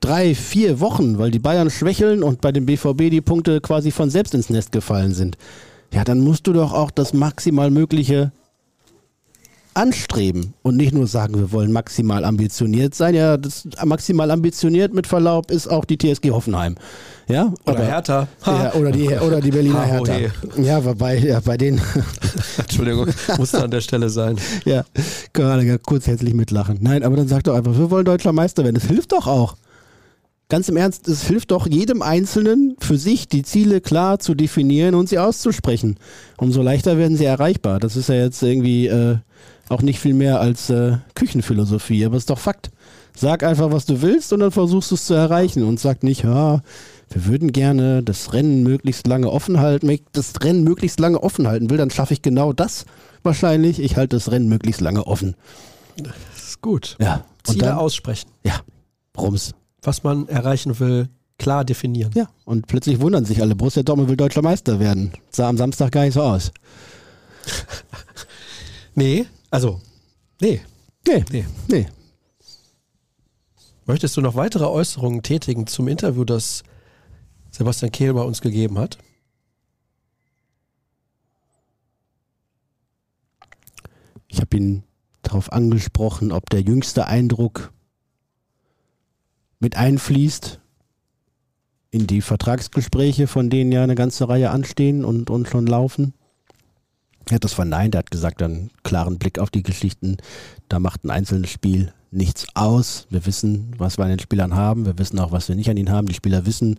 drei, 0.00 0.34
vier 0.34 0.78
Wochen, 0.78 1.16
weil 1.16 1.30
die 1.30 1.38
Bayern 1.38 1.70
schwächeln 1.70 2.22
und 2.22 2.42
bei 2.42 2.52
dem 2.52 2.66
BVB 2.66 3.08
die 3.08 3.22
Punkte 3.22 3.62
quasi 3.62 3.90
von 3.92 4.10
selbst 4.10 4.34
ins 4.34 4.50
Nest 4.50 4.72
gefallen 4.72 5.14
sind. 5.14 5.38
Ja, 5.90 6.04
dann 6.04 6.20
musst 6.20 6.46
du 6.46 6.52
doch 6.52 6.74
auch 6.74 6.90
das 6.90 7.14
maximal 7.14 7.70
Mögliche 7.70 8.30
anstreben 9.72 10.52
und 10.62 10.76
nicht 10.76 10.92
nur 10.92 11.06
sagen, 11.06 11.36
wir 11.36 11.52
wollen 11.52 11.72
maximal 11.72 12.24
ambitioniert 12.26 12.94
sein. 12.94 13.14
Ja, 13.14 13.38
das 13.38 13.66
maximal 13.84 14.30
ambitioniert 14.30 14.92
mit 14.92 15.06
Verlaub 15.06 15.50
ist 15.50 15.68
auch 15.68 15.86
die 15.86 15.96
TSG 15.96 16.30
Hoffenheim. 16.30 16.76
Ja, 17.30 17.52
oder 17.64 17.76
aber, 17.76 17.86
Hertha. 17.86 18.28
Ja, 18.44 18.74
oder 18.74 18.92
die 18.92 19.08
oder 19.08 19.40
die 19.40 19.50
Berliner 19.50 19.82
Hertha. 19.82 20.18
Ja, 20.56 20.84
wobei 20.84 21.18
ja 21.18 21.40
bei 21.40 21.56
denen 21.56 21.80
Entschuldigung, 22.58 23.08
musste 23.38 23.62
an 23.62 23.70
der 23.70 23.80
Stelle 23.80 24.10
sein. 24.10 24.36
Ja, 24.64 24.84
gerade 25.32 25.78
kurz 25.78 26.06
herzlich 26.06 26.34
mitlachen. 26.34 26.78
Nein, 26.80 27.02
aber 27.02 27.16
dann 27.16 27.28
sag 27.28 27.44
doch 27.44 27.54
einfach, 27.54 27.76
wir 27.76 27.90
wollen 27.90 28.04
deutscher 28.04 28.32
Meister 28.32 28.64
werden. 28.64 28.74
Das 28.74 28.84
hilft 28.84 29.12
doch 29.12 29.26
auch. 29.26 29.56
Ganz 30.48 30.68
im 30.68 30.76
Ernst, 30.76 31.06
es 31.06 31.22
hilft 31.22 31.52
doch 31.52 31.68
jedem 31.68 32.02
Einzelnen 32.02 32.76
für 32.80 32.98
sich 32.98 33.28
die 33.28 33.44
Ziele 33.44 33.80
klar 33.80 34.18
zu 34.18 34.34
definieren 34.34 34.96
und 34.96 35.08
sie 35.08 35.18
auszusprechen. 35.18 35.96
Umso 36.38 36.60
leichter 36.60 36.98
werden 36.98 37.16
sie 37.16 37.24
erreichbar. 37.24 37.78
Das 37.78 37.94
ist 37.94 38.08
ja 38.08 38.16
jetzt 38.16 38.42
irgendwie 38.42 38.88
äh, 38.88 39.18
auch 39.68 39.82
nicht 39.82 40.00
viel 40.00 40.14
mehr 40.14 40.40
als 40.40 40.68
äh, 40.68 40.96
Küchenphilosophie, 41.14 42.04
aber 42.04 42.16
es 42.16 42.22
ist 42.22 42.30
doch 42.30 42.38
Fakt. 42.38 42.70
Sag 43.16 43.44
einfach, 43.44 43.70
was 43.70 43.86
du 43.86 44.02
willst 44.02 44.32
und 44.32 44.40
dann 44.40 44.50
versuchst 44.50 44.90
du 44.90 44.96
es 44.96 45.06
zu 45.06 45.14
erreichen 45.14 45.62
und 45.62 45.78
sag 45.78 46.02
nicht, 46.02 46.24
ja, 46.24 46.62
wir 47.10 47.26
würden 47.26 47.52
gerne 47.52 48.04
das 48.04 48.32
Rennen 48.32 48.62
möglichst 48.62 49.06
lange 49.06 49.30
offen 49.30 49.58
halten. 49.58 49.88
Wenn 49.88 49.96
ich 49.96 50.04
das 50.12 50.32
Rennen 50.42 50.62
möglichst 50.62 51.00
lange 51.00 51.20
offen 51.22 51.48
halten 51.48 51.68
will, 51.68 51.76
dann 51.76 51.90
schaffe 51.90 52.14
ich 52.14 52.22
genau 52.22 52.52
das 52.52 52.86
wahrscheinlich. 53.24 53.80
Ich 53.80 53.96
halte 53.96 54.16
das 54.16 54.30
Rennen 54.30 54.48
möglichst 54.48 54.80
lange 54.80 55.06
offen. 55.06 55.34
Das 55.96 56.14
ist 56.38 56.60
gut. 56.60 56.96
Ja. 57.00 57.24
Ziele 57.42 57.66
dann, 57.66 57.78
aussprechen. 57.78 58.30
Ja. 58.44 58.60
Rums. 59.18 59.54
Was 59.82 60.04
man 60.04 60.28
erreichen 60.28 60.78
will, 60.78 61.08
klar 61.38 61.64
definieren. 61.64 62.12
Ja. 62.14 62.28
Und 62.44 62.68
plötzlich 62.68 63.00
wundern 63.00 63.24
sich 63.24 63.42
alle. 63.42 63.56
Borussia 63.56 63.82
Dortmund 63.82 64.08
will 64.08 64.16
deutscher 64.16 64.42
Meister 64.42 64.78
werden. 64.78 65.12
Sah 65.30 65.48
am 65.48 65.56
Samstag 65.56 65.90
gar 65.90 66.04
nicht 66.04 66.14
so 66.14 66.22
aus. 66.22 66.52
nee, 68.94 69.26
also, 69.50 69.80
nee. 70.40 70.60
Nee. 71.08 71.24
Nee. 71.32 71.44
nee. 71.68 71.86
Möchtest 73.86 74.16
du 74.16 74.20
noch 74.20 74.36
weitere 74.36 74.66
Äußerungen 74.66 75.22
tätigen 75.22 75.66
zum 75.66 75.88
Interview, 75.88 76.24
das 76.24 76.62
Sebastian 77.50 77.92
Kehl 77.92 78.14
bei 78.14 78.22
uns 78.22 78.40
gegeben 78.40 78.78
hat? 78.78 78.98
Ich 84.28 84.40
habe 84.40 84.56
ihn 84.56 84.84
darauf 85.22 85.52
angesprochen, 85.52 86.32
ob 86.32 86.48
der 86.50 86.62
jüngste 86.62 87.06
Eindruck 87.06 87.72
mit 89.58 89.76
einfließt 89.76 90.60
in 91.90 92.06
die 92.06 92.20
Vertragsgespräche, 92.20 93.26
von 93.26 93.50
denen 93.50 93.72
ja 93.72 93.82
eine 93.82 93.96
ganze 93.96 94.28
Reihe 94.28 94.50
anstehen 94.50 95.04
und, 95.04 95.28
und 95.28 95.48
schon 95.48 95.66
laufen. 95.66 96.14
Er 97.28 97.36
hat 97.36 97.44
das 97.44 97.52
verneint, 97.52 97.94
er 97.94 98.00
hat 98.00 98.10
gesagt, 98.10 98.42
einen 98.42 98.70
klaren 98.82 99.18
Blick 99.18 99.38
auf 99.38 99.50
die 99.50 99.62
Geschichten, 99.62 100.16
da 100.68 100.78
macht 100.78 101.04
ein 101.04 101.10
einzelnes 101.10 101.50
Spiel 101.50 101.92
nichts 102.10 102.46
aus. 102.54 103.06
Wir 103.10 103.26
wissen, 103.26 103.72
was 103.76 103.98
wir 103.98 104.04
an 104.04 104.10
den 104.10 104.18
Spielern 104.18 104.54
haben, 104.54 104.86
wir 104.86 104.98
wissen 104.98 105.18
auch, 105.18 105.32
was 105.32 105.48
wir 105.48 105.56
nicht 105.56 105.70
an 105.70 105.76
ihnen 105.76 105.90
haben. 105.90 106.08
Die 106.08 106.14
Spieler 106.14 106.46
wissen, 106.46 106.78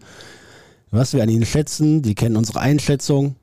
was 0.91 1.13
wir 1.13 1.23
an 1.23 1.29
ihnen 1.29 1.45
schätzen, 1.45 2.03
sie 2.03 2.15
kennen 2.15 2.35
unsere 2.35 2.59
Einschätzung, 2.59 3.35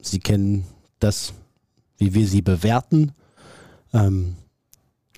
sie 0.00 0.20
kennen 0.20 0.64
das, 0.98 1.34
wie 1.98 2.14
wir 2.14 2.26
sie 2.26 2.42
bewerten. 2.42 3.12
Ähm, 3.92 4.36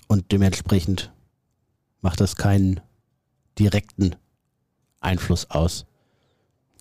und 0.07 0.31
dementsprechend 0.31 1.11
macht 2.01 2.21
das 2.21 2.35
keinen 2.35 2.79
direkten 3.57 4.15
Einfluss 4.99 5.49
aus. 5.49 5.85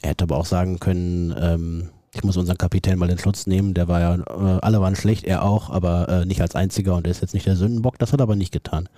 Er 0.02 0.10
hätte 0.10 0.24
aber 0.24 0.36
auch 0.36 0.46
sagen 0.46 0.78
können, 0.78 1.34
ähm, 1.38 1.90
ich 2.12 2.24
muss 2.24 2.36
unseren 2.36 2.58
Kapitän 2.58 2.98
mal 2.98 3.10
in 3.10 3.18
Schutz 3.18 3.46
nehmen. 3.46 3.74
Der 3.74 3.88
war 3.88 4.00
ja, 4.00 4.14
äh, 4.14 4.58
alle 4.60 4.80
waren 4.80 4.96
schlecht, 4.96 5.24
er 5.24 5.42
auch, 5.42 5.70
aber 5.70 6.08
äh, 6.08 6.24
nicht 6.26 6.40
als 6.40 6.54
einziger 6.54 6.96
und 6.96 7.06
er 7.06 7.10
ist 7.10 7.20
jetzt 7.20 7.34
nicht 7.34 7.46
der 7.46 7.56
Sündenbock. 7.56 7.98
Das 7.98 8.12
hat 8.12 8.20
er 8.20 8.24
aber 8.24 8.36
nicht 8.36 8.52
getan. 8.52 8.88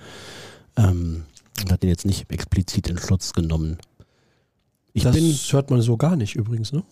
Ähm, 0.77 1.25
hat 1.71 1.83
ihn 1.83 1.91
jetzt 1.91 2.07
nicht 2.07 2.31
explizit 2.31 2.89
in 2.89 2.99
Schutz 2.99 3.33
genommen. 3.33 3.79
Ich 4.99 5.05
das 5.05 5.15
bin, 5.15 5.25
hört 5.51 5.71
man 5.71 5.81
so 5.81 5.97
gar 5.97 6.17
nicht 6.17 6.35
übrigens, 6.35 6.73
ne? 6.73 6.83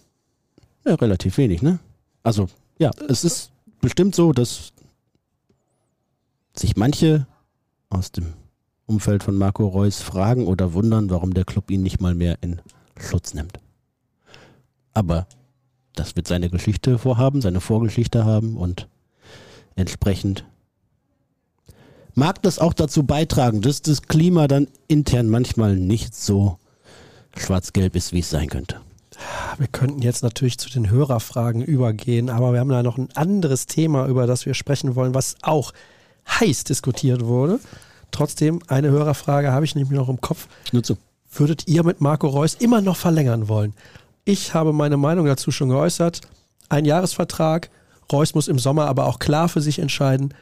Ja, 0.85 0.95
relativ 0.95 1.37
wenig, 1.39 1.63
ne? 1.63 1.79
Also, 2.23 2.49
ja, 2.79 2.91
es 3.09 3.25
ist 3.25 3.51
bestimmt 3.81 4.15
so, 4.15 4.33
dass 4.33 4.73
sich 6.55 6.77
manche 6.77 7.27
aus 7.91 8.13
dem 8.13 8.33
Umfeld 8.87 9.23
von 9.23 9.37
Marco 9.37 9.67
Reus 9.67 10.01
fragen 10.01 10.47
oder 10.47 10.73
wundern, 10.73 11.11
warum 11.11 11.35
der 11.35 11.45
Club 11.45 11.71
ihn 11.71 11.83
nicht 11.83 12.01
mal 12.01 12.15
mehr 12.15 12.39
in 12.41 12.61
Schutz 12.99 13.35
nimmt. 13.35 13.59
Aber 14.95 15.27
das 15.95 16.15
wird 16.15 16.29
seine 16.29 16.49
Geschichte 16.49 16.99
vorhaben, 16.99 17.41
seine 17.41 17.61
Vorgeschichte 17.61 18.25
haben 18.25 18.57
und 18.57 18.89
entsprechend 19.75 20.45
mag 22.15 22.41
das 22.43 22.59
auch 22.59 22.73
dazu 22.73 23.03
beitragen, 23.03 23.61
dass 23.61 23.83
das 23.83 24.03
Klima 24.03 24.49
dann 24.49 24.69
intern 24.89 25.29
manchmal 25.29 25.77
nicht 25.77 26.15
so 26.15 26.59
schwarz-gelb 27.39 27.97
ist, 27.97 28.12
wie 28.12 28.20
es 28.20 28.30
sein 28.30 28.49
könnte. 28.49 28.80
Wir 29.59 29.68
könnten 29.68 30.03
jetzt 30.03 30.22
natürlich 30.22 30.59
zu 30.59 30.68
den 30.68 30.91
Hörerfragen 30.91 31.62
übergehen, 31.62 32.28
aber 32.28 32.53
wir 32.53 32.61
haben 32.61 32.68
da 32.68 32.82
noch 32.82 32.99
ein 32.99 33.09
anderes 33.14 33.66
Thema, 33.66 34.07
über 34.07 34.26
das 34.26 34.47
wir 34.47 34.55
sprechen 34.55 34.95
wollen, 34.95 35.14
was 35.14 35.37
auch 35.43 35.72
heiß 36.28 36.64
diskutiert 36.64 37.24
wurde. 37.24 37.61
Trotzdem, 38.11 38.61
eine 38.68 38.91
Hörerfrage 38.91 39.53
habe 39.53 39.64
ich 39.64 39.74
nämlich 39.74 39.97
noch 39.97 40.09
im 40.09 40.20
Kopf. 40.20 40.49
Nur 40.72 40.82
zu. 40.82 40.97
Würdet 41.32 41.66
ihr 41.66 41.84
mit 41.84 42.01
Marco 42.01 42.28
Reus 42.28 42.55
immer 42.55 42.80
noch 42.80 42.97
verlängern 42.97 43.49
wollen? 43.49 43.74
Ich 44.24 44.55
habe 44.55 44.72
meine 44.72 44.97
Meinung 44.97 45.26
dazu 45.26 45.51
schon 45.51 45.68
geäußert. 45.68 46.20
Ein 46.68 46.84
Jahresvertrag. 46.84 47.70
Reus 48.11 48.34
muss 48.34 48.49
im 48.49 48.59
Sommer 48.59 48.87
aber 48.87 49.07
auch 49.07 49.18
klar 49.18 49.49
für 49.49 49.61
sich 49.61 49.78
entscheiden. 49.78 50.34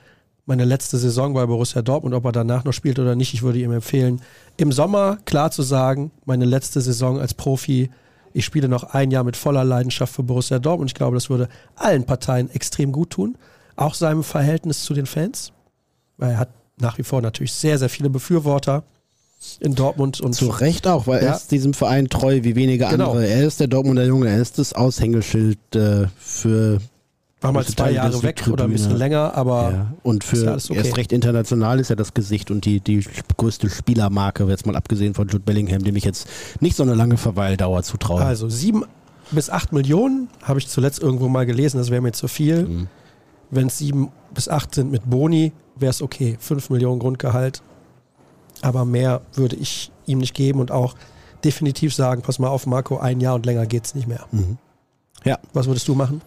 Meine 0.46 0.64
letzte 0.64 0.98
Saison 0.98 1.32
bei 1.32 1.46
Borussia 1.46 1.80
Dortmund, 1.80 2.14
ob 2.14 2.24
er 2.26 2.32
danach 2.32 2.64
noch 2.64 2.72
spielt 2.72 2.98
oder 2.98 3.14
nicht, 3.16 3.32
ich 3.32 3.42
würde 3.42 3.58
ihm 3.60 3.72
empfehlen, 3.72 4.20
im 4.58 4.72
Sommer 4.72 5.16
klar 5.24 5.50
zu 5.50 5.62
sagen, 5.62 6.10
meine 6.26 6.44
letzte 6.44 6.80
Saison 6.82 7.18
als 7.18 7.32
Profi, 7.32 7.90
ich 8.34 8.44
spiele 8.44 8.68
noch 8.68 8.82
ein 8.84 9.10
Jahr 9.10 9.24
mit 9.24 9.36
voller 9.36 9.64
Leidenschaft 9.64 10.12
für 10.14 10.22
Borussia 10.22 10.58
Dortmund. 10.58 10.90
Ich 10.90 10.94
glaube, 10.94 11.16
das 11.16 11.30
würde 11.30 11.48
allen 11.76 12.04
Parteien 12.04 12.50
extrem 12.50 12.92
gut 12.92 13.10
tun. 13.10 13.38
Auch 13.76 13.94
seinem 13.94 14.22
Verhältnis 14.24 14.82
zu 14.84 14.92
den 14.92 15.06
Fans. 15.06 15.52
Weil 16.18 16.32
er 16.32 16.38
hat 16.38 16.48
nach 16.78 16.98
wie 16.98 17.04
vor 17.04 17.22
natürlich 17.22 17.52
sehr, 17.52 17.78
sehr 17.78 17.88
viele 17.88 18.10
Befürworter 18.10 18.82
in 19.60 19.74
Dortmund. 19.76 20.20
Und 20.20 20.34
Zu 20.34 20.48
Recht 20.48 20.86
auch, 20.88 21.06
weil 21.06 21.22
Ja. 21.22 21.28
er 21.30 21.36
ist 21.36 21.52
diesem 21.52 21.74
Verein 21.74 22.08
treu 22.08 22.40
wie 22.42 22.56
wenige 22.56 22.86
Genau. 22.88 23.10
andere. 23.12 23.26
Er 23.28 23.46
ist 23.46 23.60
der 23.60 23.68
Dortmunder 23.68 24.04
Junge, 24.04 24.28
er 24.28 24.40
ist 24.42 24.58
das 24.58 24.72
Aushängeschild 24.72 25.58
äh, 25.76 26.06
für 26.18 26.80
war 27.44 27.52
mal 27.52 27.64
zwei 27.64 27.92
Jahre 27.92 28.22
weg 28.22 28.48
oder 28.50 28.64
ein 28.64 28.70
bisschen 28.70 28.96
länger, 28.96 29.34
aber 29.34 29.70
ja, 29.72 29.86
und 30.02 30.24
ist 30.24 30.30
für 30.30 30.44
ja 30.44 30.54
okay. 30.54 30.74
erst 30.76 30.96
recht 30.96 31.12
international 31.12 31.78
ist 31.78 31.90
er 31.90 31.96
das 31.96 32.14
Gesicht 32.14 32.50
und 32.50 32.64
die, 32.64 32.80
die 32.80 33.04
größte 33.36 33.70
Spielermarke, 33.70 34.44
jetzt 34.44 34.66
mal 34.66 34.76
abgesehen 34.76 35.14
von 35.14 35.28
Jude 35.28 35.44
Bellingham, 35.44 35.84
dem 35.84 35.96
ich 35.96 36.04
jetzt 36.04 36.28
nicht 36.60 36.76
so 36.76 36.82
eine 36.82 36.94
lange 36.94 37.16
Verweildauer 37.16 37.82
zutraue. 37.82 38.22
also 38.22 38.48
sieben 38.48 38.84
bis 39.30 39.50
acht 39.50 39.72
Millionen 39.72 40.28
habe 40.42 40.58
ich 40.58 40.68
zuletzt 40.68 41.00
irgendwo 41.00 41.28
mal 41.28 41.46
gelesen, 41.46 41.78
das 41.78 41.90
wäre 41.90 42.02
mir 42.02 42.12
zu 42.12 42.28
viel. 42.28 42.66
Mhm. 42.66 42.88
Wenn 43.50 43.68
es 43.68 43.78
sieben 43.78 44.10
bis 44.32 44.48
acht 44.48 44.74
sind 44.74 44.90
mit 44.90 45.08
Boni, 45.08 45.52
wäre 45.76 45.90
es 45.90 46.02
okay. 46.02 46.36
Fünf 46.40 46.70
Millionen 46.70 46.98
Grundgehalt. 46.98 47.62
Aber 48.62 48.84
mehr 48.84 49.20
würde 49.34 49.56
ich 49.56 49.90
ihm 50.06 50.18
nicht 50.18 50.34
geben 50.34 50.60
und 50.60 50.70
auch 50.70 50.94
definitiv 51.44 51.94
sagen, 51.94 52.22
pass 52.22 52.38
mal 52.38 52.48
auf, 52.48 52.66
Marco, 52.66 52.98
ein 52.98 53.20
Jahr 53.20 53.34
und 53.34 53.46
länger 53.46 53.66
geht's 53.66 53.94
nicht 53.94 54.08
mehr. 54.08 54.26
Mhm. 54.32 54.58
Ja. 55.24 55.38
Was 55.52 55.66
würdest 55.66 55.88
du 55.88 55.94
machen? 55.94 56.20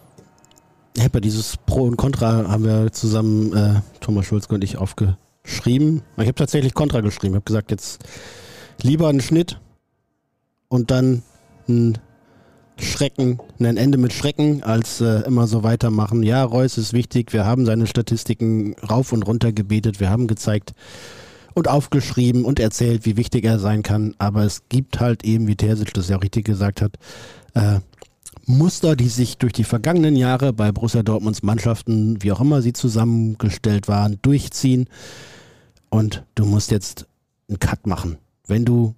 Ja 0.98 1.20
dieses 1.20 1.56
Pro 1.58 1.84
und 1.84 1.96
Contra 1.96 2.48
haben 2.48 2.64
wir 2.64 2.90
zusammen, 2.90 3.52
äh, 3.56 3.80
Thomas 4.00 4.26
Schulzke 4.26 4.56
und 4.56 4.64
ich, 4.64 4.78
aufgeschrieben. 4.78 6.02
Ich 6.16 6.24
habe 6.24 6.34
tatsächlich 6.34 6.74
Contra 6.74 7.02
geschrieben. 7.02 7.34
Ich 7.34 7.36
habe 7.36 7.44
gesagt, 7.44 7.70
jetzt 7.70 8.02
lieber 8.82 9.08
einen 9.08 9.20
Schnitt 9.20 9.60
und 10.66 10.90
dann 10.90 11.22
ein 11.68 11.98
Schrecken, 12.80 13.38
ein 13.60 13.76
Ende 13.76 13.96
mit 13.96 14.12
Schrecken, 14.12 14.64
als 14.64 15.00
äh, 15.00 15.20
immer 15.20 15.46
so 15.46 15.62
weitermachen. 15.62 16.24
Ja, 16.24 16.42
Reus 16.42 16.78
ist 16.78 16.92
wichtig. 16.92 17.32
Wir 17.32 17.44
haben 17.44 17.64
seine 17.64 17.86
Statistiken 17.86 18.74
rauf 18.78 19.12
und 19.12 19.22
runter 19.22 19.52
gebetet. 19.52 20.00
Wir 20.00 20.10
haben 20.10 20.26
gezeigt 20.26 20.74
und 21.54 21.68
aufgeschrieben 21.68 22.44
und 22.44 22.58
erzählt, 22.58 23.06
wie 23.06 23.16
wichtig 23.16 23.44
er 23.44 23.60
sein 23.60 23.84
kann. 23.84 24.16
Aber 24.18 24.42
es 24.42 24.62
gibt 24.68 24.98
halt 24.98 25.24
eben, 25.24 25.46
wie 25.46 25.56
Terzic 25.56 25.94
das 25.94 26.08
ja 26.08 26.16
auch 26.16 26.22
richtig 26.22 26.44
gesagt 26.44 26.82
hat, 26.82 26.94
äh, 27.54 27.78
Muster, 28.48 28.96
die 28.96 29.10
sich 29.10 29.36
durch 29.36 29.52
die 29.52 29.64
vergangenen 29.64 30.16
Jahre 30.16 30.54
bei 30.54 30.72
Borussia 30.72 31.02
Dortmunds 31.02 31.42
Mannschaften, 31.42 32.22
wie 32.22 32.32
auch 32.32 32.40
immer 32.40 32.62
sie 32.62 32.72
zusammengestellt 32.72 33.88
waren, 33.88 34.18
durchziehen. 34.22 34.88
Und 35.90 36.24
du 36.34 36.46
musst 36.46 36.70
jetzt 36.70 37.06
einen 37.48 37.58
Cut 37.58 37.86
machen. 37.86 38.16
Wenn 38.46 38.64
du 38.64 38.94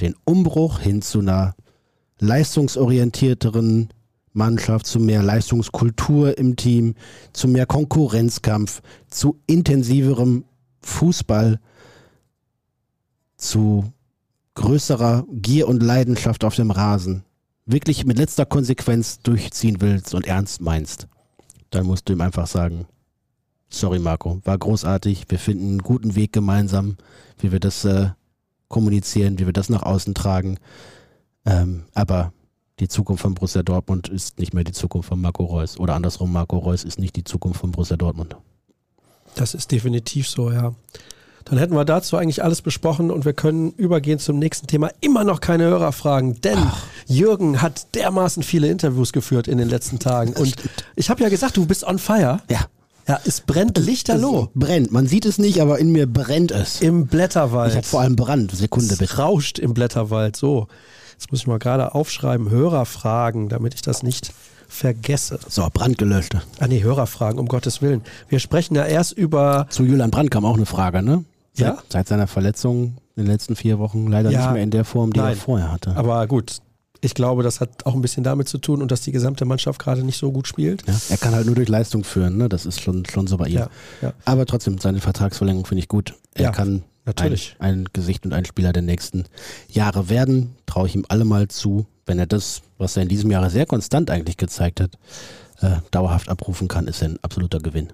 den 0.00 0.16
Umbruch 0.24 0.80
hin 0.80 1.02
zu 1.02 1.20
einer 1.20 1.54
leistungsorientierteren 2.18 3.90
Mannschaft, 4.32 4.86
zu 4.86 4.98
mehr 4.98 5.22
Leistungskultur 5.22 6.36
im 6.36 6.56
Team, 6.56 6.94
zu 7.32 7.46
mehr 7.46 7.66
Konkurrenzkampf, 7.66 8.82
zu 9.06 9.40
intensiverem 9.46 10.44
Fußball, 10.80 11.60
zu 13.36 13.92
größerer 14.54 15.26
Gier 15.30 15.68
und 15.68 15.80
Leidenschaft 15.80 16.42
auf 16.44 16.56
dem 16.56 16.72
Rasen, 16.72 17.24
wirklich 17.66 18.04
mit 18.04 18.18
letzter 18.18 18.46
Konsequenz 18.46 19.20
durchziehen 19.20 19.80
willst 19.80 20.14
und 20.14 20.26
ernst 20.26 20.60
meinst, 20.60 21.08
dann 21.70 21.86
musst 21.86 22.08
du 22.08 22.12
ihm 22.12 22.20
einfach 22.20 22.46
sagen, 22.46 22.86
sorry 23.68 23.98
Marco, 23.98 24.40
war 24.44 24.58
großartig, 24.58 25.26
wir 25.28 25.38
finden 25.38 25.68
einen 25.68 25.82
guten 25.82 26.14
Weg 26.14 26.32
gemeinsam, 26.32 26.96
wie 27.38 27.52
wir 27.52 27.60
das 27.60 27.84
äh, 27.84 28.10
kommunizieren, 28.68 29.38
wie 29.38 29.46
wir 29.46 29.52
das 29.52 29.68
nach 29.68 29.82
außen 29.82 30.14
tragen, 30.14 30.58
ähm, 31.44 31.84
aber 31.94 32.32
die 32.80 32.88
Zukunft 32.88 33.22
von 33.22 33.34
Borussia 33.34 33.62
Dortmund 33.62 34.08
ist 34.08 34.38
nicht 34.38 34.54
mehr 34.54 34.64
die 34.64 34.72
Zukunft 34.72 35.08
von 35.08 35.20
Marco 35.20 35.44
Reus 35.44 35.78
oder 35.78 35.94
andersrum, 35.94 36.32
Marco 36.32 36.58
Reus 36.58 36.84
ist 36.84 36.98
nicht 36.98 37.16
die 37.16 37.24
Zukunft 37.24 37.60
von 37.60 37.72
Borussia 37.72 37.96
Dortmund. 37.96 38.36
Das 39.34 39.54
ist 39.54 39.70
definitiv 39.70 40.28
so, 40.28 40.50
ja. 40.50 40.74
Dann 41.44 41.58
hätten 41.58 41.74
wir 41.74 41.84
dazu 41.84 42.16
eigentlich 42.16 42.42
alles 42.42 42.62
besprochen 42.62 43.10
und 43.10 43.24
wir 43.24 43.32
können 43.32 43.72
übergehen 43.72 44.18
zum 44.18 44.38
nächsten 44.38 44.66
Thema. 44.66 44.90
Immer 45.00 45.24
noch 45.24 45.40
keine 45.40 45.64
Hörerfragen, 45.64 46.40
denn 46.40 46.58
Jürgen 47.06 47.62
hat 47.62 47.94
dermaßen 47.94 48.42
viele 48.42 48.68
Interviews 48.68 49.12
geführt 49.12 49.48
in 49.48 49.58
den 49.58 49.68
letzten 49.68 49.98
Tagen. 49.98 50.32
Und 50.34 50.54
ich 50.96 51.10
habe 51.10 51.22
ja 51.22 51.28
gesagt, 51.28 51.56
du 51.56 51.66
bist 51.66 51.84
on 51.84 51.98
fire. 51.98 52.40
Ja. 52.48 52.60
Ja, 53.08 53.18
es 53.24 53.40
brennt 53.40 53.78
lichterloh 53.78 54.44
Es 54.54 54.60
brennt. 54.60 54.92
Man 54.92 55.08
sieht 55.08 55.26
es 55.26 55.38
nicht, 55.38 55.60
aber 55.60 55.80
in 55.80 55.90
mir 55.90 56.06
brennt 56.06 56.52
es. 56.52 56.80
im 56.80 57.06
Blätterwald. 57.08 57.70
Ich 57.72 57.76
habe 57.76 57.86
vor 57.86 58.00
allem 58.00 58.14
Brand. 58.14 58.52
Sekunde 58.52 58.92
es 58.92 58.98
bitte. 58.98 59.16
rauscht 59.16 59.58
im 59.58 59.74
Blätterwald. 59.74 60.36
So, 60.36 60.68
jetzt 61.12 61.30
muss 61.32 61.40
ich 61.40 61.46
mal 61.48 61.58
gerade 61.58 61.96
aufschreiben, 61.96 62.48
Hörerfragen, 62.50 63.48
damit 63.48 63.74
ich 63.74 63.82
das 63.82 64.04
nicht 64.04 64.32
vergesse. 64.68 65.38
So, 65.48 65.68
Brand 65.72 65.98
gelöscht. 65.98 66.36
Ah 66.60 66.68
nee, 66.68 66.82
Hörerfragen, 66.82 67.38
um 67.38 67.46
Gottes 67.46 67.82
Willen. 67.82 68.02
Wir 68.28 68.38
sprechen 68.38 68.74
ja 68.74 68.84
erst 68.84 69.12
über 69.12 69.66
Zu 69.68 69.84
Julian 69.84 70.10
Brandt 70.10 70.30
kam 70.30 70.44
auch 70.44 70.56
eine 70.56 70.66
Frage, 70.66 71.02
ne? 71.02 71.24
Ja? 71.54 71.76
Seit, 71.76 71.92
seit 71.92 72.08
seiner 72.08 72.26
Verletzung 72.26 72.96
in 73.16 73.24
den 73.24 73.26
letzten 73.26 73.56
vier 73.56 73.78
Wochen 73.78 74.06
leider 74.06 74.30
Ja. 74.30 74.40
nicht 74.46 74.52
mehr 74.54 74.62
in 74.62 74.70
der 74.70 74.84
Form, 74.84 75.12
die 75.12 75.20
er 75.20 75.24
Nein. 75.26 75.36
vorher 75.36 75.70
hatte. 75.70 75.94
Aber 75.96 76.26
gut, 76.26 76.58
ich 77.02 77.14
glaube, 77.14 77.42
das 77.42 77.60
hat 77.60 77.84
auch 77.84 77.94
ein 77.94 78.00
bisschen 78.00 78.22
damit 78.24 78.48
zu 78.48 78.58
tun 78.58 78.80
und 78.80 78.90
dass 78.90 79.00
die 79.02 79.12
gesamte 79.12 79.44
Mannschaft 79.44 79.80
gerade 79.80 80.02
nicht 80.04 80.18
so 80.18 80.30
gut 80.32 80.46
spielt. 80.46 80.86
ja, 80.86 80.94
er 81.10 81.16
kann 81.18 81.34
halt 81.34 81.46
nur 81.46 81.54
durch 81.56 81.68
Leistung 81.68 82.04
führen, 82.04 82.36
ne? 82.36 82.48
Das 82.48 82.64
ist 82.64 82.80
schon, 82.80 83.04
schon 83.06 83.26
so 83.26 83.36
bei 83.36 83.48
ihm. 83.48 83.66
Ja. 84.00 84.12
Aber 84.24 84.46
trotzdem, 84.46 84.78
seine 84.78 85.00
Vertragsverlängerung 85.00 85.66
finde 85.66 85.80
ich 85.80 85.88
gut. 85.88 86.14
Er 86.34 86.52
kann 86.52 86.84
natürlich. 87.04 87.56
Ein, 87.58 87.80
ein 87.80 87.88
Gesicht 87.92 88.24
und 88.24 88.32
ein 88.32 88.44
Spieler 88.44 88.72
der 88.72 88.82
nächsten 88.82 89.24
Jahre 89.68 90.08
werden. 90.08 90.54
Traue 90.66 90.86
ich 90.86 90.94
ihm 90.94 91.04
allemal 91.08 91.48
zu, 91.48 91.86
wenn 92.06 92.18
er 92.20 92.26
das, 92.26 92.62
was 92.78 92.96
er 92.96 93.02
in 93.02 93.08
diesem 93.08 93.30
Jahre 93.30 93.50
sehr 93.50 93.66
konstant 93.66 94.08
eigentlich 94.10 94.36
gezeigt 94.36 94.80
hat, 94.80 94.92
äh, 95.60 95.76
dauerhaft 95.90 96.28
abrufen 96.28 96.68
kann, 96.68 96.86
ist 96.86 97.02
er 97.02 97.08
ein 97.10 97.18
absoluter 97.22 97.58
Gewinn. 97.58 97.88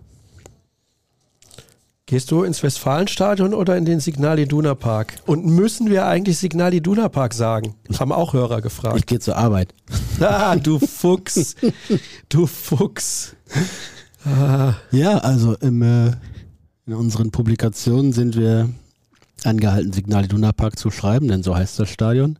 Gehst 2.08 2.30
du 2.30 2.42
ins 2.42 2.62
Westfalenstadion 2.62 3.52
oder 3.52 3.76
in 3.76 3.84
den 3.84 4.00
Signal 4.00 4.38
Iduna 4.38 4.74
Park? 4.74 5.12
Und 5.26 5.44
müssen 5.44 5.90
wir 5.90 6.06
eigentlich 6.06 6.38
Signal 6.38 6.72
Iduna 6.72 7.10
Park 7.10 7.34
sagen? 7.34 7.74
Haben 7.98 8.12
auch 8.12 8.32
Hörer 8.32 8.56
Ich 8.56 8.62
gefragt. 8.62 9.06
gehe 9.06 9.18
zur 9.20 9.36
Arbeit. 9.36 9.74
Ah, 10.20 10.56
du 10.56 10.78
Fuchs. 10.78 11.54
Du 12.30 12.46
Fuchs. 12.46 13.36
Ah, 14.24 14.72
Ja, 14.90 15.18
also 15.18 15.54
im, 15.56 15.82
äh, 15.82 16.12
in 16.86 16.94
unseren 16.94 17.30
Publikationen 17.30 18.12
sind 18.14 18.36
wir 18.36 18.70
angehalten, 19.44 19.92
Signal 19.92 20.24
Iduna 20.24 20.52
Park 20.52 20.78
zu 20.78 20.90
schreiben, 20.90 21.28
denn 21.28 21.42
so 21.42 21.54
heißt 21.54 21.78
das 21.78 21.90
Stadion. 21.90 22.38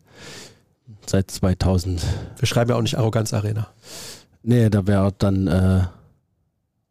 Seit 1.07 1.31
2000. 1.31 2.03
wir 2.39 2.47
schreiben 2.49 2.71
ja 2.71 2.77
auch 2.77 2.83
nicht 2.83 2.97
Arroganz 2.97 3.35
Arena. 3.35 3.69
Nee, 4.43 4.71
da 4.71 4.87
wäre 4.87 5.12
dann 5.19 5.47
äh, 5.47 5.83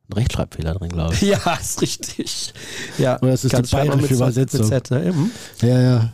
ein 0.10 0.14
Rechtschreibfehler 0.14 0.74
drin, 0.74 0.90
glaube 0.90 1.14
ich. 1.14 1.22
Ja, 1.28 1.58
ist 1.60 1.82
richtig. 1.82 2.54
Ja, 2.98 3.20
Oder 3.22 3.34
es 3.34 3.44
ist 3.44 3.58
die 3.58 3.76
bayerische 3.76 4.14
Übersetzung. 4.14 4.66
Z, 4.66 4.92
ne? 4.92 5.12
Mhm. 5.12 5.32
Ja, 5.62 5.82
ja. 5.82 6.14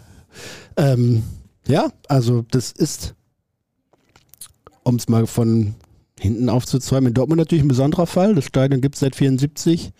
Ähm, 0.77 1.23
ja, 1.67 1.91
also 2.07 2.43
das 2.49 2.71
ist, 2.71 3.13
um 4.83 4.95
es 4.95 5.07
mal 5.07 5.27
von 5.27 5.75
hinten 6.19 6.49
aufzuzäumen, 6.49 7.09
in 7.09 7.13
Dortmund 7.13 7.39
natürlich 7.39 7.63
ein 7.63 7.67
besonderer 7.67 8.07
Fall. 8.07 8.35
Das 8.35 8.45
Stadion 8.45 8.81
gibt 8.81 8.95
es 8.95 9.01
seit 9.01 9.15
74. 9.15 9.91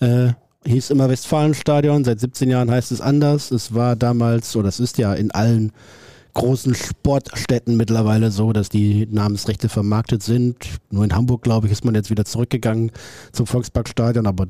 Äh, 0.00 0.32
hieß 0.66 0.90
immer 0.90 1.08
Westfalenstadion, 1.08 2.04
seit 2.04 2.20
17 2.20 2.50
Jahren 2.50 2.70
heißt 2.70 2.92
es 2.92 3.00
anders. 3.00 3.50
Es 3.50 3.72
war 3.74 3.96
damals, 3.96 4.54
oder 4.56 4.68
es 4.68 4.80
ist 4.80 4.98
ja 4.98 5.14
in 5.14 5.30
allen 5.30 5.72
großen 6.34 6.74
Sportstädten 6.74 7.76
mittlerweile 7.76 8.30
so, 8.30 8.52
dass 8.52 8.68
die 8.68 9.06
Namensrechte 9.06 9.68
vermarktet 9.68 10.22
sind. 10.22 10.56
Nur 10.90 11.04
in 11.04 11.14
Hamburg, 11.14 11.42
glaube 11.42 11.66
ich, 11.66 11.72
ist 11.72 11.84
man 11.84 11.94
jetzt 11.94 12.10
wieder 12.10 12.24
zurückgegangen 12.24 12.92
zum 13.32 13.46
Volksparkstadion, 13.46 14.26
aber 14.26 14.48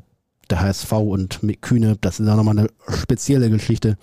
der 0.49 0.61
HSV 0.61 0.91
und 0.91 1.39
Kühne, 1.61 1.97
das 2.01 2.19
ist 2.19 2.27
ja 2.27 2.35
nochmal 2.35 2.59
eine 2.59 2.69
spezielle 2.87 3.49
Geschichte. 3.49 3.97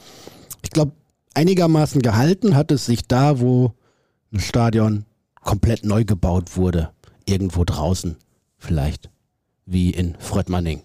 Ich 0.62 0.70
glaube, 0.70 0.92
einigermaßen 1.34 2.02
gehalten 2.02 2.56
hat 2.56 2.70
es 2.72 2.86
sich 2.86 3.06
da, 3.06 3.40
wo 3.40 3.74
ein 4.32 4.40
Stadion 4.40 5.04
komplett 5.42 5.84
neu 5.84 6.04
gebaut 6.04 6.56
wurde. 6.56 6.90
Irgendwo 7.26 7.64
draußen 7.64 8.16
vielleicht. 8.56 9.10
Wie 9.66 9.90
in 9.90 10.16
Fröttmanning. 10.18 10.82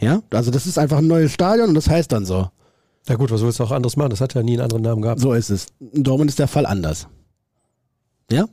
Ja, 0.00 0.22
also 0.30 0.50
das 0.50 0.66
ist 0.66 0.78
einfach 0.78 0.98
ein 0.98 1.06
neues 1.06 1.32
Stadion 1.32 1.68
und 1.68 1.74
das 1.74 1.88
heißt 1.88 2.10
dann 2.12 2.24
so. 2.24 2.48
Ja 3.08 3.16
gut, 3.16 3.30
was 3.30 3.42
willst 3.42 3.58
du 3.58 3.64
auch 3.64 3.72
anderes 3.72 3.96
machen? 3.96 4.10
Das 4.10 4.20
hat 4.20 4.34
ja 4.34 4.42
nie 4.42 4.52
einen 4.52 4.62
anderen 4.62 4.82
Namen 4.82 5.02
gehabt. 5.02 5.20
So 5.20 5.32
ist 5.32 5.50
es. 5.50 5.66
In 5.80 6.04
Dortmund 6.04 6.30
ist 6.30 6.38
der 6.38 6.48
Fall 6.48 6.66
anders. 6.66 7.08
ja, 8.30 8.46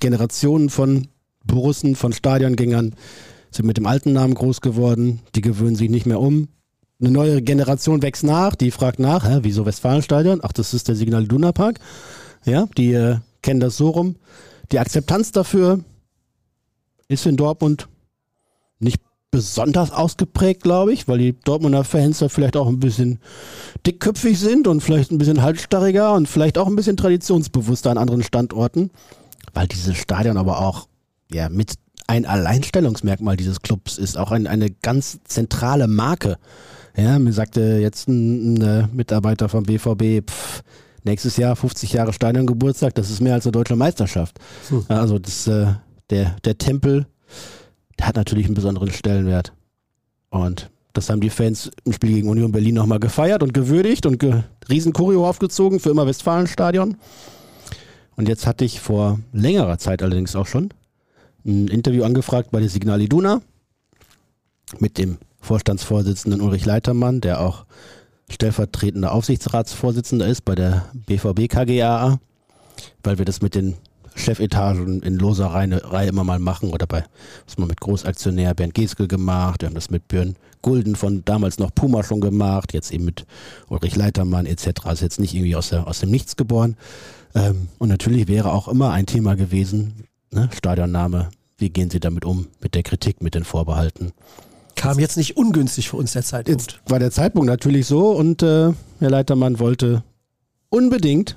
Generationen 0.00 0.70
von 0.70 1.08
Borussen, 1.44 1.96
von 1.96 2.12
Stadiongängern 2.12 2.94
sind 3.50 3.66
mit 3.66 3.76
dem 3.76 3.86
alten 3.86 4.12
Namen 4.12 4.34
groß 4.34 4.60
geworden, 4.60 5.20
die 5.34 5.40
gewöhnen 5.40 5.76
sich 5.76 5.88
nicht 5.88 6.06
mehr 6.06 6.20
um. 6.20 6.48
Eine 7.00 7.10
neue 7.10 7.42
Generation 7.42 8.02
wächst 8.02 8.24
nach, 8.24 8.54
die 8.54 8.70
fragt 8.70 8.98
nach, 8.98 9.24
hä, 9.24 9.40
wieso 9.42 9.66
Westfalenstadion? 9.66 10.40
Ach, 10.42 10.52
das 10.52 10.74
ist 10.74 10.88
der 10.88 10.96
Signal 10.96 11.24
Iduna 11.24 11.52
Park. 11.52 11.80
Ja, 12.44 12.66
die 12.76 12.92
äh, 12.92 13.18
kennen 13.42 13.60
das 13.60 13.76
so 13.76 13.90
rum. 13.90 14.16
Die 14.72 14.78
Akzeptanz 14.78 15.32
dafür 15.32 15.80
ist 17.08 17.26
in 17.26 17.36
Dortmund 17.36 17.88
nicht 18.78 19.00
besonders 19.34 19.90
ausgeprägt, 19.90 20.62
glaube 20.62 20.92
ich, 20.92 21.08
weil 21.08 21.18
die 21.18 21.32
Dortmunder 21.32 21.82
Fans 21.82 22.20
da 22.20 22.28
vielleicht 22.28 22.56
auch 22.56 22.68
ein 22.68 22.78
bisschen 22.78 23.18
dickköpfig 23.84 24.38
sind 24.38 24.68
und 24.68 24.80
vielleicht 24.80 25.10
ein 25.10 25.18
bisschen 25.18 25.42
halsstarriger 25.42 26.14
und 26.14 26.28
vielleicht 26.28 26.56
auch 26.56 26.68
ein 26.68 26.76
bisschen 26.76 26.96
traditionsbewusster 26.96 27.90
an 27.90 27.98
anderen 27.98 28.22
Standorten, 28.22 28.92
weil 29.52 29.66
dieses 29.66 29.96
Stadion 29.96 30.36
aber 30.36 30.60
auch 30.60 30.86
ja 31.32 31.48
mit 31.48 31.74
ein 32.06 32.26
Alleinstellungsmerkmal 32.26 33.36
dieses 33.36 33.60
Clubs 33.60 33.98
ist, 33.98 34.16
auch 34.16 34.30
ein, 34.30 34.46
eine 34.46 34.70
ganz 34.70 35.18
zentrale 35.24 35.88
Marke. 35.88 36.36
Ja, 36.96 37.18
mir 37.18 37.32
sagte 37.32 37.78
jetzt 37.80 38.06
ein, 38.06 38.54
ein 38.54 38.62
äh, 38.62 38.86
Mitarbeiter 38.92 39.48
vom 39.48 39.64
BVB, 39.64 40.30
pff, 40.30 40.62
nächstes 41.02 41.36
Jahr 41.38 41.56
50 41.56 41.92
Jahre 41.92 42.12
Stadiongeburtstag, 42.12 42.94
das 42.94 43.10
ist 43.10 43.20
mehr 43.20 43.34
als 43.34 43.46
eine 43.46 43.52
deutsche 43.52 43.74
Meisterschaft. 43.74 44.38
Hm. 44.68 44.84
Also 44.86 45.18
das, 45.18 45.48
äh, 45.48 45.72
der, 46.10 46.36
der 46.44 46.56
Tempel, 46.56 47.06
hat 48.00 48.16
natürlich 48.16 48.46
einen 48.46 48.54
besonderen 48.54 48.90
Stellenwert. 48.90 49.52
Und 50.30 50.70
das 50.92 51.10
haben 51.10 51.20
die 51.20 51.30
Fans 51.30 51.70
im 51.84 51.92
Spiel 51.92 52.14
gegen 52.14 52.28
Union 52.28 52.52
Berlin 52.52 52.74
nochmal 52.74 53.00
gefeiert 53.00 53.42
und 53.42 53.52
gewürdigt 53.52 54.06
und 54.06 54.18
ge 54.18 54.42
riesen 54.68 54.92
Choreo 54.92 55.28
aufgezogen 55.28 55.80
für 55.80 55.90
immer 55.90 56.06
Westfalenstadion. 56.06 56.96
Und 58.16 58.28
jetzt 58.28 58.46
hatte 58.46 58.64
ich 58.64 58.80
vor 58.80 59.18
längerer 59.32 59.78
Zeit 59.78 60.02
allerdings 60.02 60.36
auch 60.36 60.46
schon 60.46 60.70
ein 61.44 61.68
Interview 61.68 62.04
angefragt 62.04 62.50
bei 62.52 62.60
der 62.60 62.68
Signal 62.68 63.02
Iduna 63.02 63.42
mit 64.78 64.98
dem 64.98 65.18
Vorstandsvorsitzenden 65.40 66.40
Ulrich 66.40 66.64
Leitermann, 66.64 67.20
der 67.20 67.40
auch 67.40 67.66
stellvertretender 68.30 69.12
Aufsichtsratsvorsitzender 69.12 70.26
ist 70.26 70.44
bei 70.44 70.54
der 70.54 70.86
BVB 70.94 71.48
KGAA, 71.48 72.18
weil 73.02 73.18
wir 73.18 73.24
das 73.24 73.42
mit 73.42 73.54
den 73.54 73.74
Chefetagen 74.14 75.02
in 75.02 75.18
loser 75.18 75.46
Reihe 75.46 76.08
immer 76.08 76.24
mal 76.24 76.38
machen 76.38 76.70
oder 76.70 76.86
bei, 76.86 77.04
was 77.46 77.58
man 77.58 77.68
mit 77.68 77.80
Großaktionär 77.80 78.54
Bernd 78.54 78.74
Geske 78.74 79.08
gemacht, 79.08 79.62
wir 79.62 79.66
haben 79.66 79.74
das 79.74 79.90
mit 79.90 80.08
Björn 80.08 80.36
Gulden 80.62 80.96
von 80.96 81.22
damals 81.24 81.58
noch 81.58 81.74
Puma 81.74 82.02
schon 82.02 82.20
gemacht, 82.20 82.72
jetzt 82.72 82.90
eben 82.90 83.04
mit 83.04 83.26
Ulrich 83.68 83.96
Leitermann 83.96 84.46
etc. 84.46 84.66
Ist 84.92 85.02
jetzt 85.02 85.20
nicht 85.20 85.34
irgendwie 85.34 85.56
aus, 85.56 85.68
der, 85.68 85.86
aus 85.86 86.00
dem 86.00 86.10
Nichts 86.10 86.36
geboren. 86.36 86.76
Ähm, 87.34 87.68
und 87.78 87.90
natürlich 87.90 88.28
wäre 88.28 88.50
auch 88.50 88.68
immer 88.68 88.90
ein 88.90 89.04
Thema 89.06 89.36
gewesen, 89.36 90.06
ne, 90.30 90.48
Stadionname, 90.56 91.28
wie 91.58 91.68
gehen 91.68 91.90
Sie 91.90 92.00
damit 92.00 92.24
um, 92.24 92.46
mit 92.62 92.74
der 92.74 92.82
Kritik, 92.82 93.20
mit 93.20 93.34
den 93.34 93.44
Vorbehalten. 93.44 94.12
Kam 94.74 94.98
jetzt 94.98 95.16
nicht 95.16 95.36
ungünstig 95.36 95.90
für 95.90 95.98
uns 95.98 96.12
der 96.12 96.22
Zeitpunkt. 96.22 96.72
Jetzt 96.72 96.90
war 96.90 96.98
der 96.98 97.10
Zeitpunkt 97.10 97.46
natürlich 97.46 97.86
so 97.86 98.10
und 98.12 98.42
äh, 98.42 98.72
Herr 99.00 99.10
Leitermann 99.10 99.58
wollte 99.58 100.02
unbedingt 100.70 101.36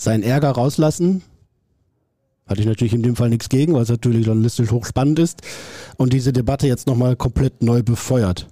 seinen 0.00 0.22
Ärger 0.22 0.50
rauslassen. 0.50 1.22
Hatte 2.46 2.62
ich 2.62 2.66
natürlich 2.66 2.94
in 2.94 3.02
dem 3.02 3.16
Fall 3.16 3.28
nichts 3.28 3.48
gegen, 3.48 3.74
weil 3.74 3.82
es 3.82 3.90
natürlich 3.90 4.26
journalistisch 4.26 4.70
hochspannend 4.70 5.18
ist 5.18 5.42
und 5.98 6.12
diese 6.12 6.32
Debatte 6.32 6.66
jetzt 6.66 6.86
nochmal 6.86 7.14
komplett 7.14 7.62
neu 7.62 7.82
befeuert. 7.82 8.48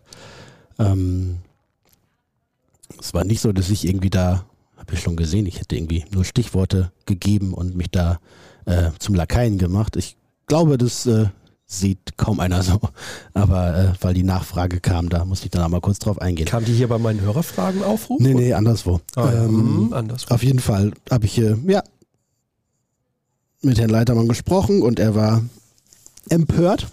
Ähm, 0.79 1.39
es 3.01 3.15
war 3.15 3.25
nicht 3.25 3.41
so, 3.41 3.53
dass 3.53 3.71
ich 3.71 3.89
irgendwie 3.89 4.11
da, 4.11 4.45
habe 4.77 4.95
ich 4.95 5.01
schon 5.01 5.17
gesehen, 5.17 5.47
ich 5.47 5.59
hätte 5.59 5.75
irgendwie 5.75 6.05
nur 6.13 6.25
Stichworte 6.25 6.93
gegeben 7.07 7.55
und 7.55 7.75
mich 7.75 7.91
da 7.91 8.21
äh, 8.67 8.91
zum 8.99 9.15
Lakaien 9.15 9.59
gemacht. 9.59 9.97
Ich 9.97 10.17
glaube, 10.47 10.79
das 10.79 11.07
äh, 11.07 11.27
sieht 11.69 12.17
kaum 12.17 12.41
einer 12.41 12.63
so. 12.63 12.81
Aber 13.35 13.77
äh, 13.77 13.93
weil 14.01 14.15
die 14.15 14.23
Nachfrage 14.23 14.81
kam, 14.81 15.11
da 15.11 15.25
musste 15.25 15.47
ich 15.47 15.51
dann 15.51 15.63
einmal 15.63 15.83
kurz 15.83 15.99
drauf 15.99 16.21
eingehen. 16.21 16.47
Kam 16.47 16.65
die 16.65 16.73
hier 16.73 16.89
bei 16.89 16.99
meinen 16.99 17.21
Hörerfragen 17.21 17.85
aufrufen? 17.85 18.27
Nee, 18.27 18.35
nee, 18.35 18.53
anderswo. 18.55 19.01
Ah, 19.15 19.31
ähm, 19.33 19.87
mhm, 19.87 19.93
anderswo. 19.93 20.35
Auf 20.35 20.43
jeden 20.43 20.61
Fall 20.61 20.93
habe 21.11 21.27
ich 21.27 21.39
äh, 21.39 21.55
ja 21.67 21.83
mit 23.61 23.79
Herrn 23.79 23.91
Leitermann 23.91 24.29
gesprochen 24.29 24.83
und 24.83 24.99
er 24.99 25.15
war 25.15 25.45
empört. 26.31 26.89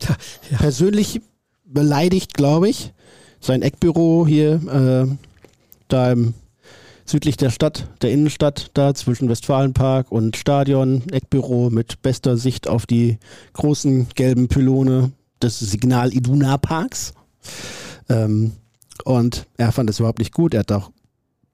Ja, 0.00 0.16
ja. 0.50 0.58
Persönlich 0.58 1.22
beleidigt, 1.64 2.34
glaube 2.34 2.68
ich. 2.68 2.92
Sein 3.40 3.62
Eckbüro 3.62 4.26
hier 4.26 5.08
äh, 5.08 5.16
da 5.88 6.12
im 6.12 6.34
südlich 7.04 7.36
der 7.36 7.50
Stadt, 7.50 7.88
der 8.02 8.12
Innenstadt, 8.12 8.70
da 8.74 8.94
zwischen 8.94 9.28
Westfalenpark 9.28 10.10
und 10.10 10.36
Stadion, 10.36 11.02
Eckbüro 11.10 11.70
mit 11.70 12.02
bester 12.02 12.36
Sicht 12.36 12.68
auf 12.68 12.86
die 12.86 13.18
großen 13.52 14.08
gelben 14.14 14.48
Pylone 14.48 15.12
des 15.42 15.58
Signal 15.58 16.12
Iduna 16.12 16.56
Parks. 16.56 17.12
Ähm, 18.08 18.52
und 19.04 19.46
er 19.56 19.72
fand 19.72 19.88
das 19.88 19.98
überhaupt 19.98 20.18
nicht 20.18 20.32
gut. 20.32 20.54
Er 20.54 20.60
hat 20.60 20.72
auch 20.72 20.90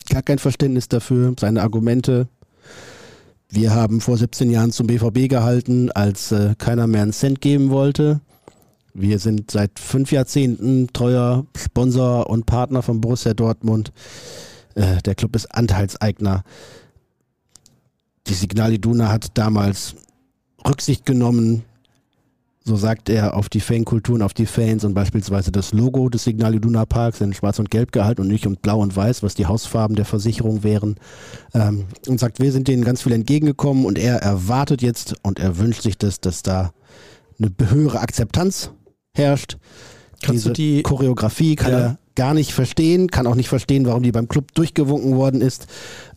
gar 0.09 0.23
kein 0.23 0.39
Verständnis 0.39 0.89
dafür. 0.89 1.35
Seine 1.39 1.63
Argumente. 1.63 2.29
Wir 3.49 3.75
haben 3.75 4.01
vor 4.01 4.17
17 4.17 4.51
Jahren 4.51 4.71
zum 4.71 4.87
BVB 4.87 5.29
gehalten, 5.29 5.91
als 5.91 6.31
äh, 6.31 6.55
keiner 6.57 6.87
mehr 6.87 7.03
einen 7.03 7.13
Cent 7.13 7.41
geben 7.41 7.71
wollte. 7.71 8.21
Wir 8.95 9.19
sind 9.19 9.51
seit 9.51 9.79
fünf 9.79 10.13
Jahrzehnten 10.13 10.89
treuer 10.93 11.47
Sponsor 11.57 12.29
und 12.29 12.47
Partner 12.47 12.83
von 12.83 13.01
Borussia 13.01 13.35
Dortmund. 13.35 13.93
Äh, 14.75 14.99
der 15.03 15.15
Club 15.15 15.35
ist 15.37 15.47
Anteilseigner. 15.47 16.43
Die 18.27 18.35
Signal 18.35 18.73
Iduna 18.73 19.09
hat 19.09 19.37
damals 19.39 19.95
Rücksicht 20.67 21.07
genommen, 21.07 21.65
so 22.65 22.77
sagt 22.77 23.09
er, 23.09 23.37
auf 23.37 23.49
die 23.49 23.61
Fankultur 23.61 24.17
und 24.17 24.23
auf 24.23 24.35
die 24.35 24.47
Fans 24.47 24.85
und 24.85 24.95
beispielsweise 24.95 25.51
das 25.51 25.73
Logo 25.73 26.09
des 26.09 26.25
Signal 26.25 26.55
Iduna 26.55 26.85
Parks 26.85 27.21
in 27.21 27.33
schwarz 27.33 27.59
und 27.59 27.71
gelb 27.71 27.91
gehalten 27.91 28.21
und 28.21 28.29
nicht 28.29 28.45
in 28.45 28.57
blau 28.57 28.81
und 28.81 28.95
weiß, 28.95 29.23
was 29.23 29.35
die 29.35 29.47
Hausfarben 29.47 29.97
der 29.97 30.05
Versicherung 30.05 30.63
wären. 30.63 30.97
Ähm, 31.55 31.87
und 32.07 32.21
sagt, 32.21 32.39
wir 32.39 32.53
sind 32.53 32.69
denen 32.69 32.85
ganz 32.85 33.03
viel 33.03 33.13
entgegengekommen 33.13 33.87
und 33.87 33.99
er 33.99 34.17
erwartet 34.17 34.83
jetzt 34.83 35.15
und 35.23 35.39
er 35.39 35.59
wünscht 35.59 35.83
sich 35.83 35.97
das, 35.97 36.21
dass 36.21 36.43
da 36.43 36.73
eine 37.39 37.51
höhere 37.71 38.01
Akzeptanz 38.01 38.71
herrscht. 39.15 39.57
Kannst 40.23 40.45
Diese 40.45 40.49
du 40.51 40.53
die 40.53 40.83
Choreografie 40.83 41.57
kann 41.57 41.73
ja. 41.73 41.79
er 41.79 41.99
gar 42.21 42.35
nicht 42.35 42.53
verstehen, 42.53 43.09
kann 43.09 43.27
auch 43.27 43.35
nicht 43.35 43.49
verstehen, 43.49 43.87
warum 43.87 44.03
die 44.03 44.13
beim 44.13 44.29
Club 44.29 44.53
durchgewunken 44.53 45.17
worden 45.17 45.41
ist. 45.41 45.69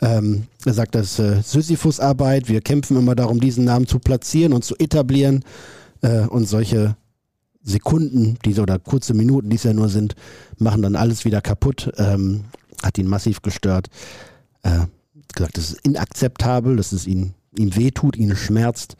Ähm, 0.01 0.47
er 0.65 0.73
sagt, 0.73 0.95
das 0.95 1.17
ist 1.17 1.19
äh, 1.19 1.41
Sisyphus-Arbeit. 1.41 2.49
Wir 2.49 2.59
kämpfen 2.59 2.97
immer 2.97 3.15
darum, 3.15 3.39
diesen 3.39 3.63
Namen 3.63 3.87
zu 3.87 3.99
platzieren 3.99 4.51
und 4.51 4.65
zu 4.65 4.75
etablieren. 4.75 5.45
Äh, 6.01 6.25
und 6.25 6.43
solche 6.43 6.97
Sekunden, 7.63 8.37
diese 8.43 8.63
oder 8.63 8.79
kurze 8.79 9.13
Minuten, 9.13 9.49
die 9.49 9.55
es 9.55 9.63
ja 9.63 9.71
nur 9.71 9.87
sind, 9.87 10.15
machen 10.57 10.81
dann 10.81 10.97
alles 10.97 11.23
wieder 11.23 11.39
kaputt. 11.39 11.89
Ähm, 11.95 12.43
hat 12.83 12.97
ihn 12.97 13.07
massiv 13.07 13.41
gestört. 13.41 13.87
Äh, 14.63 14.87
gesagt, 15.33 15.55
das 15.55 15.71
ist 15.71 15.87
inakzeptabel, 15.87 16.75
dass 16.75 16.91
es 16.91 17.07
ihn, 17.07 17.33
ihm 17.57 17.77
wehtut, 17.77 18.17
ihn 18.17 18.35
schmerzt. 18.35 18.97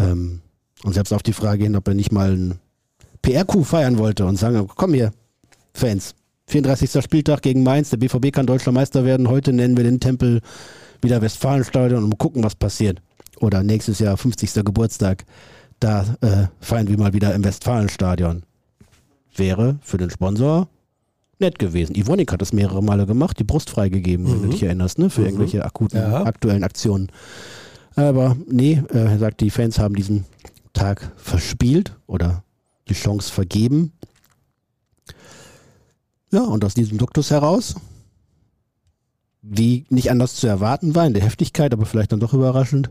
Ähm, 0.00 0.40
und 0.82 0.94
selbst 0.94 1.12
auf 1.12 1.22
die 1.22 1.32
Frage 1.32 1.62
hin, 1.62 1.76
ob 1.76 1.86
er 1.86 1.94
nicht 1.94 2.10
mal 2.10 2.32
ein 2.32 2.58
PR-Coup 3.22 3.64
feiern 3.64 3.98
wollte 3.98 4.26
und 4.26 4.36
sagen, 4.36 4.66
komm 4.74 4.94
hier, 4.94 5.12
Fans, 5.72 6.16
34. 6.46 7.02
Spieltag 7.02 7.42
gegen 7.42 7.62
Mainz. 7.62 7.90
Der 7.90 7.96
BVB 7.96 8.32
kann 8.32 8.46
deutscher 8.46 8.72
Meister 8.72 9.04
werden. 9.04 9.28
Heute 9.28 9.52
nennen 9.52 9.76
wir 9.76 9.84
den 9.84 10.00
Tempel 10.00 10.40
wieder 11.02 11.22
Westfalenstadion 11.22 12.04
und 12.04 12.18
gucken, 12.18 12.44
was 12.44 12.54
passiert. 12.54 13.00
Oder 13.40 13.62
nächstes 13.62 13.98
Jahr 13.98 14.16
50. 14.16 14.64
Geburtstag. 14.64 15.24
Da 15.80 16.16
äh, 16.20 16.46
feiern 16.60 16.88
wir 16.88 16.98
mal 16.98 17.12
wieder 17.12 17.34
im 17.34 17.44
Westfalenstadion. 17.44 18.44
Wäre 19.36 19.78
für 19.82 19.98
den 19.98 20.10
Sponsor 20.10 20.68
nett 21.40 21.58
gewesen. 21.58 21.96
Ivonik 21.96 22.32
hat 22.32 22.40
das 22.40 22.52
mehrere 22.52 22.82
Male 22.82 23.06
gemacht, 23.06 23.38
die 23.38 23.44
Brust 23.44 23.70
freigegeben, 23.70 24.26
mhm. 24.26 24.30
wenn 24.30 24.40
du 24.40 24.46
mhm. 24.46 24.50
dich 24.52 24.62
erinnerst, 24.62 24.98
ne? 24.98 25.10
für 25.10 25.22
mhm. 25.22 25.26
irgendwelche 25.26 25.64
akuten, 25.64 25.98
ja. 25.98 26.24
aktuellen 26.24 26.64
Aktionen. 26.64 27.10
Aber 27.96 28.36
nee, 28.50 28.82
äh, 28.92 28.98
er 28.98 29.18
sagt, 29.18 29.40
die 29.40 29.50
Fans 29.50 29.78
haben 29.78 29.94
diesen 29.94 30.24
Tag 30.72 31.12
verspielt 31.16 31.96
oder 32.06 32.44
die 32.88 32.94
Chance 32.94 33.32
vergeben. 33.32 33.92
Ja, 36.34 36.42
und 36.42 36.64
aus 36.64 36.74
diesem 36.74 36.98
Duktus 36.98 37.30
heraus, 37.30 37.76
wie 39.40 39.86
nicht 39.88 40.10
anders 40.10 40.34
zu 40.34 40.48
erwarten 40.48 40.96
war 40.96 41.06
in 41.06 41.14
der 41.14 41.22
Heftigkeit, 41.22 41.72
aber 41.72 41.86
vielleicht 41.86 42.10
dann 42.10 42.18
doch 42.18 42.34
überraschend, 42.34 42.90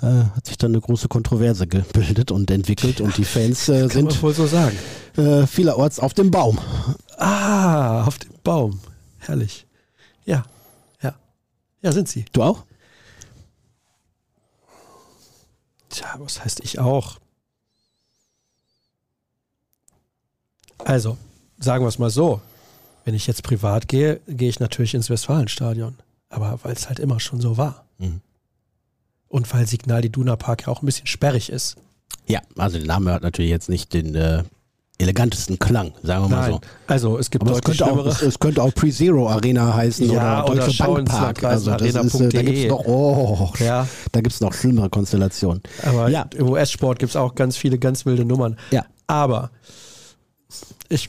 äh, 0.00 0.06
hat 0.06 0.46
sich 0.46 0.56
dann 0.56 0.70
eine 0.70 0.80
große 0.80 1.08
Kontroverse 1.08 1.66
gebildet 1.66 2.30
und 2.30 2.48
entwickelt 2.48 3.00
und 3.00 3.16
die 3.16 3.24
Fans 3.24 3.68
äh, 3.68 3.88
sind 3.92 4.12
so 4.12 4.46
sagen. 4.46 4.78
Äh, 5.16 5.48
vielerorts 5.48 5.98
auf 5.98 6.14
dem 6.14 6.30
Baum. 6.30 6.60
Ah, 7.16 8.04
auf 8.04 8.18
dem 8.18 8.30
Baum. 8.44 8.78
Herrlich. 9.18 9.66
Ja, 10.24 10.44
ja. 11.02 11.16
Ja, 11.82 11.90
sind 11.90 12.08
sie. 12.08 12.24
Du 12.30 12.44
auch? 12.44 12.62
Tja, 15.88 16.14
was 16.18 16.44
heißt 16.44 16.60
ich 16.60 16.78
auch? 16.78 17.18
Also, 20.78 21.18
sagen 21.58 21.84
wir 21.84 21.88
es 21.88 21.98
mal 21.98 22.10
so 22.10 22.40
wenn 23.10 23.16
ich 23.16 23.26
jetzt 23.26 23.42
privat 23.42 23.88
gehe, 23.88 24.20
gehe 24.28 24.48
ich 24.48 24.60
natürlich 24.60 24.94
ins 24.94 25.10
Westfalenstadion. 25.10 25.96
aber 26.28 26.60
weil 26.62 26.74
es 26.74 26.88
halt 26.88 27.00
immer 27.00 27.18
schon 27.18 27.40
so 27.40 27.56
war. 27.56 27.84
Mhm. 27.98 28.20
Und 29.26 29.52
weil 29.52 29.66
Signal 29.66 30.04
Iduna 30.04 30.36
Park 30.36 30.62
ja 30.62 30.68
auch 30.68 30.80
ein 30.80 30.86
bisschen 30.86 31.08
sperrig 31.08 31.50
ist. 31.50 31.74
Ja, 32.28 32.40
also 32.56 32.78
der 32.78 32.86
Name 32.86 33.12
hat 33.12 33.24
natürlich 33.24 33.50
jetzt 33.50 33.68
nicht 33.68 33.92
den 33.94 34.14
äh, 34.14 34.44
elegantesten 34.98 35.58
Klang, 35.58 35.90
sagen 36.04 36.22
wir 36.26 36.28
mal 36.28 36.40
Nein, 36.42 36.50
so. 36.52 36.60
also 36.86 37.18
es 37.18 37.32
gibt 37.32 37.42
Aber 37.44 37.56
es 37.56 37.62
könnte, 37.62 37.84
auch, 37.84 38.06
es, 38.06 38.22
es 38.22 38.38
könnte 38.38 38.62
auch 38.62 38.72
Pre-Zero 38.72 39.28
Arena 39.28 39.74
heißen 39.74 40.08
Ja, 40.08 40.44
oder 40.44 40.52
oder 40.52 40.64
Deutsche 40.66 40.84
Bankpark. 40.84 41.42
Also 41.42 41.72
das 41.72 41.82
ist, 41.82 41.96
äh, 41.96 42.28
da 42.28 42.38
Reisen, 42.38 42.44
gibt's 42.46 42.68
noch, 42.70 42.84
oh, 42.86 43.52
Ja, 43.58 43.88
da 44.12 44.20
gibt's 44.20 44.40
noch 44.40 44.54
schlimmere 44.54 44.88
Konstellationen. 44.88 45.64
aber 45.82 46.08
Ja. 46.10 46.26
im 46.36 46.48
US-Sport 46.48 47.00
gibt 47.00 47.10
es 47.10 47.16
auch 47.16 47.34
ganz 47.34 47.56
viele 47.56 47.76
ganz 47.76 48.06
wilde 48.06 48.24
Nummern. 48.24 48.56
Ja. 48.70 48.84
Aber 49.08 49.50
ich 50.88 51.08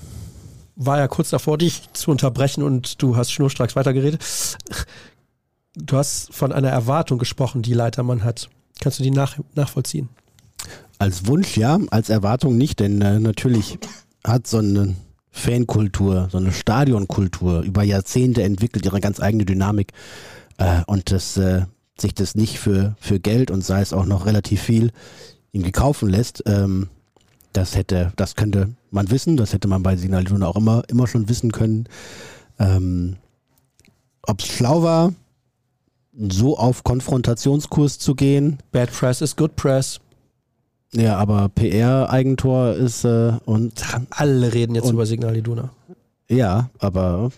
war 0.86 0.97
ja 0.97 1.07
kurz 1.07 1.29
davor, 1.29 1.57
dich 1.57 1.82
zu 1.93 2.11
unterbrechen 2.11 2.63
und 2.63 3.01
du 3.01 3.15
hast 3.15 3.32
schnurstracks 3.32 3.75
weitergeredet. 3.75 4.21
Du 5.75 5.97
hast 5.97 6.34
von 6.34 6.51
einer 6.51 6.69
Erwartung 6.69 7.17
gesprochen, 7.17 7.61
die 7.61 7.73
Leitermann 7.73 8.23
hat. 8.23 8.49
Kannst 8.82 8.99
du 8.99 9.03
die 9.03 9.11
nach, 9.11 9.38
nachvollziehen? 9.55 10.09
Als 10.97 11.27
Wunsch 11.27 11.55
ja, 11.55 11.79
als 11.91 12.09
Erwartung 12.09 12.57
nicht, 12.57 12.79
denn 12.79 13.01
äh, 13.01 13.19
natürlich 13.19 13.79
hat 14.23 14.47
so 14.47 14.57
eine 14.57 14.95
Fankultur, 15.32 16.27
so 16.32 16.38
eine 16.38 16.51
Stadionkultur 16.51 17.61
über 17.61 17.84
Jahrzehnte 17.84 18.43
entwickelt 18.43 18.86
ihre 18.86 18.99
ganz 18.99 19.19
eigene 19.19 19.45
Dynamik 19.45 19.93
äh, 20.57 20.82
und 20.88 21.11
das 21.11 21.38
äh, 21.38 21.65
sich 21.99 22.13
das 22.13 22.36
nicht 22.36 22.59
für, 22.59 22.95
für 22.99 23.19
Geld 23.19 23.49
und 23.49 23.63
sei 23.63 23.82
es 23.82 23.93
auch 23.93 24.05
noch 24.05 24.25
relativ 24.25 24.61
viel 24.61 24.91
irgendwie 25.51 25.71
kaufen 25.71 26.09
lässt, 26.09 26.43
ähm, 26.45 26.89
das 27.54 27.76
hätte, 27.76 28.14
das 28.16 28.36
könnte 28.36 28.70
man 28.91 29.10
wissen, 29.12 29.38
das 29.38 29.54
hätte 29.54 29.68
man 29.68 29.84
bei 29.84 29.95
Signal 29.95 30.22
Iduna 30.24 30.47
auch 30.47 30.56
immer, 30.56 30.84
immer 30.89 31.08
schon 31.08 31.28
wissen 31.30 31.52
können. 31.52 31.88
Ähm, 32.60 33.18
Ob 34.24 34.39
es 34.41 34.47
schlau 34.47 34.84
war, 34.84 35.14
so 36.14 36.58
auf 36.58 36.84
Konfrontationskurs 36.84 37.99
zu 37.99 38.16
gehen, 38.16 38.58
Bad 38.72 38.91
Press 38.91 39.22
is 39.22 39.36
good 39.36 39.56
press. 39.56 39.99
ja, 40.93 41.18
aber 41.18 41.49
PR-Eigentor 41.49 42.74
ist 42.74 43.06
äh, 43.06 43.34
und 43.45 43.82
Alle 44.12 44.54
reden 44.54 44.76
jetzt 44.76 44.86
Und- 44.86 44.93
über 44.93 45.06
Signal 45.06 45.36
Iduna. 45.38 45.70
ja, 46.30 46.70
aber 46.80 47.32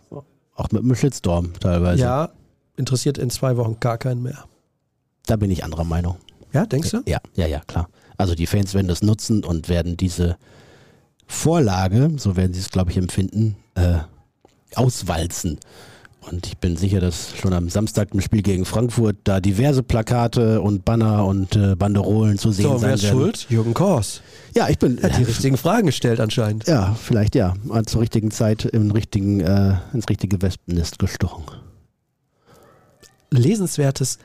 auch 0.55 0.71
mit 0.71 0.81
einem 0.83 0.95
Shitstorm 0.95 1.53
teilweise. 1.59 2.01
Ja, 2.01 2.29
interessiert 2.77 3.17
in 3.17 3.29
zwei 3.29 3.57
Wochen 3.57 3.77
gar 3.79 3.97
keinen 3.97 4.23
mehr. 4.23 4.45
Da 5.27 5.35
bin 5.35 5.51
ich 5.51 5.63
anderer 5.63 5.83
Meinung. 5.83 6.17
Ja, 6.51 6.65
denkst 6.65 6.91
du? 6.91 7.01
Ja, 7.05 7.19
ja, 7.35 7.47
ja, 7.47 7.59
klar. 7.61 7.87
Also 8.17 8.35
die 8.35 8.47
Fans 8.47 8.73
werden 8.73 8.87
das 8.87 9.01
nutzen 9.01 9.43
und 9.43 9.69
werden 9.69 9.97
diese 9.97 10.37
Vorlage, 11.27 12.11
so 12.17 12.35
werden 12.35 12.53
sie 12.53 12.59
es, 12.59 12.69
glaube 12.69 12.91
ich, 12.91 12.97
empfinden, 12.97 13.55
äh, 13.75 13.99
auswalzen. 14.75 15.59
Und 16.29 16.47
ich 16.47 16.57
bin 16.57 16.77
sicher, 16.77 17.01
dass 17.01 17.35
schon 17.35 17.51
am 17.53 17.67
Samstag 17.69 18.13
im 18.13 18.21
Spiel 18.21 18.41
gegen 18.43 18.63
Frankfurt 18.63 19.17
da 19.25 19.41
diverse 19.41 19.83
Plakate 19.83 20.61
und 20.61 20.85
Banner 20.85 21.25
und 21.25 21.55
äh, 21.55 21.75
Banderolen 21.75 22.37
zu 22.37 22.51
sehen 22.51 22.63
So, 22.63 22.71
wer 22.73 22.79
sein 22.79 22.93
ist 22.93 23.03
werden. 23.03 23.19
schuld? 23.19 23.45
Jürgen 23.49 23.73
Kors. 23.73 24.21
Ja, 24.55 24.69
ich 24.69 24.79
bin. 24.79 24.97
Er 24.99 25.09
hat 25.11 25.19
die 25.19 25.23
richtigen 25.23 25.57
Fragen 25.57 25.87
gestellt 25.87 26.21
anscheinend. 26.21 26.65
Ja, 26.67 26.95
vielleicht 26.95 27.35
ja. 27.35 27.55
Hat 27.71 27.89
zur 27.89 28.01
richtigen 28.01 28.31
Zeit 28.31 28.63
im 28.65 28.91
richtigen, 28.91 29.41
äh, 29.41 29.75
ins 29.93 30.07
richtige 30.07 30.41
Wespennest 30.41 30.97
gestochen. 30.99 31.43
Lesenswertes 33.31 34.19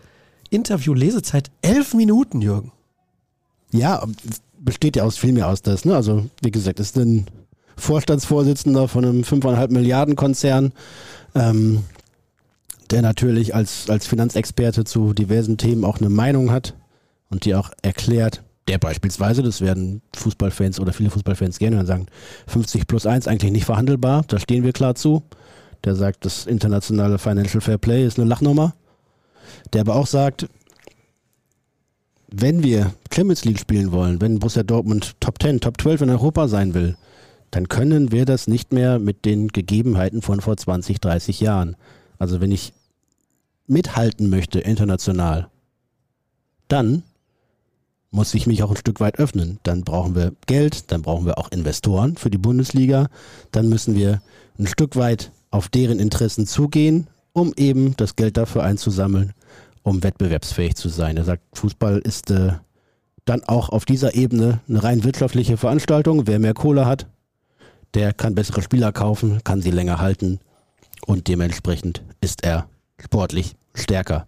Interview, 0.51 0.95
Lesezeit, 0.95 1.51
elf 1.63 1.95
Minuten, 1.95 2.41
Jürgen. 2.41 2.73
Ja, 3.73 4.05
besteht 4.59 4.97
ja 4.97 5.05
aus 5.05 5.19
viel 5.19 5.33
mehr 5.33 5.49
aus 5.49 5.63
das. 5.63 5.85
Ne? 5.85 5.95
Also, 5.95 6.27
wie 6.43 6.51
gesagt, 6.51 6.81
ist 6.81 6.97
ein 6.97 7.27
Vorstandsvorsitzender 7.77 8.89
von 8.89 9.05
einem 9.05 9.23
5,5 9.23 9.73
Milliarden 9.73 10.17
Konzern, 10.17 10.73
ähm, 11.35 11.85
der 12.91 13.03
natürlich 13.03 13.55
als, 13.55 13.89
als 13.89 14.07
Finanzexperte 14.07 14.85
zu 14.85 15.13
diversen 15.13 15.59
Themen 15.59 15.85
auch 15.85 15.99
eine 15.99 16.09
Meinung 16.09 16.51
hat 16.51 16.75
und 17.31 17.45
die 17.45 17.55
auch 17.55 17.71
erklärt, 17.83 18.43
der 18.67 18.79
beispielsweise, 18.79 19.43
das 19.43 19.61
werden 19.61 20.03
Fußballfans 20.15 20.79
oder 20.79 20.93
viele 20.93 21.11
Fußballfans 21.11 21.59
gerne 21.59 21.77
hören, 21.77 21.87
sagen, 21.87 22.07
50 22.49 22.87
plus 22.87 23.07
1 23.07 23.27
eigentlich 23.27 23.53
nicht 23.53 23.65
verhandelbar, 23.65 24.25
da 24.29 24.39
stehen 24.39 24.65
wir 24.65 24.73
klar 24.73 24.95
zu. 24.95 25.23
Der 25.85 25.95
sagt, 25.95 26.25
das 26.25 26.45
internationale 26.47 27.19
Financial 27.19 27.61
Fair 27.61 27.79
Play 27.79 28.05
ist 28.05 28.19
eine 28.19 28.29
Lachnummer. 28.29 28.75
Der 29.73 29.83
aber 29.83 29.95
auch 29.95 30.07
sagt, 30.07 30.49
wenn 32.31 32.63
wir 32.63 32.93
Champions 33.13 33.45
League 33.45 33.59
spielen 33.59 33.91
wollen, 33.91 34.21
wenn 34.21 34.39
Borussia 34.39 34.63
Dortmund 34.63 35.17
Top 35.21 35.43
10, 35.43 35.61
Top 35.61 35.81
12 35.81 36.03
in 36.03 36.11
Europa 36.11 36.49
sein 36.49 36.75
will, 36.75 36.97
dann 37.51 37.69
können 37.69 38.13
wir 38.13 38.27
das 38.27 38.47
nicht 38.47 38.73
mehr 38.73 38.99
mit 38.99 39.25
den 39.25 39.49
Gegebenheiten 39.49 40.21
von 40.21 40.41
vor 40.41 40.57
20, 40.57 41.01
30 41.01 41.41
Jahren. 41.41 41.77
Also 42.19 42.41
wenn 42.41 42.53
ich 42.53 42.75
mithalten 43.67 44.29
möchte 44.29 44.61
international, 44.61 45.49
dann 46.69 47.03
muss 48.11 48.35
ich 48.35 48.47
mich 48.47 48.63
auch 48.63 48.71
ein 48.71 48.77
Stück 48.77 49.01
weit 49.01 49.19
öffnen. 49.19 49.59
Dann 49.63 49.83
brauchen 49.83 50.15
wir 50.15 50.33
Geld, 50.47 50.91
dann 50.93 51.03
brauchen 51.03 51.27
wir 51.27 51.39
auch 51.39 51.51
Investoren 51.51 52.17
für 52.17 52.31
die 52.31 52.39
Bundesliga, 52.39 53.09
dann 53.53 53.69
müssen 53.69 53.95
wir 53.95 54.21
ein 54.59 54.67
Stück 54.67 54.97
weit 54.97 55.31
auf 55.51 55.69
deren 55.69 55.99
Interessen 55.99 56.47
zugehen, 56.47 57.09
um 57.33 57.53
eben 57.57 57.97
das 57.97 58.17
Geld 58.17 58.37
dafür 58.37 58.65
einzusammeln, 58.65 59.33
um 59.89 60.03
wettbewerbsfähig 60.03 60.77
zu 60.77 60.89
sein. 60.89 61.17
Er 61.17 61.25
sagt, 61.25 61.43
Fußball 61.55 61.99
ist 61.99 62.31
äh, 62.31 62.53
dann 63.25 63.45
auch 63.45 63.69
auf 63.69 63.85
dieser 63.85 64.15
Ebene 64.15 64.61
eine 64.69 64.83
rein 64.83 65.05
wirtschaftliche 65.05 65.57
Veranstaltung. 65.57 66.27
Wer 66.27 66.39
mehr 66.39 66.55
Kohle 66.55 66.87
hat, 66.87 67.07
der 67.95 68.13
kann 68.13 68.35
bessere 68.35 68.63
Spieler 68.63 68.93
kaufen, 68.93 69.41
kann 69.45 69.63
sie 69.63 69.71
länger 69.71 70.01
halten 70.01 70.41
und 71.07 71.29
dementsprechend 71.29 72.03
ist 72.21 72.45
er 72.45 72.69
sportlich 73.01 73.55
stärker. 73.75 74.27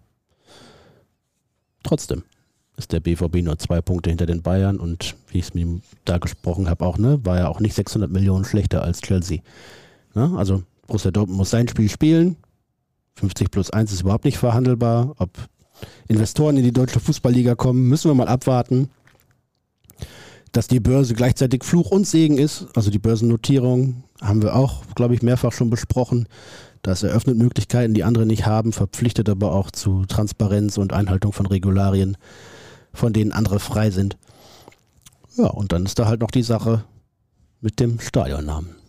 Trotzdem 1.83 2.23
ist 2.77 2.91
der 2.91 2.99
BVB 2.99 3.37
nur 3.43 3.57
zwei 3.59 3.81
Punkte 3.81 4.09
hinter 4.09 4.25
den 4.25 4.41
Bayern 4.41 4.79
und 4.79 5.15
wie 5.29 5.39
ich 5.39 5.49
es 5.49 5.55
ihm 5.55 5.81
da 6.05 6.17
gesprochen 6.17 6.69
habe, 6.69 6.85
auch, 6.85 6.97
ne, 6.97 7.23
war 7.23 7.37
ja 7.37 7.47
auch 7.47 7.59
nicht 7.59 7.75
600 7.75 8.09
Millionen 8.09 8.45
schlechter 8.45 8.83
als 8.83 9.01
Chelsea. 9.01 9.39
Ne? 10.13 10.33
Also 10.35 10.63
Borussia 10.87 11.11
Dortmund 11.11 11.37
muss 11.37 11.49
sein 11.51 11.67
Spiel 11.67 11.89
spielen. 11.89 12.37
50 13.15 13.51
plus 13.51 13.69
1 13.69 13.91
ist 13.91 14.01
überhaupt 14.01 14.25
nicht 14.25 14.37
verhandelbar. 14.37 15.13
Ob 15.17 15.31
Investoren 16.07 16.57
in 16.57 16.63
die 16.63 16.71
deutsche 16.71 16.99
Fußballliga 16.99 17.55
kommen, 17.55 17.87
müssen 17.87 18.09
wir 18.09 18.15
mal 18.15 18.27
abwarten. 18.27 18.89
Dass 20.51 20.67
die 20.67 20.79
Börse 20.79 21.13
gleichzeitig 21.13 21.63
Fluch 21.63 21.91
und 21.91 22.05
Segen 22.05 22.37
ist, 22.37 22.67
also 22.75 22.91
die 22.91 22.99
Börsennotierung, 22.99 24.03
haben 24.21 24.41
wir 24.41 24.55
auch, 24.55 24.83
glaube 24.95 25.15
ich, 25.15 25.21
mehrfach 25.21 25.53
schon 25.53 25.69
besprochen. 25.69 26.27
Das 26.81 27.03
eröffnet 27.03 27.37
Möglichkeiten, 27.37 27.93
die 27.93 28.03
andere 28.03 28.25
nicht 28.25 28.45
haben, 28.45 28.73
verpflichtet 28.73 29.29
aber 29.29 29.53
auch 29.53 29.71
zu 29.71 30.05
Transparenz 30.05 30.77
und 30.77 30.93
Einhaltung 30.93 31.31
von 31.31 31.45
Regularien, 31.45 32.17
von 32.91 33.13
denen 33.13 33.31
andere 33.31 33.59
frei 33.59 33.91
sind. 33.91 34.17
Ja, 35.37 35.47
und 35.47 35.71
dann 35.71 35.85
ist 35.85 35.99
da 35.99 36.07
halt 36.07 36.21
noch 36.21 36.31
die 36.31 36.43
Sache 36.43 36.83
mit 37.61 37.79
dem 37.79 37.99
Stadionnamen. 37.99 38.80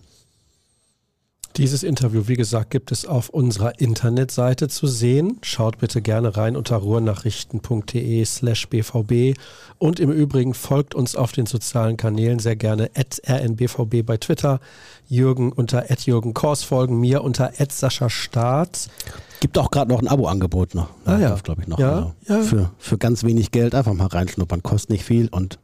Dieses 1.58 1.82
Interview, 1.82 2.28
wie 2.28 2.36
gesagt, 2.36 2.70
gibt 2.70 2.92
es 2.92 3.04
auf 3.04 3.28
unserer 3.28 3.78
Internetseite 3.78 4.68
zu 4.68 4.86
sehen. 4.86 5.38
Schaut 5.42 5.78
bitte 5.78 6.00
gerne 6.00 6.34
rein 6.36 6.56
unter 6.56 6.76
ruhrnachrichten.de 6.76 8.24
slash 8.24 8.68
bvb. 8.68 9.34
Und 9.76 10.00
im 10.00 10.10
Übrigen 10.10 10.54
folgt 10.54 10.94
uns 10.94 11.14
auf 11.14 11.32
den 11.32 11.44
sozialen 11.44 11.98
Kanälen 11.98 12.38
sehr 12.38 12.56
gerne 12.56 12.90
at 12.94 13.20
rnbvb 13.28 14.02
bei 14.02 14.16
Twitter, 14.16 14.60
Jürgen 15.08 15.52
unter 15.52 15.90
at 15.90 16.06
Jürgen 16.06 16.32
Kors 16.32 16.62
folgen, 16.62 16.98
mir 16.98 17.22
unter 17.22 17.52
at 17.58 17.70
Sascha 17.70 18.08
Staat. 18.08 18.88
Gibt 19.40 19.58
auch 19.58 19.70
gerade 19.70 19.90
noch 19.90 20.00
ein 20.00 20.08
Abo-Angebot 20.08 20.74
noch. 20.74 20.88
Ah 21.04 21.18
ja. 21.18 21.34
glaube 21.34 21.62
ich 21.62 21.68
noch. 21.68 21.78
Ja, 21.78 21.96
genau. 21.96 22.14
ja. 22.28 22.42
Für, 22.44 22.70
für 22.78 22.96
ganz 22.96 23.24
wenig 23.24 23.50
Geld 23.50 23.74
einfach 23.74 23.92
mal 23.92 24.06
reinschnuppern. 24.06 24.62
Kostet 24.62 24.90
nicht 24.90 25.04
viel 25.04 25.28
und 25.28 25.58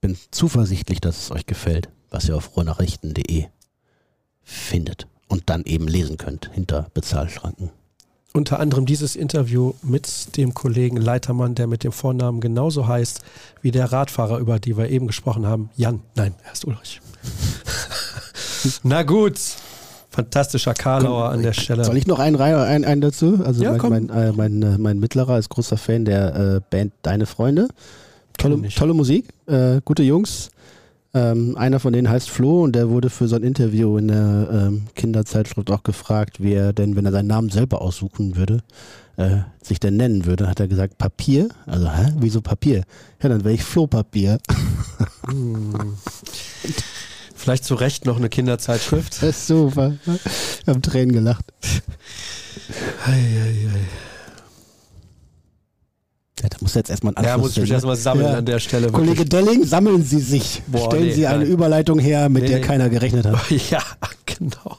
bin 0.00 0.16
zuversichtlich, 0.30 1.02
dass 1.02 1.18
es 1.24 1.30
euch 1.30 1.44
gefällt, 1.44 1.90
was 2.08 2.26
ihr 2.26 2.36
auf 2.36 2.56
ruhrnachrichten.de 2.56 3.48
findet 4.48 5.06
und 5.28 5.50
dann 5.50 5.64
eben 5.64 5.86
lesen 5.86 6.16
könnt 6.16 6.50
hinter 6.52 6.86
Bezahlschranken. 6.94 7.70
Unter 8.32 8.60
anderem 8.60 8.86
dieses 8.86 9.16
Interview 9.16 9.74
mit 9.82 10.36
dem 10.36 10.54
Kollegen 10.54 10.96
Leitermann, 10.96 11.54
der 11.54 11.66
mit 11.66 11.84
dem 11.84 11.92
Vornamen 11.92 12.40
genauso 12.40 12.86
heißt 12.86 13.20
wie 13.62 13.70
der 13.70 13.92
Radfahrer, 13.92 14.38
über 14.38 14.58
die 14.58 14.76
wir 14.76 14.88
eben 14.88 15.06
gesprochen 15.06 15.46
haben. 15.46 15.70
Jan, 15.76 16.00
nein, 16.14 16.34
er 16.44 16.52
ist 16.52 16.64
Ulrich. 16.64 17.00
Na 18.82 19.02
gut, 19.02 19.38
fantastischer 20.10 20.74
Karlauer 20.74 21.30
an 21.30 21.42
der 21.42 21.52
Stelle. 21.52 21.84
Soll 21.84 21.96
ich 21.96 22.06
noch 22.06 22.18
einen, 22.18 22.36
rein, 22.36 22.54
einen, 22.54 22.84
einen 22.84 23.00
dazu? 23.00 23.40
Also 23.44 23.62
Ja, 23.62 23.76
komm. 23.76 23.90
mein, 23.90 24.06
mein, 24.06 24.22
äh, 24.22 24.32
mein, 24.32 24.62
äh, 24.62 24.78
mein 24.78 24.98
Mittlerer 24.98 25.38
ist 25.38 25.48
großer 25.48 25.76
Fan 25.76 26.04
der 26.04 26.34
äh, 26.34 26.60
Band 26.70 26.92
Deine 27.02 27.26
Freunde. 27.26 27.68
Tolle, 28.36 28.68
tolle 28.68 28.94
Musik, 28.94 29.28
äh, 29.46 29.80
gute 29.84 30.02
Jungs. 30.04 30.50
Ähm, 31.14 31.56
einer 31.56 31.80
von 31.80 31.92
denen 31.92 32.10
heißt 32.10 32.28
Flo 32.28 32.64
und 32.64 32.72
der 32.72 32.90
wurde 32.90 33.08
für 33.08 33.28
so 33.28 33.36
ein 33.36 33.42
Interview 33.42 33.96
in 33.96 34.08
der 34.08 34.48
ähm, 34.52 34.88
Kinderzeitschrift 34.94 35.70
auch 35.70 35.82
gefragt, 35.82 36.42
wie 36.42 36.52
er 36.52 36.72
denn, 36.72 36.96
wenn 36.96 37.06
er 37.06 37.12
seinen 37.12 37.28
Namen 37.28 37.48
selber 37.48 37.80
aussuchen 37.80 38.36
würde, 38.36 38.62
äh, 39.16 39.38
sich 39.62 39.80
denn 39.80 39.96
nennen 39.96 40.26
würde. 40.26 40.48
Hat 40.48 40.60
er 40.60 40.68
gesagt, 40.68 40.98
Papier? 40.98 41.48
Also, 41.66 41.90
hä? 41.90 42.12
Wieso 42.18 42.42
Papier? 42.42 42.84
Ja, 43.22 43.30
dann 43.30 43.42
wäre 43.42 43.54
ich 43.54 43.64
Flohpapier. 43.64 44.38
Hm. 45.28 45.94
Vielleicht 47.34 47.64
zu 47.64 47.76
Recht 47.76 48.04
noch 48.04 48.16
eine 48.16 48.28
Kinderzeitschrift. 48.28 49.22
Das 49.22 49.22
ist 49.22 49.46
super. 49.46 49.94
Ich 50.60 50.68
habe 50.68 50.82
Tränen 50.82 51.12
gelacht. 51.12 51.44
Ja, 56.42 56.48
da 56.48 56.56
muss 56.60 56.74
jetzt 56.74 56.90
erstmal 56.90 57.14
ein 57.16 57.24
Ja, 57.24 57.36
muss 57.36 57.52
ich 57.56 57.62
mich 57.62 57.70
erstmal 57.70 57.96
sammeln 57.96 58.26
an 58.34 58.44
der 58.46 58.58
Stelle, 58.60 58.90
Kollege 58.92 59.24
Delling, 59.24 59.64
sammeln 59.64 60.04
Sie 60.04 60.20
sich. 60.20 60.62
Boah, 60.66 60.86
Stellen 60.86 61.06
nee, 61.06 61.12
Sie 61.12 61.26
eine 61.26 61.44
nein. 61.44 61.48
Überleitung 61.52 61.98
her, 61.98 62.28
mit 62.28 62.42
Nee, 62.44 62.48
der 62.50 62.60
keiner 62.60 62.88
gerechnet 62.88 63.26
hat. 63.26 63.38
Ja, 63.70 63.82
genau. 64.26 64.76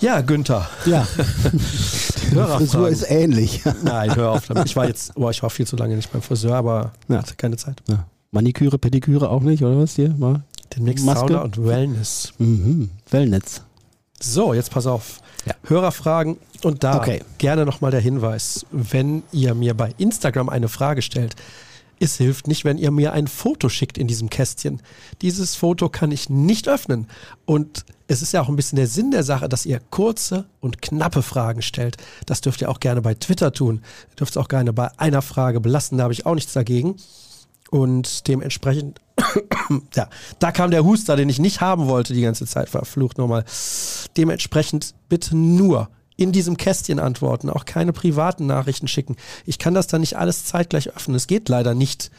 Ja, 0.00 0.20
Günther. 0.20 0.68
Ja, 0.86 1.06
die. 2.32 2.56
Frisur 2.56 2.88
ist 2.88 3.08
ähnlich. 3.08 3.62
Nein, 3.84 4.16
hör 4.16 4.30
auf 4.32 4.46
damit. 4.48 4.66
Ich 4.66 4.74
war 4.74 4.88
jetzt, 4.88 5.14
boah, 5.14 5.30
ich 5.30 5.40
war 5.44 5.50
viel 5.50 5.66
zu 5.66 5.76
lange 5.76 5.94
nicht 5.94 6.10
beim 6.10 6.22
Friseur, 6.22 6.56
aber 6.56 6.92
Ja. 7.08 7.18
hatte 7.18 7.34
keine 7.36 7.56
Zeit. 7.56 7.82
Ja. 7.88 8.04
Maniküre, 8.32 8.78
Pediküre 8.78 9.28
auch 9.30 9.42
nicht, 9.42 9.62
oder 9.62 9.78
was 9.78 9.94
hier? 9.94 10.08
Mal? 10.18 10.42
Demnächst 10.76 11.04
Maske? 11.04 11.28
Sauna 11.28 11.42
und 11.42 11.64
Wellness. 11.64 12.32
Mhm. 12.38 12.90
Wellnetz. 13.10 13.60
So, 14.20 14.54
jetzt 14.54 14.70
pass 14.72 14.86
auf. 14.86 15.20
Ja. 15.46 15.54
Hörerfragen 15.64 16.36
und 16.62 16.84
da 16.84 16.98
Okay. 16.98 17.22
gerne 17.38 17.64
nochmal 17.66 17.90
der 17.90 18.00
Hinweis, 18.00 18.64
wenn 18.70 19.22
ihr 19.32 19.54
mir 19.54 19.74
bei 19.74 19.94
Instagram 19.98 20.48
eine 20.48 20.68
Frage 20.68 21.02
stellt, 21.02 21.34
es 21.98 22.16
hilft 22.16 22.48
nicht, 22.48 22.64
wenn 22.64 22.78
ihr 22.78 22.90
mir 22.90 23.12
ein 23.12 23.28
Foto 23.28 23.68
schickt 23.68 23.96
in 23.96 24.08
diesem 24.08 24.28
Kästchen. 24.28 24.82
Dieses 25.20 25.54
Foto 25.54 25.88
kann 25.88 26.10
ich 26.10 26.28
nicht 26.28 26.68
öffnen. 26.68 27.06
Und 27.44 27.84
es 28.08 28.22
ist 28.22 28.32
ja 28.32 28.42
auch 28.42 28.48
ein 28.48 28.56
bisschen 28.56 28.74
der 28.76 28.88
Sinn 28.88 29.12
der 29.12 29.22
Sache, 29.22 29.48
dass 29.48 29.66
ihr 29.66 29.80
kurze 29.90 30.46
und 30.60 30.82
knappe 30.82 31.22
Fragen 31.22 31.62
stellt. 31.62 31.98
Das 32.26 32.40
dürft 32.40 32.60
ihr 32.60 32.70
auch 32.70 32.80
gerne 32.80 33.02
bei 33.02 33.14
Twitter 33.14 33.52
tun. 33.52 33.82
Ihr 34.10 34.16
dürft 34.16 34.32
es 34.32 34.36
auch 34.36 34.48
gerne 34.48 34.72
bei 34.72 34.90
einer 34.98 35.22
Frage 35.22 35.60
belassen, 35.60 35.98
da 35.98 36.04
habe 36.04 36.12
ich 36.12 36.26
auch 36.26 36.34
nichts 36.34 36.52
dagegen. 36.52 36.96
Und 37.72 38.28
dementsprechend, 38.28 39.00
ja, 39.94 40.06
da 40.38 40.52
kam 40.52 40.70
der 40.70 40.84
Huster, 40.84 41.16
den 41.16 41.30
ich 41.30 41.38
nicht 41.38 41.62
haben 41.62 41.88
wollte 41.88 42.12
die 42.12 42.20
ganze 42.20 42.44
Zeit, 42.44 42.68
verflucht 42.68 43.16
nochmal. 43.16 43.46
Dementsprechend 44.14 44.94
bitte 45.08 45.34
nur 45.34 45.88
in 46.16 46.32
diesem 46.32 46.58
Kästchen 46.58 47.00
antworten, 47.00 47.48
auch 47.48 47.64
keine 47.64 47.94
privaten 47.94 48.44
Nachrichten 48.46 48.88
schicken. 48.88 49.16
Ich 49.46 49.58
kann 49.58 49.72
das 49.72 49.86
dann 49.86 50.02
nicht 50.02 50.18
alles 50.18 50.44
zeitgleich 50.44 50.94
öffnen. 50.94 51.16
Es 51.16 51.26
geht 51.26 51.48
leider 51.48 51.74
nicht. 51.74 52.10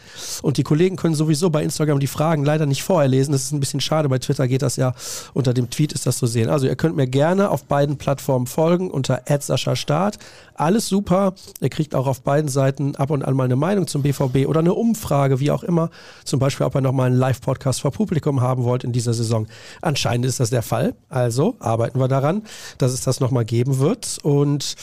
Und 0.41 0.58
die 0.58 0.64
Kollegen 0.64 0.95
können 0.95 1.14
sowieso 1.14 1.51
bei 1.51 1.62
Instagram 1.62 1.99
die 1.99 2.08
Fragen 2.08 2.43
leider 2.43 2.66
nicht 2.66 2.82
vorher 2.82 3.08
lesen. 3.08 3.32
Das 3.32 3.43
ist 3.43 3.51
ein 3.51 3.60
bisschen 3.60 3.80
schade. 3.80 4.10
Bei 4.10 4.18
Twitter 4.18 4.47
geht 4.47 4.64
das 4.64 4.76
ja. 4.76 4.95
Unter 5.36 5.54
dem 5.54 5.70
Tweet 5.70 5.93
ist 5.93 6.08
das 6.08 6.18
zu 6.18 6.26
sehen. 6.26 6.49
Also 6.49 6.66
ihr 6.66 6.76
könnt 6.76 6.95
mir 6.95 7.08
gerne 7.08 7.51
auf 7.51 7.66
beiden 7.66 7.97
Plattformen 7.97 8.47
folgen 8.47 8.89
unter 8.89 9.22
Start. 9.76 10.18
Alles 10.56 10.88
super. 10.88 11.34
Ihr 11.62 11.70
kriegt 11.70 11.95
auch 11.95 12.08
auf 12.08 12.22
beiden 12.22 12.49
Seiten 12.49 12.95
ab 12.95 13.10
und 13.10 13.24
an 13.24 13.36
mal 13.36 13.45
eine 13.45 13.56
Meinung 13.56 13.88
zum 13.88 14.04
BVB 14.04 14.47
oder 14.47 14.60
eine 14.60 14.74
Umfrage, 14.74 15.39
wie 15.39 15.51
auch 15.51 15.64
immer. 15.64 15.89
Zum 16.24 16.39
Beispiel, 16.39 16.66
ob 16.66 16.76
ihr 16.76 16.82
nochmal 16.82 17.08
einen 17.08 17.18
Live-Podcast 17.18 17.82
vor 17.82 17.91
Publikum 17.91 18.41
haben 18.41 18.64
wollt 18.64 18.84
in 18.84 18.91
dieser 18.91 19.14
Saison. 19.14 19.47
Anscheinend 19.82 20.26
ist 20.26 20.39
das 20.39 20.49
der 20.49 20.62
Fall. 20.62 20.95
Also 21.10 21.56
arbeiten 21.60 21.99
wir 21.99 22.08
daran, 22.08 22.43
dass 22.78 22.91
es 22.91 23.01
das 23.01 23.20
nochmal 23.20 23.45
geben 23.45 23.80
wird. 23.80 24.20
Und 24.24 24.76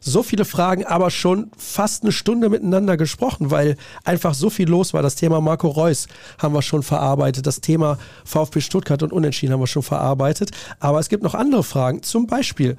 so 0.00 0.22
viele 0.22 0.46
Fragen, 0.46 0.84
aber 0.86 1.10
schon 1.10 1.50
fast 1.56 2.02
eine 2.02 2.12
Stunde 2.12 2.48
miteinander 2.48 2.96
gesprochen, 2.96 3.50
weil 3.50 3.76
einfach 4.04 4.32
so 4.32 4.48
viel 4.48 4.68
los 4.68 4.94
war. 4.94 5.02
Das 5.02 5.14
Thema 5.14 5.40
Marco 5.40 5.68
Reus 5.68 6.06
haben 6.38 6.54
wir 6.54 6.62
schon 6.62 6.82
verarbeitet, 6.82 7.46
das 7.46 7.60
Thema 7.60 7.98
VfB 8.24 8.62
Stuttgart 8.62 9.02
und 9.02 9.12
Unentschieden 9.12 9.52
haben 9.52 9.60
wir 9.60 9.66
schon 9.66 9.82
verarbeitet. 9.82 10.52
Aber 10.78 10.98
es 10.98 11.10
gibt 11.10 11.22
noch 11.22 11.34
andere 11.34 11.62
Fragen, 11.62 12.02
zum 12.02 12.26
Beispiel. 12.26 12.76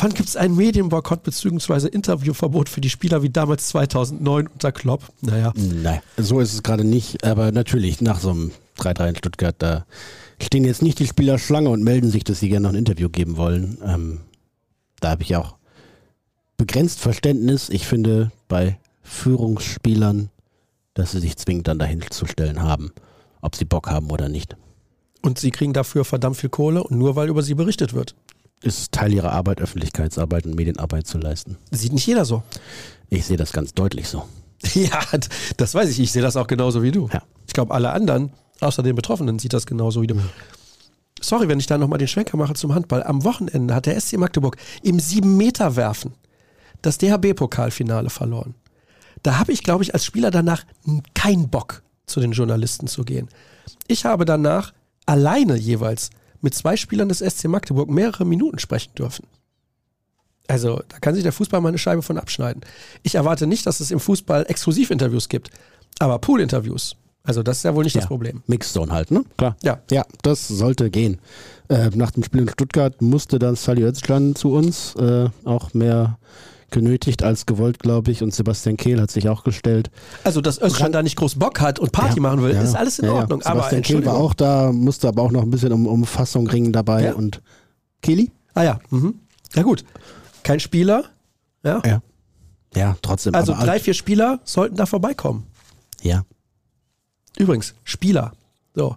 Wann 0.00 0.14
gibt 0.14 0.28
es 0.28 0.36
einen 0.36 0.54
Medienboykott 0.56 1.24
bzw. 1.24 1.88
Interviewverbot 1.88 2.68
für 2.68 2.80
die 2.80 2.90
Spieler 2.90 3.22
wie 3.22 3.30
damals 3.30 3.68
2009 3.68 4.46
unter 4.46 4.70
Klopp? 4.72 5.02
Naja, 5.22 5.52
Nein, 5.56 6.00
so 6.16 6.38
ist 6.38 6.54
es 6.54 6.62
gerade 6.62 6.84
nicht. 6.84 7.24
Aber 7.24 7.50
natürlich, 7.50 8.00
nach 8.00 8.20
so 8.20 8.30
einem 8.30 8.52
3-3 8.78 9.08
in 9.08 9.16
Stuttgart, 9.16 9.56
da 9.58 9.86
stehen 10.40 10.64
jetzt 10.64 10.82
nicht 10.82 11.00
die 11.00 11.06
Spieler 11.08 11.38
Schlange 11.38 11.70
und 11.70 11.82
melden 11.82 12.10
sich, 12.10 12.22
dass 12.22 12.38
sie 12.38 12.48
gerne 12.48 12.64
noch 12.64 12.72
ein 12.72 12.78
Interview 12.78 13.08
geben 13.08 13.36
wollen. 13.36 13.78
Ähm, 13.84 14.20
da 15.00 15.10
habe 15.10 15.22
ich 15.24 15.34
auch 15.34 15.56
begrenzt 16.56 17.00
Verständnis. 17.00 17.68
Ich 17.68 17.86
finde, 17.86 18.30
bei 18.46 18.78
Führungsspielern, 19.02 20.30
dass 20.94 21.12
sie 21.12 21.20
sich 21.20 21.36
zwingend 21.36 21.66
dann 21.66 21.78
dahin 21.80 22.02
zu 22.08 22.26
stellen 22.26 22.62
haben, 22.62 22.92
ob 23.40 23.56
sie 23.56 23.64
Bock 23.64 23.88
haben 23.90 24.10
oder 24.10 24.28
nicht. 24.28 24.56
und 25.22 25.38
sie 25.40 25.50
kriegen 25.50 25.72
dafür 25.72 26.04
verdammt 26.04 26.36
viel 26.36 26.50
Kohle 26.50 26.84
und 26.84 26.96
nur 26.96 27.16
weil 27.16 27.28
über 27.28 27.42
sie 27.42 27.54
berichtet 27.54 27.92
wird. 27.94 28.14
Ist 28.62 28.92
Teil 28.92 29.12
ihrer 29.12 29.32
Arbeit, 29.32 29.60
Öffentlichkeitsarbeit 29.60 30.46
und 30.46 30.54
Medienarbeit 30.56 31.06
zu 31.06 31.18
leisten. 31.18 31.56
Sieht 31.70 31.92
nicht 31.92 32.06
jeder 32.06 32.24
so. 32.24 32.42
Ich 33.08 33.26
sehe 33.26 33.36
das 33.36 33.52
ganz 33.52 33.74
deutlich 33.74 34.08
so. 34.08 34.24
Ja, 34.74 35.00
das 35.56 35.74
weiß 35.74 35.88
ich. 35.90 36.00
Ich 36.00 36.12
sehe 36.12 36.22
das 36.22 36.36
auch 36.36 36.48
genauso 36.48 36.82
wie 36.82 36.90
du. 36.90 37.08
Ja. 37.12 37.22
Ich 37.46 37.52
glaube, 37.52 37.72
alle 37.72 37.90
anderen, 37.92 38.32
außer 38.60 38.82
den 38.82 38.96
Betroffenen, 38.96 39.38
sieht 39.38 39.52
das 39.52 39.66
genauso 39.66 40.02
wie 40.02 40.08
du. 40.08 40.20
Sorry, 41.20 41.48
wenn 41.48 41.58
ich 41.60 41.66
da 41.66 41.78
nochmal 41.78 41.98
den 41.98 42.08
Schwenker 42.08 42.36
mache 42.36 42.54
zum 42.54 42.74
Handball. 42.74 43.02
Am 43.02 43.24
Wochenende 43.24 43.74
hat 43.74 43.86
der 43.86 44.00
SC 44.00 44.18
Magdeburg 44.18 44.56
im 44.82 44.98
7-Meter-Werfen 44.98 46.14
das 46.82 46.98
DHB-Pokalfinale 46.98 48.10
verloren. 48.10 48.54
Da 49.22 49.38
habe 49.38 49.52
ich, 49.52 49.62
glaube 49.62 49.82
ich, 49.82 49.94
als 49.94 50.04
Spieler 50.04 50.30
danach 50.30 50.64
keinen 51.14 51.48
Bock, 51.48 51.82
zu 52.06 52.20
den 52.20 52.32
Journalisten 52.32 52.86
zu 52.86 53.04
gehen. 53.04 53.28
Ich 53.86 54.04
habe 54.04 54.24
danach 54.24 54.72
alleine 55.06 55.56
jeweils 55.56 56.10
mit 56.40 56.54
zwei 56.54 56.76
Spielern 56.76 57.08
des 57.08 57.18
SC 57.18 57.44
Magdeburg 57.48 57.90
mehrere 57.90 58.24
Minuten 58.24 58.58
sprechen 58.58 58.94
dürfen. 58.94 59.26
Also, 60.46 60.80
da 60.88 60.98
kann 60.98 61.14
sich 61.14 61.22
der 61.22 61.32
Fußball 61.32 61.60
mal 61.60 61.68
eine 61.68 61.78
Scheibe 61.78 62.02
von 62.02 62.16
abschneiden. 62.16 62.62
Ich 63.02 63.14
erwarte 63.16 63.46
nicht, 63.46 63.66
dass 63.66 63.80
es 63.80 63.90
im 63.90 64.00
Fußball 64.00 64.46
Exklusivinterviews 64.48 65.28
gibt, 65.28 65.50
aber 65.98 66.18
Poolinterviews. 66.18 66.96
Also, 67.22 67.42
das 67.42 67.58
ist 67.58 67.64
ja 67.64 67.74
wohl 67.74 67.84
nicht 67.84 67.96
das 67.96 68.06
Problem. 68.06 68.42
Mixzone 68.46 68.90
halt, 68.90 69.10
ne? 69.10 69.24
Klar. 69.36 69.56
Ja. 69.62 69.82
Ja, 69.90 70.06
das 70.22 70.48
sollte 70.48 70.88
gehen. 70.88 71.18
Äh, 71.68 71.90
nach 71.94 72.12
dem 72.12 72.22
Spiel 72.24 72.40
in 72.40 72.48
Stuttgart 72.48 73.02
musste 73.02 73.38
dann 73.38 73.56
Sally 73.56 73.82
Özcan 73.82 74.34
zu 74.34 74.52
uns, 74.52 74.94
äh, 74.96 75.28
auch 75.44 75.74
mehr 75.74 76.18
genötigt 76.70 77.22
als 77.22 77.46
gewollt, 77.46 77.78
glaube 77.78 78.10
ich. 78.10 78.22
Und 78.22 78.34
Sebastian 78.34 78.76
Kehl 78.76 79.00
hat 79.00 79.10
sich 79.10 79.28
auch 79.28 79.44
gestellt. 79.44 79.90
Also, 80.24 80.40
dass 80.40 80.60
Özcan 80.60 80.92
da 80.92 81.02
nicht 81.02 81.16
groß 81.16 81.36
Bock 81.36 81.60
hat 81.60 81.78
und 81.78 81.92
Party 81.92 82.16
Ja, 82.16 82.22
machen 82.22 82.42
will, 82.42 82.54
ja, 82.54 82.62
ist 82.62 82.74
alles 82.74 82.98
in 82.98 83.06
ja. 83.06 83.12
Ordnung. 83.12 83.42
Aber 83.42 83.60
Sebastian 83.60 83.82
Kehl 83.82 84.06
war 84.06 84.14
auch 84.14 84.34
da, 84.34 84.72
musste 84.72 85.08
aber 85.08 85.22
auch 85.22 85.30
noch 85.30 85.42
ein 85.42 85.50
bisschen 85.50 85.72
um, 85.72 85.86
um 85.86 86.04
Fassung 86.04 86.48
ringen 86.48 86.72
dabei. 86.72 87.14
Und 87.14 87.40
Kili? 88.02 88.30
Ah 88.54 88.62
ja, 88.62 88.80
mhm. 88.90 89.20
ja 89.54 89.62
gut. 89.62 89.84
Kein 90.42 90.60
Spieler. 90.60 91.04
Ja. 91.62 91.82
Ja. 91.84 92.02
Ja, 92.74 92.96
trotzdem. 93.02 93.34
Also 93.34 93.54
aber 93.54 93.64
drei, 93.64 93.80
vier 93.80 93.94
Spieler 93.94 94.40
sollten 94.44 94.76
da 94.76 94.86
vorbeikommen. 94.86 95.46
Ja. 96.02 96.24
Übrigens, 97.36 97.74
Spieler. 97.84 98.32
So. 98.74 98.96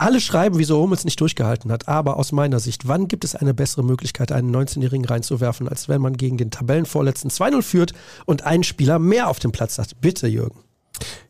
Alle 0.00 0.20
schreiben, 0.20 0.58
wieso 0.58 0.80
Hummels 0.80 1.04
nicht 1.04 1.20
durchgehalten 1.20 1.72
hat, 1.72 1.88
aber 1.88 2.18
aus 2.18 2.30
meiner 2.30 2.60
Sicht, 2.60 2.86
wann 2.86 3.08
gibt 3.08 3.24
es 3.24 3.34
eine 3.34 3.52
bessere 3.52 3.82
Möglichkeit, 3.82 4.30
einen 4.30 4.54
19-Jährigen 4.54 5.04
reinzuwerfen, 5.04 5.68
als 5.68 5.88
wenn 5.88 6.00
man 6.00 6.16
gegen 6.16 6.36
den 6.36 6.52
Tabellenvorletzten 6.52 7.30
2-0 7.30 7.62
führt 7.62 7.92
und 8.24 8.44
einen 8.44 8.62
Spieler 8.62 9.00
mehr 9.00 9.28
auf 9.28 9.40
dem 9.40 9.50
Platz 9.50 9.76
hat? 9.76 10.00
Bitte, 10.00 10.28
Jürgen. 10.28 10.60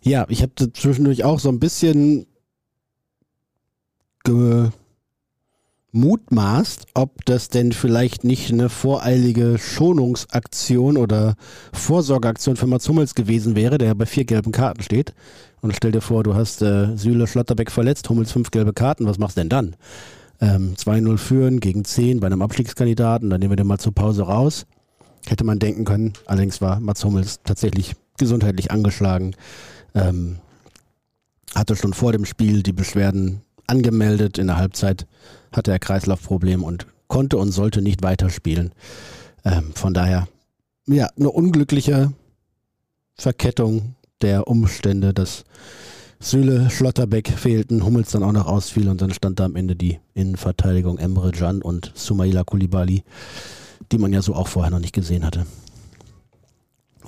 Ja, 0.02 0.26
ich 0.28 0.42
habe 0.42 0.52
zwischendurch 0.74 1.24
auch 1.24 1.40
so 1.40 1.48
ein 1.48 1.60
bisschen 1.60 2.26
gemutmaßt, 5.92 6.88
ob 6.92 7.24
das 7.24 7.48
denn 7.48 7.72
vielleicht 7.72 8.24
nicht 8.24 8.52
eine 8.52 8.68
voreilige 8.68 9.56
Schonungsaktion 9.58 10.98
oder 10.98 11.36
Vorsorgeaktion 11.72 12.56
für 12.56 12.66
Mats 12.66 12.86
Hummels 12.86 13.14
gewesen 13.14 13.56
wäre, 13.56 13.78
der 13.78 13.88
ja 13.88 13.94
bei 13.94 14.04
vier 14.04 14.26
gelben 14.26 14.52
Karten 14.52 14.82
steht. 14.82 15.14
Und 15.61 15.74
stell 15.74 15.92
dir 15.92 16.00
vor, 16.00 16.22
du 16.22 16.34
hast 16.34 16.62
äh, 16.62 16.96
Süle 16.96 17.26
Schlotterbeck 17.26 17.70
verletzt, 17.70 18.09
Hummels 18.09 18.32
fünf 18.32 18.50
gelbe 18.50 18.72
Karten, 18.72 19.06
was 19.06 19.18
machst 19.18 19.36
du 19.36 19.40
denn 19.40 19.48
dann? 19.48 19.76
Ähm, 20.40 20.74
2-0 20.76 21.18
führen 21.18 21.61
gegen 21.61 21.84
10 21.84 22.20
bei 22.20 22.26
einem 22.26 22.42
Abstiegskandidaten, 22.42 23.28
dann 23.30 23.40
nehmen 23.40 23.52
wir 23.52 23.56
den 23.56 23.66
mal 23.66 23.78
zur 23.78 23.94
Pause 23.94 24.22
raus. 24.22 24.66
Hätte 25.26 25.44
man 25.44 25.59
denken 25.59 25.84
können. 25.84 26.12
Allerdings 26.26 26.61
war 26.61 26.80
Mats 26.80 27.04
Hummels 27.04 27.40
tatsächlich 27.44 27.96
gesundheitlich 28.18 28.70
angeschlagen. 28.70 29.34
Ähm, 29.94 30.38
hatte 31.54 31.76
schon 31.76 31.92
vor 31.92 32.12
dem 32.12 32.24
Spiel 32.24 32.62
die 32.62 32.72
Beschwerden 32.72 33.42
angemeldet. 33.66 34.38
In 34.38 34.46
der 34.46 34.59
Halbzeit 34.59 35.06
hatte 35.52 35.72
er 35.72 35.78
Kreislaufprobleme 35.78 36.64
und 36.64 36.86
konnte 37.09 37.36
und 37.36 37.50
sollte 37.52 37.82
nicht 37.82 38.02
weiterspielen. 38.02 38.72
Ähm, 39.44 39.72
von 39.74 39.92
daher, 39.92 40.28
ja, 40.86 41.09
eine 41.18 41.30
unglückliche 41.30 42.12
Verkettung 43.14 43.96
der 44.22 44.48
Umstände, 44.48 45.14
dass 45.14 45.44
Süle, 46.20 46.68
Schlotterbeck 46.70 47.28
fehlten, 47.28 47.84
Hummels 47.84 48.10
dann 48.10 48.24
auch 48.24 48.32
noch 48.32 48.46
ausfiel 48.46 48.88
und 48.88 49.00
dann 49.00 49.12
stand 49.12 49.38
da 49.38 49.44
am 49.44 49.54
Ende 49.54 49.76
die 49.76 50.00
Innenverteidigung 50.14 50.98
Emre 50.98 51.30
Can 51.30 51.62
und 51.62 51.92
Sumaila 51.94 52.42
Kulibali, 52.42 53.04
die 53.92 53.98
man 53.98 54.12
ja 54.12 54.20
so 54.20 54.34
auch 54.34 54.48
vorher 54.48 54.70
noch 54.70 54.80
nicht 54.80 54.94
gesehen 54.94 55.24
hatte. 55.24 55.46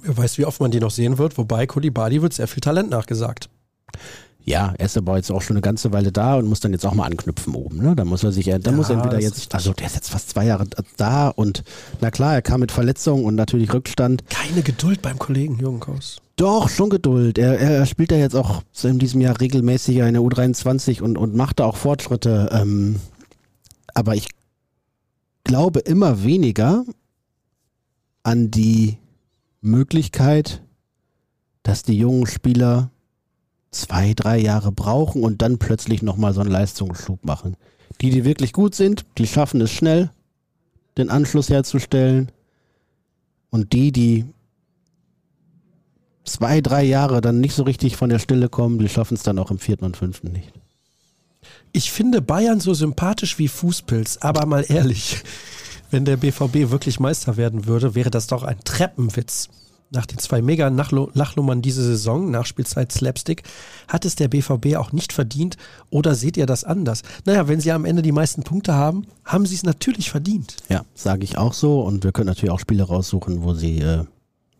Wer 0.02 0.16
weiß, 0.16 0.38
wie 0.38 0.44
oft 0.46 0.60
man 0.60 0.70
die 0.70 0.80
noch 0.80 0.92
sehen 0.92 1.18
wird, 1.18 1.36
wobei 1.36 1.66
Kulibadi 1.66 2.22
wird 2.22 2.32
sehr 2.32 2.46
viel 2.46 2.60
Talent 2.60 2.90
nachgesagt. 2.90 3.50
Ja, 4.50 4.74
er 4.76 4.86
ist 4.86 4.96
aber 4.96 5.16
jetzt 5.16 5.30
auch 5.30 5.42
schon 5.42 5.54
eine 5.54 5.60
ganze 5.60 5.92
Weile 5.92 6.10
da 6.10 6.34
und 6.34 6.48
muss 6.48 6.58
dann 6.58 6.72
jetzt 6.72 6.84
auch 6.84 6.92
mal 6.92 7.06
anknüpfen 7.06 7.54
oben. 7.54 7.76
Ne? 7.76 7.94
Da 7.94 8.04
muss 8.04 8.24
er 8.24 8.32
sich, 8.32 8.46
da 8.46 8.72
muss 8.72 8.90
er 8.90 8.96
Ja, 8.96 9.02
entweder 9.02 9.16
das 9.16 9.24
ist 9.24 9.44
jetzt, 9.44 9.54
also 9.54 9.72
der 9.72 9.86
ist 9.86 9.94
jetzt 9.94 10.10
fast 10.10 10.30
zwei 10.30 10.44
Jahre 10.44 10.66
da 10.96 11.28
und 11.28 11.62
na 12.00 12.10
klar, 12.10 12.34
er 12.34 12.42
kam 12.42 12.58
mit 12.58 12.72
Verletzungen 12.72 13.24
und 13.24 13.36
natürlich 13.36 13.72
Rückstand. 13.72 14.24
Keine 14.28 14.62
Geduld 14.62 15.02
beim 15.02 15.20
Kollegen 15.20 15.56
Jürgen 15.60 15.78
Kaus. 15.78 16.20
Doch, 16.34 16.68
schon 16.68 16.90
Geduld. 16.90 17.38
Er, 17.38 17.60
er 17.60 17.86
spielt 17.86 18.10
ja 18.10 18.18
jetzt 18.18 18.34
auch 18.34 18.62
in 18.82 18.98
diesem 18.98 19.20
Jahr 19.20 19.40
regelmäßig 19.40 19.98
in 19.98 20.14
der 20.14 20.22
U23 20.22 21.00
und, 21.00 21.16
und 21.16 21.36
macht 21.36 21.60
da 21.60 21.66
auch 21.66 21.76
Fortschritte. 21.76 22.48
Ähm, 22.50 22.96
aber 23.94 24.16
ich 24.16 24.30
glaube 25.44 25.78
immer 25.78 26.24
weniger 26.24 26.84
an 28.24 28.50
die 28.50 28.98
Möglichkeit, 29.60 30.60
dass 31.62 31.84
die 31.84 31.96
jungen 31.96 32.26
Spieler 32.26 32.90
zwei, 33.70 34.14
drei 34.14 34.38
Jahre 34.38 34.72
brauchen 34.72 35.22
und 35.22 35.42
dann 35.42 35.58
plötzlich 35.58 36.02
nochmal 36.02 36.34
so 36.34 36.40
einen 36.40 36.50
Leistungsschub 36.50 37.24
machen. 37.24 37.56
Die, 38.00 38.10
die 38.10 38.24
wirklich 38.24 38.52
gut 38.52 38.74
sind, 38.74 39.04
die 39.18 39.26
schaffen 39.26 39.60
es 39.60 39.70
schnell, 39.70 40.10
den 40.96 41.10
Anschluss 41.10 41.50
herzustellen. 41.50 42.32
Und 43.50 43.72
die, 43.72 43.92
die 43.92 44.24
zwei, 46.24 46.60
drei 46.60 46.84
Jahre 46.84 47.20
dann 47.20 47.40
nicht 47.40 47.54
so 47.54 47.64
richtig 47.64 47.96
von 47.96 48.10
der 48.10 48.18
Stille 48.18 48.48
kommen, 48.48 48.78
die 48.78 48.88
schaffen 48.88 49.14
es 49.14 49.22
dann 49.22 49.38
auch 49.38 49.50
im 49.50 49.58
vierten 49.58 49.84
und 49.84 49.96
fünften 49.96 50.32
nicht. 50.32 50.52
Ich 51.72 51.92
finde 51.92 52.20
Bayern 52.20 52.60
so 52.60 52.74
sympathisch 52.74 53.38
wie 53.38 53.48
Fußpilz, 53.48 54.18
aber 54.18 54.46
mal 54.46 54.64
ehrlich, 54.68 55.22
wenn 55.90 56.04
der 56.04 56.16
BVB 56.16 56.70
wirklich 56.70 57.00
Meister 57.00 57.36
werden 57.36 57.66
würde, 57.66 57.94
wäre 57.94 58.10
das 58.10 58.26
doch 58.26 58.42
ein 58.42 58.58
Treppenwitz. 58.64 59.48
Nach 59.92 60.06
den 60.06 60.18
zwei 60.18 60.40
Mega-Lachlummern 60.40 61.62
diese 61.62 61.82
Saison, 61.82 62.30
Nachspielzeit 62.30 62.92
Slapstick, 62.92 63.42
hat 63.88 64.04
es 64.04 64.14
der 64.14 64.28
BVB 64.28 64.76
auch 64.76 64.92
nicht 64.92 65.12
verdient 65.12 65.56
oder 65.90 66.14
seht 66.14 66.36
ihr 66.36 66.46
das 66.46 66.62
anders? 66.62 67.02
Naja, 67.24 67.48
wenn 67.48 67.60
sie 67.60 67.72
am 67.72 67.84
Ende 67.84 68.02
die 68.02 68.12
meisten 68.12 68.44
Punkte 68.44 68.74
haben, 68.74 69.06
haben 69.24 69.46
sie 69.46 69.56
es 69.56 69.64
natürlich 69.64 70.08
verdient. 70.10 70.56
Ja, 70.68 70.82
sage 70.94 71.24
ich 71.24 71.38
auch 71.38 71.54
so 71.54 71.80
und 71.80 72.04
wir 72.04 72.12
können 72.12 72.28
natürlich 72.28 72.52
auch 72.52 72.60
Spiele 72.60 72.84
raussuchen, 72.84 73.42
wo 73.42 73.52
sie 73.54 73.80
äh, 73.80 74.04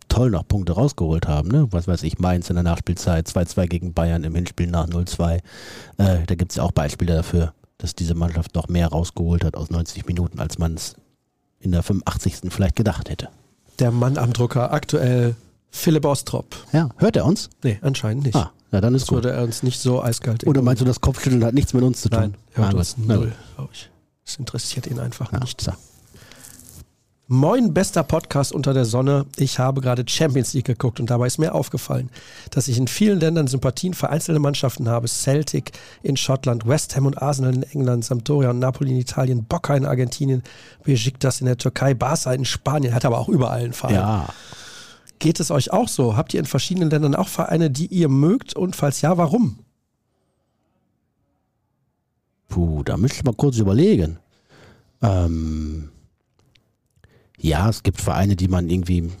toll 0.09 0.31
noch 0.31 0.45
Punkte 0.45 0.73
rausgeholt 0.73 1.29
haben. 1.29 1.47
Ne? 1.47 1.65
Was 1.71 1.87
weiß 1.87 2.03
ich, 2.03 2.19
Mainz 2.19 2.49
in 2.49 2.55
der 2.55 2.63
Nachspielzeit, 2.63 3.29
2-2 3.29 3.67
gegen 3.67 3.93
Bayern 3.93 4.25
im 4.25 4.35
Hinspiel 4.35 4.67
nach 4.67 4.87
0-2. 4.87 5.35
Äh, 5.35 5.41
da 6.27 6.35
gibt 6.35 6.51
es 6.51 6.57
ja 6.57 6.63
auch 6.63 6.73
Beispiele 6.73 7.15
dafür, 7.15 7.53
dass 7.77 7.95
diese 7.95 8.15
Mannschaft 8.15 8.53
noch 8.55 8.67
mehr 8.67 8.89
rausgeholt 8.89 9.45
hat 9.45 9.55
aus 9.55 9.69
90 9.69 10.07
Minuten, 10.07 10.41
als 10.41 10.57
man 10.57 10.73
es 10.73 10.95
in 11.61 11.71
der 11.71 11.83
85. 11.83 12.51
vielleicht 12.51 12.75
gedacht 12.75 13.09
hätte 13.09 13.29
der 13.81 13.91
Mann 13.91 14.17
am 14.17 14.31
Drucker, 14.31 14.71
aktuell 14.71 15.35
Philipp 15.71 16.05
Ostrop. 16.05 16.55
Ja, 16.71 16.89
hört 16.97 17.15
er 17.15 17.25
uns? 17.25 17.49
Nee, 17.63 17.79
anscheinend 17.81 18.25
nicht. 18.25 18.35
Ah, 18.35 18.51
ja, 18.71 18.79
dann 18.79 18.93
ist 18.93 19.03
das 19.03 19.07
gut. 19.09 19.15
würde 19.17 19.31
er 19.31 19.43
uns 19.43 19.63
nicht 19.63 19.81
so 19.81 20.01
eiskalt. 20.01 20.45
Oder 20.45 20.61
meinst 20.61 20.81
du, 20.81 20.85
das 20.85 21.01
Kopfschütteln 21.01 21.43
hat 21.43 21.53
nichts 21.53 21.73
mit 21.73 21.83
uns 21.83 22.01
zu 22.01 22.09
tun? 22.09 22.19
Nein, 22.19 22.35
hört 22.53 22.73
ah, 22.73 22.77
uns 22.77 22.97
null, 22.97 23.33
glaube 23.55 23.71
ich. 23.73 23.89
Das 24.23 24.35
interessiert 24.35 24.87
ihn 24.87 24.99
einfach 24.99 25.31
ja, 25.33 25.39
nicht. 25.39 25.59
So. 25.59 25.71
Moin, 27.33 27.73
bester 27.73 28.03
Podcast 28.03 28.51
unter 28.51 28.73
der 28.73 28.83
Sonne. 28.83 29.25
Ich 29.37 29.57
habe 29.57 29.79
gerade 29.79 30.03
Champions 30.05 30.51
League 30.51 30.65
geguckt 30.65 30.99
und 30.99 31.09
dabei 31.09 31.27
ist 31.27 31.37
mir 31.37 31.55
aufgefallen, 31.55 32.09
dass 32.49 32.67
ich 32.67 32.77
in 32.77 32.89
vielen 32.89 33.21
Ländern 33.21 33.47
Sympathien 33.47 33.93
für 33.93 34.09
einzelne 34.09 34.39
Mannschaften 34.39 34.89
habe. 34.89 35.07
Celtic 35.07 35.71
in 36.03 36.17
Schottland, 36.17 36.67
West 36.67 36.93
Ham 36.97 37.05
und 37.05 37.21
Arsenal 37.21 37.55
in 37.55 37.63
England, 37.63 38.03
Sampdoria 38.03 38.49
und 38.49 38.59
Napoli 38.59 38.91
in 38.91 38.97
Italien, 38.97 39.45
Boca 39.45 39.77
in 39.77 39.85
Argentinien, 39.85 40.43
Besiktas 40.83 41.39
in 41.39 41.45
der 41.45 41.55
Türkei, 41.55 41.93
Barca 41.93 42.33
in 42.33 42.43
Spanien, 42.43 42.93
hat 42.93 43.05
aber 43.05 43.17
auch 43.17 43.29
überall 43.29 43.61
einen 43.61 43.71
Verein. 43.71 43.95
Ja. 43.95 44.27
Geht 45.19 45.39
es 45.39 45.51
euch 45.51 45.71
auch 45.71 45.87
so? 45.87 46.17
Habt 46.17 46.33
ihr 46.33 46.41
in 46.41 46.45
verschiedenen 46.45 46.89
Ländern 46.89 47.15
auch 47.15 47.29
Vereine, 47.29 47.71
die 47.71 47.87
ihr 47.87 48.09
mögt 48.09 48.57
und 48.57 48.75
falls 48.75 48.99
ja, 48.99 49.17
warum? 49.17 49.59
Puh, 52.49 52.83
da 52.83 52.97
müsste 52.97 53.19
ich 53.19 53.23
mal 53.23 53.35
kurz 53.35 53.55
überlegen. 53.57 54.19
Ähm 55.01 55.91
ja, 57.41 57.67
es 57.69 57.83
gibt 57.83 57.99
Vereine, 57.99 58.35
die 58.35 58.47
man 58.47 58.69
irgendwie 58.69 59.11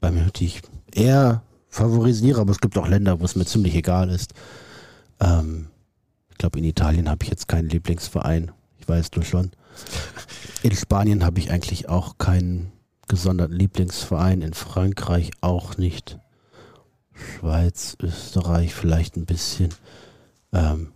beim 0.00 0.30
ich 0.38 0.62
eher 0.92 1.42
favorisiere, 1.68 2.40
aber 2.40 2.50
es 2.50 2.60
gibt 2.60 2.76
auch 2.76 2.86
Länder, 2.86 3.20
wo 3.20 3.24
es 3.24 3.36
mir 3.36 3.46
ziemlich 3.46 3.74
egal 3.74 4.10
ist. 4.10 4.34
Ähm, 5.20 5.68
ich 6.30 6.38
glaube, 6.38 6.58
in 6.58 6.64
Italien 6.64 7.08
habe 7.08 7.24
ich 7.24 7.30
jetzt 7.30 7.48
keinen 7.48 7.68
Lieblingsverein. 7.68 8.50
Ich 8.78 8.88
weiß 8.88 9.10
du 9.10 9.22
schon. 9.22 9.52
In 10.62 10.74
Spanien 10.74 11.24
habe 11.24 11.38
ich 11.38 11.50
eigentlich 11.50 11.88
auch 11.88 12.18
keinen 12.18 12.72
gesonderten 13.08 13.56
Lieblingsverein. 13.56 14.42
In 14.42 14.52
Frankreich 14.52 15.30
auch 15.40 15.78
nicht. 15.78 16.18
Schweiz, 17.12 17.96
Österreich 18.02 18.74
vielleicht 18.74 19.16
ein 19.16 19.24
bisschen. 19.24 19.70
Ähm, 20.52 20.92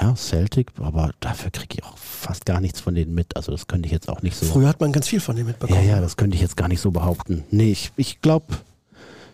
ja, 0.00 0.14
Celtic, 0.14 0.72
aber 0.78 1.12
dafür 1.20 1.50
kriege 1.50 1.76
ich 1.78 1.84
auch 1.84 1.96
fast 1.96 2.44
gar 2.44 2.60
nichts 2.60 2.80
von 2.80 2.94
denen 2.94 3.14
mit. 3.14 3.36
Also 3.36 3.52
das 3.52 3.66
könnte 3.66 3.86
ich 3.86 3.92
jetzt 3.92 4.08
auch 4.08 4.22
nicht 4.22 4.36
so. 4.36 4.46
Früher 4.46 4.68
hat 4.68 4.80
man 4.80 4.92
ganz 4.92 5.08
viel 5.08 5.20
von 5.20 5.36
denen 5.36 5.48
mitbekommen. 5.48 5.80
Ja, 5.84 5.96
ja, 5.96 6.00
das 6.00 6.16
könnte 6.16 6.34
ich 6.34 6.42
jetzt 6.42 6.56
gar 6.56 6.68
nicht 6.68 6.80
so 6.80 6.90
behaupten. 6.90 7.44
Nee, 7.50 7.72
ich, 7.72 7.92
ich 7.96 8.20
glaube, 8.20 8.46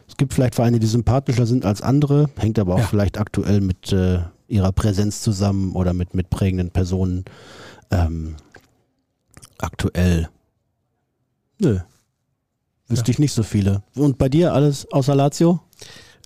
es 0.07 0.17
gibt 0.17 0.35
vielleicht 0.35 0.55
Vereine, 0.55 0.79
die 0.79 0.87
sympathischer 0.87 1.47
sind 1.47 1.65
als 1.65 1.83
andere, 1.83 2.31
hängt 2.37 2.59
aber 2.59 2.75
auch 2.75 2.81
ja. 2.81 2.87
vielleicht 2.87 3.19
aktuell 3.19 3.61
mit 3.61 3.93
äh, 3.93 4.21
ihrer 4.47 4.73
Präsenz 4.73 5.23
zusammen 5.23 5.73
oder 5.73 5.95
mit, 5.95 6.15
mit 6.15 6.31
prägenden 6.31 6.71
Personen. 6.71 7.25
Ähm, 7.91 8.37
aktuell. 9.59 10.29
Nö. 11.59 11.81
Wüsste 12.89 13.09
ja. 13.09 13.13
ich 13.13 13.19
nicht 13.19 13.33
so 13.33 13.43
viele. 13.43 13.83
Und 13.97 14.19
bei 14.19 14.29
dir 14.29 14.53
alles 14.53 14.91
außer 14.93 15.15
Lazio? 15.15 15.61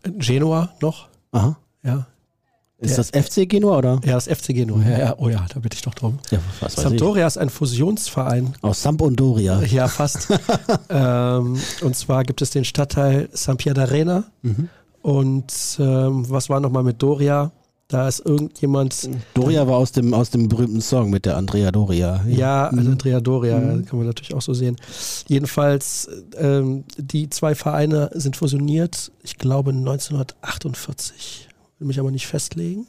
Genua 0.03 0.75
noch. 0.81 1.09
Aha. 1.33 1.59
Ja, 1.83 2.07
ist 2.79 2.99
das 2.99 3.11
FC 3.11 3.49
Genua 3.49 3.79
oder? 3.79 4.01
Ja, 4.05 4.15
das 4.15 4.27
FC 4.27 4.49
Genua. 4.49 4.83
Ja, 4.83 4.99
ja. 4.99 5.15
Oh 5.17 5.29
ja, 5.29 5.47
da 5.53 5.61
bitte 5.61 5.77
ich 5.77 5.83
doch 5.83 5.95
drum. 5.95 6.19
Ja, 6.31 6.39
was 6.61 6.75
Sampdoria 6.75 7.27
ist 7.27 7.39
ein 7.39 7.49
Fusionsverein. 7.49 8.55
Aus 8.61 8.83
Samp 8.83 9.01
und 9.01 9.17
Doria. 9.17 9.63
Ja, 9.63 9.89
fast. 9.89 10.29
ähm, 10.91 11.59
und 11.81 11.97
zwar 11.97 12.25
gibt 12.25 12.43
es 12.43 12.51
den 12.51 12.65
Stadtteil 12.65 13.31
Sampierdarena. 13.33 14.25
Mhm. 14.43 14.69
Und 15.01 15.79
ähm, 15.79 16.29
was 16.29 16.51
war 16.51 16.61
nochmal 16.61 16.83
mit 16.83 17.03
Doria? 17.03 17.51
Da 17.89 18.09
ist 18.09 18.27
irgendjemand. 18.27 19.09
Doria 19.33 19.67
war 19.67 19.77
aus 19.77 19.93
dem, 19.93 20.13
aus 20.13 20.29
dem 20.31 20.49
berühmten 20.49 20.81
Song 20.83 21.09
mit 21.09 21.25
der 21.25 21.37
Andrea 21.37 21.71
Doria. 21.71 22.23
Ja, 22.29 22.69
mhm. 22.73 22.79
Andrea 22.81 23.21
Doria, 23.21 23.59
mhm. 23.59 23.87
kann 23.87 24.01
man 24.01 24.09
natürlich 24.09 24.35
auch 24.35 24.43
so 24.43 24.53
sehen. 24.53 24.77
Jedenfalls, 25.29 26.11
ähm, 26.37 26.85
die 26.99 27.31
zwei 27.31 27.55
Vereine 27.55 28.11
sind 28.13 28.37
fusioniert, 28.37 29.13
ich 29.23 29.39
glaube 29.39 29.71
1948 29.71 31.49
will 31.79 31.87
mich 31.87 32.01
aber 32.01 32.11
nicht 32.11 32.27
festlegen. 32.27 32.87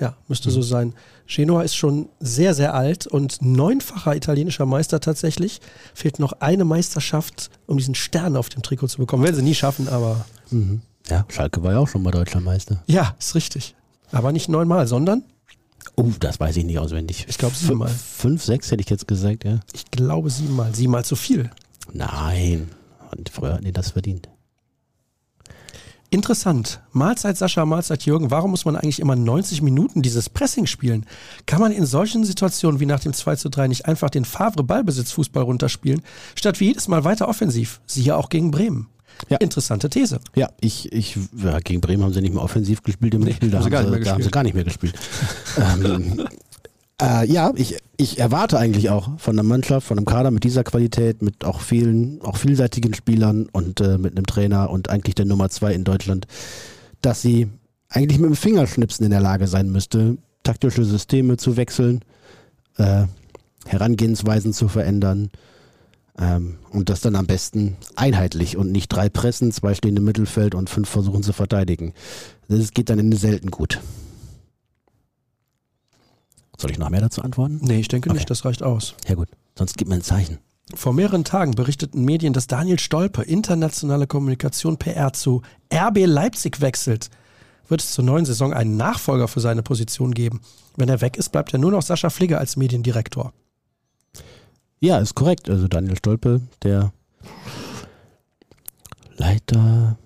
Ja, 0.00 0.16
müsste 0.28 0.48
mhm. 0.48 0.54
so 0.54 0.62
sein. 0.62 0.94
Genoa 1.26 1.62
ist 1.62 1.74
schon 1.74 2.08
sehr, 2.20 2.54
sehr 2.54 2.74
alt 2.74 3.06
und 3.06 3.42
neunfacher 3.42 4.14
italienischer 4.14 4.64
Meister 4.64 5.00
tatsächlich. 5.00 5.60
Fehlt 5.92 6.20
noch 6.20 6.34
eine 6.40 6.64
Meisterschaft, 6.64 7.50
um 7.66 7.78
diesen 7.78 7.96
Stern 7.96 8.36
auf 8.36 8.48
dem 8.48 8.62
Trikot 8.62 8.88
zu 8.88 8.98
bekommen. 8.98 9.24
Werden 9.24 9.36
sie 9.36 9.42
nie 9.42 9.54
schaffen, 9.54 9.88
aber. 9.88 10.24
Mhm. 10.50 10.82
Ja, 11.08 11.24
Schalke 11.28 11.62
war 11.62 11.72
ja 11.72 11.78
auch 11.78 11.88
schon 11.88 12.02
mal 12.02 12.10
deutscher 12.10 12.40
Meister. 12.40 12.82
Ja, 12.86 13.16
ist 13.18 13.34
richtig. 13.34 13.74
Aber 14.12 14.30
nicht 14.30 14.48
neunmal, 14.48 14.86
sondern. 14.86 15.24
Oh, 15.96 16.12
das 16.20 16.38
weiß 16.38 16.56
ich 16.58 16.64
nicht 16.64 16.78
auswendig. 16.78 17.26
Ich 17.28 17.38
glaube 17.38 17.56
siebenmal. 17.56 17.88
Fünf, 17.88 18.44
sechs 18.44 18.70
hätte 18.70 18.82
ich 18.82 18.90
jetzt 18.90 19.08
gesagt, 19.08 19.44
ja. 19.44 19.60
Ich 19.72 19.90
glaube 19.90 20.30
siebenmal. 20.30 20.74
Siebenmal 20.74 21.04
zu 21.04 21.16
viel. 21.16 21.50
Nein. 21.92 22.70
Und 23.16 23.30
früher 23.30 23.54
hatten 23.54 23.64
die 23.64 23.72
das 23.72 23.90
verdient. 23.90 24.28
Interessant. 26.10 26.80
Mahlzeit 26.92 27.36
Sascha, 27.36 27.66
Mahlzeit 27.66 28.04
Jürgen. 28.04 28.30
Warum 28.30 28.50
muss 28.50 28.64
man 28.64 28.76
eigentlich 28.76 29.00
immer 29.00 29.14
90 29.14 29.60
Minuten 29.60 30.00
dieses 30.00 30.30
Pressing 30.30 30.66
spielen? 30.66 31.04
Kann 31.44 31.60
man 31.60 31.70
in 31.70 31.84
solchen 31.84 32.24
Situationen 32.24 32.80
wie 32.80 32.86
nach 32.86 33.00
dem 33.00 33.12
2 33.12 33.36
zu 33.36 33.50
3 33.50 33.68
nicht 33.68 33.86
einfach 33.86 34.08
den 34.08 34.24
Favre 34.24 34.64
Ballbesitzfußball 34.64 35.42
runterspielen, 35.42 36.02
statt 36.34 36.60
wie 36.60 36.68
jedes 36.68 36.88
Mal 36.88 37.04
weiter 37.04 37.28
offensiv? 37.28 37.80
Siehe 37.86 38.16
auch 38.16 38.30
gegen 38.30 38.50
Bremen. 38.50 38.88
Ja. 39.28 39.36
Interessante 39.38 39.90
These. 39.90 40.20
Ja, 40.34 40.48
ich, 40.60 40.92
ich, 40.92 41.18
ja, 41.36 41.58
gegen 41.58 41.80
Bremen 41.80 42.04
haben 42.04 42.12
sie 42.12 42.20
nicht 42.20 42.32
mehr 42.32 42.42
offensiv 42.42 42.82
gespielt 42.82 43.14
im 43.14 43.22
nee, 43.22 43.32
Spiel, 43.32 43.50
da, 43.50 43.58
haben 43.58 43.64
sie, 43.64 44.00
da 44.00 44.12
haben 44.12 44.22
sie 44.22 44.30
gar 44.30 44.44
nicht 44.44 44.54
mehr 44.54 44.64
gespielt. 44.64 44.94
ähm, 45.56 46.26
äh, 47.00 47.30
ja, 47.30 47.52
ich, 47.54 47.76
ich 47.96 48.18
erwarte 48.18 48.58
eigentlich 48.58 48.90
auch 48.90 49.18
von 49.18 49.36
einer 49.36 49.48
Mannschaft, 49.48 49.86
von 49.86 49.98
einem 49.98 50.04
Kader 50.04 50.30
mit 50.30 50.44
dieser 50.44 50.64
Qualität, 50.64 51.22
mit 51.22 51.44
auch 51.44 51.60
vielen, 51.60 52.20
auch 52.22 52.36
vielseitigen 52.36 52.94
Spielern 52.94 53.48
und 53.52 53.80
äh, 53.80 53.98
mit 53.98 54.16
einem 54.16 54.26
Trainer 54.26 54.70
und 54.70 54.90
eigentlich 54.90 55.14
der 55.14 55.26
Nummer 55.26 55.48
zwei 55.48 55.74
in 55.74 55.84
Deutschland, 55.84 56.26
dass 57.00 57.22
sie 57.22 57.48
eigentlich 57.88 58.18
mit 58.18 58.30
dem 58.30 58.36
Fingerschnipsen 58.36 59.04
in 59.04 59.10
der 59.10 59.20
Lage 59.20 59.46
sein 59.46 59.70
müsste, 59.70 60.18
taktische 60.42 60.84
Systeme 60.84 61.36
zu 61.36 61.56
wechseln, 61.56 62.04
äh, 62.76 63.04
Herangehensweisen 63.66 64.52
zu 64.52 64.68
verändern 64.68 65.30
ähm, 66.18 66.56
und 66.70 66.88
das 66.88 67.00
dann 67.00 67.16
am 67.16 67.26
besten 67.26 67.76
einheitlich 67.96 68.56
und 68.56 68.72
nicht 68.72 68.88
drei 68.88 69.08
Pressen, 69.08 69.52
zwei 69.52 69.74
stehen 69.74 69.96
im 69.96 70.04
Mittelfeld 70.04 70.54
und 70.54 70.70
fünf 70.70 70.88
versuchen 70.88 71.22
zu 71.22 71.32
verteidigen. 71.32 71.92
Das 72.48 72.72
geht 72.72 72.90
dann 72.90 72.98
in 72.98 73.12
selten 73.12 73.50
gut. 73.50 73.80
Soll 76.60 76.72
ich 76.72 76.78
noch 76.78 76.90
mehr 76.90 77.00
dazu 77.00 77.22
antworten? 77.22 77.60
Nee, 77.62 77.80
ich 77.80 77.88
denke 77.88 78.10
okay. 78.10 78.18
nicht, 78.18 78.28
das 78.30 78.44
reicht 78.44 78.62
aus. 78.62 78.94
Ja 79.06 79.14
gut, 79.14 79.28
sonst 79.56 79.78
gib 79.78 79.88
mir 79.88 79.94
ein 79.94 80.02
Zeichen. 80.02 80.38
Vor 80.74 80.92
mehreren 80.92 81.24
Tagen 81.24 81.52
berichteten 81.52 82.04
Medien, 82.04 82.34
dass 82.34 82.46
Daniel 82.46 82.78
Stolpe 82.78 83.22
internationale 83.22 84.06
Kommunikation 84.06 84.76
PR 84.76 85.12
zu 85.12 85.42
RB 85.72 86.04
Leipzig 86.04 86.60
wechselt. 86.60 87.08
Wird 87.68 87.80
es 87.80 87.92
zur 87.92 88.04
neuen 88.04 88.24
Saison 88.24 88.52
einen 88.52 88.76
Nachfolger 88.76 89.28
für 89.28 89.40
seine 89.40 89.62
Position 89.62 90.12
geben? 90.12 90.40
Wenn 90.76 90.88
er 90.88 91.00
weg 91.00 91.16
ist, 91.16 91.30
bleibt 91.30 91.52
er 91.52 91.58
nur 91.58 91.70
noch 91.70 91.82
Sascha 91.82 92.10
Fligge 92.10 92.38
als 92.38 92.56
Mediendirektor. 92.56 93.32
Ja, 94.80 94.98
ist 94.98 95.14
korrekt. 95.14 95.48
Also 95.48 95.68
Daniel 95.68 95.96
Stolpe, 95.96 96.40
der 96.62 96.92
Leiter 99.16 99.98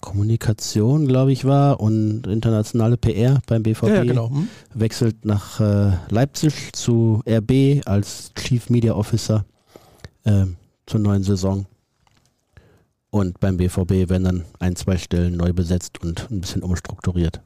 Kommunikation, 0.00 1.06
glaube 1.06 1.32
ich, 1.32 1.44
war 1.44 1.80
und 1.80 2.26
internationale 2.26 2.96
PR 2.96 3.40
beim 3.46 3.62
BVB. 3.62 3.88
Ja, 3.88 3.94
ja 3.96 4.04
genau. 4.04 4.30
Hm? 4.30 4.48
Wechselt 4.74 5.24
nach 5.24 5.60
äh, 5.60 5.92
Leipzig 6.10 6.72
zu 6.72 7.22
RB 7.28 7.86
als 7.86 8.32
Chief 8.34 8.70
Media 8.70 8.94
Officer 8.94 9.44
äh, 10.24 10.46
zur 10.86 11.00
neuen 11.00 11.22
Saison. 11.22 11.66
Und 13.10 13.40
beim 13.40 13.56
BVB 13.56 14.10
werden 14.10 14.24
dann 14.24 14.44
ein, 14.58 14.76
zwei 14.76 14.98
Stellen 14.98 15.36
neu 15.36 15.52
besetzt 15.52 16.02
und 16.02 16.30
ein 16.30 16.40
bisschen 16.40 16.62
umstrukturiert. 16.62 17.40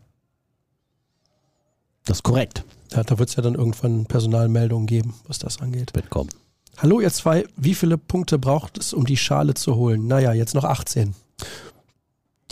Das 2.05 2.19
ist 2.19 2.23
korrekt. 2.25 2.65
Ja, 2.91 3.05
da 3.05 3.19
wird 3.19 3.29
es 3.29 3.37
ja 3.37 3.43
dann 3.43 3.55
irgendwann 3.55 4.07
Personalmeldungen 4.07 4.87
geben, 4.87 5.15
was 5.27 5.39
das 5.39 5.61
angeht. 5.61 5.95
Wird 5.95 6.11
kommen. 6.11 6.31
Hallo 6.79 7.01
ihr 7.01 7.11
zwei, 7.11 7.47
wie 7.57 7.75
viele 7.75 7.97
Punkte 7.97 8.39
braucht 8.39 8.79
es, 8.79 8.93
um 8.93 9.07
die 9.07 9.17
Schale 9.17 9.55
zu 9.55 9.77
holen? 9.77 10.07
Naja, 10.07 10.33
jetzt 10.33 10.55
noch 10.55 10.65
18. 10.65 11.15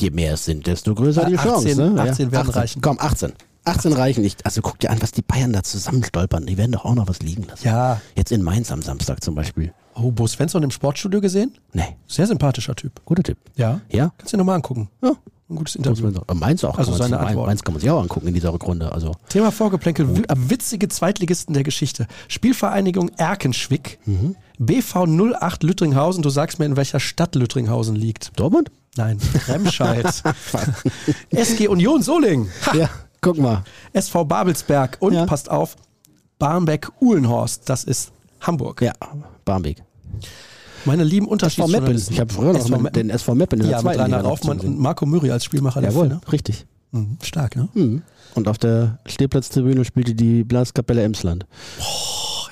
Je 0.01 0.11
mehr 0.11 0.35
es 0.35 0.45
sind, 0.45 0.67
desto 0.67 0.95
größer 0.95 1.27
die 1.27 1.37
18, 1.39 1.51
Chance. 1.51 1.77
Ne? 1.93 2.01
18 2.01 2.27
ja. 2.27 2.33
werden 2.33 2.49
18. 2.49 2.61
reichen. 2.61 2.83
Komm, 2.83 2.97
18. 3.01 3.33
18 3.65 3.93
reichen 3.93 4.23
nicht. 4.23 4.45
Also 4.47 4.63
guck 4.63 4.79
dir 4.79 4.91
an, 4.91 5.03
was 5.03 5.13
die 5.13 5.23
Bayern 5.23 5.53
da 5.53 5.63
zusammenstolpern. 5.63 6.47
Die 6.47 6.57
werden 6.57 6.73
doch 6.73 6.85
auch 6.85 6.95
noch 6.95 7.09
was 7.09 7.21
liegen 7.21 7.45
lassen. 7.49 7.67
Ja. 7.67 8.01
Jetzt 8.17 8.33
in 8.33 8.43
Mainz 8.43 8.73
am 8.73 8.81
Samstag 8.83 9.23
zum 9.23 9.35
Beispiel. 9.35 9.73
Oh, 9.95 10.11
Bo 10.11 10.27
Svensson 10.27 10.63
im 10.63 10.71
Sportstudio 10.71 11.21
gesehen? 11.21 11.53
Nee, 11.75 11.97
Sehr 12.07 12.27
sympathischer 12.27 12.75
Typ. 12.75 13.05
guter 13.05 13.23
Tipp. 13.23 13.37
Ja. 13.57 13.81
Ja? 13.91 14.13
Kannst 14.17 14.33
du 14.33 14.37
dir 14.37 14.39
nochmal 14.39 14.57
angucken. 14.57 14.89
Ja. 15.03 15.13
Ein 15.51 15.57
gutes 15.57 15.75
Interview. 15.75 16.11
Mainz 16.33 16.63
auch. 16.63 16.79
Also 16.79 16.93
seine 16.95 17.19
Antworten. 17.19 17.49
Mainz 17.49 17.63
kann 17.63 17.75
man 17.75 17.81
sich 17.81 17.91
auch 17.91 18.01
angucken 18.01 18.29
in 18.29 18.35
dieser 18.35 18.53
Rückrunde. 18.53 18.93
Also 18.93 19.17
Thema 19.29 19.51
Vorgeplänkel, 19.51 20.17
wi- 20.17 20.23
witzige 20.37 20.87
Zweitligisten 20.89 21.55
der 21.55 21.65
Geschichte. 21.65 22.07
Spielvereinigung 22.29 23.11
Erkenschwick, 23.19 23.99
Mhm. 24.07 24.37
BV 24.59 25.07
08 25.07 25.65
Lüttringhausen. 25.65 26.23
Du 26.23 26.31
sagst 26.31 26.61
mir, 26.61 26.67
in 26.67 26.77
welcher 26.77 27.01
Stadt 27.01 27.35
Lüttringhausen 27.35 27.97
liegt. 27.97 28.31
Dortmund? 28.39 28.71
Nein, 29.01 29.19
Remscheid. 29.49 30.05
SG 31.31 31.69
Union 31.69 32.03
Soling. 32.03 32.49
Ha. 32.67 32.77
Ja, 32.77 32.91
guck 33.21 33.39
mal. 33.39 33.65
SV 33.93 34.25
Babelsberg 34.25 34.97
und, 35.01 35.15
Ja. 35.15 35.27
passt 35.27 35.51
auf, 35.51 35.77
Barmbek-Uhlenhorst. 36.39 37.63
Das 37.69 37.85
ist 37.85 38.13
Hamburg. 38.41 38.83
Ja, 38.83 38.93
Barmbek. 39.45 39.83
Meine 40.85 41.05
lieben. 41.05 41.27
Unterschiedsjournalisten. 41.29 42.15
Ich 42.15 42.21
habe 42.21 42.33
früher 42.33 42.53
noch 42.53 42.61
SV 42.61 42.79
mal 42.79 42.91
den 42.91 43.11
SV 43.11 43.35
Meppen 43.35 43.61
in 43.61 43.67
der 43.67 43.73
Ja, 43.73 43.77
mit 43.79 43.85
zweiten 43.85 44.01
Rainer 44.01 44.17
Liga 44.19 44.23
noch 44.23 44.31
Raufmann 44.31 44.61
und 44.61 44.79
Marco 44.79 45.05
Müri 45.07 45.31
als 45.31 45.45
Spielmacher 45.45 45.81
der 45.81 45.91
Jawohl, 45.91 46.09
Finne. 46.09 46.21
richtig. 46.33 46.67
Mhm, 46.93 47.19
stark, 47.23 47.57
ne? 47.57 47.69
Mhm. 47.75 48.03
Und 48.35 48.49
auf 48.49 48.59
der 48.59 48.99
Stehplatztribüne 49.07 49.85
spielte 49.85 50.15
die 50.15 50.45
Blaskapelle 50.45 51.03
Emsland. 51.03 51.47
Boah, 51.79 51.85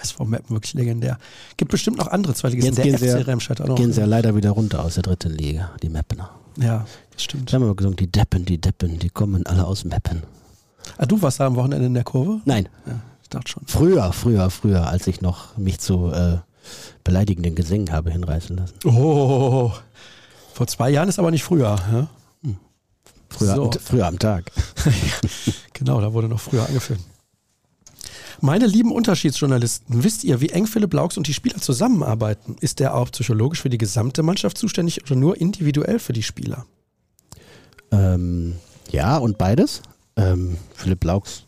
SV 0.03 0.24
Meppen, 0.24 0.51
wirklich 0.57 0.74
legendär. 0.74 1.18
Gibt 1.57 1.70
bestimmt 1.70 1.99
noch 1.99 2.07
andere 2.09 2.34
Zweitligisten. 2.34 2.82
Jetzt 2.84 3.03
Der 3.03 3.18
FC 3.20 3.26
Remscheid 3.26 3.61
auch 3.61 3.66
noch. 3.66 3.74
Gehen 3.76 3.92
sie 3.92 4.01
ja 4.01 4.07
leider 4.07 4.34
wieder 4.34 4.51
runter 4.51 4.84
aus 4.84 4.94
der 4.94 5.03
dritten 5.03 5.30
Liga, 5.32 5.70
die 5.82 5.88
Meppener. 5.88 6.30
Ja, 6.57 6.86
das 7.12 7.22
stimmt. 7.22 7.51
Wir 7.53 7.57
haben 7.57 7.64
immer 7.64 7.74
gesungen, 7.74 7.96
die 7.96 8.11
Deppen, 8.11 8.44
die 8.44 8.59
Deppen, 8.59 8.99
die 8.99 9.11
kommen 9.11 9.46
alle 9.46 9.64
aus 9.66 9.84
Meppen. 9.84 10.22
Ah, 10.96 11.07
du 11.07 11.20
warst 11.22 11.38
da 11.40 11.46
am 11.46 11.57
Wochenende 11.57 11.86
in 11.86 11.94
der 11.94 12.05
Kurve? 12.05 12.40
Nein, 12.44 12.68
Ja, 12.86 13.01
ich 13.22 13.28
dachte 13.28 13.51
schon. 13.53 13.62
früher, 13.66 14.12
früher, 14.12 14.51
früher, 14.51 14.86
als 14.88 15.07
ich 15.07 15.20
noch 15.20 15.57
mich 15.57 15.78
zu 15.78 16.11
äh, 16.12 16.38
beleidigenden 17.05 17.55
Gesängen 17.55 17.92
habe 17.92 18.11
hinreißen 18.11 18.57
lassen. 18.57 18.74
Oh, 18.84 19.72
vor 20.55 20.66
zwei 20.66 20.90
Jahren 20.90 21.09
ist 21.09 21.18
aber 21.18 21.30
nicht 21.30 21.44
früher. 21.44 21.76
Ja? 21.92 22.09
Früher, 23.30 23.55
So. 23.57 23.64
am, 23.66 23.72
früher 23.72 24.07
am 24.07 24.18
Tag. 24.18 24.51
Genau, 25.74 26.01
da 26.01 26.12
wurde 26.12 26.28
noch 26.28 26.40
früher 26.40 26.66
angeführt. 26.66 26.99
Meine 28.41 28.66
lieben 28.66 28.93
Unterschiedsjournalisten, 28.93 30.05
wisst 30.05 30.22
ihr, 30.22 30.41
wie 30.41 30.51
eng 30.51 30.66
Philipp 30.66 30.95
Laux 30.95 31.16
und 31.16 31.26
die 31.26 31.34
Spieler 31.34 31.57
zusammenarbeiten? 31.57 32.57
Ist 32.61 32.80
er 32.80 32.95
auch 32.95 33.11
psychologisch 33.11 33.61
für 33.61 33.68
die 33.68 33.78
gesamte 33.78 34.22
Mannschaft 34.22 34.59
zuständig 34.59 35.03
oder 35.03 35.16
nur 35.16 35.41
individuell 35.41 35.99
für 35.99 36.12
die 36.12 36.22
Spieler? 36.22 36.64
Ähm, 37.91 38.55
ja, 38.91 39.16
und 39.16 39.39
beides. 39.39 39.82
Ähm, 40.16 40.57
Philipp 40.74 41.03
Laux 41.03 41.47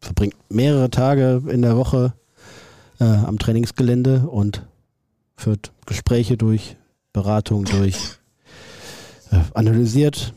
verbringt 0.00 0.34
mehrere 0.50 0.90
Tage 0.90 1.42
in 1.48 1.62
der 1.62 1.78
Woche 1.78 2.12
äh, 3.00 3.04
am 3.04 3.38
Trainingsgelände 3.38 4.28
und 4.28 4.66
führt 5.36 5.72
Gespräche 5.86 6.36
durch, 6.36 6.76
Beratung 7.14 7.64
durch, 7.64 7.96
äh, 9.30 9.40
analysiert, 9.54 10.34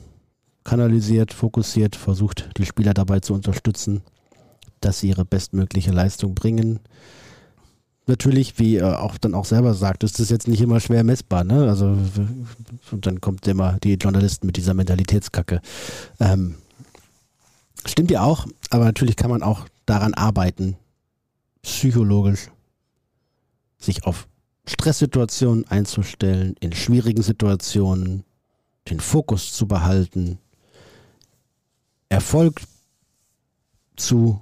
kanalisiert, 0.63 1.34
fokussiert, 1.34 1.97
versucht 1.97 2.49
die 2.57 2.65
Spieler 2.65 2.93
dabei 2.93 3.19
zu 3.19 3.34
unterstützen, 3.34 4.03
dass 4.82 4.99
sie 4.99 5.09
ihre 5.09 5.25
bestmögliche 5.25 5.91
Leistung 5.91 6.36
bringen. 6.36 6.80
Natürlich, 8.05 8.57
wie 8.57 8.78
er 8.78 9.01
auch 9.01 9.17
dann 9.17 9.34
auch 9.34 9.45
selber 9.45 9.73
sagt, 9.73 10.03
ist 10.03 10.19
das 10.19 10.30
jetzt 10.30 10.47
nicht 10.47 10.61
immer 10.61 10.80
schwer 10.80 11.03
messbar. 11.03 11.43
Ne? 11.43 11.67
Also 11.67 11.97
und 12.91 13.05
dann 13.05 13.19
kommt 13.19 13.45
immer 13.47 13.78
die 13.84 13.95
Journalisten 13.95 14.45
mit 14.45 14.55
dieser 14.55 14.73
Mentalitätskacke. 14.73 15.61
Ähm, 16.19 16.55
stimmt 17.86 18.11
ja 18.11 18.23
auch, 18.23 18.47
aber 18.69 18.86
natürlich 18.86 19.17
kann 19.17 19.30
man 19.30 19.43
auch 19.43 19.67
daran 19.86 20.13
arbeiten, 20.13 20.78
psychologisch 21.63 22.49
sich 23.78 24.05
auf 24.05 24.28
Stresssituationen 24.65 25.67
einzustellen, 25.67 26.55
in 26.59 26.73
schwierigen 26.73 27.23
Situationen 27.23 28.23
den 28.89 28.99
Fokus 28.99 29.53
zu 29.53 29.67
behalten, 29.67 30.39
Erfolg 32.09 32.61
zu 33.97 34.39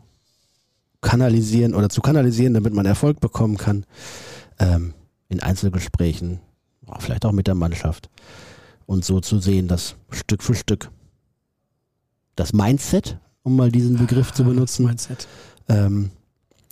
kanalisieren 1.06 1.76
oder 1.76 1.90
zu 1.90 2.02
kanalisieren, 2.02 2.56
damit 2.56 2.74
man 2.74 2.86
Erfolg 2.88 3.20
bekommen 3.20 3.58
kann 3.58 3.86
ähm, 4.60 4.96
in 5.30 5.40
Einzelgesprächen, 5.40 6.40
vielleicht 7.00 7.26
auch 7.26 7.32
mit 7.32 7.46
der 7.46 7.54
Mannschaft 7.54 8.10
und 8.88 9.06
so 9.06 9.20
zu 9.20 9.40
sehen, 9.40 9.68
dass 9.68 9.96
Stück 10.10 10.42
für 10.42 10.56
Stück 10.56 10.90
das 12.36 12.54
Mindset, 12.54 13.20
um 13.44 13.56
mal 13.56 13.72
diesen 13.72 13.98
Begriff 13.98 14.34
zu 14.34 14.44
benutzen, 14.44 14.88
Mindset. 14.88 15.28
ähm, 15.70 16.10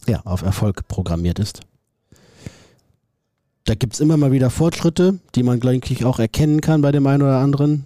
ja, 0.08 0.20
auf 0.26 0.42
Erfolg 0.42 0.88
programmiert 0.88 1.38
ist. 1.38 1.62
Da 3.66 3.76
gibt 3.76 3.94
es 3.94 4.00
immer 4.00 4.18
mal 4.18 4.32
wieder 4.32 4.50
Fortschritte, 4.50 5.20
die 5.36 5.44
man, 5.44 5.60
glaube 5.60 5.78
ich, 5.78 6.06
auch 6.06 6.20
erkennen 6.20 6.60
kann 6.60 6.82
bei 6.82 6.92
dem 6.92 7.06
einen 7.06 7.22
oder 7.22 7.38
anderen. 7.38 7.86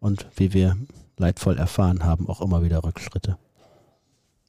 Und 0.00 0.26
wie 0.36 0.52
wir 0.52 0.76
leidvoll 1.18 1.58
erfahren 1.58 2.02
haben, 2.02 2.28
auch 2.28 2.40
immer 2.40 2.62
wieder 2.62 2.82
Rückschritte. 2.82 3.36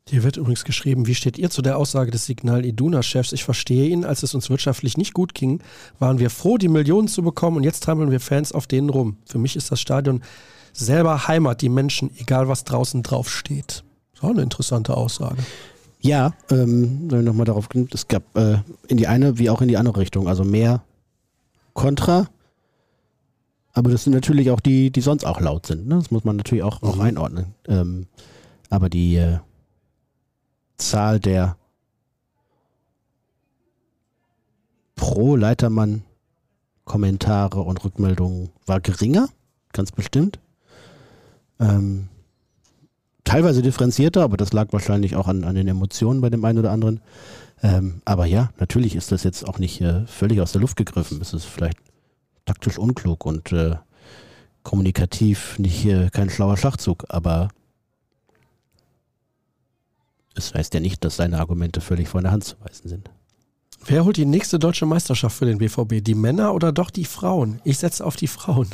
Hier 0.10 0.24
wird 0.24 0.38
übrigens 0.38 0.64
geschrieben, 0.64 1.06
wie 1.06 1.16
steht 1.16 1.38
ihr 1.38 1.50
zu 1.50 1.62
der 1.62 1.78
Aussage 1.78 2.12
des 2.12 2.26
Signal 2.26 2.66
Iduna-Chefs? 2.66 3.34
Ich 3.34 3.44
verstehe 3.44 3.90
ihn, 3.90 4.06
als 4.06 4.24
es 4.24 4.34
uns 4.34 4.50
wirtschaftlich 4.50 4.96
nicht 4.98 5.14
gut 5.14 5.34
ging, 5.34 5.60
waren 6.00 6.18
wir 6.20 6.30
froh, 6.30 6.58
die 6.58 6.70
Millionen 6.70 7.10
zu 7.10 7.22
bekommen 7.24 7.58
und 7.58 7.64
jetzt 7.64 7.84
trampeln 7.84 8.10
wir 8.10 8.22
Fans 8.22 8.54
auf 8.54 8.68
denen 8.68 8.90
rum. 8.90 9.18
Für 9.26 9.38
mich 9.38 9.58
ist 9.58 9.70
das 9.72 9.82
Stadion 9.82 10.22
selber 10.72 11.28
Heimat, 11.28 11.62
die 11.62 11.70
Menschen, 11.70 12.12
egal 12.18 12.48
was 12.48 12.64
draußen 12.64 13.04
drauf 13.04 13.30
steht. 13.30 13.84
Das 14.14 14.22
ist 14.22 14.24
auch 14.24 14.30
eine 14.30 14.44
interessante 14.44 14.96
Aussage. 14.96 15.38
Ja, 16.00 16.34
ähm, 16.52 17.08
wenn 17.10 17.20
wir 17.20 17.24
nochmal 17.24 17.46
darauf 17.46 17.68
kommen, 17.68 17.90
es 17.92 18.08
gab 18.08 18.24
äh, 18.38 18.60
in 18.88 18.96
die 18.98 19.08
eine 19.08 19.38
wie 19.40 19.50
auch 19.50 19.62
in 19.62 19.68
die 19.68 19.78
andere 19.78 20.00
Richtung, 20.00 20.28
also 20.30 20.44
mehr 20.46 20.84
Kontra, 21.74 22.28
aber 23.74 23.92
das 23.92 24.06
sind 24.06 24.14
natürlich 24.14 24.50
auch 24.52 24.60
die, 24.60 24.90
die 24.90 25.02
sonst 25.02 25.26
auch 25.26 25.40
laut 25.42 25.66
sind. 25.68 25.88
Ne? 25.88 25.96
Das 25.96 26.10
muss 26.12 26.24
man 26.24 26.36
natürlich 26.38 26.64
auch, 26.64 26.82
auch 26.82 26.96
Mhm. 26.96 27.02
einordnen. 27.02 27.46
Ähm, 27.68 28.08
aber 28.70 28.90
die 28.90 29.18
äh, 29.18 29.38
Zahl 30.88 31.20
der 31.20 31.58
pro 34.96 35.36
Leitermann 35.36 36.04
Kommentare 36.86 37.62
und 37.62 37.84
Rückmeldungen 37.84 38.50
war 38.66 38.80
geringer, 38.80 39.28
ganz 39.74 39.92
bestimmt. 39.92 40.40
Ähm, 41.60 42.08
teilweise 43.26 43.62
differenzierter, 43.62 44.24
aber 44.24 44.38
das 44.38 44.54
lag 44.54 44.72
wahrscheinlich 44.72 45.16
auch 45.16 45.28
an, 45.28 45.44
an 45.44 45.56
den 45.56 45.68
Emotionen 45.68 46.22
bei 46.22 46.30
dem 46.30 46.44
einen 46.46 46.60
oder 46.60 46.72
anderen. 46.72 47.02
Ähm, 47.62 48.02
aber 48.06 48.26
ja, 48.26 48.52
natürlich 48.60 48.96
ist 48.96 49.12
das 49.12 49.24
jetzt 49.24 49.48
auch 49.48 49.60
nicht 49.60 49.82
äh, 49.82 50.06
völlig 50.06 50.40
aus 50.40 50.54
der 50.54 50.62
Luft 50.62 50.78
gegriffen. 50.78 51.20
Es 51.22 51.34
ist 51.34 51.46
vielleicht 51.46 51.80
taktisch 52.46 52.78
unklug 52.78 53.26
und 53.26 53.52
äh, 53.52 53.76
kommunikativ 54.64 55.60
nicht 55.60 55.86
äh, 55.86 56.10
kein 56.10 56.30
schlauer 56.30 56.58
Schachzug, 56.58 57.06
aber 57.10 57.50
es 60.38 60.54
heißt 60.54 60.74
ja 60.74 60.80
nicht, 60.80 61.04
dass 61.04 61.16
seine 61.18 61.40
Argumente 61.40 61.82
völlig 61.82 62.08
von 62.08 62.24
der 62.24 62.32
Hand 62.32 62.44
zu 62.46 62.56
weisen 62.62 62.88
sind. 62.90 63.10
Wer 63.86 64.04
holt 64.06 64.18
die 64.18 64.26
nächste 64.26 64.60
deutsche 64.60 64.86
Meisterschaft 64.86 65.38
für 65.38 65.46
den 65.46 65.60
BVB? 65.60 66.04
Die 66.04 66.16
Männer 66.16 66.54
oder 66.54 66.72
doch 66.72 66.90
die 66.90 67.06
Frauen? 67.06 67.62
Ich 67.64 67.78
setze 67.78 68.06
auf 68.06 68.16
die 68.16 68.28
Frauen. 68.28 68.68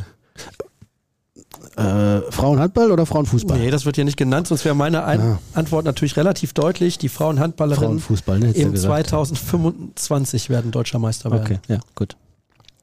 Äh, 1.75 2.21
Frauenhandball 2.31 2.91
oder 2.91 3.05
Frauenfußball? 3.05 3.57
Nee, 3.57 3.71
das 3.71 3.85
wird 3.85 3.95
hier 3.95 4.05
nicht 4.05 4.17
genannt, 4.17 4.47
sonst 4.47 4.65
wäre 4.65 4.75
meine 4.75 5.03
Ein 5.05 5.19
Ah. 5.21 5.39
Antwort 5.53 5.85
natürlich 5.85 6.17
relativ 6.17 6.53
deutlich. 6.53 6.97
Die 6.97 7.09
Frauenhandballerinnen 7.09 7.99
Frauenfußball, 7.99 8.39
ne? 8.39 8.51
im 8.51 8.71
gesagt. 8.71 9.07
2025 9.07 10.49
werden 10.49 10.71
deutscher 10.71 10.99
Meister 10.99 11.31
werden. 11.31 11.43
Okay, 11.43 11.59
ja, 11.67 11.79
gut. 11.95 12.15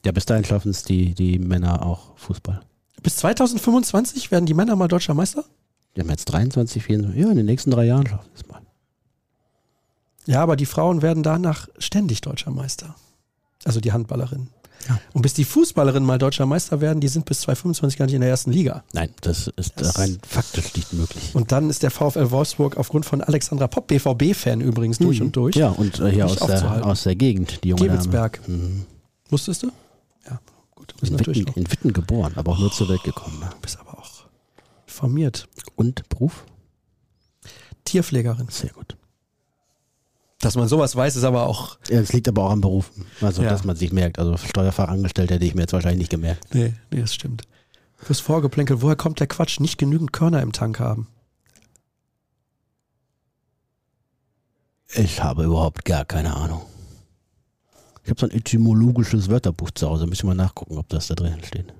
Ja, 0.05 0.13
bis 0.13 0.27
dahin 0.27 0.45
schaffen 0.45 0.71
es 0.71 0.83
die, 0.83 1.15
die 1.15 1.39
Männer 1.39 1.85
auch 1.85 2.17
Fußball. 2.17 2.63
Bis 3.03 3.17
2025 3.17 4.31
werden 4.31 4.47
die 4.47 4.55
Männer 4.55 4.77
mal 4.77 4.89
deutscher 4.89 5.15
Meister? 5.15 5.45
Die 5.97 6.01
haben 6.01 6.11
jetzt 6.11 6.27
23, 6.27 6.83
24, 6.83 7.21
ja, 7.23 7.31
in 7.31 7.37
den 7.37 7.47
nächsten 7.47 7.71
drei 7.71 7.85
Jahren 7.85 8.07
schaffen 8.07 8.29
es 8.35 8.47
mal. 8.47 8.60
Ja, 10.31 10.43
aber 10.43 10.55
die 10.55 10.67
Frauen 10.67 11.03
werden 11.03 11.25
danach 11.25 11.67
ständig 11.79 12.21
deutscher 12.21 12.53
Meister. 12.53 12.95
Also 13.65 13.81
die 13.81 13.91
Handballerinnen. 13.91 14.51
Ja. 14.89 15.01
Und 15.13 15.23
bis 15.23 15.35
die 15.35 15.45
Fußballerinnen 15.45 16.07
mal 16.07 16.19
deutscher 16.19 16.47
Meister 16.47 16.81
werden, 16.81 17.01
die 17.01 17.09
sind 17.09 17.25
bis 17.25 17.41
2025 17.41 17.99
gar 17.99 18.07
nicht 18.07 18.15
in 18.15 18.21
der 18.21 18.31
ersten 18.31 18.53
Liga. 18.53 18.85
Nein, 18.93 19.11
das 19.23 19.49
ist 19.57 19.73
das 19.77 19.99
rein 19.99 20.19
faktisch 20.27 20.73
nicht 20.77 20.93
möglich. 20.93 21.35
Und 21.35 21.51
dann 21.51 21.69
ist 21.69 21.83
der 21.83 21.91
VfL 21.91 22.31
Wolfsburg 22.31 22.77
aufgrund 22.77 23.07
von 23.07 23.23
Alexandra 23.23 23.67
Popp, 23.67 23.89
BVB-Fan 23.89 24.61
übrigens, 24.61 24.99
durch 24.99 25.19
mhm. 25.19 25.27
und 25.27 25.37
durch. 25.37 25.57
Ja, 25.57 25.71
und 25.71 25.99
äh, 25.99 26.13
hier 26.13 26.27
aus 26.27 26.37
der, 26.37 26.87
aus 26.87 27.03
der 27.03 27.17
Gegend, 27.17 27.65
die 27.65 27.71
junge 27.71 27.83
Gebelsberg. 27.83 28.41
Mhm. 28.47 28.87
Wusstest 29.31 29.65
du? 29.65 29.73
Ja, 30.27 30.41
gut. 30.77 30.93
Du 30.93 31.01
bist 31.01 31.11
in, 31.11 31.17
natürlich 31.17 31.41
Witten, 31.41 31.61
in 31.61 31.73
Witten 31.73 31.93
geboren, 31.93 32.35
aber 32.37 32.53
auch 32.53 32.59
nur 32.61 32.71
zur 32.71 32.89
Welt 32.89 33.03
gekommen. 33.03 33.41
Ne? 33.41 33.51
Bist 33.61 33.81
aber 33.81 33.99
auch 33.99 34.11
informiert. 34.87 35.49
Und 35.75 36.09
Beruf? 36.09 36.45
Tierpflegerin. 37.85 38.47
Sehr 38.49 38.71
gut. 38.71 38.97
Dass 40.41 40.57
man 40.57 40.69
sowas 40.69 40.97
weiß, 40.97 41.17
ist 41.17 41.25
aber 41.25 41.47
auch. 41.47 41.79
Ja, 41.89 42.01
es 42.01 42.13
liegt 42.13 42.27
aber 42.27 42.45
auch 42.45 42.51
am 42.51 42.63
Beruf. 42.63 42.91
Also, 43.21 43.43
ja. 43.43 43.51
dass 43.51 43.65
man 43.65 43.77
sich 43.77 43.93
merkt. 43.93 44.19
Also, 44.19 44.37
Steuerfachangestellter 44.39 45.35
hätte 45.35 45.45
ich 45.45 45.55
mir 45.55 45.63
jetzt 45.63 45.75
wahrscheinlich 45.75 45.99
nicht 45.99 46.11
gemerkt. 46.11 46.55
Nee, 46.55 46.75
nee, 46.91 47.01
das 47.03 47.15
stimmt. 47.15 47.43
Fürs 47.99 48.21
Vorgeplänkel, 48.21 48.81
woher 48.81 48.97
kommt 48.97 49.21
der 49.21 49.27
Quatsch? 49.27 49.61
Nicht 49.61 49.77
genügend 49.77 50.13
Körner 50.13 50.41
im 50.41 50.53
Tank 50.53 50.81
haben. 50.81 51.09
Ich 54.95 55.23
habe 55.23 55.45
überhaupt 55.45 55.85
gar 55.85 56.07
keine 56.07 56.35
Ahnung. 56.35 56.63
Ich 58.03 58.11
habe 58.11 58.19
so 58.19 58.27
ein 58.27 58.33
etymologisches 58.33 59.29
Wörterbuch 59.29 59.71
zu 59.73 59.89
Hause. 59.89 60.07
Müssen 60.07 60.23
wir 60.23 60.35
mal 60.35 60.43
nachgucken, 60.43 60.79
ob 60.79 60.89
das 60.89 61.09
da 61.09 61.15
drin 61.15 61.45
steht 61.45 61.75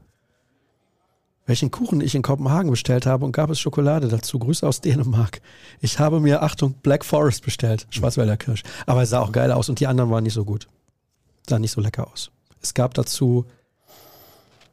welchen 1.47 1.71
Kuchen 1.71 2.01
ich 2.01 2.15
in 2.15 2.23
Kopenhagen 2.23 2.71
bestellt 2.71 3.07
habe 3.07 3.25
und 3.25 3.33
gab 3.33 3.51
es 3.51 3.59
Schokolade 3.59 4.09
dazu. 4.09 4.39
Grüße 4.39 4.67
aus 4.67 4.81
Dänemark. 4.81 5.41
Ich 5.81 5.99
habe 5.99 6.21
mir, 6.21 6.43
Achtung, 6.43 6.75
Black 6.75 7.05
Forest 7.05 7.45
bestellt, 7.45 7.87
Schwarzwälder 7.91 8.37
Kirsch. 8.37 8.63
Aber 8.87 9.03
es 9.03 9.11
sah 9.11 9.21
auch 9.21 9.33
geil 9.33 9.51
aus 9.51 9.69
und 9.69 9.81
die 9.81 9.87
anderen 9.87 10.11
waren 10.11 10.23
nicht 10.25 10.35
so 10.35 10.45
gut. 10.45 10.69
Sah 11.49 11.59
nicht 11.59 11.73
so 11.73 11.81
lecker 11.81 12.09
aus. 12.13 12.31
Es 12.63 12.75
gab 12.75 12.95
dazu 12.95 13.47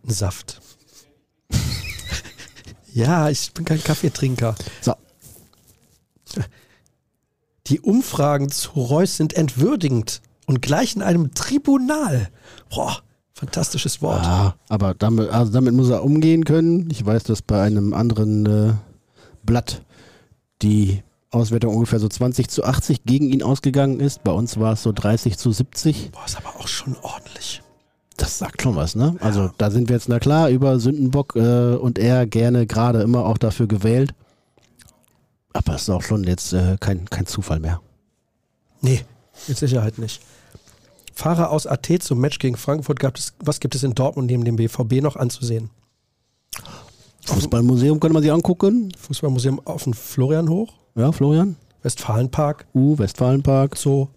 einen 0.04 0.14
Saft. 0.14 0.62
ja, 2.94 3.30
ich 3.30 3.54
bin 3.54 3.66
kein 3.66 3.84
Kaffeetrinker. 3.84 4.56
So. 4.82 4.94
Die 7.68 7.82
Umfragen 7.82 8.50
zu 8.50 8.72
Reus 8.72 9.18
sind 9.18 9.34
entwürdigend 9.34 10.22
und 10.46 10.62
gleichen 10.62 11.02
einem 11.02 11.34
Tribunal. 11.34 12.30
Boah. 12.70 13.02
Fantastisches 13.38 14.02
Wort. 14.02 14.24
Ja, 14.24 14.56
aber 14.68 14.96
damit, 14.96 15.30
also 15.30 15.52
damit 15.52 15.76
muss 15.76 15.92
er 15.92 16.04
umgehen 16.04 16.44
können. 16.44 16.90
Ich 16.90 17.06
weiß, 17.06 17.22
dass 17.22 17.44
bei 17.44 17.62
einem 17.62 17.94
anderen 17.94 18.48
äh, 18.48 18.74
Blatt 19.44 19.84
die 20.64 21.04
Auswertung 21.30 21.76
ungefähr 21.76 22.00
so 22.00 22.08
20 22.08 22.50
zu 22.50 22.64
80 22.64 23.04
gegen 23.04 23.30
ihn 23.30 23.44
ausgegangen 23.44 24.00
ist. 24.00 24.24
Bei 24.24 24.32
uns 24.32 24.60
war 24.60 24.74
es 24.74 24.82
so 24.82 24.92
30 24.92 25.38
zu 25.38 25.52
70. 25.52 26.10
Boah, 26.14 26.26
ist 26.26 26.36
aber 26.36 26.60
auch 26.60 26.68
schon 26.68 26.96
ordentlich. 27.04 27.62
Das 28.16 28.40
sagt 28.40 28.64
schon 28.64 28.76
was, 28.76 28.96
ne? 28.96 29.16
Also 29.20 29.42
ja. 29.42 29.54
da 29.60 29.70
sind 29.70 29.88
wir 29.90 29.98
jetzt, 29.98 30.10
na 30.10 30.18
klar, 30.18 30.50
über 30.50 30.80
Sündenbock 30.80 31.36
äh, 31.36 31.76
und 31.76 32.00
er 32.00 32.26
gerne 32.26 32.66
gerade 32.66 33.04
immer 33.04 33.24
auch 33.24 33.38
dafür 33.38 33.68
gewählt. 33.68 34.16
Aber 35.54 35.76
es 35.76 35.84
ist 35.84 35.92
auch 35.92 36.02
schon 36.02 36.24
jetzt 36.24 36.54
äh, 36.54 36.78
kein, 36.80 37.06
kein 37.06 37.28
Zufall 37.28 37.60
mehr. 37.60 37.82
Nee, 38.82 39.06
mit 39.48 39.60
Sicherheit 39.60 40.00
nicht. 40.00 40.24
Fahrer 41.18 41.50
aus 41.50 41.66
Athen 41.66 42.00
zum 42.00 42.20
Match 42.20 42.38
gegen 42.38 42.56
Frankfurt 42.58 43.00
gab 43.00 43.18
es, 43.18 43.34
was 43.40 43.60
gibt 43.60 43.74
es 43.74 43.82
in 43.82 43.96
Dortmund 43.96 44.30
neben 44.30 44.46
dem 44.46 44.56
BVB 44.56 45.02
noch 45.02 45.16
anzusehen? 45.16 45.72
Fußballmuseum 47.26 48.00
könnte 48.00 48.14
man 48.14 48.22
sich 48.22 48.32
angucken. 48.32 48.92
Fußballmuseum 49.00 49.60
auf 49.66 49.84
dem 49.84 49.94
Florianhoch. 49.94 50.76
Ja, 50.94 51.12
Florian. 51.12 51.56
Westfalenpark. 51.82 52.68
Uh, 52.76 53.00
Westfalenpark. 53.00 53.76
Zoo. 53.78 54.10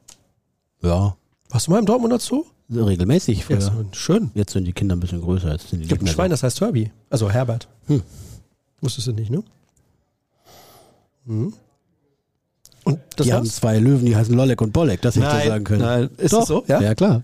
Ja. 0.83 1.17
Warst 1.49 1.69
du 1.69 1.71
mal 1.71 1.79
im 1.79 1.87
Dortmunder 1.87 2.19
Zoo? 2.19 2.45
Regelmäßig. 2.71 3.47
Früher. 3.47 3.61
Ja, 3.61 3.73
schön. 3.93 4.31
Jetzt 4.35 4.53
sind 4.53 4.67
die 4.67 4.75
Kinder 4.75 4.95
ein 4.95 5.01
bisschen 5.01 5.23
größer. 5.23 5.53
Jetzt 5.53 5.71
sind 5.71 5.81
die 5.81 5.89
gibt 5.89 6.03
ein 6.03 6.07
Schwein, 6.07 6.31
das 6.31 6.43
heißt 6.43 6.61
Herbie. 6.61 6.91
Also 7.09 7.31
Herbert. 7.31 7.67
Hm. 7.87 8.03
Wusstest 8.83 9.07
du 9.07 9.13
nicht, 9.13 9.31
ne? 9.31 9.43
Hm. 11.27 11.55
Und 12.95 13.01
das 13.17 13.27
die 13.27 13.33
war's? 13.33 13.39
haben 13.39 13.47
zwei 13.47 13.79
Löwen, 13.79 14.07
die 14.07 14.17
heißen 14.17 14.35
Lollek 14.35 14.61
und 14.61 14.73
Bollek, 14.73 15.03
das 15.03 15.17
hätte 15.17 15.27
ich 15.27 15.43
dir 15.43 15.49
sagen 15.49 15.65
können. 15.65 15.83
Nein, 15.83 16.11
ist 16.17 16.33
Doch, 16.33 16.41
das 16.41 16.49
so? 16.49 16.65
Ja? 16.67 16.81
ja, 16.81 16.95
klar. 16.95 17.23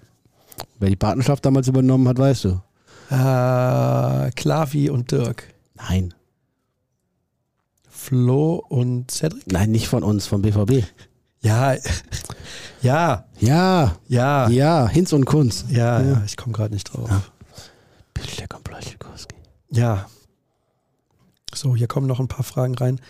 Wer 0.79 0.91
die 0.91 0.97
Patenschaft 0.97 1.45
damals 1.45 1.69
übernommen 1.69 2.09
hat, 2.09 2.19
weißt 2.19 2.45
du. 2.45 2.61
Äh, 3.11 4.31
Klavi 4.33 4.91
und 4.91 5.11
Dirk. 5.13 5.55
Nein. 5.75 6.15
Flo 7.89 8.65
und 8.69 9.11
Cedric? 9.11 9.51
Nein, 9.53 9.71
nicht 9.71 9.89
von 9.89 10.03
uns, 10.03 10.27
vom 10.27 10.43
BVB. 10.43 10.85
Ja, 11.41 11.75
ja. 12.83 13.25
Ja. 13.39 13.97
Ja. 14.09 14.49
Ja, 14.49 14.89
Hinz 14.89 15.13
und 15.13 15.25
Kunz. 15.25 15.65
Ja, 15.69 16.01
ja, 16.01 16.11
ja 16.11 16.23
ich 16.25 16.37
komme 16.37 16.53
gerade 16.53 16.75
nicht 16.75 16.93
drauf. 16.93 17.09
Ja. 17.11 17.23
Ja. 19.71 20.07
So, 21.55 21.75
hier 21.75 21.87
kommen 21.87 22.07
noch 22.07 22.21
ein 22.21 22.29
paar 22.29 22.45
Fragen 22.45 22.75
rein 22.75 23.01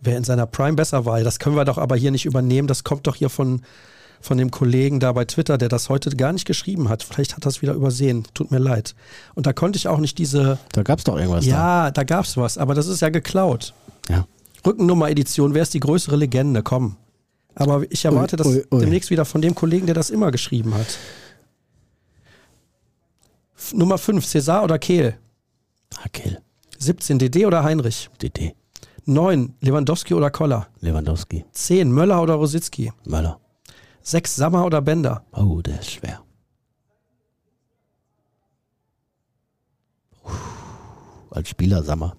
wer 0.00 0.16
in 0.16 0.24
seiner 0.24 0.46
Prime 0.46 0.74
besser 0.74 1.04
war. 1.04 1.20
Das 1.22 1.38
können 1.38 1.56
wir 1.56 1.64
doch 1.64 1.78
aber 1.78 1.96
hier 1.96 2.10
nicht 2.10 2.26
übernehmen. 2.26 2.68
Das 2.68 2.84
kommt 2.84 3.06
doch 3.06 3.16
hier 3.16 3.30
von, 3.30 3.62
von 4.20 4.38
dem 4.38 4.50
Kollegen 4.50 5.00
da 5.00 5.12
bei 5.12 5.24
Twitter, 5.24 5.58
der 5.58 5.68
das 5.68 5.88
heute 5.88 6.10
gar 6.10 6.32
nicht 6.32 6.46
geschrieben 6.46 6.88
hat. 6.88 7.02
Vielleicht 7.02 7.36
hat 7.36 7.46
er 7.46 7.48
es 7.48 7.62
wieder 7.62 7.74
übersehen. 7.74 8.24
Tut 8.34 8.50
mir 8.50 8.58
leid. 8.58 8.94
Und 9.34 9.46
da 9.46 9.52
konnte 9.52 9.76
ich 9.76 9.88
auch 9.88 9.98
nicht 9.98 10.18
diese. 10.18 10.58
Da 10.72 10.82
gab 10.82 10.98
es 10.98 11.04
doch 11.04 11.16
irgendwas. 11.16 11.46
Ja, 11.46 11.86
da, 11.86 11.90
da 11.90 12.04
gab 12.04 12.24
es 12.24 12.36
was, 12.36 12.58
aber 12.58 12.74
das 12.74 12.86
ist 12.86 13.00
ja 13.00 13.08
geklaut. 13.08 13.74
Ja. 14.08 14.26
Rückennummer-Edition, 14.66 15.54
wer 15.54 15.62
ist 15.62 15.74
die 15.74 15.80
größere 15.80 16.16
Legende? 16.16 16.62
Komm. 16.62 16.96
Aber 17.54 17.84
ich 17.90 18.04
erwarte 18.04 18.36
ui, 18.36 18.38
das 18.38 18.46
ui, 18.46 18.64
ui. 18.70 18.80
demnächst 18.80 19.10
wieder 19.10 19.24
von 19.24 19.42
dem 19.42 19.54
Kollegen, 19.54 19.86
der 19.86 19.94
das 19.94 20.10
immer 20.10 20.30
geschrieben 20.30 20.74
hat. 20.74 20.98
Nummer 23.72 23.98
5, 23.98 24.24
César 24.24 24.62
oder 24.64 24.78
Kehl? 24.78 25.16
Ah, 25.96 26.08
Kehl. 26.12 26.40
17, 26.78 27.18
DD 27.18 27.46
oder 27.46 27.62
Heinrich? 27.62 28.08
DD. 28.22 28.54
9. 29.06 29.54
Lewandowski 29.60 30.14
oder 30.14 30.30
Koller? 30.30 30.68
Lewandowski. 30.80 31.44
10. 31.52 31.92
Möller 31.92 32.22
oder 32.22 32.34
Rositzky? 32.34 32.92
Möller. 33.04 33.40
6. 34.02 34.36
Sammer 34.36 34.64
oder 34.64 34.80
Bender? 34.80 35.24
Oh, 35.32 35.60
der 35.60 35.80
ist 35.80 35.90
schwer. 35.90 36.22
Puh, 40.22 40.30
als 41.30 41.48
Spieler 41.48 41.82
Sammer. 41.82 42.16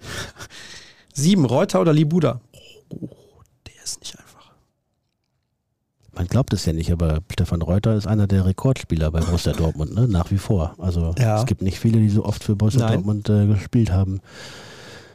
7. 1.14 1.44
Reuter 1.44 1.80
oder 1.80 1.92
Libuda? 1.92 2.40
Oh, 2.88 3.08
der 3.66 3.82
ist 3.84 4.00
nicht 4.00 4.18
einfach. 4.18 4.52
Man 6.12 6.26
glaubt 6.26 6.52
es 6.52 6.66
ja 6.66 6.72
nicht, 6.72 6.90
aber 6.92 7.20
Stefan 7.30 7.62
Reuter 7.62 7.94
ist 7.94 8.06
einer 8.06 8.26
der 8.26 8.44
Rekordspieler 8.44 9.10
bei 9.10 9.20
Borussia 9.20 9.52
Dortmund, 9.52 9.94
ne? 9.94 10.08
nach 10.08 10.30
wie 10.30 10.38
vor. 10.38 10.74
Also 10.78 11.14
ja. 11.18 11.40
es 11.40 11.46
gibt 11.46 11.62
nicht 11.62 11.78
viele, 11.78 11.98
die 11.98 12.10
so 12.10 12.24
oft 12.24 12.42
für 12.44 12.56
Borussia 12.56 12.80
Nein. 12.80 12.94
Dortmund 12.94 13.28
äh, 13.28 13.46
gespielt 13.46 13.90
haben. 13.90 14.20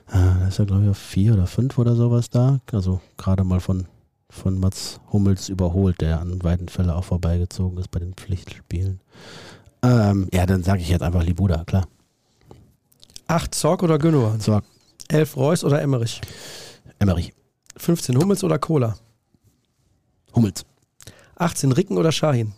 Äh, 0.08 0.40
da 0.40 0.48
ist 0.48 0.60
ja, 0.60 0.66
glaube 0.66 0.84
ich, 0.84 0.90
auf 0.90 0.98
vier 0.98 1.34
oder 1.34 1.48
fünf 1.48 1.78
oder 1.78 1.96
sowas 1.96 2.30
da. 2.30 2.60
Also 2.72 3.02
gerade 3.18 3.44
mal 3.44 3.60
von, 3.60 3.88
von 4.30 4.60
Mats 4.60 5.00
Hummels 5.12 5.50
überholt, 5.50 6.02
der 6.02 6.20
an 6.20 6.44
weiten 6.44 6.70
Fällen 6.70 6.90
auch 6.90 7.04
vorbeigezogen 7.06 7.78
ist 7.78 7.92
bei 7.92 8.00
den 8.00 8.14
Pflichtspielen. 8.14 9.00
Ähm, 9.82 10.30
ja, 10.34 10.46
dann 10.46 10.64
sage 10.64 10.82
ich 10.82 10.90
jetzt 10.90 11.02
einfach 11.02 11.24
Libuda, 11.24 11.64
klar. 11.66 11.88
Acht 13.28 13.56
Zorg 13.56 13.84
oder 13.84 13.98
Gündogan? 13.98 14.40
Zorg. 14.40 14.64
Elf 15.08 15.36
Reus 15.38 15.64
oder 15.64 15.82
Emmerich? 15.82 16.22
Emmerich. 17.00 17.34
15 17.78 18.18
Hummels 18.18 18.44
oder 18.44 18.60
Cola? 18.60 18.96
Hummels. 20.34 20.66
18 21.36 21.72
Ricken 21.72 21.98
oder 21.98 22.12
Shahin? 22.12 22.54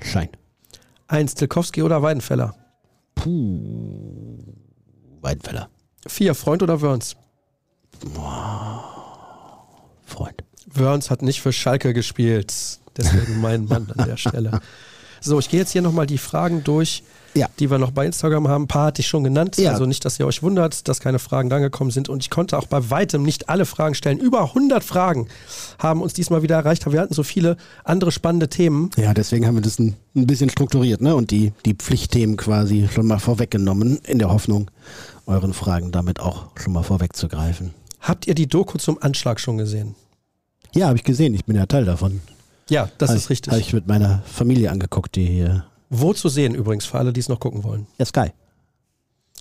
Schein. 0.00 0.28
1 1.08 1.34
Tilkowski 1.34 1.82
oder 1.82 2.02
Weidenfeller? 2.02 2.54
Puh. 3.14 4.38
Weidenfeller. 5.20 5.68
Vier, 6.06 6.34
Freund 6.34 6.62
oder 6.62 6.80
Wörns? 6.80 7.16
Freund. 10.04 10.44
Wörns 10.66 11.10
hat 11.10 11.22
nicht 11.22 11.40
für 11.40 11.52
Schalke 11.52 11.94
gespielt. 11.94 12.52
Deswegen 12.96 13.40
mein 13.40 13.66
Mann 13.66 13.92
an 13.96 14.08
der 14.08 14.16
Stelle. 14.16 14.60
So, 15.24 15.38
ich 15.38 15.48
gehe 15.48 15.60
jetzt 15.60 15.70
hier 15.70 15.82
nochmal 15.82 16.06
die 16.06 16.18
Fragen 16.18 16.64
durch, 16.64 17.04
ja. 17.34 17.48
die 17.60 17.70
wir 17.70 17.78
noch 17.78 17.92
bei 17.92 18.04
Instagram 18.04 18.48
haben. 18.48 18.64
Ein 18.64 18.68
paar 18.68 18.86
hatte 18.86 19.00
ich 19.00 19.06
schon 19.06 19.22
genannt. 19.22 19.56
Ja. 19.56 19.70
Also 19.70 19.86
nicht, 19.86 20.04
dass 20.04 20.18
ihr 20.18 20.26
euch 20.26 20.42
wundert, 20.42 20.88
dass 20.88 20.98
keine 20.98 21.20
Fragen 21.20 21.48
drangekommen 21.48 21.92
sind. 21.92 22.08
Und 22.08 22.24
ich 22.24 22.30
konnte 22.30 22.58
auch 22.58 22.66
bei 22.66 22.90
weitem 22.90 23.22
nicht 23.22 23.48
alle 23.48 23.64
Fragen 23.64 23.94
stellen. 23.94 24.18
Über 24.18 24.42
100 24.42 24.82
Fragen 24.82 25.28
haben 25.78 26.02
uns 26.02 26.12
diesmal 26.12 26.42
wieder 26.42 26.56
erreicht. 26.56 26.82
Aber 26.84 26.94
wir 26.94 27.00
hatten 27.00 27.14
so 27.14 27.22
viele 27.22 27.56
andere 27.84 28.10
spannende 28.10 28.48
Themen. 28.48 28.90
Ja, 28.96 29.14
deswegen 29.14 29.46
haben 29.46 29.54
wir 29.54 29.62
das 29.62 29.78
ein, 29.78 29.94
ein 30.16 30.26
bisschen 30.26 30.50
strukturiert 30.50 31.00
ne? 31.00 31.14
und 31.14 31.30
die, 31.30 31.52
die 31.64 31.74
Pflichtthemen 31.74 32.36
quasi 32.36 32.88
schon 32.92 33.06
mal 33.06 33.20
vorweggenommen, 33.20 33.98
in 34.04 34.18
der 34.18 34.30
Hoffnung, 34.30 34.70
euren 35.26 35.52
Fragen 35.52 35.92
damit 35.92 36.20
auch 36.20 36.46
schon 36.56 36.72
mal 36.72 36.82
vorwegzugreifen. 36.82 37.74
Habt 38.00 38.26
ihr 38.26 38.34
die 38.34 38.46
Doku 38.46 38.78
zum 38.78 39.00
Anschlag 39.00 39.40
schon 39.40 39.58
gesehen? 39.58 39.94
Ja, 40.74 40.88
habe 40.88 40.96
ich 40.96 41.04
gesehen. 41.04 41.34
Ich 41.34 41.44
bin 41.44 41.56
ja 41.56 41.66
Teil 41.66 41.84
davon. 41.84 42.20
Ja, 42.68 42.88
das 42.98 43.10
hab 43.10 43.16
ist 43.16 43.30
richtig. 43.30 43.52
Habe 43.52 43.60
ich 43.60 43.72
mit 43.72 43.86
meiner 43.86 44.22
Familie 44.24 44.70
angeguckt, 44.70 45.14
die 45.14 45.26
hier. 45.26 45.66
Wo 45.90 46.12
zu 46.14 46.28
sehen 46.28 46.54
übrigens, 46.54 46.86
für 46.86 46.98
alle, 46.98 47.12
die 47.12 47.20
es 47.20 47.28
noch 47.28 47.40
gucken 47.40 47.64
wollen? 47.64 47.86
Ja, 47.98 48.06
Sky. 48.06 48.32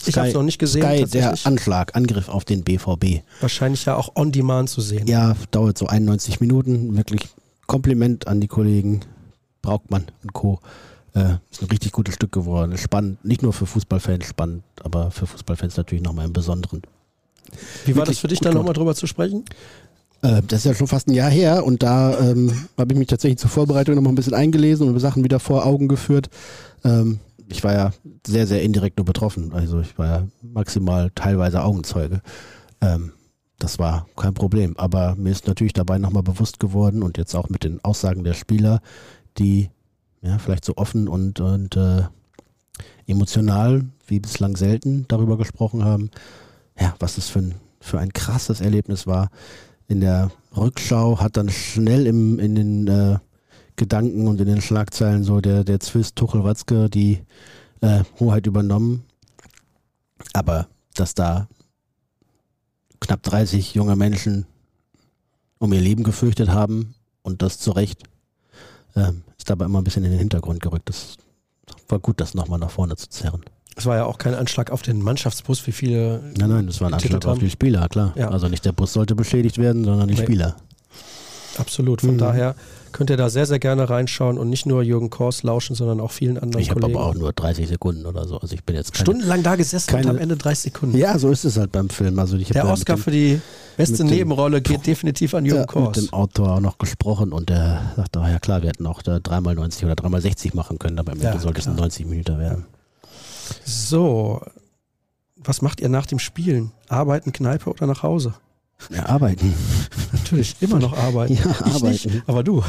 Ich 0.06 0.18
habe 0.18 0.28
es 0.28 0.34
noch 0.34 0.44
nicht 0.44 0.58
gesehen. 0.58 0.82
Sky, 0.82 1.06
der 1.06 1.36
Anschlag, 1.46 1.96
Angriff 1.96 2.28
auf 2.28 2.44
den 2.44 2.64
BVB. 2.64 3.24
Wahrscheinlich 3.40 3.86
ja 3.86 3.96
auch 3.96 4.16
on 4.16 4.32
demand 4.32 4.70
zu 4.70 4.82
sehen. 4.82 5.08
Ja, 5.08 5.36
dauert 5.52 5.78
so 5.78 5.88
91 5.88 6.40
Minuten. 6.40 6.98
Wirklich 6.98 7.22
Kompliment 7.68 8.28
an 8.28 8.42
die 8.42 8.48
Kollegen 8.48 9.02
Braukmann 9.62 10.08
und 10.24 10.34
Co. 10.34 10.60
Äh, 11.14 11.36
ist 11.52 11.62
ein 11.62 11.70
richtig 11.70 11.92
gutes 11.92 12.16
Stück 12.16 12.32
geworden. 12.32 12.78
Spannend, 12.78 13.24
nicht 13.26 13.44
nur 13.44 13.52
für 13.52 13.66
Fußballfans 13.66 14.26
spannend, 14.26 14.64
aber 14.82 15.12
für 15.12 15.28
Fußballfans 15.28 15.76
natürlich 15.76 16.04
nochmal 16.04 16.26
im 16.26 16.34
Besonderen. 16.34 16.82
Wie 17.86 17.96
war 17.96 18.06
das 18.06 18.20
für 18.20 18.28
dich, 18.28 18.40
da 18.40 18.54
nochmal 18.54 18.74
drüber 18.74 18.96
zu 18.96 19.08
sprechen? 19.08 19.44
Äh, 20.22 20.42
das 20.48 20.60
ist 20.60 20.66
ja 20.66 20.74
schon 20.74 20.88
fast 20.88 21.08
ein 21.08 21.14
Jahr 21.14 21.30
her 21.30 21.66
und 21.66 21.84
da 21.84 22.18
ähm, 22.20 22.68
habe 22.78 22.94
ich 22.94 23.00
mich 23.00 23.08
tatsächlich 23.08 23.40
zur 23.40 23.50
Vorbereitung 23.50 23.96
noch 23.96 24.02
mal 24.02 24.10
ein 24.10 24.16
bisschen 24.16 24.34
eingelesen 24.34 24.88
und 24.88 25.00
Sachen 25.00 25.24
wieder 25.24 25.40
vor 25.40 25.66
Augen 25.66 25.88
geführt. 25.88 26.30
Ähm, 26.86 27.20
ich 27.50 27.64
war 27.64 27.74
ja 27.74 27.92
sehr, 28.26 28.48
sehr 28.48 28.62
indirekt 28.62 28.98
nur 28.98 29.06
betroffen. 29.06 29.52
Also 29.54 29.82
ich 29.82 29.98
war 29.98 30.08
ja 30.08 30.28
maximal 30.42 31.12
teilweise 31.14 31.64
Augenzeuge. 31.64 32.22
Ähm, 32.80 33.12
das 33.60 33.78
war 33.78 34.08
kein 34.16 34.34
Problem. 34.34 34.78
Aber 34.78 35.16
mir 35.16 35.32
ist 35.32 35.48
natürlich 35.48 35.74
dabei 35.74 35.98
nochmal 35.98 36.24
bewusst 36.24 36.60
geworden 36.60 37.04
und 37.04 37.18
jetzt 37.18 37.36
auch 37.36 37.50
mit 37.50 37.64
den 37.64 37.84
Aussagen 37.84 38.24
der 38.24 38.34
Spieler, 38.34 38.82
die 39.38 39.70
ja 40.22 40.38
vielleicht 40.38 40.66
so 40.66 40.74
offen 40.76 41.08
und, 41.08 41.40
und 41.40 41.76
äh, 41.76 42.04
emotional 43.08 43.86
wie 44.08 44.20
bislang 44.20 44.56
selten 44.56 45.06
darüber 45.08 45.38
gesprochen 45.38 45.84
haben, 45.84 46.12
ja, 46.80 46.96
was 47.00 47.16
das 47.16 47.30
für 47.30 47.40
ein, 47.40 47.56
für 47.80 48.00
ein 48.00 48.14
krasses 48.14 48.62
Erlebnis 48.62 49.08
war. 49.08 49.30
In 49.88 50.00
der 50.00 50.32
Rückschau 50.56 51.20
hat 51.20 51.38
dann 51.38 51.50
schnell 51.50 52.08
im, 52.08 52.40
in 52.40 52.56
den 52.56 52.88
äh, 52.88 53.18
Gedanken 53.76 54.28
und 54.28 54.40
in 54.40 54.48
den 54.48 54.62
Schlagzeilen 54.62 55.24
so 55.24 55.42
der, 55.42 55.64
der 55.64 55.80
Zwist 55.80 56.16
Tuchel-Watzke 56.16 56.90
die 56.90 57.24
äh, 57.82 58.04
Hoheit 58.20 58.46
übernommen. 58.48 59.04
Aber 60.34 60.68
dass 60.94 61.14
da 61.16 61.48
knapp 63.00 63.24
30 63.24 63.74
junge 63.74 63.96
Menschen 63.96 64.46
um 65.58 65.74
ihr 65.74 65.82
Leben 65.82 66.04
gefürchtet 66.04 66.50
haben 66.50 66.96
und 67.22 67.42
das 67.42 67.60
zu 67.60 67.72
Recht, 67.72 68.04
äh, 68.96 69.12
ist 69.42 69.50
dabei 69.50 69.66
immer 69.66 69.82
ein 69.82 69.84
bisschen 69.84 70.06
in 70.06 70.12
den 70.12 70.20
Hintergrund 70.20 70.62
gerückt. 70.62 70.88
Das 70.90 71.18
war 71.90 72.00
gut, 72.00 72.22
das 72.22 72.36
nochmal 72.36 72.60
nach 72.60 72.70
vorne 72.70 72.96
zu 72.96 73.10
zerren. 73.10 73.42
Es 73.76 73.86
war 73.88 73.96
ja 73.96 74.06
auch 74.06 74.20
kein 74.20 74.36
Anschlag 74.36 74.70
auf 74.70 74.84
den 74.84 75.02
Mannschaftsbus, 75.02 75.66
wie 75.66 75.72
viele. 75.72 76.22
Nein, 76.38 76.50
nein, 76.50 76.68
das 76.68 76.80
war 76.80 76.90
ein 76.90 76.94
Anschlag 76.94 77.26
haben. 77.26 77.32
auf 77.32 77.40
die 77.40 77.50
Spieler, 77.50 77.88
klar. 77.90 78.14
Ja. 78.16 78.30
Also 78.30 78.48
nicht 78.50 78.66
der 78.66 78.72
Bus 78.72 78.94
sollte 78.94 79.16
beschädigt 79.16 79.58
werden, 79.58 79.84
sondern 79.84 80.08
die 80.08 80.14
nee. 80.14 80.22
Spieler. 80.22 80.58
Absolut. 81.58 82.02
Von 82.02 82.14
mhm. 82.14 82.20
daher 82.20 82.56
könnt 82.92 83.10
ihr 83.10 83.18
da 83.18 83.30
sehr, 83.30 83.46
sehr 83.46 83.60
gerne 83.60 83.90
reinschauen 83.90 84.38
und 84.38 84.50
nicht 84.50 84.66
nur 84.66 84.84
Jürgen 84.84 85.10
Kors 85.10 85.44
lauschen, 85.44 85.76
sondern 85.76 86.00
auch 86.00 86.12
vielen 86.12 86.38
anderen 86.38 86.62
ich 86.62 86.70
Kollegen. 86.70 86.92
Ich 86.92 86.96
habe 86.96 87.04
aber 87.04 87.18
auch 87.18 87.20
nur 87.20 87.34
30 87.34 87.68
Sekunden 87.68 88.06
oder 88.06 88.28
so. 88.28 88.38
Also 88.38 88.54
ich 88.54 88.64
bin 88.64 88.76
jetzt 88.76 88.94
keine, 88.94 89.04
Stundenlang 89.04 89.44
da 89.44 89.56
gesessen 89.56 89.92
keine, 89.92 90.10
und 90.10 90.10
am 90.12 90.18
Ende 90.18 90.38
30 90.38 90.74
Sekunden. 90.74 90.98
Ja, 90.98 91.18
so 91.18 91.30
ist 91.30 91.46
es 91.46 91.58
halt 91.58 91.72
beim 91.72 91.90
Film. 91.90 92.20
Also 92.20 92.38
ich 92.38 92.50
der 92.50 92.68
Oscar 92.68 92.96
dem, 92.96 93.04
für 93.04 93.12
die 93.12 93.42
beste 93.78 94.04
Nebenrolle 94.04 94.62
geht 94.62 94.86
definitiv 94.86 95.34
an 95.34 95.46
Jürgen 95.46 95.62
ja, 95.62 95.66
Kors. 95.66 95.98
mit 95.98 96.08
dem 96.08 96.14
Autor 96.14 96.56
auch 96.56 96.60
noch 96.60 96.78
gesprochen 96.78 97.34
und 97.34 97.50
der 97.50 97.94
sagte, 97.96 98.20
oh 98.20 98.28
ja 98.28 98.40
klar, 98.40 98.62
wir 98.62 98.70
hätten 98.70 98.86
auch 98.88 99.02
da 99.02 99.18
3x90 99.18 99.86
oder 99.86 99.94
3x60 99.94 100.56
machen 100.56 100.80
können, 100.80 101.00
aber 101.00 101.12
am 101.12 101.20
Ende 101.20 101.34
ja, 101.34 101.40
sollte 101.40 101.60
es 101.60 101.68
ein 101.68 101.76
90 101.76 102.06
Minuten 102.06 102.38
werden. 102.40 102.66
So, 103.66 104.42
was 105.36 105.62
macht 105.62 105.82
ihr 105.82 105.90
nach 105.90 106.06
dem 106.06 106.20
Spielen? 106.20 106.72
Arbeiten, 106.88 107.32
Kneipe 107.32 107.70
oder 107.70 107.88
nach 107.88 108.04
Hause? 108.04 108.34
Ja, 108.90 109.06
arbeiten. 109.06 109.54
Natürlich, 110.12 110.56
immer 110.62 110.80
noch 110.80 110.98
arbeiten. 110.98 111.34
Ja, 111.44 111.52
ich 111.52 111.76
arbeiten. 111.76 112.12
Nicht, 112.12 112.24
aber 112.28 112.44
du. 112.44 112.64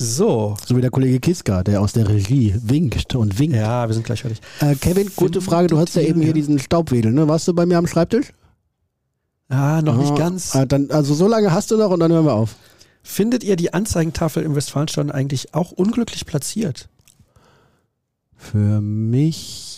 So. 0.00 0.56
So 0.64 0.76
wie 0.76 0.80
der 0.80 0.90
Kollege 0.90 1.18
Kiska, 1.18 1.64
der 1.64 1.80
aus 1.80 1.92
der 1.92 2.08
Regie 2.08 2.54
winkt 2.62 3.16
und 3.16 3.38
winkt. 3.38 3.56
Ja, 3.56 3.88
wir 3.88 3.94
sind 3.94 4.06
gleich 4.06 4.20
fertig. 4.20 4.40
Äh, 4.60 4.76
Kevin, 4.76 5.10
gute 5.16 5.40
Frage. 5.40 5.66
Du 5.66 5.78
hast 5.78 5.96
ja 5.96 6.02
eben 6.02 6.22
hier 6.22 6.32
diesen 6.32 6.60
Staubwedel, 6.60 7.10
ne? 7.10 7.26
Warst 7.26 7.48
du 7.48 7.52
bei 7.52 7.66
mir 7.66 7.78
am 7.78 7.88
Schreibtisch? 7.88 8.32
Ja, 9.50 9.82
noch 9.82 9.94
ah, 9.94 10.00
nicht 10.00 10.16
ganz. 10.16 10.54
Ah, 10.54 10.66
dann, 10.66 10.90
also 10.90 11.14
so 11.14 11.26
lange 11.26 11.50
hast 11.52 11.70
du 11.72 11.76
noch 11.76 11.90
und 11.90 11.98
dann 12.00 12.12
hören 12.12 12.26
wir 12.26 12.34
auf. 12.34 12.54
Findet 13.02 13.42
ihr 13.42 13.56
die 13.56 13.74
Anzeigentafel 13.74 14.42
im 14.42 14.54
Westfalenstadion 14.54 15.10
eigentlich 15.10 15.54
auch 15.54 15.72
unglücklich 15.72 16.26
platziert? 16.26 16.88
Für 18.36 18.80
mich 18.80 19.77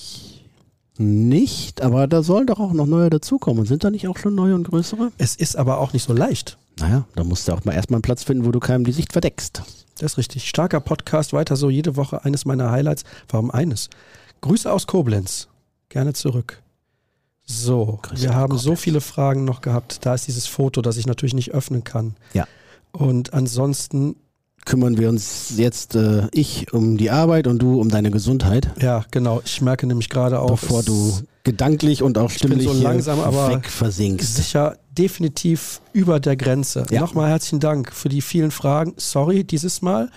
nicht, 1.00 1.80
aber 1.82 2.06
da 2.06 2.22
sollen 2.22 2.46
doch 2.46 2.60
auch 2.60 2.72
noch 2.72 2.86
neue 2.86 3.10
dazukommen. 3.10 3.60
Und 3.60 3.66
sind 3.66 3.82
da 3.84 3.90
nicht 3.90 4.06
auch 4.06 4.18
schon 4.18 4.34
neue 4.34 4.54
und 4.54 4.64
größere? 4.64 5.10
Es 5.18 5.34
ist 5.34 5.56
aber 5.56 5.78
auch 5.78 5.92
nicht 5.92 6.04
so 6.04 6.12
leicht. 6.12 6.58
Naja, 6.78 7.04
da 7.14 7.24
musst 7.24 7.48
du 7.48 7.52
auch 7.52 7.64
mal 7.64 7.72
erstmal 7.72 7.96
einen 7.96 8.02
Platz 8.02 8.22
finden, 8.22 8.44
wo 8.44 8.52
du 8.52 8.60
keinem 8.60 8.84
die 8.84 8.92
Sicht 8.92 9.12
verdeckst. 9.12 9.62
Das 9.98 10.12
ist 10.12 10.18
richtig. 10.18 10.48
Starker 10.48 10.80
Podcast, 10.80 11.32
weiter 11.32 11.56
so, 11.56 11.68
jede 11.68 11.96
Woche 11.96 12.24
eines 12.24 12.44
meiner 12.44 12.70
Highlights. 12.70 13.04
Warum 13.28 13.50
eines? 13.50 13.90
Grüße 14.40 14.70
aus 14.70 14.86
Koblenz. 14.86 15.48
Gerne 15.88 16.12
zurück. 16.12 16.62
So, 17.44 17.98
Grüße 18.02 18.22
wir 18.22 18.34
haben 18.34 18.50
Koblenz. 18.50 18.62
so 18.62 18.76
viele 18.76 19.00
Fragen 19.00 19.44
noch 19.44 19.60
gehabt. 19.60 20.06
Da 20.06 20.14
ist 20.14 20.26
dieses 20.26 20.46
Foto, 20.46 20.82
das 20.82 20.96
ich 20.96 21.06
natürlich 21.06 21.34
nicht 21.34 21.50
öffnen 21.52 21.84
kann. 21.84 22.14
Ja. 22.32 22.46
Und 22.92 23.34
ansonsten 23.34 24.16
kümmern 24.66 24.98
wir 24.98 25.08
uns 25.08 25.54
jetzt, 25.56 25.94
äh, 25.94 26.28
ich 26.32 26.72
um 26.72 26.96
die 26.96 27.10
Arbeit 27.10 27.46
und 27.46 27.60
du 27.60 27.80
um 27.80 27.88
deine 27.88 28.10
Gesundheit. 28.10 28.70
Ja, 28.80 29.04
genau. 29.10 29.40
Ich 29.44 29.60
merke 29.60 29.86
nämlich 29.86 30.08
gerade 30.08 30.40
auch. 30.40 30.50
Bevor 30.50 30.82
du 30.82 31.18
gedanklich 31.44 32.02
und 32.02 32.18
auch 32.18 32.30
stimmlich 32.30 32.68
so 32.68 32.72
langsam, 32.72 33.20
aber 33.20 33.48
weg 33.48 33.68
versinkst. 33.68 34.36
Sicher 34.36 34.76
definitiv 34.90 35.80
über 35.92 36.20
der 36.20 36.36
Grenze. 36.36 36.84
Ja. 36.90 37.00
Nochmal 37.00 37.30
herzlichen 37.30 37.60
Dank 37.60 37.92
für 37.92 38.08
die 38.08 38.20
vielen 38.20 38.50
Fragen. 38.50 38.94
Sorry, 38.96 39.44
dieses 39.44 39.82
Mal 39.82 40.10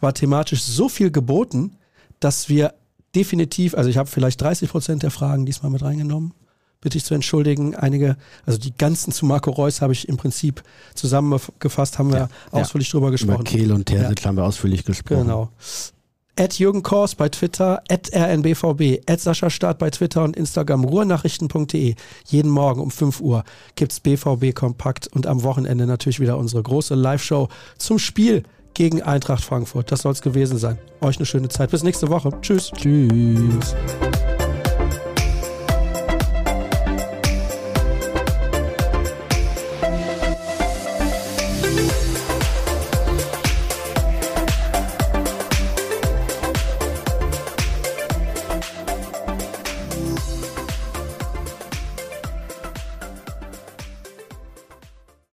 war 0.00 0.12
thematisch 0.12 0.62
so 0.62 0.88
viel 0.88 1.10
geboten, 1.10 1.76
dass 2.20 2.48
wir 2.48 2.74
definitiv, 3.14 3.74
also 3.74 3.88
ich 3.88 3.96
habe 3.96 4.08
vielleicht 4.08 4.40
30 4.40 4.68
Prozent 4.68 5.02
der 5.02 5.10
Fragen 5.10 5.46
diesmal 5.46 5.70
mit 5.70 5.82
reingenommen 5.82 6.34
bitte 6.80 6.98
ich 6.98 7.04
zu 7.04 7.14
entschuldigen. 7.14 7.74
Einige, 7.74 8.16
also 8.46 8.58
die 8.58 8.76
ganzen 8.76 9.12
zu 9.12 9.26
Marco 9.26 9.50
Reus 9.50 9.80
habe 9.80 9.92
ich 9.92 10.08
im 10.08 10.16
Prinzip 10.16 10.62
zusammengefasst, 10.94 11.98
haben 11.98 12.12
wir 12.12 12.18
ja, 12.18 12.28
ausführlich 12.50 12.88
ja. 12.88 12.92
drüber 12.92 13.10
gesprochen. 13.10 13.40
Über 13.40 13.44
Kehl 13.44 13.72
und 13.72 13.86
Terzic 13.86 14.20
ja. 14.20 14.28
haben 14.28 14.36
wir 14.36 14.44
ausführlich 14.44 14.84
gesprochen. 14.84 15.22
Genau. 15.22 15.50
At 16.38 16.56
Jürgen 16.56 16.84
Kors 16.84 17.16
bei 17.16 17.28
Twitter, 17.28 17.82
at 17.88 18.14
rnbvb, 18.14 19.00
at 19.10 19.20
Sascha 19.20 19.50
Start 19.50 19.80
bei 19.80 19.90
Twitter 19.90 20.22
und 20.22 20.36
Instagram, 20.36 20.84
ruhrnachrichten.de. 20.84 21.96
Jeden 22.26 22.50
Morgen 22.50 22.80
um 22.80 22.92
5 22.92 23.20
Uhr 23.20 23.42
gibt 23.74 23.90
es 23.90 23.98
BVB 23.98 24.54
Kompakt 24.54 25.08
und 25.08 25.26
am 25.26 25.42
Wochenende 25.42 25.84
natürlich 25.86 26.20
wieder 26.20 26.38
unsere 26.38 26.62
große 26.62 26.94
Live-Show 26.94 27.48
zum 27.78 27.98
Spiel 27.98 28.44
gegen 28.74 29.02
Eintracht 29.02 29.42
Frankfurt. 29.42 29.90
Das 29.90 30.02
soll 30.02 30.12
es 30.12 30.22
gewesen 30.22 30.58
sein. 30.58 30.78
Euch 31.00 31.16
eine 31.16 31.26
schöne 31.26 31.48
Zeit. 31.48 31.72
Bis 31.72 31.82
nächste 31.82 32.08
Woche. 32.08 32.30
Tschüss. 32.40 32.70
Tschüss. 32.70 33.74